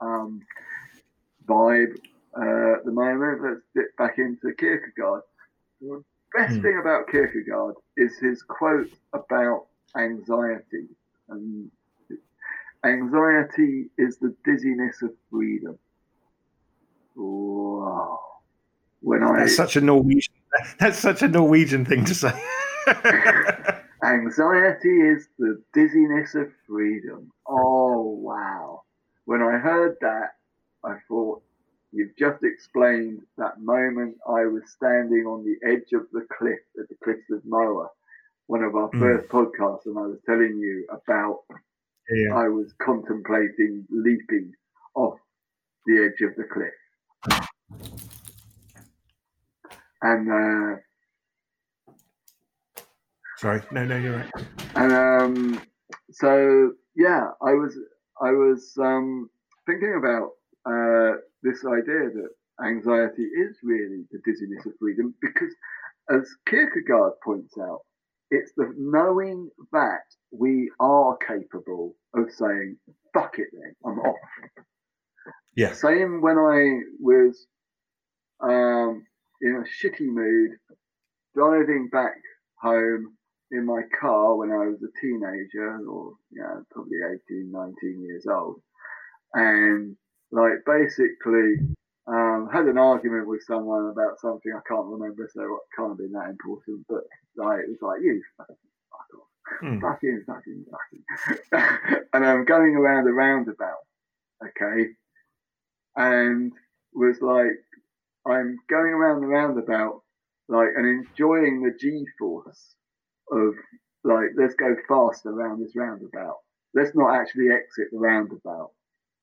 um, 0.00 0.40
vibe 1.46 1.94
uh, 2.38 2.74
at 2.78 2.84
the 2.84 2.92
moment. 2.92 3.42
Let's 3.42 3.62
dip 3.74 3.96
back 3.98 4.18
into 4.18 4.54
Kierkegaard. 4.58 5.22
The 5.80 6.02
best 6.36 6.60
Hmm. 6.60 6.62
thing 6.62 6.78
about 6.80 7.08
Kierkegaard 7.10 7.76
is 7.96 8.18
his 8.20 8.42
quote 8.42 8.90
about 9.14 9.66
anxiety. 9.96 10.88
And 11.28 11.70
anxiety 12.84 13.90
is 13.98 14.18
the 14.18 14.34
dizziness 14.44 15.02
of 15.02 15.12
freedom. 15.30 15.78
Wow. 17.16 18.29
When 19.00 19.22
I 19.22 19.40
That's 19.40 19.56
such 19.56 19.76
a 19.76 19.80
Norwegian. 19.80 20.34
That's 20.78 20.98
such 20.98 21.22
a 21.22 21.28
Norwegian 21.28 21.84
thing 21.84 22.04
to 22.04 22.14
say. 22.14 22.32
Anxiety 24.02 25.00
is 25.00 25.28
the 25.38 25.62
dizziness 25.74 26.34
of 26.34 26.48
freedom. 26.66 27.30
Oh, 27.46 28.18
wow. 28.20 28.82
When 29.26 29.42
I 29.42 29.58
heard 29.58 29.96
that, 30.00 30.30
I 30.84 30.94
thought, 31.06 31.42
you've 31.92 32.16
just 32.18 32.42
explained 32.42 33.20
that 33.36 33.60
moment 33.60 34.16
I 34.26 34.46
was 34.46 34.62
standing 34.74 35.26
on 35.26 35.44
the 35.44 35.56
edge 35.68 35.92
of 35.92 36.06
the 36.12 36.26
cliff 36.36 36.58
at 36.80 36.88
the 36.88 36.94
Cliffs 37.04 37.30
of 37.30 37.42
Moher, 37.44 37.88
one 38.46 38.62
of 38.64 38.74
our 38.74 38.88
Mm. 38.90 39.00
first 39.00 39.28
podcasts, 39.28 39.86
and 39.86 39.98
I 39.98 40.02
was 40.06 40.18
telling 40.24 40.56
you 40.58 40.86
about 40.90 41.40
yeah. 42.10 42.34
I 42.34 42.48
was 42.48 42.72
contemplating 42.82 43.86
leaping 43.90 44.52
off 44.94 45.18
the 45.86 46.04
edge 46.04 46.20
of 46.22 46.34
the 46.36 46.44
cliff. 46.44 46.74
And 50.02 50.30
uh, 50.30 50.80
Sorry. 53.40 53.62
No, 53.72 53.86
no, 53.86 53.96
you're 53.96 54.16
right. 54.16 54.30
And 54.74 54.92
um, 54.92 55.62
so 56.10 56.72
yeah, 56.94 57.28
I 57.40 57.52
was 57.52 57.74
I 58.20 58.32
was 58.32 58.76
um, 58.78 59.30
thinking 59.64 59.94
about 59.96 60.32
uh, 60.66 61.16
this 61.42 61.64
idea 61.64 62.10
that 62.10 62.28
anxiety 62.62 63.22
is 63.22 63.56
really 63.62 64.04
the 64.10 64.18
dizziness 64.26 64.66
of 64.66 64.72
freedom 64.78 65.14
because, 65.22 65.54
as 66.10 66.28
Kierkegaard 66.50 67.14
points 67.24 67.54
out, 67.58 67.80
it's 68.30 68.52
the 68.58 68.74
knowing 68.76 69.48
that 69.72 70.04
we 70.30 70.70
are 70.78 71.16
capable 71.26 71.94
of 72.14 72.30
saying 72.30 72.76
"fuck 73.14 73.38
it," 73.38 73.48
then 73.54 73.74
I'm 73.86 74.00
off. 74.00 74.16
Yeah. 75.56 75.72
Same 75.72 76.20
when 76.20 76.36
I 76.36 76.80
was 77.00 77.46
um, 78.40 79.06
in 79.42 79.56
a 79.56 79.86
shitty 79.86 80.06
mood, 80.06 80.52
driving 81.34 81.88
back 81.90 82.14
home 82.60 83.16
in 83.50 83.66
my 83.66 83.82
car 84.00 84.36
when 84.36 84.50
I 84.50 84.66
was 84.68 84.82
a 84.82 85.00
teenager, 85.00 85.78
or 85.88 86.14
you 86.30 86.42
know, 86.42 86.62
probably 86.70 86.98
18, 87.30 87.50
19 87.50 88.02
years 88.02 88.26
old, 88.30 88.60
and 89.34 89.96
like 90.30 90.64
basically 90.64 91.56
um, 92.06 92.48
had 92.52 92.66
an 92.66 92.78
argument 92.78 93.26
with 93.26 93.42
someone 93.46 93.90
about 93.90 94.20
something 94.20 94.52
I 94.52 94.60
can't 94.68 94.86
remember, 94.86 95.28
so 95.32 95.42
it 95.42 95.76
can't 95.76 95.90
have 95.90 95.98
been 95.98 96.12
that 96.12 96.30
important. 96.30 96.86
But 96.88 97.04
like, 97.36 97.60
it 97.60 97.70
was 97.70 97.82
like 97.82 98.02
you 98.02 98.22
fucking 98.36 98.56
fuck 98.90 99.20
off, 99.20 99.80
fucking, 99.80 100.24
fucking, 100.26 100.64
fucking, 100.70 102.02
and 102.12 102.24
I'm 102.24 102.44
going 102.44 102.76
around 102.76 103.08
a 103.08 103.12
roundabout, 103.12 103.84
okay, 104.44 104.90
and 105.96 106.52
was 106.92 107.20
like, 107.20 107.52
I'm 108.26 108.58
going 108.68 108.92
around 108.92 109.20
the 109.20 109.26
roundabout, 109.26 110.02
like, 110.48 110.68
and 110.76 110.86
enjoying 110.86 111.62
the 111.62 111.72
G-force 111.78 112.74
of 113.32 113.54
like, 114.04 114.28
let's 114.36 114.54
go 114.54 114.74
fast 114.88 115.26
around 115.26 115.60
this 115.62 115.76
roundabout. 115.76 116.36
Let's 116.74 116.94
not 116.94 117.14
actually 117.14 117.48
exit 117.50 117.88
the 117.92 117.98
roundabout 117.98 118.70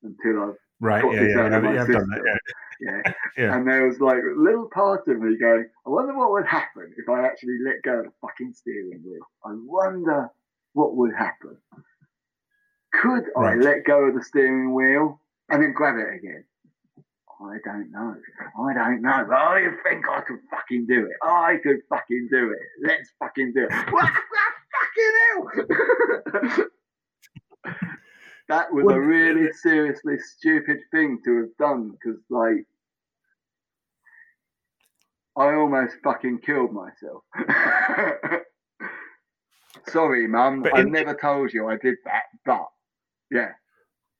until 0.03 0.43
I've 0.43 0.55
Right. 0.79 1.01
Got 1.01 1.13
Yeah. 1.13 1.19
this 1.23 1.35
Yeah. 1.35 1.41
out 1.41 1.53
of 1.53 1.63
my 1.63 1.75
done 1.75 2.09
that. 2.09 2.39
Yeah. 2.79 3.01
yeah. 3.05 3.13
Yeah. 3.37 3.55
And 3.55 3.67
there 3.67 3.87
was 3.87 3.99
like 3.99 4.21
a 4.21 4.39
little 4.39 4.69
part 4.69 5.07
of 5.07 5.19
me 5.19 5.37
going, 5.37 5.67
I 5.85 5.89
wonder 5.89 6.15
what 6.15 6.31
would 6.31 6.45
happen 6.45 6.93
if 6.97 7.09
I 7.09 7.25
actually 7.25 7.57
let 7.65 7.81
go 7.83 7.99
of 7.99 8.05
the 8.05 8.11
fucking 8.21 8.53
steering 8.53 9.01
wheel. 9.03 9.25
I 9.45 9.53
wonder 9.65 10.29
what 10.73 10.95
would 10.95 11.13
happen. 11.15 11.57
Could 12.93 13.25
Right. 13.35 13.53
I 13.53 13.55
let 13.55 13.83
go 13.85 14.05
of 14.05 14.15
the 14.15 14.23
steering 14.23 14.73
wheel 14.73 15.19
and 15.49 15.61
then 15.61 15.73
grab 15.73 15.97
it 15.97 16.13
again? 16.13 16.43
I 17.39 17.57
don't 17.63 17.91
know. 17.91 18.15
I 18.59 18.73
don't 18.73 19.01
know. 19.01 19.09
I 19.09 19.67
think 19.83 20.09
I 20.09 20.21
could 20.21 20.39
fucking 20.49 20.87
do 20.87 21.05
it. 21.05 21.17
I 21.23 21.57
could 21.61 21.81
fucking 21.87 22.29
do 22.31 22.51
it. 22.51 22.87
Let's 22.87 23.11
fucking 23.19 23.53
do 23.53 23.67
it. 23.69 23.71
What 23.91 24.05
the 24.05 24.21
fucking 24.83 26.55
hell! 26.55 26.67
that 28.49 28.73
was 28.73 28.91
a 28.91 28.99
really 28.99 29.51
seriously 29.53 30.17
stupid 30.17 30.79
thing 30.91 31.19
to 31.25 31.37
have 31.41 31.57
done 31.59 31.91
because, 31.91 32.19
like, 32.29 32.65
I 35.35 35.53
almost 35.53 35.95
fucking 36.03 36.39
killed 36.39 36.71
myself. 36.73 37.23
Sorry, 39.89 40.27
mum. 40.27 40.65
I 40.73 40.81
never 40.83 41.13
told 41.13 41.53
you 41.53 41.67
I 41.67 41.77
did 41.77 41.95
that, 42.05 42.23
but 42.45 42.65
yeah. 43.29 43.51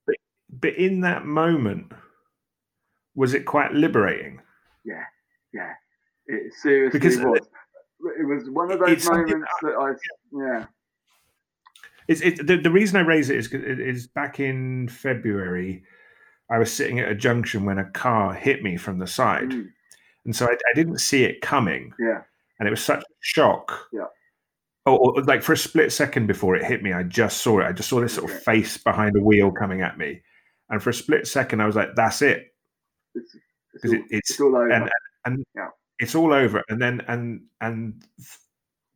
But, 0.05 0.15
but 0.49 0.75
in 0.75 1.01
that 1.01 1.25
moment, 1.25 1.91
was 3.17 3.33
it 3.33 3.45
quite 3.45 3.73
liberating? 3.73 4.39
Yeah, 4.85 5.03
yeah. 5.53 5.73
It 6.27 6.53
seriously 6.53 6.99
because 6.99 7.17
was. 7.17 7.39
It, 7.39 8.21
it 8.21 8.27
was 8.27 8.49
one 8.49 8.71
of 8.71 8.79
those 8.79 9.09
moments 9.09 9.49
that 9.63 9.73
I, 9.73 9.91
yeah. 10.31 10.65
It's, 12.07 12.21
it, 12.21 12.47
the, 12.47 12.57
the 12.57 12.71
reason 12.71 12.95
I 12.95 13.01
raise 13.01 13.29
it 13.29 13.37
is 13.37 13.51
is 13.51 14.07
back 14.07 14.39
in 14.39 14.87
February, 14.87 15.83
I 16.49 16.59
was 16.59 16.71
sitting 16.71 16.99
at 16.99 17.09
a 17.09 17.15
junction 17.15 17.65
when 17.65 17.79
a 17.79 17.89
car 17.89 18.33
hit 18.33 18.63
me 18.63 18.77
from 18.77 18.99
the 18.99 19.07
side, 19.07 19.49
mm. 19.49 19.67
and 20.25 20.35
so 20.35 20.45
I, 20.45 20.51
I, 20.51 20.73
didn't 20.75 20.99
see 20.99 21.23
it 21.23 21.41
coming. 21.41 21.91
Yeah, 21.99 22.21
and 22.59 22.67
it 22.67 22.71
was 22.71 22.83
such 22.83 23.01
a 23.01 23.13
shock. 23.21 23.87
Yeah. 23.91 24.05
Or, 24.85 25.17
or, 25.17 25.23
like 25.23 25.41
for 25.41 25.51
a 25.53 25.57
split 25.57 25.91
second 25.91 26.27
before 26.27 26.55
it 26.55 26.63
hit 26.63 26.81
me, 26.81 26.93
I 26.93 27.03
just 27.03 27.41
saw 27.41 27.59
it. 27.59 27.65
I 27.65 27.73
just 27.73 27.89
saw 27.89 27.99
this 27.99 28.13
sort 28.13 28.31
of 28.31 28.43
face 28.43 28.77
behind 28.77 29.17
a 29.17 29.21
wheel 29.23 29.51
coming 29.51 29.81
at 29.81 29.97
me, 29.97 30.21
and 30.69 30.81
for 30.81 30.91
a 30.91 30.93
split 30.93 31.27
second, 31.27 31.61
I 31.61 31.65
was 31.65 31.75
like, 31.75 31.89
"That's 31.95 32.21
it." 32.21 32.53
It's, 33.17 33.35
it's, 33.73 33.93
it, 33.93 34.01
it's, 34.09 34.31
it's 34.31 34.39
all 34.39 34.55
over. 34.55 34.69
And, 34.69 34.89
and 35.25 35.43
yeah. 35.55 35.67
it's 35.99 36.15
all 36.15 36.33
over. 36.33 36.63
And 36.69 36.81
then 36.81 37.01
and 37.07 37.41
and 37.61 38.03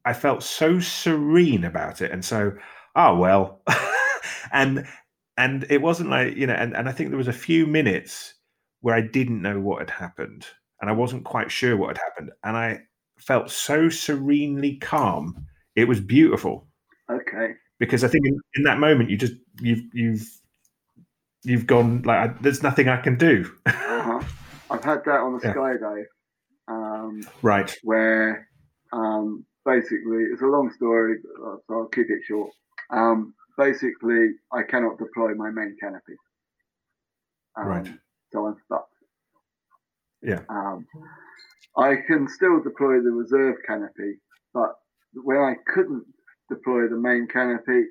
I 0.06 0.14
felt 0.14 0.44
so 0.44 0.80
serene 0.80 1.64
about 1.64 2.02
it, 2.02 2.12
and 2.12 2.24
so 2.24 2.54
oh 2.96 3.16
well, 3.16 3.62
and 4.54 4.88
and 5.38 5.66
it 5.70 5.82
wasn't 5.82 6.10
like 6.10 6.36
you 6.36 6.48
know, 6.48 6.54
and 6.54 6.76
and 6.76 6.90
I 6.90 6.92
think 6.92 7.10
there 7.10 7.18
was 7.18 7.28
a 7.28 7.34
few 7.34 7.66
minutes 7.68 8.36
where 8.82 8.96
I 8.96 9.02
didn't 9.02 9.42
know 9.42 9.60
what 9.60 9.80
had 9.80 9.90
happened, 9.90 10.48
and 10.82 10.90
I 10.90 10.94
wasn't 10.94 11.26
quite 11.26 11.52
sure 11.52 11.78
what 11.78 11.98
had 11.98 12.04
happened, 12.04 12.32
and 12.44 12.58
I 12.58 12.82
felt 13.18 13.52
so 13.52 13.90
serenely 13.90 14.78
calm. 14.78 15.46
It 15.76 15.88
was 15.88 16.02
beautiful. 16.02 16.68
Okay. 17.10 17.54
Because 17.80 18.04
I 18.04 18.08
think 18.08 18.26
in, 18.26 18.38
in 18.56 18.64
that 18.64 18.80
moment 18.80 19.10
you 19.10 19.18
just 19.18 19.34
you've 19.60 19.84
you've 19.94 20.41
you've 21.44 21.68
gone 21.68 22.02
like 22.04 22.30
I, 22.30 22.34
there's 22.42 22.64
nothing 22.64 22.88
I 22.88 23.02
can 23.02 23.18
do. 23.18 23.52
uh-huh. 23.66 24.22
I've 24.70 24.84
had 24.84 25.04
that 25.06 25.20
on 25.20 25.38
the 25.38 25.48
yeah. 25.48 25.54
skydive. 25.54 26.06
Um, 26.68 27.28
right. 27.42 27.76
Where 27.84 28.48
um, 28.94 29.46
basically 29.66 30.24
it's 30.32 30.42
a 30.42 30.46
long 30.46 30.72
story, 30.76 31.16
so 31.24 31.62
I'll 31.70 31.88
keep 31.88 32.08
it 32.10 32.22
short. 32.28 32.52
Um, 32.90 33.34
basically, 33.58 34.30
I 34.52 34.64
cannot 34.70 34.98
deploy 34.98 35.34
my 35.36 35.50
main 35.50 35.76
canopy. 35.82 36.16
Um, 37.58 37.68
right. 37.68 37.90
So 38.32 38.48
I'm 38.48 38.56
stuck. 38.66 38.88
Yeah. 40.22 40.42
Um, 40.50 40.86
I 41.78 41.96
can 42.08 42.28
still 42.28 42.62
deploy 42.62 43.02
the 43.02 43.12
reserve 43.12 43.56
canopy, 43.68 44.20
but 44.54 44.76
when 45.14 45.38
I 45.38 45.56
couldn't 45.74 46.06
deploy 46.50 46.88
the 46.88 46.98
main 46.98 47.28
canopy, 47.28 47.88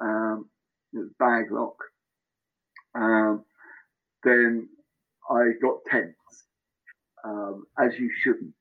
um, 0.00 0.48
it 0.92 0.98
was 0.98 1.10
bag 1.18 1.50
lock. 1.50 1.76
Um, 2.94 3.44
then 4.24 4.68
I 5.30 5.50
got 5.60 5.78
tense, 5.90 6.14
um, 7.24 7.64
as 7.78 7.98
you 7.98 8.10
shouldn't. 8.22 8.54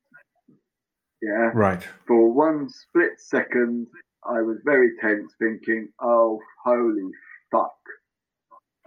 Yeah. 1.21 1.51
Right. 1.53 1.87
For 2.07 2.31
one 2.31 2.69
split 2.69 3.19
second, 3.19 3.87
I 4.23 4.41
was 4.41 4.57
very 4.65 4.91
tense, 4.99 5.33
thinking, 5.39 5.89
"Oh, 5.99 6.39
holy 6.63 7.11
fuck! 7.51 7.75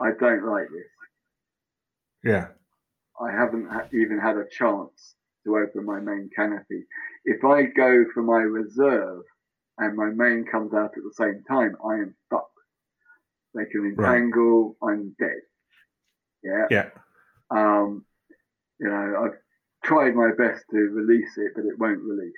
I 0.01 0.11
don't 0.19 0.45
like 0.45 0.69
this." 0.71 0.87
Yeah. 2.25 2.49
I 3.21 3.31
haven't 3.31 3.69
ha- 3.69 3.89
even 3.93 4.19
had 4.19 4.37
a 4.37 4.49
chance 4.51 5.15
to 5.45 5.57
open 5.59 5.85
my 5.85 6.01
main 6.01 6.31
canopy. 6.35 6.85
If 7.25 7.45
I 7.45 7.65
go 7.65 8.05
for 8.12 8.23
my 8.23 8.41
reserve 8.41 9.23
and 9.79 9.97
my 9.97 10.11
main 10.11 10.45
comes 10.51 10.73
out 10.75 10.97
at 10.97 11.03
the 11.05 11.12
same 11.15 11.45
time, 11.49 11.77
I 11.85 11.95
am 11.97 12.16
fucked. 12.31 12.53
They 13.55 13.64
can 13.70 13.86
entangle. 13.86 14.76
Right. 14.81 14.93
I'm 14.93 15.14
dead. 15.18 15.40
Yeah. 16.43 16.66
Yeah. 16.70 16.89
Um, 17.51 18.05
you 18.81 18.89
know, 18.89 19.24
I've 19.24 19.39
tried 19.85 20.14
my 20.14 20.31
best 20.36 20.64
to 20.70 20.76
release 20.76 21.36
it, 21.36 21.52
but 21.55 21.64
it 21.64 21.78
won't 21.78 22.02
release. 22.02 22.32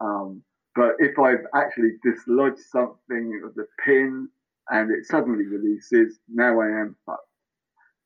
Um, 0.00 0.42
but 0.74 0.94
if 0.98 1.18
I've 1.18 1.44
actually 1.54 1.98
dislodged 2.04 2.58
something 2.70 3.42
of 3.44 3.54
the 3.54 3.66
pin 3.84 4.28
and 4.70 4.90
it 4.90 5.04
suddenly 5.04 5.44
releases, 5.44 6.18
now 6.32 6.60
I 6.60 6.68
am 6.68 6.96
fucked. 7.04 7.28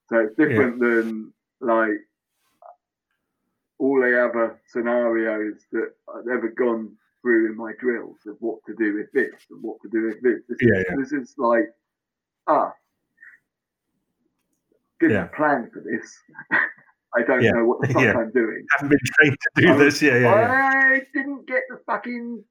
So 0.09 0.19
it's 0.19 0.37
different 0.37 0.83
yeah. 0.83 0.89
than 0.89 1.33
like 1.61 1.99
all 3.79 4.01
the 4.01 4.25
other 4.25 4.61
scenarios 4.69 5.65
that 5.73 5.93
I've 6.13 6.29
ever 6.29 6.49
gone 6.49 6.97
through 7.23 7.51
in 7.51 7.57
my 7.57 7.73
drills 7.81 8.19
of 8.27 8.37
what 8.41 8.59
to 8.67 8.75
do 8.75 8.95
with 8.95 9.13
this 9.13 9.35
and 9.51 9.63
what 9.63 9.77
to 9.83 9.89
do 9.89 10.07
with 10.07 10.23
this. 10.23 10.43
This, 10.49 10.59
yeah, 10.61 10.81
is, 10.81 10.85
yeah. 10.89 10.97
this 10.99 11.13
is 11.13 11.35
like, 11.39 11.69
ah, 12.49 12.73
didn't 15.01 15.17
yeah. 15.17 15.27
plan 15.37 15.71
for 15.73 15.81
this. 15.81 16.19
I 17.17 17.23
don't 17.23 17.43
yeah. 17.43 17.53
know 17.53 17.65
what 17.65 17.81
the 17.81 17.89
fuck 17.95 18.03
yeah. 18.03 18.13
I'm 18.13 18.31
doing. 18.33 18.67
I 18.73 18.77
Haven't 18.77 18.91
been 18.91 18.99
trained 19.15 19.37
to 19.57 19.63
do 19.63 19.79
this. 19.79 20.03
Yeah, 20.03 20.19
yeah, 20.19 20.71
I 20.75 21.01
didn't 21.15 21.47
get 21.47 21.63
the 21.71 21.81
fucking 21.87 22.45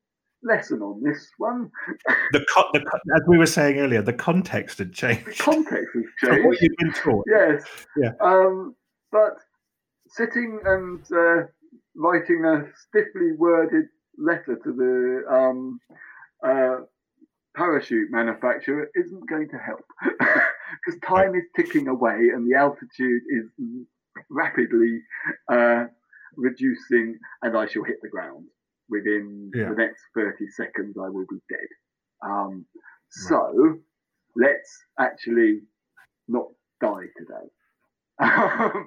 lesson 0.44 0.82
on 0.82 1.04
this 1.04 1.30
one. 1.38 1.70
the, 2.32 2.46
co- 2.54 2.70
the 2.74 2.80
as 3.16 3.22
we 3.28 3.38
were 3.38 3.46
saying 3.46 3.80
earlier, 3.80 4.02
the 4.02 4.14
context 4.14 4.80
had 4.80 4.94
changed. 4.94 5.26
The 5.26 5.34
context 5.34 5.90
has 5.94 6.04
changed. 6.30 6.46
what 6.46 6.62
you've 6.62 6.78
been 6.78 6.94
taught. 6.94 7.26
Yes. 7.28 7.64
Yeah. 7.98 8.12
Um, 8.22 8.76
but 9.12 9.34
sitting 10.08 10.60
and 10.66 11.04
uh, 11.12 11.44
writing 11.96 12.46
a 12.46 12.66
stiffly 12.88 13.34
worded 13.38 13.86
letter 14.18 14.60
to 14.64 14.74
the 14.74 15.34
um, 15.34 15.80
uh, 16.44 16.78
parachute 17.56 18.12
manufacturer 18.12 18.90
isn't 18.96 19.30
going 19.30 19.50
to 19.50 19.58
help 19.58 19.86
because 20.20 21.00
time 21.08 21.36
is 21.36 21.44
ticking 21.56 21.88
away 21.88 22.30
and 22.34 22.50
the 22.50 22.58
altitude 22.58 23.22
is 23.30 23.46
rapidly 24.30 25.02
uh, 25.52 25.86
reducing, 26.38 27.18
and 27.42 27.58
I 27.58 27.66
shall 27.68 27.84
hit 27.84 27.98
the 28.02 28.10
ground 28.10 28.46
within 28.90 29.52
yeah. 29.54 29.70
the 29.70 29.76
next 29.76 30.02
30 30.16 30.48
seconds. 30.56 30.96
I 30.98 31.10
will 31.10 31.26
be 31.30 31.40
dead. 31.50 31.68
Um, 32.24 32.66
right. 32.76 32.84
So 33.10 33.80
let's 34.36 34.84
actually 35.00 35.62
not 36.28 36.48
die 36.82 37.08
today. 37.18 37.50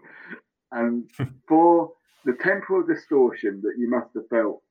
and 0.72 1.08
for 1.48 1.92
the 2.24 2.34
temporal 2.40 2.86
distortion 2.86 3.60
that 3.62 3.74
you 3.78 3.88
must 3.88 4.08
have 4.14 4.28
felt 4.28 4.62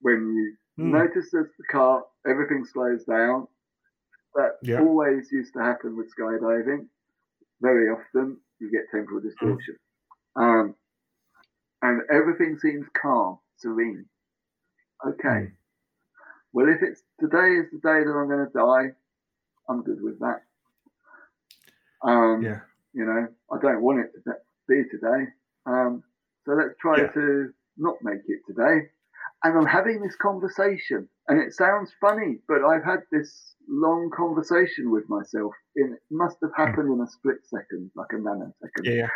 when 0.00 0.34
you 0.34 0.54
mm. 0.80 0.92
notice 0.92 1.32
as 1.34 1.46
the 1.58 1.64
car, 1.70 2.04
everything 2.26 2.64
slows 2.64 3.04
down. 3.04 3.46
That 4.34 4.58
yeah. 4.62 4.80
always 4.80 5.30
used 5.32 5.52
to 5.54 5.60
happen 5.60 5.96
with 5.96 6.06
skydiving. 6.16 6.86
Very 7.60 7.88
often 7.88 8.38
you 8.60 8.70
get 8.70 8.82
temporal 8.90 9.20
distortion. 9.20 9.76
Mm. 10.36 10.42
Um, 10.42 10.74
and 11.82 12.02
everything 12.12 12.58
seems 12.58 12.86
calm, 13.00 13.38
serene. 13.56 14.06
Okay. 15.06 15.28
Mm. 15.28 15.52
Well, 16.52 16.68
if 16.68 16.82
it's 16.82 17.02
today 17.18 17.54
is 17.60 17.70
the 17.72 17.78
day 17.78 18.04
that 18.04 18.12
I'm 18.12 18.28
going 18.28 18.46
to 18.46 18.52
die, 18.52 18.94
I'm 19.68 19.82
good 19.82 20.02
with 20.02 20.18
that. 20.20 20.42
Um, 22.02 22.42
yeah. 22.42 22.60
You 22.92 23.04
know, 23.06 23.28
I 23.52 23.60
don't 23.60 23.82
want 23.82 24.00
it 24.00 24.12
to 24.24 24.34
be 24.68 24.82
today. 24.90 25.30
Um, 25.66 26.02
so 26.44 26.52
let's 26.52 26.74
try 26.80 26.98
yeah. 26.98 27.06
to 27.08 27.52
not 27.76 27.96
make 28.02 28.22
it 28.26 28.40
today. 28.46 28.88
And 29.42 29.56
I'm 29.56 29.66
having 29.66 30.02
this 30.02 30.16
conversation, 30.16 31.08
and 31.28 31.40
it 31.40 31.54
sounds 31.54 31.90
funny, 32.00 32.40
but 32.46 32.62
I've 32.62 32.84
had 32.84 33.00
this 33.10 33.54
long 33.68 34.10
conversation 34.14 34.90
with 34.90 35.08
myself. 35.08 35.52
it 35.74 35.98
must 36.10 36.36
have 36.42 36.50
hmm. 36.54 36.62
happened 36.62 36.92
in 36.92 37.00
a 37.00 37.06
split 37.06 37.38
second, 37.44 37.90
like 37.94 38.08
a 38.12 38.16
nanosecond. 38.16 38.84
Yeah. 38.84 39.08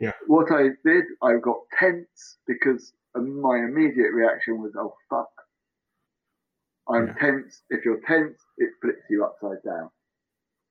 Yeah. 0.00 0.12
What 0.26 0.50
I 0.50 0.70
did, 0.84 1.04
I 1.22 1.34
got 1.42 1.58
tense 1.78 2.38
because 2.46 2.92
my 3.14 3.58
immediate 3.58 4.12
reaction 4.12 4.60
was, 4.60 4.72
"Oh 4.76 4.94
fuck." 5.10 5.30
I'm 6.88 7.08
yeah. 7.08 7.14
tense. 7.20 7.62
If 7.68 7.84
you're 7.84 8.00
tense, 8.06 8.40
it 8.56 8.70
flips 8.80 9.02
you 9.10 9.24
upside 9.24 9.62
down. 9.62 9.90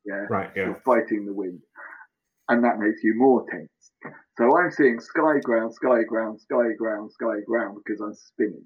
Yeah. 0.04 0.26
Right. 0.30 0.50
Yeah. 0.56 0.66
You're 0.66 0.82
fighting 0.84 1.26
the 1.26 1.34
wind, 1.34 1.62
and 2.50 2.64
that 2.64 2.80
makes 2.80 3.04
you 3.04 3.14
more 3.16 3.46
tense. 3.50 3.70
So 4.38 4.58
I'm 4.58 4.72
seeing 4.72 5.00
sky 5.00 5.40
ground, 5.44 5.74
sky 5.76 6.04
ground, 6.08 6.42
sky 6.42 6.74
ground, 6.78 7.12
sky 7.12 7.40
ground 7.46 7.78
because 7.86 8.02
I'm 8.02 8.16
spinning, 8.16 8.66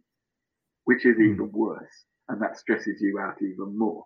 which 0.85 1.05
is 1.05 1.19
even 1.19 1.49
hmm. 1.49 1.57
worse, 1.57 2.05
and 2.30 2.41
that 2.41 2.57
stresses 2.57 3.01
you 3.01 3.19
out 3.19 3.41
even 3.41 3.77
more. 3.77 4.05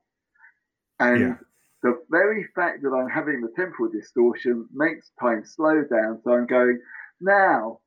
And 0.99 1.19
yeah. 1.19 1.35
the 1.83 1.99
very 2.09 2.47
fact 2.55 2.81
that 2.83 2.89
I'm 2.89 3.09
having 3.09 3.41
the 3.41 3.51
temporal 3.55 3.91
distortion 3.91 4.67
makes 4.73 5.11
time 5.19 5.43
slow 5.45 5.83
down. 5.83 6.21
So 6.23 6.31
I'm 6.31 6.47
going 6.47 6.79
now, 7.21 7.79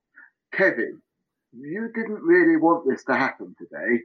Kevin. 0.53 1.01
You 1.53 1.91
didn't 1.95 2.23
really 2.23 2.57
want 2.57 2.89
this 2.89 3.03
to 3.05 3.15
happen 3.15 3.57
today. 3.59 4.03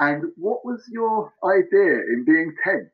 And 0.00 0.24
what 0.36 0.64
was 0.64 0.84
your 0.90 1.32
idea 1.44 1.94
in 2.12 2.24
being 2.26 2.54
tense? 2.62 2.90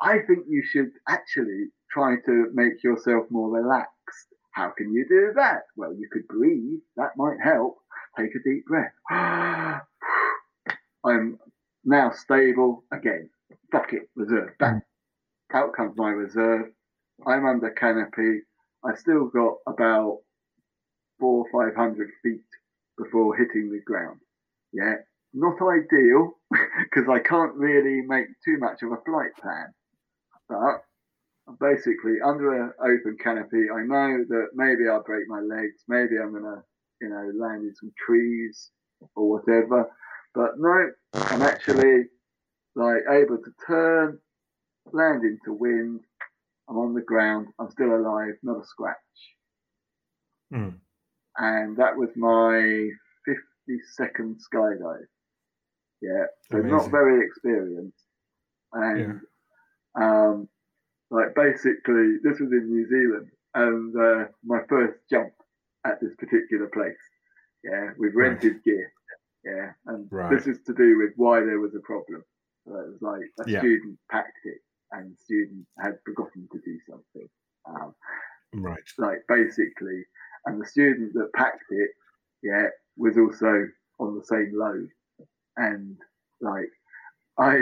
I 0.00 0.20
think 0.26 0.46
you 0.48 0.62
should 0.64 0.90
actually 1.08 1.66
try 1.90 2.16
to 2.24 2.50
make 2.54 2.82
yourself 2.82 3.26
more 3.30 3.50
relaxed. 3.50 4.28
How 4.52 4.70
can 4.70 4.92
you 4.92 5.06
do 5.08 5.32
that? 5.36 5.64
Well, 5.76 5.94
you 5.94 6.08
could 6.10 6.26
breathe. 6.28 6.80
That 6.96 7.16
might 7.16 7.38
help. 7.42 7.78
Take 8.18 8.34
a 8.34 8.42
deep 8.42 8.66
breath. 8.66 8.92
I'm 11.04 11.38
now 11.84 12.10
stable 12.12 12.84
again. 12.92 13.30
Fuck 13.70 13.92
it, 13.92 14.08
reserve. 14.14 14.50
Bang. 14.58 14.82
Mm. 15.52 15.58
Out 15.58 15.74
comes 15.74 15.96
my 15.96 16.10
reserve. 16.10 16.66
I'm 17.26 17.46
under 17.46 17.70
canopy. 17.70 18.40
I 18.84 18.94
still 18.94 19.26
got 19.26 19.56
about 19.66 20.20
four 21.18 21.46
or 21.46 21.50
five 21.52 21.76
hundred 21.76 22.10
feet 22.22 22.40
before 22.98 23.36
hitting 23.36 23.70
the 23.70 23.80
ground. 23.84 24.20
Yeah, 24.72 24.94
not 25.34 25.56
ideal 25.62 26.32
because 26.50 27.08
I 27.10 27.18
can't 27.20 27.54
really 27.54 28.02
make 28.06 28.26
too 28.44 28.58
much 28.58 28.82
of 28.82 28.92
a 28.92 29.02
flight 29.04 29.32
plan. 29.40 29.72
But 30.48 31.58
basically, 31.60 32.16
under 32.24 32.62
an 32.62 32.72
open 32.80 33.16
canopy, 33.22 33.68
I 33.70 33.82
know 33.82 34.24
that 34.28 34.48
maybe 34.54 34.88
I'll 34.88 35.02
break 35.02 35.28
my 35.28 35.40
legs, 35.40 35.84
maybe 35.88 36.18
I'm 36.18 36.32
gonna, 36.32 36.62
you 37.00 37.08
know, 37.08 37.30
land 37.34 37.62
in 37.62 37.74
some 37.74 37.92
trees 38.04 38.70
or 39.16 39.30
whatever. 39.30 39.90
But 40.34 40.52
no, 40.58 40.90
I'm 41.14 41.42
actually 41.42 42.04
like 42.74 43.02
able 43.10 43.38
to 43.38 43.52
turn, 43.66 44.18
land 44.92 45.24
into 45.24 45.52
wind. 45.52 46.00
I'm 46.68 46.78
on 46.78 46.94
the 46.94 47.02
ground. 47.02 47.48
I'm 47.58 47.70
still 47.70 47.94
alive, 47.94 48.34
not 48.42 48.62
a 48.62 48.64
scratch. 48.64 48.96
Mm. 50.54 50.74
And 51.36 51.76
that 51.76 51.96
was 51.96 52.10
my 52.16 52.88
52nd 53.28 54.36
skydive. 54.52 55.06
Yeah, 56.00 56.24
so 56.50 56.58
Amazing. 56.58 56.76
not 56.76 56.90
very 56.90 57.24
experienced. 57.24 58.04
And 58.72 59.20
um, 59.94 60.48
like 61.10 61.34
basically, 61.34 62.16
this 62.24 62.40
was 62.40 62.50
in 62.50 62.70
New 62.70 62.88
Zealand, 62.88 63.28
and 63.54 63.94
uh, 63.96 64.28
my 64.44 64.60
first 64.68 64.98
jump 65.10 65.32
at 65.86 66.00
this 66.00 66.14
particular 66.16 66.68
place. 66.72 66.96
Yeah, 67.62 67.90
we've 67.98 68.14
rented 68.14 68.64
gear. 68.64 68.92
Yeah, 69.44 69.72
and 69.86 70.08
Right. 70.10 70.30
this 70.36 70.46
is 70.46 70.62
to 70.66 70.74
do 70.74 70.98
with 70.98 71.12
why 71.16 71.40
there 71.40 71.58
was 71.60 71.74
a 71.74 71.80
problem. 71.80 72.24
So 72.66 72.76
it 72.78 72.88
was 72.92 73.02
like 73.02 73.22
a 73.40 73.48
Yeah. 73.48 73.58
student 73.58 73.98
packed 74.10 74.44
it, 74.44 74.60
and 74.92 75.12
the 75.12 75.16
student 75.16 75.66
had 75.80 75.98
forgotten 76.04 76.48
to 76.52 76.58
do 76.60 76.78
something. 76.88 77.28
Um, 77.64 77.94
Right. 78.54 78.82
like 78.98 79.26
basically, 79.28 80.04
and 80.46 80.60
the 80.60 80.66
student 80.66 81.12
that 81.14 81.32
packed 81.34 81.64
it, 81.70 81.90
yeah, 82.42 82.68
was 82.96 83.16
also 83.18 83.68
on 83.98 84.16
the 84.16 84.24
same 84.24 84.52
load, 84.54 84.88
and 85.56 85.96
like, 86.40 86.70
I, 87.38 87.56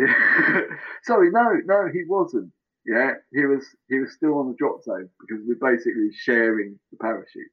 sorry, 1.05 1.31
no, 1.31 1.61
no, 1.65 1.89
he 1.93 2.05
wasn't. 2.07 2.53
Yeah, 2.87 3.13
he 3.33 3.45
was 3.45 3.65
he 3.89 4.01
was 4.01 4.13
still 4.15 4.39
on 4.39 4.49
the 4.49 4.55
drop 4.59 4.83
zone 4.83 5.09
because 5.21 5.45
we're 5.47 5.71
basically 5.71 6.11
sharing 6.13 6.79
the 6.91 6.99
parachute. 6.99 7.51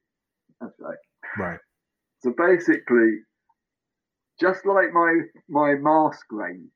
That's 0.60 0.78
right. 0.80 0.98
Right. 1.38 1.60
So 2.20 2.32
basically, 2.36 3.20
just 4.40 4.64
like 4.66 4.92
my 4.92 5.20
my 5.48 5.74
mask 5.74 6.26
range, 6.30 6.70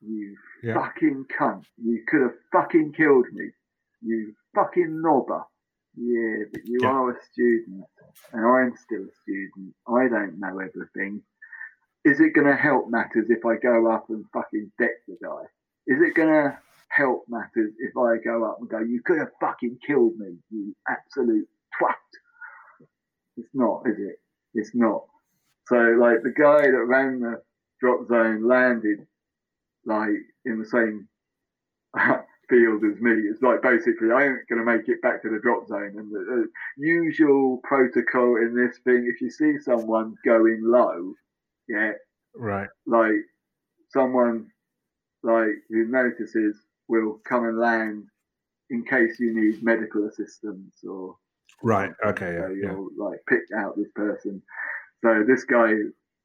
you 0.00 0.36
Yeah. 0.62 0.74
fucking 0.74 1.26
cunt. 1.26 1.64
You 1.76 2.04
could 2.06 2.22
have 2.22 2.38
fucking 2.52 2.92
killed 2.92 3.26
me. 3.32 3.50
You 4.00 4.34
fucking 4.54 5.00
knobber. 5.04 5.44
Yeah, 5.94 6.44
but 6.50 6.64
you 6.64 6.80
Yeah. 6.82 6.88
are 6.90 7.10
a 7.10 7.22
student, 7.24 7.84
and 8.32 8.46
I'm 8.46 8.76
still 8.76 9.04
a 9.04 9.12
student. 9.12 9.74
I 9.86 10.08
don't 10.08 10.38
know 10.38 10.58
everything. 10.58 11.22
Is 12.04 12.20
it 12.20 12.30
going 12.30 12.46
to 12.46 12.56
help 12.56 12.88
matters 12.88 13.30
if 13.30 13.44
I 13.44 13.56
go 13.56 13.86
up 13.90 14.08
and 14.10 14.24
fucking 14.32 14.72
deck 14.78 15.04
the 15.06 15.16
guy? 15.22 15.44
Is 15.86 16.00
it 16.00 16.14
going 16.14 16.28
to 16.32 16.58
help 16.88 17.28
matters 17.28 17.72
if 17.78 17.96
I 17.96 18.16
go 18.18 18.44
up 18.44 18.58
and 18.60 18.68
go, 18.68 18.78
you 18.80 19.02
could 19.02 19.18
have 19.18 19.32
fucking 19.40 19.78
killed 19.86 20.16
me, 20.18 20.38
you 20.50 20.74
absolute 20.88 21.48
twat? 21.78 21.94
It's 23.36 23.54
not, 23.54 23.86
is 23.86 23.98
it? 23.98 24.20
It's 24.54 24.74
not. 24.74 25.06
So, 25.68 25.76
like, 25.76 26.22
the 26.22 26.34
guy 26.36 26.62
that 26.62 26.84
ran 26.86 27.20
the 27.20 27.42
drop 27.80 28.06
zone 28.08 28.46
landed, 28.46 29.06
like, 29.86 30.10
in 30.44 30.58
the 30.58 30.66
same 30.66 31.08
field 32.48 32.82
as 32.84 33.00
me. 33.00 33.12
It's 33.30 33.42
like, 33.42 33.62
basically, 33.62 34.10
I 34.10 34.24
ain't 34.26 34.48
going 34.48 34.58
to 34.58 34.64
make 34.64 34.88
it 34.88 35.00
back 35.02 35.22
to 35.22 35.28
the 35.30 35.40
drop 35.42 35.68
zone. 35.68 35.94
And 35.96 36.10
the, 36.12 36.46
the 36.78 36.86
usual 36.86 37.60
protocol 37.64 38.36
in 38.36 38.54
this 38.54 38.78
thing, 38.84 39.10
if 39.12 39.20
you 39.20 39.30
see 39.30 39.58
someone 39.60 40.14
going 40.24 40.60
low, 40.64 41.14
yeah, 41.68 41.92
Right. 42.34 42.68
like 42.86 43.20
someone 43.90 44.48
like 45.22 45.50
who 45.68 45.84
notices 45.86 46.56
will 46.88 47.20
come 47.28 47.44
and 47.44 47.58
land 47.58 48.04
in 48.70 48.84
case 48.84 49.20
you 49.20 49.34
need 49.38 49.62
medical 49.62 50.08
assistance 50.08 50.76
or 50.88 51.16
Right. 51.62 51.90
Okay. 52.04 52.36
so 52.40 52.48
Yeah. 52.48 52.54
Yeah. 52.60 52.72
you'll 52.72 52.88
like 52.96 53.20
pick 53.28 53.42
out 53.56 53.76
this 53.76 53.90
person. 53.94 54.42
So 55.02 55.24
this 55.26 55.44
guy 55.44 55.72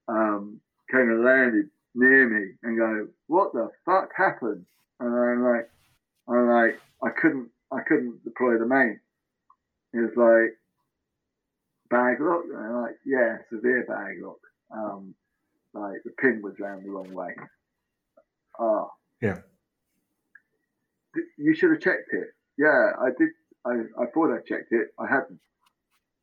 um, 0.08 0.62
came 0.92 1.10
and 1.10 1.24
landed 1.24 1.70
near 1.96 2.30
me 2.30 2.54
and 2.64 2.78
go, 2.78 3.08
"What 3.28 3.54
the 3.54 3.70
fuck 3.86 4.10
happened?" 4.16 4.66
And 5.00 5.10
I'm 5.14 5.44
like, 5.44 5.70
"I'm 6.28 6.48
like, 6.48 6.80
I 7.04 7.10
couldn't, 7.10 7.50
I 7.72 7.82
couldn't 7.82 8.24
deploy 8.24 8.58
the 8.58 8.66
main." 8.68 9.00
He 9.94 10.00
was 10.00 10.16
like, 10.16 10.58
"Bag 11.90 12.18
lock," 12.20 12.44
and 12.46 12.58
I'm 12.58 12.82
like, 12.84 12.98
"Yeah, 13.06 13.38
severe 13.50 13.86
bag 13.88 14.18
lock." 14.22 14.40
Um, 14.72 15.16
like 15.74 16.04
the 16.04 16.12
pin 16.12 16.42
was 16.44 16.60
round 16.60 16.86
the 16.86 16.92
wrong 16.92 17.14
way. 17.14 17.36
Ah, 18.60 18.88
Yeah. 19.22 19.42
You 21.38 21.56
should 21.56 21.72
have 21.72 21.80
checked 21.82 22.10
it. 22.12 22.28
Yeah, 22.58 22.92
I 23.00 23.10
did. 23.18 23.30
I, 23.66 23.72
I 24.02 24.06
thought 24.14 24.34
I 24.34 24.40
checked 24.48 24.72
it. 24.72 24.90
I 25.00 25.08
hadn't. 25.08 25.40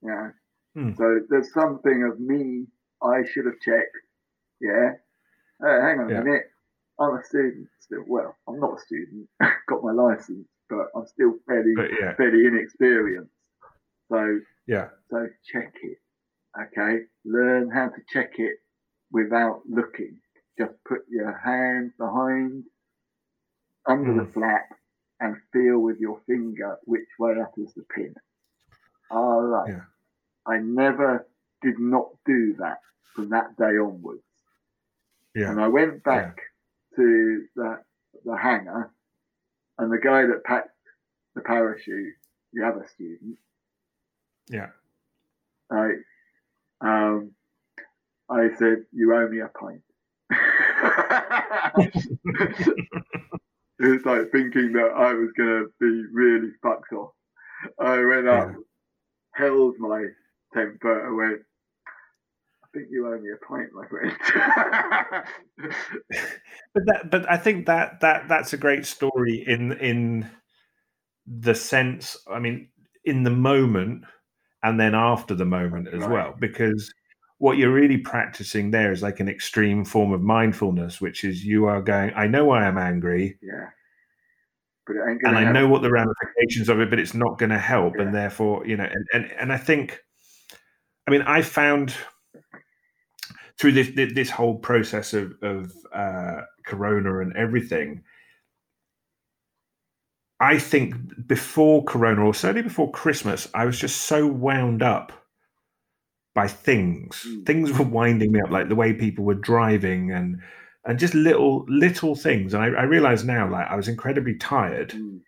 Yeah. 0.02 0.30
Hmm. 0.74 0.92
So 0.96 1.20
there's 1.28 1.52
something 1.52 2.02
of 2.10 2.20
me 2.20 2.66
I 3.02 3.22
should 3.30 3.46
have 3.46 3.60
checked. 3.60 3.96
Yeah. 4.60 4.92
Uh, 5.64 5.80
hang 5.80 6.00
on 6.00 6.08
Yeah. 6.08 6.20
a 6.20 6.24
minute. 6.24 6.50
I'm 6.98 7.16
a 7.16 7.22
student 7.24 7.68
still. 7.80 8.04
Well, 8.06 8.36
I'm 8.48 8.58
not 8.60 8.78
a 8.78 8.80
student. 8.80 9.28
Got 9.68 9.82
my 9.84 9.92
license, 9.92 10.46
but 10.68 10.86
I'm 10.94 11.06
still 11.06 11.34
fairly 11.46 11.74
yeah. 12.00 12.14
fairly 12.16 12.46
inexperienced. 12.46 13.32
So 14.10 14.40
Yeah. 14.66 14.88
so 15.10 15.28
check 15.52 15.74
it. 15.82 15.98
Okay. 16.60 17.04
Learn 17.24 17.70
how 17.70 17.88
to 17.88 18.00
check 18.12 18.38
it 18.38 18.58
without 19.10 19.62
looking. 19.68 20.20
Just 20.58 20.74
put 20.84 21.00
your 21.08 21.32
hand 21.36 21.92
behind 21.98 22.64
under 23.86 24.14
the 24.14 24.22
Mm. 24.22 24.32
flap 24.32 24.68
and 25.20 25.36
feel 25.52 25.78
with 25.80 25.98
your 25.98 26.20
finger 26.26 26.78
which 26.84 27.08
way 27.18 27.40
up 27.40 27.52
is 27.58 27.74
the 27.74 27.82
pin. 27.94 28.14
All 29.10 29.42
right. 29.42 29.68
Yeah. 29.70 29.84
I 30.46 30.58
never 30.58 31.26
did 31.62 31.78
not 31.78 32.08
do 32.26 32.54
that 32.58 32.80
from 33.14 33.30
that 33.30 33.56
day 33.56 33.78
onwards. 33.78 34.22
Yeah. 35.34 35.50
And 35.50 35.60
I 35.60 35.68
went 35.68 36.04
back 36.04 36.38
to 36.96 37.44
the 37.56 37.78
the 38.24 38.36
hangar, 38.36 38.92
and 39.78 39.92
the 39.92 39.98
guy 39.98 40.26
that 40.26 40.44
packed 40.44 40.70
the 41.34 41.40
parachute, 41.40 42.14
the 42.52 42.64
other 42.66 42.86
student, 42.94 43.36
Yeah. 44.48 44.68
I 45.70 45.92
um, 46.80 47.32
I 48.28 48.50
said, 48.58 48.84
"You 48.92 49.14
owe 49.14 49.28
me 49.28 49.40
a 49.40 49.48
pint." 49.48 49.82
it 53.78 53.80
was 53.80 54.04
like 54.04 54.30
thinking 54.30 54.72
that 54.72 54.92
I 54.96 55.12
was 55.14 55.30
gonna 55.36 55.64
be 55.80 56.04
really 56.12 56.50
fucked 56.62 56.92
off. 56.92 57.12
I 57.78 58.04
went 58.04 58.28
up, 58.28 58.50
Yeah. 58.50 58.56
held 59.32 59.78
my 59.78 60.06
temper, 60.54 61.06
and 61.06 61.16
went. 61.16 61.40
I 62.62 62.66
think 62.78 62.88
you 62.90 63.06
owe 63.06 63.18
me 63.18 63.30
a 63.30 63.36
pint, 63.46 63.70
my 63.72 63.86
friend. 63.86 65.24
but 66.74 66.86
that 66.86 67.10
but 67.10 67.30
i 67.30 67.36
think 67.36 67.66
that 67.66 68.00
that 68.00 68.28
that's 68.28 68.52
a 68.52 68.56
great 68.56 68.84
story 68.84 69.44
in 69.46 69.72
in 69.78 70.28
the 71.26 71.54
sense 71.54 72.16
i 72.30 72.38
mean 72.38 72.68
in 73.04 73.22
the 73.22 73.30
moment 73.30 74.04
and 74.62 74.78
then 74.80 74.94
after 74.94 75.34
the 75.34 75.44
moment 75.44 75.88
as 75.88 76.00
Right. 76.00 76.10
well 76.10 76.34
because 76.38 76.92
what 77.38 77.56
you're 77.58 77.72
really 77.72 77.98
practicing 77.98 78.70
there 78.70 78.90
is 78.92 79.02
like 79.02 79.20
an 79.20 79.28
extreme 79.28 79.84
form 79.84 80.12
of 80.12 80.20
mindfulness 80.22 81.00
which 81.00 81.24
is 81.24 81.44
you 81.44 81.66
are 81.66 81.80
going 81.80 82.12
i 82.16 82.26
know 82.26 82.50
i 82.50 82.64
am 82.66 82.76
angry 82.78 83.38
yeah, 83.42 83.68
but 84.86 84.96
and 84.96 85.36
i 85.38 85.50
know 85.50 85.68
what 85.68 85.82
the 85.82 85.90
ramifications 85.90 86.68
of 86.68 86.80
it 86.80 86.90
but 86.90 86.98
it's 86.98 87.14
not 87.14 87.38
going 87.38 87.50
to 87.50 87.58
help 87.58 87.94
Yeah. 87.96 88.02
and 88.02 88.14
therefore 88.14 88.66
you 88.66 88.76
know 88.76 88.84
and, 88.92 89.06
and 89.12 89.32
and 89.38 89.52
i 89.52 89.56
think 89.58 90.00
i 91.06 91.10
mean 91.10 91.22
i 91.22 91.42
found 91.42 91.94
through 93.58 93.72
this 93.72 93.90
this 94.14 94.30
whole 94.30 94.56
process 94.56 95.14
of 95.14 95.34
of 95.42 95.72
uh, 95.92 96.42
Corona 96.66 97.20
and 97.20 97.36
everything, 97.36 98.02
I 100.40 100.58
think 100.58 100.94
before 101.26 101.84
Corona, 101.84 102.24
or 102.24 102.34
certainly 102.34 102.62
before 102.62 102.90
Christmas, 102.90 103.48
I 103.54 103.64
was 103.64 103.78
just 103.78 104.02
so 104.02 104.26
wound 104.26 104.82
up 104.82 105.12
by 106.34 106.48
things. 106.48 107.24
Mm. 107.28 107.46
Things 107.46 107.78
were 107.78 107.84
winding 107.84 108.32
me 108.32 108.40
up, 108.40 108.50
like 108.50 108.68
the 108.68 108.74
way 108.74 108.92
people 108.92 109.24
were 109.24 109.34
driving 109.34 110.10
and 110.10 110.40
and 110.86 110.98
just 110.98 111.14
little 111.14 111.64
little 111.68 112.14
things. 112.14 112.54
And 112.54 112.62
I, 112.62 112.80
I 112.80 112.82
realize 112.82 113.24
now, 113.24 113.48
like 113.48 113.68
I 113.68 113.76
was 113.76 113.88
incredibly 113.88 114.34
tired. 114.34 114.90
Mm. 114.90 115.20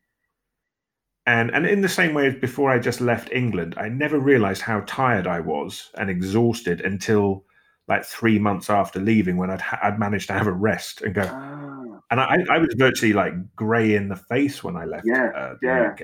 And 1.27 1.51
and 1.51 1.67
in 1.67 1.81
the 1.81 1.89
same 1.89 2.15
way 2.15 2.29
as 2.29 2.37
before 2.37 2.71
I 2.71 2.79
just 2.79 3.01
left 3.01 3.33
England, 3.33 3.75
I 3.77 3.89
never 3.89 4.19
realized 4.19 4.63
how 4.63 4.81
tired 4.87 5.27
I 5.27 5.41
was 5.41 5.91
and 5.99 6.09
exhausted 6.09 6.81
until 6.81 7.45
like 7.89 8.05
three 8.05 8.39
months 8.39 8.71
after 8.71 9.01
leaving 9.01 9.37
when 9.37 9.51
I'd 9.51 9.61
ha- 9.61 9.81
I'd 9.83 9.99
managed 9.99 10.29
to 10.29 10.35
have 10.35 10.47
a 10.47 10.53
rest 10.53 11.03
and 11.03 11.15
go. 11.15 11.29
Ah, 11.29 12.01
And 12.13 12.21
I, 12.21 12.45
I 12.49 12.59
was 12.59 12.75
virtually 12.79 13.13
like 13.13 13.35
grey 13.57 13.97
in 13.97 14.09
the 14.09 14.17
face 14.17 14.63
when 14.63 14.77
I 14.77 14.85
left. 14.85 15.05
Yeah, 15.05 15.31
uh, 15.35 15.55
yeah. 15.63 15.91
UK. 15.91 16.01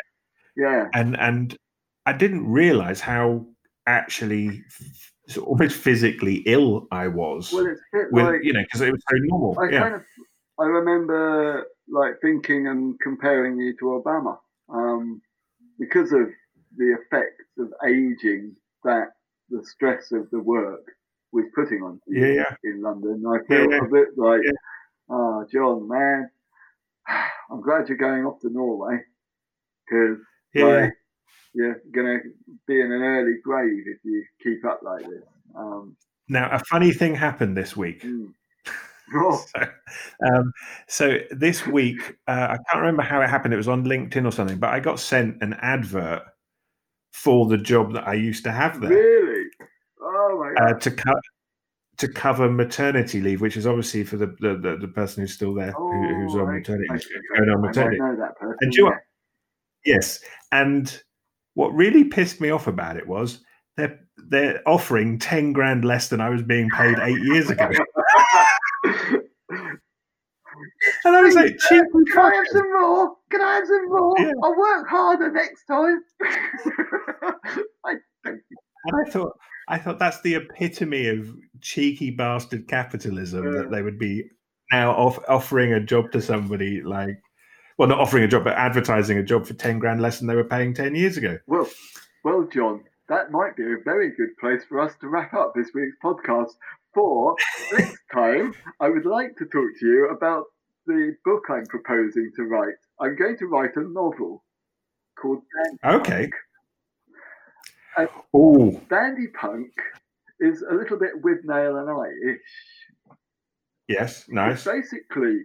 yeah. 0.57 0.89
And 0.93 1.17
and 1.19 1.57
I 2.05 2.13
didn't 2.15 2.47
realize 2.49 3.01
how 3.01 3.47
actually 3.87 4.65
f- 5.29 5.39
almost 5.39 5.77
physically 5.77 6.43
ill 6.47 6.89
I 6.91 7.07
was. 7.07 7.53
Well, 7.53 7.65
with 7.93 8.25
like 8.25 8.41
you 8.43 8.53
know 8.53 8.63
because 8.63 8.81
it 8.81 8.91
was 8.91 9.03
so 9.09 9.17
normal. 9.27 9.57
I 9.61 9.71
yeah. 9.71 9.81
kind 9.83 9.95
of 9.95 10.03
I 10.59 10.65
remember 10.65 11.67
like 11.89 12.15
thinking 12.21 12.67
and 12.67 12.99
comparing 12.99 13.57
you 13.59 13.77
to 13.79 14.03
Obama 14.05 14.39
um, 14.73 15.21
because 15.79 16.13
of 16.13 16.29
the 16.77 16.97
effects 17.01 17.45
of 17.59 17.69
aging 17.87 18.57
that 18.85 19.09
the 19.51 19.65
stress 19.65 20.13
of 20.13 20.31
the 20.31 20.39
work 20.41 20.85
was 21.33 21.45
putting 21.55 21.83
on 21.83 22.01
yeah, 22.09 22.27
yeah. 22.27 22.55
in 22.65 22.83
London. 22.83 23.23
I 23.27 23.47
feel 23.47 23.71
Yeah, 23.71 23.79
a 23.79 23.89
bit 23.89 24.09
like, 24.17 24.41
oh, 25.11 25.45
John, 25.53 25.89
man, 25.89 26.31
I'm 27.51 27.61
glad 27.63 27.89
you're 27.89 27.99
going 27.99 28.25
off 28.25 28.41
to 28.41 28.51
Norway 28.51 28.99
because 29.87 30.19
Yeah, 30.55 30.65
like, 30.65 30.93
you're 31.55 31.81
gonna 31.95 32.19
be 32.67 32.81
in 32.81 32.93
an 32.93 33.03
early 33.03 33.35
grave 33.45 33.85
if 33.87 33.99
you 34.05 34.25
keep 34.43 34.65
up 34.65 34.81
like 34.83 35.03
this. 35.03 35.25
Um, 35.55 35.97
Now, 36.29 36.51
a 36.51 36.61
funny 36.71 36.93
thing 36.93 37.15
happened 37.15 37.57
this 37.57 37.77
week. 37.77 38.03
mm. 38.03 38.33
Oh, 39.15 39.45
So, 39.57 39.67
um, 40.27 40.53
so 40.89 41.19
this 41.31 41.67
week, 41.67 42.17
uh, 42.29 42.49
I 42.51 42.57
can't 42.71 42.81
remember 42.81 43.03
how 43.03 43.21
it 43.23 43.29
happened. 43.29 43.55
It 43.55 43.59
was 43.59 43.69
on 43.69 43.85
LinkedIn 43.85 44.27
or 44.27 44.33
something, 44.33 44.59
but 44.59 44.71
I 44.71 44.81
got 44.81 44.99
sent 45.01 45.43
an 45.43 45.55
advert 45.61 46.23
for 47.13 47.47
the 47.47 47.59
job 47.59 47.93
that 47.93 48.09
I 48.09 48.15
used 48.15 48.43
to 48.45 48.53
have 48.53 48.81
there 48.81 48.91
really? 48.91 49.45
Oh 50.01 50.39
my 50.41 50.55
god! 50.61 50.71
uh, 50.77 50.79
to 50.79 50.91
cut 50.91 51.17
to 51.99 52.09
cover 52.09 52.51
maternity 52.51 53.21
leave, 53.21 53.41
which 53.43 53.57
is 53.57 53.67
obviously 53.67 54.03
for 54.05 54.17
the 54.17 54.29
the, 54.41 54.57
the, 54.57 54.77
the 54.81 54.89
person 54.89 55.21
who's 55.23 55.35
still 55.35 55.53
there, 55.55 55.73
who, 55.73 55.93
who's 56.23 56.35
Oh, 56.35 56.41
on 56.41 56.55
maternity, 56.55 56.87
I, 56.91 56.95
leave, 56.95 57.05
going 57.37 57.51
on 57.51 57.59
I 57.65 57.67
maternity. 57.69 57.99
know 58.01 58.17
that 58.17 58.37
person. 58.39 58.57
And 58.63 58.73
do 58.73 58.79
you 58.79 58.85
know 58.85 58.91
yeah. 59.85 59.95
Yes, 59.95 60.21
and 60.53 61.03
what 61.55 61.69
really 61.75 62.05
pissed 62.05 62.41
me 62.41 62.51
off 62.51 62.67
about 62.67 62.97
it 62.97 63.07
was 63.07 63.41
they're 63.77 64.01
they're 64.29 64.63
offering 64.67 65.19
ten 65.19 65.53
grand 65.53 65.85
less 65.85 66.09
than 66.09 66.21
I 66.21 66.31
was 66.31 66.43
being 66.43 66.71
paid 66.71 66.99
eight 67.01 67.23
years 67.25 67.51
ago, 67.51 67.69
and 71.05 71.17
I 71.17 71.23
was 71.23 71.35
like, 71.35 71.59
Can 71.69 71.87
I 72.19 72.35
have 72.35 72.47
some 72.51 72.73
more? 72.73 73.17
Can 73.31 73.41
I 73.41 73.55
have 73.55 73.67
some 73.67 73.89
more? 73.89 74.15
Yeah. 74.19 74.33
I'll 74.43 74.57
work 74.57 74.89
harder 74.89 75.31
next 75.31 75.65
time. 75.65 76.01
I. 77.85 77.95
I 78.27 79.11
thought, 79.11 79.39
I 79.69 79.79
thought 79.79 79.99
that's 79.99 80.21
the 80.23 80.35
epitome 80.35 81.09
of 81.09 81.29
cheeky 81.61 82.11
bastard 82.11 82.67
capitalism 82.69 83.45
Yeah. 83.45 83.63
that 83.63 83.71
they 83.71 83.83
would 83.83 83.99
be 83.99 84.25
now 84.73 84.93
off, 84.93 85.19
offering 85.29 85.73
a 85.73 85.81
job 85.81 86.11
to 86.13 86.21
somebody 86.21 86.83
like, 86.83 87.21
well, 87.79 87.89
not 87.89 88.01
offering 88.01 88.25
a 88.25 88.29
job, 88.29 88.45
but 88.45 88.55
advertising 88.55 89.19
a 89.19 89.23
job 89.23 89.47
for 89.47 89.55
ten 89.55 89.79
grand 89.79 90.01
less 90.01 90.19
than 90.19 90.27
they 90.29 90.35
were 90.35 90.45
paying 90.45 90.75
ten 90.75 90.95
years 90.95 91.17
ago. 91.17 91.39
Well, 91.47 91.69
well, 92.25 92.49
John, 92.53 92.85
that 93.09 93.31
might 93.31 93.57
be 93.57 93.63
a 93.65 93.77
very 93.85 94.11
good 94.17 94.37
place 94.41 94.63
for 94.69 94.81
us 94.81 94.95
to 95.01 95.09
wrap 95.09 95.33
up 95.35 95.53
this 95.55 95.71
week's 95.75 95.97
podcast. 96.03 96.51
For 96.95 97.35
next 97.73 97.97
time, 98.13 98.55
I 98.79 98.91
would 98.91 99.07
like 99.07 99.37
to 99.39 99.47
talk 99.47 99.71
to 99.81 99.87
you 99.87 100.11
about 100.11 100.45
the 100.87 101.15
book 101.25 101.45
I'm 101.51 101.67
proposing 101.67 102.31
to 102.37 102.43
write. 102.45 102.75
I'm 103.01 103.17
going 103.17 103.37
to 103.39 103.47
write 103.47 103.77
a 103.77 103.83
novel 103.83 104.45
called 105.21 105.43
Dandy 105.85 105.99
Okay. 106.01 106.31
Punk. 107.97 108.11
Oh, 108.35 108.81
Dandy 108.89 109.27
Punk 109.29 109.71
is 110.41 110.63
a 110.69 110.75
little 110.75 110.99
bit 110.99 111.23
Withnail 111.23 111.81
and 111.81 111.91
I 111.91 112.33
ish. 112.33 113.17
yes, 113.89 114.21
It's 114.21 114.29
nice. 114.31 114.65
Basically, 114.65 115.41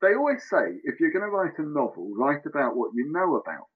they 0.00 0.14
always 0.14 0.42
say 0.48 0.78
if 0.84 1.00
you're 1.00 1.10
going 1.12 1.24
to 1.24 1.30
write 1.30 1.58
a 1.58 1.62
novel, 1.62 2.12
write 2.16 2.46
about 2.46 2.76
what 2.76 2.92
you 2.94 3.10
know 3.12 3.36
about. 3.36 3.66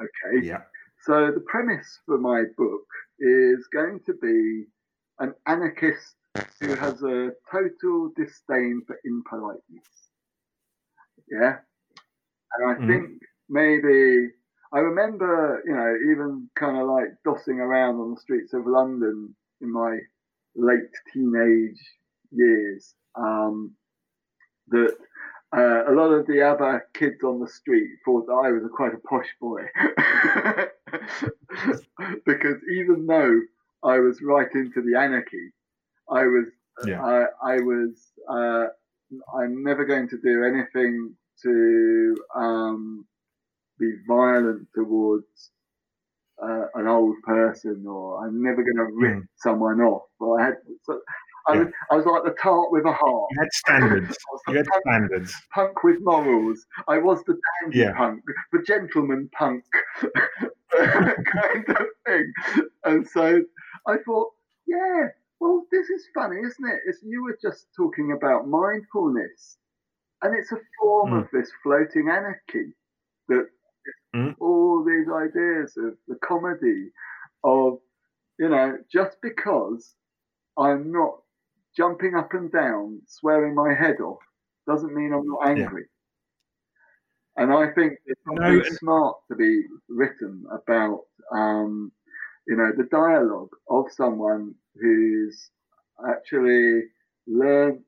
Okay. 0.00 0.46
Yeah, 0.46 0.62
So 1.06 1.30
the 1.32 1.40
premise 1.46 2.00
for 2.06 2.18
my 2.18 2.44
book 2.58 2.84
is 3.18 3.66
going 3.72 4.00
to 4.06 4.14
be 4.20 4.64
an 5.20 5.32
anarchist 5.46 6.14
who 6.60 6.74
has 6.74 7.00
a 7.02 7.30
total 7.50 8.10
disdain 8.16 8.82
for 8.86 8.98
impoliteness. 9.04 10.03
Yeah. 11.30 11.58
And 12.56 12.70
I 12.70 12.74
Mhm. 12.78 12.86
think 12.86 13.22
maybe 13.48 14.32
I 14.72 14.78
remember, 14.80 15.62
you 15.66 15.74
know, 15.74 15.96
even 16.12 16.48
kind 16.56 16.76
of 16.78 16.86
like 16.88 17.08
dossing 17.26 17.58
around 17.58 17.96
on 18.00 18.14
the 18.14 18.20
streets 18.20 18.52
of 18.54 18.66
London 18.66 19.34
in 19.60 19.70
my 19.72 19.98
late 20.56 20.90
teenage 21.12 21.80
years. 22.30 22.94
Um, 23.16 23.76
that 24.68 24.96
uh, 25.56 25.90
a 25.90 25.94
lot 25.94 26.10
of 26.12 26.26
the 26.26 26.42
other 26.42 26.86
kids 26.94 27.22
on 27.22 27.40
the 27.40 27.48
street 27.48 27.88
thought 28.04 28.26
that 28.26 28.32
I 28.32 28.50
was 28.50 28.64
a, 28.64 28.68
quite 28.68 28.94
a 28.94 28.98
posh 29.08 29.28
boy. 29.40 29.62
because 32.26 32.56
even 32.72 33.06
though 33.06 33.40
I 33.84 33.98
was 33.98 34.20
right 34.22 34.48
into 34.54 34.82
the 34.82 34.98
anarchy, 34.98 35.50
I 36.10 36.26
was, 36.26 36.46
Yeah. 36.86 37.00
I, 37.00 37.26
I 37.42 37.60
was, 37.60 38.12
uh, 38.28 38.66
I'm 39.38 39.62
never 39.62 39.84
going 39.84 40.08
to 40.08 40.18
do 40.22 40.44
anything 40.44 41.14
to 41.42 42.16
um, 42.34 43.06
be 43.78 43.92
violent 44.08 44.66
towards 44.74 45.50
uh, 46.42 46.66
an 46.74 46.86
old 46.88 47.16
person, 47.24 47.84
or 47.88 48.24
I'm 48.26 48.42
never 48.42 48.62
going 48.62 48.76
to 48.76 48.92
rip 48.94 49.24
someone 49.36 49.80
off. 49.80 50.02
Or 50.20 50.40
I 50.40 50.46
had, 50.46 50.54
so 50.84 51.00
I, 51.48 51.54
Yeah. 51.54 51.58
was, 51.64 51.68
I 51.90 51.96
was 51.96 52.06
like 52.06 52.24
the 52.24 52.40
tart 52.40 52.70
with 52.72 52.84
a 52.86 52.92
heart. 52.92 53.28
you 53.30 53.38
had 53.40 53.52
standards. 53.52 54.16
You 54.48 54.56
had 54.56 54.66
punk, 54.66 54.82
standards. 54.84 55.34
punk 55.54 55.84
with 55.84 55.96
morals. 56.00 56.64
I 56.88 56.98
was 56.98 57.22
the 57.24 57.38
dandy 57.62 57.78
Yeah. 57.80 57.94
punk, 57.96 58.22
the 58.52 58.62
gentleman 58.66 59.28
punk 59.32 59.64
kind 60.76 61.64
of 61.68 61.86
thing. 62.06 62.32
And 62.84 63.06
so 63.08 63.42
I 63.86 63.96
thought, 64.04 64.32
yeah, 64.66 65.08
well, 65.40 65.66
this 65.70 65.88
is 65.90 66.06
funny, 66.14 66.38
isn't 66.40 66.68
it? 66.68 66.80
It's, 66.86 67.00
you 67.02 67.24
were 67.24 67.38
just 67.42 67.66
talking 67.76 68.12
about 68.12 68.48
mindfulness, 68.48 69.58
and 70.22 70.36
it's 70.36 70.52
a 70.52 70.60
form 70.80 71.12
Mm. 71.12 71.22
of 71.22 71.28
this 71.32 71.50
floating 71.62 72.08
anarchy 72.10 72.74
that 73.28 73.46
Mm. 74.14 74.34
all 74.40 74.84
these 74.84 75.08
ideas 75.10 75.74
of 75.78 75.96
the 76.08 76.16
comedy 76.24 76.90
of, 77.44 77.78
you 78.38 78.48
know, 78.48 78.78
just 78.92 79.16
because 79.22 79.94
I'm 80.58 80.92
not 80.92 81.20
jumping 81.76 82.14
up 82.16 82.34
and 82.34 82.50
down, 82.52 83.02
swearing 83.06 83.54
my 83.54 83.74
head 83.74 84.00
off, 84.00 84.20
doesn't 84.66 84.94
mean 84.94 85.12
I'm 85.12 85.26
not 85.26 85.48
Yeah. 85.54 85.68
angry. 85.68 85.86
And 87.36 87.52
I 87.52 87.72
think 87.72 87.98
it's 88.06 88.20
No, 88.26 88.60
smart 88.78 89.16
to 89.28 89.36
be 89.36 89.64
written 89.88 90.44
about, 90.52 91.00
um, 91.32 91.92
you 92.46 92.56
know, 92.56 92.72
the 92.76 92.84
dialogue 92.84 93.50
of 93.68 93.90
someone 93.92 94.54
who's 94.74 95.50
actually 96.08 96.82
learned 97.26 97.82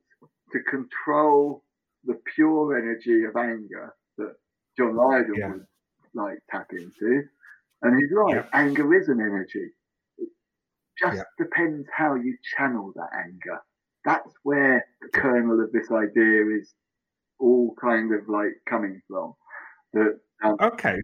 to 0.51 0.59
control 0.63 1.63
the 2.05 2.19
pure 2.35 2.77
energy 2.77 3.23
of 3.25 3.35
anger 3.35 3.95
that 4.17 4.35
John 4.77 4.95
Lydon 4.95 5.35
Yeah. 5.35 5.47
would 5.49 5.67
like 6.13 6.39
tap 6.49 6.71
into. 6.71 7.23
And 7.83 7.99
he's 7.99 8.11
right, 8.11 8.35
Yeah. 8.35 8.49
anger 8.53 8.93
is 8.95 9.09
an 9.09 9.21
energy. 9.21 9.73
It 10.17 10.29
just 10.97 11.17
Yeah. 11.17 11.23
depends 11.37 11.87
how 11.95 12.15
you 12.15 12.37
channel 12.55 12.93
that 12.95 13.09
anger. 13.13 13.61
That's 14.05 14.33
where 14.43 14.85
the 15.01 15.09
kernel 15.09 15.61
of 15.61 15.71
this 15.71 15.91
idea 15.91 16.47
is 16.47 16.73
all 17.39 17.75
kind 17.75 18.13
of 18.13 18.27
like 18.29 18.53
coming 18.65 19.01
from. 19.07 19.35
That 19.93 20.19
um, 20.43 20.57
Okay. 20.61 21.01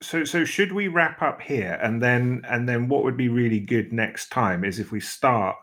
So 0.00 0.24
so 0.24 0.44
should 0.44 0.72
we 0.72 0.86
wrap 0.88 1.22
up 1.22 1.40
here 1.40 1.78
and 1.82 2.00
then 2.02 2.42
and 2.48 2.68
then 2.68 2.88
what 2.88 3.02
would 3.04 3.16
be 3.16 3.28
really 3.28 3.58
good 3.60 3.92
next 3.92 4.28
time 4.30 4.64
is 4.64 4.78
if 4.78 4.92
we 4.92 5.00
start 5.00 5.56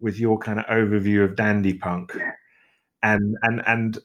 with 0.00 0.18
your 0.18 0.38
kind 0.38 0.58
of 0.58 0.64
overview 0.66 1.24
of 1.24 1.36
dandy 1.36 1.74
punk 1.74 2.12
Yeah. 2.16 2.32
and 3.02 3.36
and 3.42 3.62
and 3.66 3.98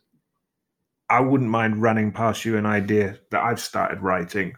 I 1.10 1.22
wouldn't 1.22 1.50
mind 1.50 1.82
running 1.82 2.12
past 2.12 2.46
you 2.46 2.58
an 2.58 2.66
idea 2.66 3.20
that 3.32 3.42
I've 3.44 3.60
started 3.60 4.02
writing 4.02 4.56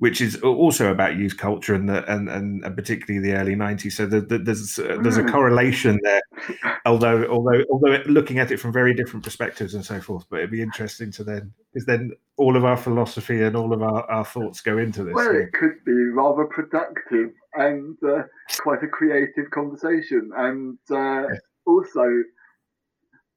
which 0.00 0.20
is 0.20 0.40
also 0.42 0.90
about 0.90 1.16
youth 1.16 1.36
culture 1.36 1.74
and 1.74 1.88
the 1.88 2.04
and 2.12 2.28
and, 2.28 2.62
particularly 2.76 3.20
the 3.20 3.36
early 3.38 3.54
90s 3.54 3.92
so 3.92 4.06
the, 4.06 4.20
the, 4.20 4.38
there's 4.38 4.78
uh, 4.78 4.98
there's 5.02 5.16
a 5.18 5.22
Mm. 5.22 5.30
correlation 5.30 5.98
there 6.02 6.22
although 6.86 7.24
although 7.26 7.62
although 7.70 8.02
looking 8.06 8.38
at 8.38 8.50
it 8.50 8.58
from 8.58 8.72
very 8.72 8.94
different 8.94 9.22
perspectives 9.22 9.74
and 9.74 9.84
so 9.84 10.00
forth 10.00 10.24
but 10.30 10.38
it'd 10.38 10.50
be 10.50 10.62
interesting 10.62 11.10
to 11.12 11.22
then 11.22 11.52
because 11.72 11.86
then 11.86 12.10
all 12.36 12.56
of 12.56 12.64
our 12.64 12.76
philosophy 12.76 13.42
and 13.42 13.54
all 13.54 13.72
of 13.72 13.82
our, 13.82 14.10
our 14.10 14.24
thoughts 14.24 14.60
go 14.62 14.78
into 14.78 15.04
this 15.04 15.14
well, 15.14 15.36
it 15.36 15.52
could 15.52 15.84
be 15.84 15.92
rather 16.14 16.44
productive 16.46 17.30
and 17.54 17.96
uh, 18.02 18.22
quite 18.60 18.82
a 18.82 18.88
creative 18.88 19.50
conversation. 19.50 20.30
And 20.36 20.78
uh, 20.90 21.26
also, 21.66 22.06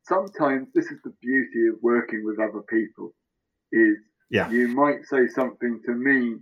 sometimes 0.04 0.68
this 0.74 0.86
is 0.86 1.00
the 1.04 1.14
beauty 1.22 1.68
of 1.68 1.76
working 1.82 2.24
with 2.24 2.40
other 2.40 2.62
people 2.70 3.14
is 3.72 3.98
Yeah. 4.30 4.50
you 4.50 4.68
might 4.70 5.04
say 5.06 5.28
something 5.28 5.82
to 5.86 5.94
me 5.94 6.38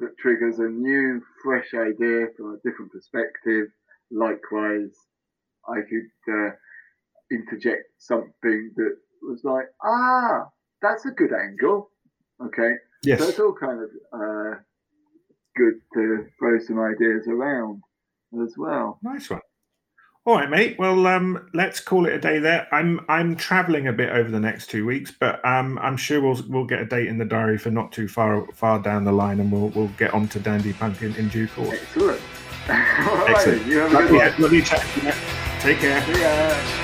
that 0.00 0.16
triggers 0.18 0.58
a 0.58 0.68
new 0.68 1.20
fresh 1.42 1.74
idea 1.74 2.26
from 2.36 2.54
a 2.54 2.68
different 2.68 2.92
perspective. 2.92 3.68
Likewise 4.10 4.94
i 5.68 5.80
could 5.80 6.32
uh, 6.32 6.50
interject 7.30 7.84
something 7.98 8.70
that 8.76 8.96
was 9.22 9.40
like 9.44 9.66
ah 9.84 10.48
that's 10.80 11.06
a 11.06 11.10
good 11.10 11.32
angle. 11.32 11.90
Okay? 12.44 12.74
So 13.18 13.28
it's 13.28 13.38
all 13.38 13.54
kind 13.54 13.80
of 13.82 13.90
uh, 14.12 14.54
good 15.56 15.74
to 15.94 16.26
throw 16.38 16.58
some 16.60 16.78
ideas 16.80 17.26
around 17.28 17.82
as 18.44 18.54
well. 18.56 18.98
Nice 19.02 19.28
one. 19.28 19.40
All 20.28 20.34
right, 20.34 20.50
mate. 20.50 20.78
Well, 20.78 21.06
um, 21.06 21.48
let's 21.54 21.80
call 21.80 22.04
it 22.04 22.12
a 22.12 22.18
day 22.18 22.38
there. 22.38 22.68
I'm 22.70 23.00
I'm 23.08 23.34
travelling 23.34 23.88
a 23.88 23.94
bit 23.94 24.10
over 24.10 24.30
the 24.30 24.38
next 24.38 24.68
two 24.68 24.84
weeks, 24.84 25.10
but 25.10 25.42
um, 25.42 25.78
I'm 25.78 25.96
sure 25.96 26.20
we'll 26.20 26.38
we'll 26.50 26.66
get 26.66 26.82
a 26.82 26.84
date 26.84 27.08
in 27.08 27.16
the 27.16 27.24
diary 27.24 27.56
for 27.56 27.70
not 27.70 27.92
too 27.92 28.08
far 28.08 28.46
far 28.52 28.78
down 28.78 29.04
the 29.04 29.12
line, 29.12 29.40
and 29.40 29.50
we'll 29.50 29.70
we'll 29.70 29.90
get 29.96 30.12
on 30.12 30.28
to 30.28 30.38
Dandy 30.38 30.74
Punk 30.74 31.00
in, 31.00 31.14
in 31.14 31.30
due 31.30 31.48
course. 31.48 31.70
excellent 31.72 32.20
all 32.68 32.76
right 32.76 33.30
Excellent. 33.30 33.64
you 33.64 33.78
have 33.78 33.94
a 33.94 34.06
good 34.06 34.12
one 34.12 34.42
lovely 34.42 34.60
chat. 34.60 34.84
Take 35.60 35.78
care. 35.78 36.74